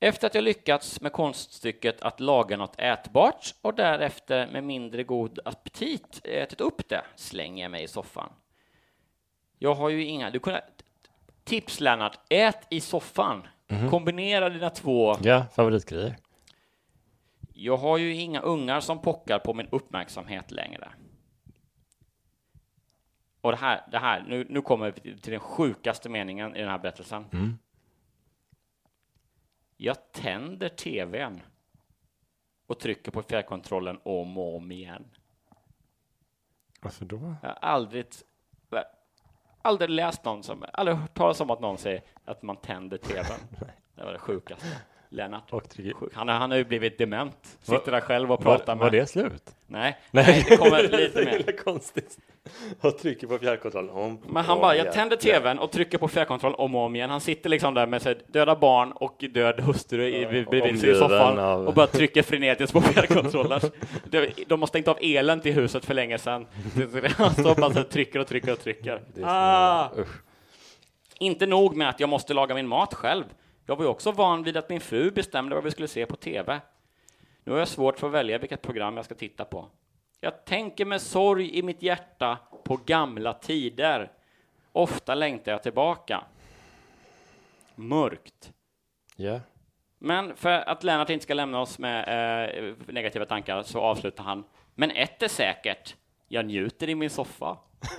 Efter 0.02 0.26
att 0.26 0.34
jag 0.34 0.44
lyckats 0.44 1.00
med 1.00 1.12
konststycket 1.12 2.02
att 2.02 2.20
laga 2.20 2.56
något 2.56 2.74
ätbart 2.78 3.54
och 3.62 3.74
därefter 3.74 4.46
med 4.46 4.64
mindre 4.64 5.04
god 5.04 5.38
aptit 5.44 6.20
ätit 6.24 6.60
upp 6.60 6.88
det 6.88 7.04
slänger 7.16 7.64
jag 7.64 7.70
mig 7.70 7.82
i 7.82 7.88
soffan. 7.88 8.32
Jag 9.58 9.74
har 9.74 9.88
ju 9.88 10.04
inga... 10.04 10.30
Du 10.30 10.38
kunde, 10.38 10.64
tips, 11.44 11.80
Lennart. 11.80 12.18
Ät 12.28 12.66
i 12.70 12.80
soffan. 12.80 13.46
Mm. 13.68 13.90
Kombinera 13.90 14.48
dina 14.48 14.70
två... 14.70 15.16
Ja, 15.22 15.46
favoritgrejer. 15.54 16.16
Jag 17.52 17.76
har 17.76 17.98
ju 17.98 18.14
inga 18.14 18.40
ungar 18.40 18.80
som 18.80 19.02
pockar 19.02 19.38
på 19.38 19.54
min 19.54 19.66
uppmärksamhet 19.70 20.50
längre. 20.50 20.88
Och 23.40 23.50
det 23.50 23.58
här, 23.58 23.86
det 23.90 23.98
här 23.98 24.24
nu, 24.28 24.46
nu 24.48 24.62
kommer 24.62 24.94
vi 25.02 25.20
till 25.20 25.32
den 25.32 25.40
sjukaste 25.40 26.08
meningen 26.08 26.56
i 26.56 26.60
den 26.60 26.68
här 26.68 26.78
berättelsen. 26.78 27.24
Mm. 27.32 27.58
Jag 29.82 30.12
tänder 30.12 30.68
tvn 30.68 31.42
och 32.66 32.78
trycker 32.78 33.10
på 33.10 33.22
fjärrkontrollen 33.22 34.00
om 34.02 34.38
och 34.38 34.56
om 34.56 34.72
igen. 34.72 35.04
Varför 36.80 37.04
då? 37.04 37.34
Jag 37.42 37.48
har 37.48 37.58
aldrig, 37.60 38.06
aldrig 39.62 39.90
läst 39.90 40.24
någon 40.24 40.42
som, 40.42 40.64
aldrig 40.72 40.96
hört 40.96 41.14
talas 41.14 41.40
om 41.40 41.50
att 41.50 41.60
någon 41.60 41.78
säger 41.78 42.02
att 42.24 42.42
man 42.42 42.56
tänder 42.56 42.98
tvn. 42.98 43.24
det 43.94 44.04
var 44.04 44.12
det 44.12 44.18
sjukaste. 44.18 44.66
Lennart. 45.12 45.50
Han, 46.12 46.28
han 46.28 46.50
har 46.50 46.58
ju 46.58 46.64
blivit 46.64 46.98
dement. 46.98 47.58
Sitter 47.62 47.92
där 47.92 48.00
själv 48.00 48.32
och 48.32 48.40
pratar 48.42 48.66
var, 48.66 48.74
med... 48.74 48.84
Var 48.84 48.90
det 48.90 49.06
slut? 49.06 49.42
Nej, 49.66 49.98
nej. 50.10 50.46
det 50.48 50.56
kommer 50.56 50.82
lite 50.82 51.24
mer. 51.24 51.42
det 51.46 51.48
är 51.48 51.56
konstigt. 51.56 52.18
Och 52.80 52.98
trycker 52.98 53.26
på 53.26 53.38
fjärrkontrollen 53.38 53.90
om 53.90 54.20
Men 54.28 54.44
han 54.44 54.60
bara, 54.60 54.76
jag 54.76 54.92
tänder 54.92 55.16
tvn 55.16 55.58
och 55.58 55.70
trycker 55.70 55.98
på 55.98 56.08
fjärrkontrollen 56.08 56.58
om 56.58 56.74
och 56.74 56.80
om 56.80 56.96
igen. 56.96 57.10
Han 57.10 57.20
sitter 57.20 57.50
liksom 57.50 57.74
där 57.74 57.86
med 57.86 58.02
sig 58.02 58.18
döda 58.26 58.56
barn 58.56 58.92
och 58.92 59.24
död 59.30 59.60
hustru 59.60 60.08
i, 60.08 60.46
bredvid 60.50 60.80
sig 60.80 60.90
i 60.90 60.94
soffan 60.94 61.38
av... 61.38 61.66
och 61.66 61.74
bara 61.74 61.86
trycker 61.86 62.22
frenetiskt 62.22 62.72
på 62.72 62.80
fjärrkontrollen. 62.80 63.60
De 64.46 64.60
har 64.60 64.66
stängt 64.66 64.88
av 64.88 64.98
elen 65.00 65.40
till 65.40 65.52
huset 65.52 65.84
för 65.84 65.94
länge 65.94 66.18
sedan. 66.18 66.46
Han 67.16 67.32
står 67.32 67.54
bara 67.54 67.80
och 67.80 67.90
trycker 67.90 68.18
och 68.18 68.26
trycker 68.26 68.52
och 68.52 68.60
trycker. 68.60 69.02
Ah. 69.22 69.88
Inte 71.18 71.46
nog 71.46 71.76
med 71.76 71.88
att 71.88 72.00
jag 72.00 72.08
måste 72.08 72.34
laga 72.34 72.54
min 72.54 72.66
mat 72.66 72.94
själv. 72.94 73.24
Jag 73.70 73.76
var 73.76 73.84
ju 73.84 73.90
också 73.90 74.12
van 74.12 74.42
vid 74.42 74.56
att 74.56 74.68
min 74.68 74.80
fru 74.80 75.10
bestämde 75.10 75.54
vad 75.54 75.64
vi 75.64 75.70
skulle 75.70 75.88
se 75.88 76.06
på 76.06 76.16
TV. 76.16 76.60
Nu 77.44 77.52
har 77.52 77.58
jag 77.58 77.68
svårt 77.68 77.98
för 77.98 78.06
att 78.06 78.12
välja 78.12 78.38
vilket 78.38 78.62
program 78.62 78.96
jag 78.96 79.04
ska 79.04 79.14
titta 79.14 79.44
på. 79.44 79.68
Jag 80.20 80.44
tänker 80.44 80.84
med 80.84 81.02
sorg 81.02 81.58
i 81.58 81.62
mitt 81.62 81.82
hjärta 81.82 82.38
på 82.64 82.76
gamla 82.76 83.32
tider. 83.32 84.12
Ofta 84.72 85.14
längtar 85.14 85.52
jag 85.52 85.62
tillbaka. 85.62 86.24
Mörkt. 87.74 88.52
Ja. 89.16 89.24
Yeah. 89.24 89.40
Men 89.98 90.36
för 90.36 90.50
att 90.50 90.84
Lennart 90.84 91.10
inte 91.10 91.22
ska 91.22 91.34
lämna 91.34 91.60
oss 91.60 91.78
med 91.78 91.98
eh, 92.68 92.74
negativa 92.86 93.24
tankar 93.24 93.62
så 93.62 93.80
avslutar 93.80 94.24
han. 94.24 94.44
Men 94.74 94.90
ett 94.90 95.22
är 95.22 95.28
säkert. 95.28 95.96
Jag 96.28 96.46
njuter 96.46 96.88
i 96.88 96.94
min 96.94 97.10
soffa. 97.10 97.56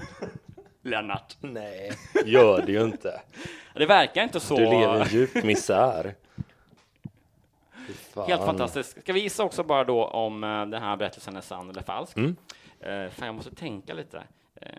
Lennart. 0.82 1.38
Nej, 1.40 1.92
gör 2.26 2.62
det 2.62 2.72
ju 2.72 2.84
inte. 2.84 3.22
Det 3.74 3.86
verkar 3.86 4.24
inte 4.24 4.40
så. 4.40 4.56
Du 4.56 4.66
lever 4.66 5.08
i 5.08 5.18
djup 5.18 5.44
misär. 5.44 6.16
Helt 8.28 8.46
fantastiskt. 8.46 9.02
Ska 9.02 9.14
vi 9.14 9.20
gissa 9.20 9.44
också 9.44 9.64
bara 9.64 9.84
då 9.84 10.06
om 10.06 10.44
uh, 10.44 10.66
den 10.66 10.82
här 10.84 10.98
berättelsen 10.98 11.36
är 11.36 11.42
sann 11.42 11.70
eller 11.70 11.82
falsk? 11.82 12.18
Mm. 12.18 12.36
Uh, 12.86 13.10
fan, 13.10 13.26
jag 13.26 13.36
måste 13.36 13.56
tänka 13.56 13.94
lite. 13.94 14.18
Uh, 14.18 14.70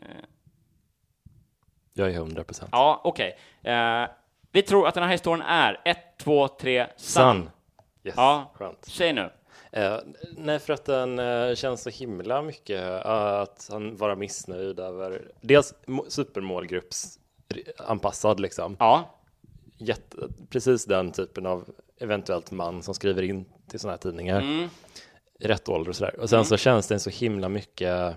jag 1.93 2.11
är 2.11 2.19
hundra 2.19 2.45
procent. 2.45 2.69
Ja, 2.73 3.01
okej. 3.05 3.39
Okay. 3.61 4.03
Uh, 4.03 4.09
vi 4.53 4.63
tror 4.63 4.89
att 4.89 4.95
den 4.95 5.03
här 5.03 5.11
historien 5.11 5.47
är 5.47 5.81
ett, 5.85 6.19
två, 6.19 6.49
tre, 6.49 6.87
sann. 6.97 6.97
Sann. 6.97 7.51
Yes, 8.05 8.15
ja, 8.17 8.51
skönt. 8.55 8.85
Säg 8.85 9.13
nu. 9.13 9.31
Uh, 9.77 9.99
nej, 10.37 10.59
för 10.59 10.73
att 10.73 10.85
den 10.85 11.19
uh, 11.19 11.55
känns 11.55 11.83
så 11.83 11.91
himla 11.91 12.43
mycket 12.43 12.83
uh, 12.83 13.07
att 13.07 13.69
han 13.71 13.97
vara 13.97 14.17
missnöjd 14.17 14.81
över 14.81 15.31
dels 15.41 15.75
supermålgruppsanpassad 16.09 18.41
liksom. 18.41 18.77
Ja. 18.79 19.19
Jätte, 19.79 20.17
precis 20.51 20.85
den 20.85 21.13
typen 21.13 21.47
av 21.47 21.69
eventuellt 21.99 22.51
man 22.51 22.83
som 22.83 22.95
skriver 22.95 23.23
in 23.23 23.45
till 23.69 23.81
sådana 23.81 23.93
här 23.93 23.99
tidningar. 23.99 24.41
Mm. 24.41 24.69
I 25.41 25.47
rätt 25.47 25.69
ålder 25.69 25.91
och 25.91 25.97
sådär. 25.97 26.21
Och 26.21 26.29
sen 26.29 26.37
mm. 26.37 26.45
så 26.45 26.57
känns 26.57 26.87
det 26.87 26.99
så 26.99 27.11
himla 27.11 27.49
mycket 27.49 28.17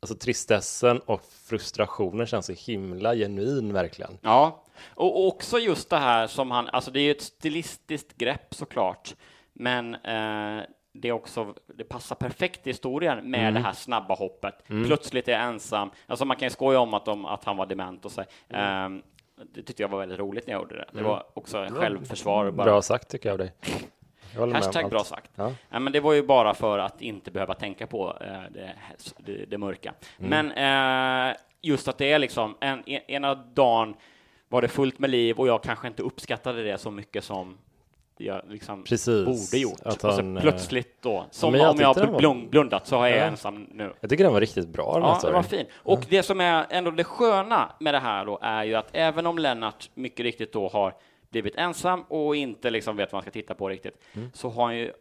Alltså 0.00 0.16
tristessen 0.16 0.98
och 0.98 1.22
frustrationen 1.44 2.26
känns 2.26 2.46
så 2.46 2.52
himla 2.52 3.14
genuin 3.14 3.72
verkligen. 3.72 4.18
Ja, 4.22 4.64
och 4.88 5.26
också 5.26 5.58
just 5.58 5.90
det 5.90 5.96
här 5.96 6.26
som 6.26 6.50
han, 6.50 6.68
alltså 6.68 6.90
det 6.90 7.00
är 7.00 7.02
ju 7.02 7.10
ett 7.10 7.22
stilistiskt 7.22 8.18
grepp 8.18 8.54
såklart, 8.54 9.14
men 9.52 9.94
eh, 9.94 10.62
det 11.00 11.08
är 11.08 11.12
också, 11.12 11.54
det 11.66 11.84
passar 11.84 12.16
perfekt 12.16 12.66
i 12.66 12.70
historien 12.70 13.30
med 13.30 13.40
mm. 13.40 13.54
det 13.54 13.60
här 13.60 13.72
snabba 13.72 14.14
hoppet. 14.14 14.70
Mm. 14.70 14.86
Plötsligt 14.86 15.28
är 15.28 15.32
jag 15.32 15.42
ensam. 15.42 15.90
Alltså 16.06 16.24
man 16.24 16.36
kan 16.36 16.46
ju 16.46 16.50
skoja 16.50 16.80
om 16.80 16.94
att, 16.94 17.04
de, 17.04 17.26
att 17.26 17.44
han 17.44 17.56
var 17.56 17.66
dement 17.66 18.04
och 18.04 18.12
så. 18.12 18.24
Mm. 18.48 18.92
Um, 18.92 19.02
det 19.54 19.62
tyckte 19.62 19.82
jag 19.82 19.88
var 19.88 19.98
väldigt 19.98 20.18
roligt 20.18 20.46
när 20.46 20.54
jag 20.54 20.62
gjorde 20.62 20.76
det. 20.76 20.86
Det 20.92 21.02
var 21.02 21.24
också 21.34 21.66
självförsvar. 21.70 22.50
Bara. 22.50 22.64
Bra 22.64 22.82
sagt 22.82 23.08
tycker 23.08 23.28
jag 23.28 23.32
av 23.32 23.38
dig. 23.38 23.52
Hashtag 24.52 24.90
bra 24.90 25.04
sagt. 25.04 25.30
Ja. 25.34 25.52
ja. 25.70 25.78
men 25.78 25.92
det 25.92 26.00
var 26.00 26.12
ju 26.12 26.22
bara 26.22 26.54
för 26.54 26.78
att 26.78 27.02
inte 27.02 27.30
behöva 27.30 27.54
tänka 27.54 27.86
på 27.86 28.06
uh, 28.06 28.42
det, 28.50 28.74
det, 29.16 29.44
det, 29.44 29.58
mörka. 29.58 29.94
Mm. 30.18 30.50
Men 30.52 31.30
uh, 31.30 31.36
just 31.60 31.88
att 31.88 31.98
det 31.98 32.12
är 32.12 32.18
liksom 32.18 32.56
en, 32.60 32.88
ena 32.88 33.34
dagen 33.34 33.94
var 34.48 34.62
det 34.62 34.68
fullt 34.68 34.98
med 34.98 35.10
liv 35.10 35.38
och 35.38 35.48
jag 35.48 35.62
kanske 35.62 35.88
inte 35.88 36.02
uppskattade 36.02 36.62
det 36.62 36.78
så 36.78 36.90
mycket 36.90 37.24
som 37.24 37.58
jag 38.18 38.42
liksom 38.48 38.84
Precis, 38.84 39.24
borde 39.24 39.58
gjort. 39.58 39.80
Att 39.82 40.02
han, 40.02 40.36
och 40.36 40.42
så 40.42 40.48
plötsligt 40.50 41.02
då, 41.02 41.26
som 41.30 41.54
ja, 41.54 41.70
om 41.70 41.80
jag 41.80 41.94
har 41.94 42.48
blundat 42.48 42.86
så 42.86 42.96
har 42.96 43.06
jag 43.06 43.18
ja. 43.18 43.22
ensam 43.22 43.66
nu. 43.70 43.92
Jag 44.00 44.10
tycker 44.10 44.24
den 44.24 44.32
var 44.32 44.40
riktigt 44.40 44.68
bra. 44.68 44.92
Den 44.94 45.02
ja, 45.02 45.20
den 45.22 45.32
var 45.32 45.42
fin. 45.42 45.66
Och 45.72 46.00
ja. 46.00 46.06
det 46.08 46.22
som 46.22 46.40
är 46.40 46.66
ändå 46.70 46.90
det 46.90 47.04
sköna 47.04 47.72
med 47.80 47.94
det 47.94 47.98
här 47.98 48.26
då 48.26 48.38
är 48.42 48.64
ju 48.64 48.74
att 48.74 48.88
även 48.92 49.26
om 49.26 49.38
Lennart 49.38 49.90
mycket 49.94 50.24
riktigt 50.24 50.52
då 50.52 50.68
har 50.68 50.94
blivit 51.30 51.56
ensam 51.56 52.02
och 52.02 52.36
inte 52.36 52.70
liksom 52.70 52.96
vet 52.96 53.12
vad 53.12 53.16
man 53.16 53.22
ska 53.22 53.30
titta 53.30 53.54
på 53.54 53.68
riktigt, 53.68 53.94
mm. 54.12 54.30
så 54.34 54.48
har 54.48 54.64
han 54.64 54.76
ju 54.76 54.92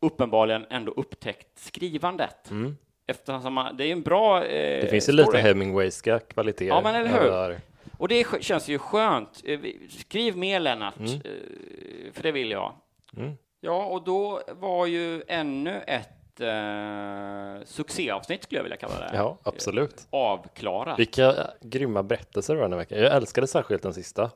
uppenbarligen 0.00 0.66
ändå 0.70 0.92
upptäckt 0.92 1.58
skrivandet. 1.58 2.50
Mm. 2.50 2.76
Eftersom 3.06 3.54
man, 3.54 3.76
det 3.76 3.84
är 3.84 3.92
en 3.92 4.02
bra 4.02 4.44
eh, 4.44 4.80
Det 4.80 4.90
finns 4.90 5.08
ju 5.08 5.12
lite 5.12 5.38
Hemingwayska 5.38 6.18
kvaliteter. 6.18 6.66
Ja, 6.66 6.80
men 6.84 6.94
eller 6.94 7.48
hur? 7.48 7.60
Och 7.98 8.08
det 8.08 8.42
känns 8.42 8.68
ju 8.68 8.78
skönt. 8.78 9.42
Eh, 9.44 9.60
skriv 9.88 10.36
mer 10.36 10.60
Lennart, 10.60 10.98
mm. 10.98 11.12
Eh, 11.12 12.12
för 12.12 12.22
det 12.22 12.32
vill 12.32 12.50
jag. 12.50 12.72
Mm. 13.16 13.32
Ja, 13.60 13.84
och 13.84 14.04
då 14.04 14.42
var 14.48 14.86
ju 14.86 15.22
ännu 15.28 15.80
ett 15.86 16.40
eh, 16.40 17.64
succéavsnitt 17.64 18.42
skulle 18.42 18.58
jag 18.58 18.62
vilja 18.62 18.76
kalla 18.76 18.98
det. 18.98 19.10
Ja, 19.14 19.38
absolut. 19.42 20.06
Avklarat. 20.10 20.98
Vilka 20.98 21.50
grymma 21.60 22.02
berättelser 22.02 22.54
det 22.54 22.60
var 22.60 22.68
den 22.68 22.78
veckan. 22.78 22.98
Jag 22.98 23.16
älskade 23.16 23.46
särskilt 23.46 23.82
den 23.82 23.94
sista 23.94 24.30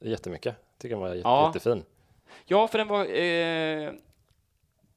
jättemycket. 0.00 0.56
Tycker 0.78 0.94
den 0.94 1.02
var 1.02 1.08
jätte, 1.08 1.28
ja. 1.28 1.46
jättefin. 1.46 1.84
Ja, 2.44 2.68
för 2.68 2.78
den 2.78 2.88
var 2.88 3.04
eh, 3.04 3.92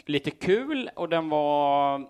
lite 0.05 0.31
kul 0.31 0.89
och 0.95 1.09
den 1.09 1.29
var 1.29 2.01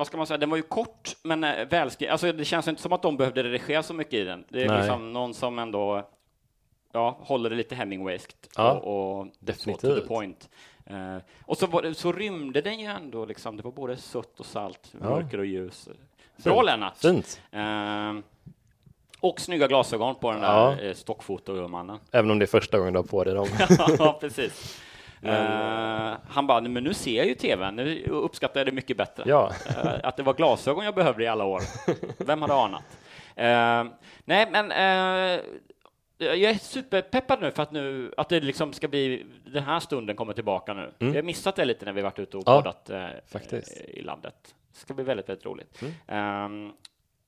vad 0.00 0.06
ska 0.06 0.16
man 0.16 0.26
säga, 0.26 0.38
den 0.38 0.50
var 0.50 0.56
ju 0.56 0.62
kort 0.62 1.16
men 1.22 1.44
eh, 1.44 1.68
välskriven. 1.68 2.12
Alltså 2.12 2.32
det 2.32 2.44
känns 2.44 2.68
inte 2.68 2.82
som 2.82 2.92
att 2.92 3.02
de 3.02 3.16
behövde 3.16 3.42
redigera 3.42 3.82
så 3.82 3.94
mycket 3.94 4.14
i 4.14 4.24
den. 4.24 4.44
Det 4.48 4.62
är 4.62 4.68
Nej. 4.68 4.78
liksom 4.78 5.12
någon 5.12 5.34
som 5.34 5.58
ändå 5.58 6.08
ja, 6.92 7.18
håller 7.20 7.50
det 7.50 7.56
lite 7.56 7.74
Hemingwayskt 7.74 8.50
ja, 8.56 8.72
och, 8.72 9.20
och 9.20 9.26
definitivt. 9.38 9.94
to 9.94 10.00
the 10.00 10.06
point. 10.06 10.48
Uh, 10.90 11.16
och 11.42 11.56
så, 11.56 11.66
var, 11.66 11.92
så 11.92 12.12
rymde 12.12 12.60
den 12.60 12.80
ju 12.80 12.86
ändå 12.86 13.24
liksom, 13.24 13.56
det 13.56 13.62
var 13.62 13.72
både 13.72 13.96
sött 13.96 14.40
och 14.40 14.46
salt, 14.46 14.94
ja. 15.00 15.10
mörker 15.10 15.38
och 15.38 15.46
ljus. 15.46 15.88
Bra 16.36 16.62
Lennart! 16.62 16.98
Fint! 16.98 17.40
Uh, 17.54 18.20
och 19.20 19.40
snygga 19.40 19.66
glasögon 19.66 20.14
på 20.14 20.32
den 20.32 20.40
där 20.40 20.84
ja. 20.86 20.94
stockfotomannen. 20.94 21.98
Även 22.12 22.30
om 22.30 22.38
det 22.38 22.44
är 22.44 22.46
första 22.46 22.78
gången 22.78 22.92
du 22.92 22.98
har 22.98 23.04
på 23.04 23.24
dig 23.24 23.34
dem. 23.34 23.48
ja, 23.98 24.18
precis. 24.20 24.80
Uh, 25.24 26.16
han 26.28 26.46
bara, 26.46 26.60
men 26.60 26.84
nu 26.84 26.94
ser 26.94 27.16
jag 27.16 27.26
ju 27.26 27.34
tvn, 27.34 27.76
nu 27.76 28.04
uppskattar 28.04 28.60
jag 28.60 28.66
det 28.66 28.72
mycket 28.72 28.96
bättre. 28.96 29.22
Ja. 29.26 29.52
Uh, 29.70 29.92
att 30.02 30.16
det 30.16 30.22
var 30.22 30.34
glasögon 30.34 30.84
jag 30.84 30.94
behövde 30.94 31.24
i 31.24 31.26
alla 31.26 31.44
år. 31.44 31.62
Vem 32.24 32.42
hade 32.42 32.54
anat? 32.54 32.82
Uh, 33.36 33.92
nej, 34.24 34.48
men 34.50 34.72
jag 36.20 36.50
är 36.50 36.54
superpeppad 36.54 37.40
nu 37.40 37.50
för 37.50 37.62
att, 37.62 37.72
nu, 37.72 38.14
att 38.16 38.28
det 38.28 38.40
liksom 38.40 38.72
ska 38.72 38.88
bli, 38.88 39.26
den 39.46 39.62
här 39.62 39.80
stunden 39.80 40.16
kommer 40.16 40.32
tillbaka 40.32 40.74
nu. 40.74 40.92
Mm. 40.98 41.12
Vi 41.12 41.18
har 41.18 41.22
missat 41.22 41.56
det 41.56 41.64
lite 41.64 41.84
när 41.84 41.92
vi 41.92 42.02
varit 42.02 42.18
ute 42.18 42.36
och 42.36 42.42
Ja, 42.46 42.56
poddat 42.56 42.90
eh, 42.90 43.04
eh, 43.52 43.60
i 43.88 44.02
landet. 44.02 44.54
Det 44.72 44.78
ska 44.78 44.94
bli 44.94 45.04
väldigt, 45.04 45.28
väldigt 45.28 45.46
roligt. 45.46 45.82
Mm. 45.82 45.94
Ehm, 46.06 46.72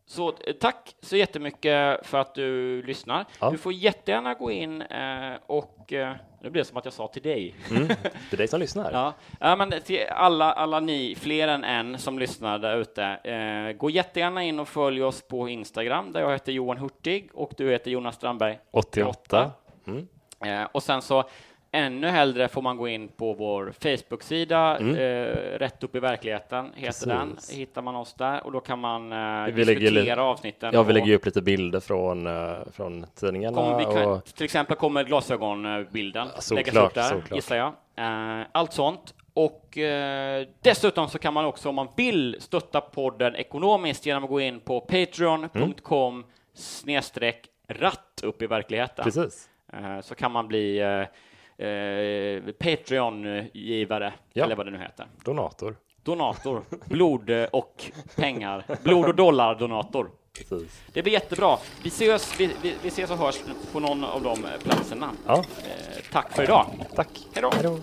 så 0.06 0.28
eh, 0.28 0.52
tack 0.60 0.94
så 1.01 1.16
jättemycket 1.16 2.06
för 2.06 2.19
att 2.19 2.35
du 2.35 2.82
lyssnar. 2.82 3.24
Ja. 3.40 3.51
Du 3.51 3.59
får 3.59 3.73
jättegärna 3.73 4.35
gå 4.35 4.51
in 4.51 4.82
eh, 4.82 5.35
och, 5.47 5.93
eh, 5.93 6.16
nu 6.43 6.51
blir 6.51 6.62
det 6.62 6.69
som 6.69 6.77
att 6.77 6.85
jag 6.85 6.94
sa 6.94 7.09
till 7.09 7.23
dig. 7.23 7.55
Mm. 7.70 7.89
Är 8.31 8.36
dig 8.36 8.48
som 8.48 8.60
lyssnar. 8.60 8.93
Ja, 8.93 9.14
ja 9.40 9.56
men 9.56 9.74
till 9.85 10.06
alla, 10.10 10.52
alla 10.52 10.81
ni, 10.81 11.14
fler 11.20 11.48
än 11.48 11.64
en 11.64 11.98
som 11.98 12.19
lyssnar 12.19 12.59
där 12.59 12.77
ute, 12.77 13.05
eh, 13.05 13.77
gå 13.77 13.90
jättegärna 13.90 14.43
in 14.43 14.60
och 14.60 14.69
följ 14.69 15.02
oss 15.02 15.23
på 15.23 15.48
Instagram 15.48 16.12
där 16.12 16.20
jag 16.20 16.32
heter 16.32 16.52
Johan 16.52 16.78
Hurtig 16.78 17.31
och 17.35 17.52
du 17.56 17.70
heter 17.70 17.90
Jonas 17.90 18.14
Strandberg. 18.14 18.59
88. 18.70 19.51
Mm. 19.86 20.09
Eh, 20.44 20.69
och 20.73 20.82
sen 20.82 21.02
så 21.02 21.24
ännu 21.73 22.07
hellre 22.07 22.49
får 22.49 22.62
man 22.62 22.77
gå 22.77 22.89
in 22.89 23.09
på 23.09 23.32
vår 23.32 23.73
Facebook-sida, 23.82 24.77
Mm. 24.78 24.94
eh, 24.97 25.59
Rätt 25.59 25.85
upp 25.85 25.97
i 25.97 26.01
verkligheten 26.01 26.73
heter 26.77 27.07
den. 27.07 27.35
Precis. 27.35 27.59
Hittar 27.59 27.82
man 27.82 27.97
oss 27.97 28.15
där 28.15 28.47
och 28.47 28.53
då 28.53 28.61
kan 28.61 28.78
man 28.78 29.12
eh, 29.12 29.44
Vi 29.55 29.65
diskutera 29.65 30.23
avsnitten. 30.23 30.70
ja, 30.74 30.82
vi 30.82 30.93
lägger 30.93 31.15
upp 31.15 31.27
lite 31.27 31.43
bilder 31.43 31.81
från, 31.81 32.27
eh, 32.27 32.53
från 32.73 33.07
tidningarna. 33.15 33.85
Kan, 33.85 34.05
och, 34.09 34.24
till 34.24 34.44
exempel 34.44 34.77
kommer 34.77 35.05
glasögonbilden 35.05 36.28
Ja, 36.35 36.55
läggas 36.55 36.66
såklart, 36.74 36.89
upp 36.90 36.94
där, 36.94 37.03
såklart. 37.09 37.32
gissar 37.36 37.57
jag. 37.57 37.73
Eh, 37.97 38.47
allt 38.53 38.73
sånt. 38.73 39.15
Och 39.35 39.78
eh, 39.78 40.47
dessutom 40.62 41.09
så 41.09 41.19
kan 41.19 41.35
man 41.35 41.44
också, 41.44 41.69
om 41.69 41.74
man 41.74 41.89
vill, 41.97 42.36
stötta 42.40 42.81
podden 42.81 43.35
ekonomiskt 43.36 44.07
genom 44.07 44.24
att 44.24 44.31
gå 44.31 44.40
in 44.40 44.61
på 44.61 44.81
patreon.com 44.81 46.24
snedstreck 46.55 47.47
ratt 47.69 48.20
upp 48.23 48.43
i 48.43 48.47
verkligheten. 48.47 49.05
precis. 49.05 49.49
Eh, 49.73 50.01
så 50.01 50.15
kan 50.15 50.32
man 50.32 50.49
bli 50.49 50.81
eh, 51.66 52.52
Patreon-givare, 52.59 54.12
Ja. 54.32 54.44
eller 54.44 54.56
vad 54.56 54.66
det 54.66 54.70
nu 54.72 54.78
heter. 54.78 55.06
Donator. 55.24 55.76
Donator, 56.02 56.62
blod 56.86 57.30
och 57.52 57.84
pengar, 58.16 58.64
blod 58.82 59.05
och 59.09 59.14
dollar-donator. 59.14 60.10
Precis. 60.39 60.82
Det 60.93 61.02
blir 61.02 61.12
jättebra. 61.12 61.56
Vi 61.82 61.89
ses, 61.89 62.40
vi, 62.40 62.51
vi, 62.62 62.74
vi 62.82 62.89
ses 62.89 63.10
och 63.10 63.16
hörs 63.18 63.40
på 63.72 63.80
någon 63.80 64.05
av 64.05 64.22
de 64.22 64.39
platserna. 64.62 65.10
Ja, 65.26 65.36
Eh, 65.36 66.02
tack 66.12 66.32
för 66.32 66.43
idag. 66.43 66.66
tack. 66.94 67.09
Hej 67.34 67.43
då. 67.43 67.76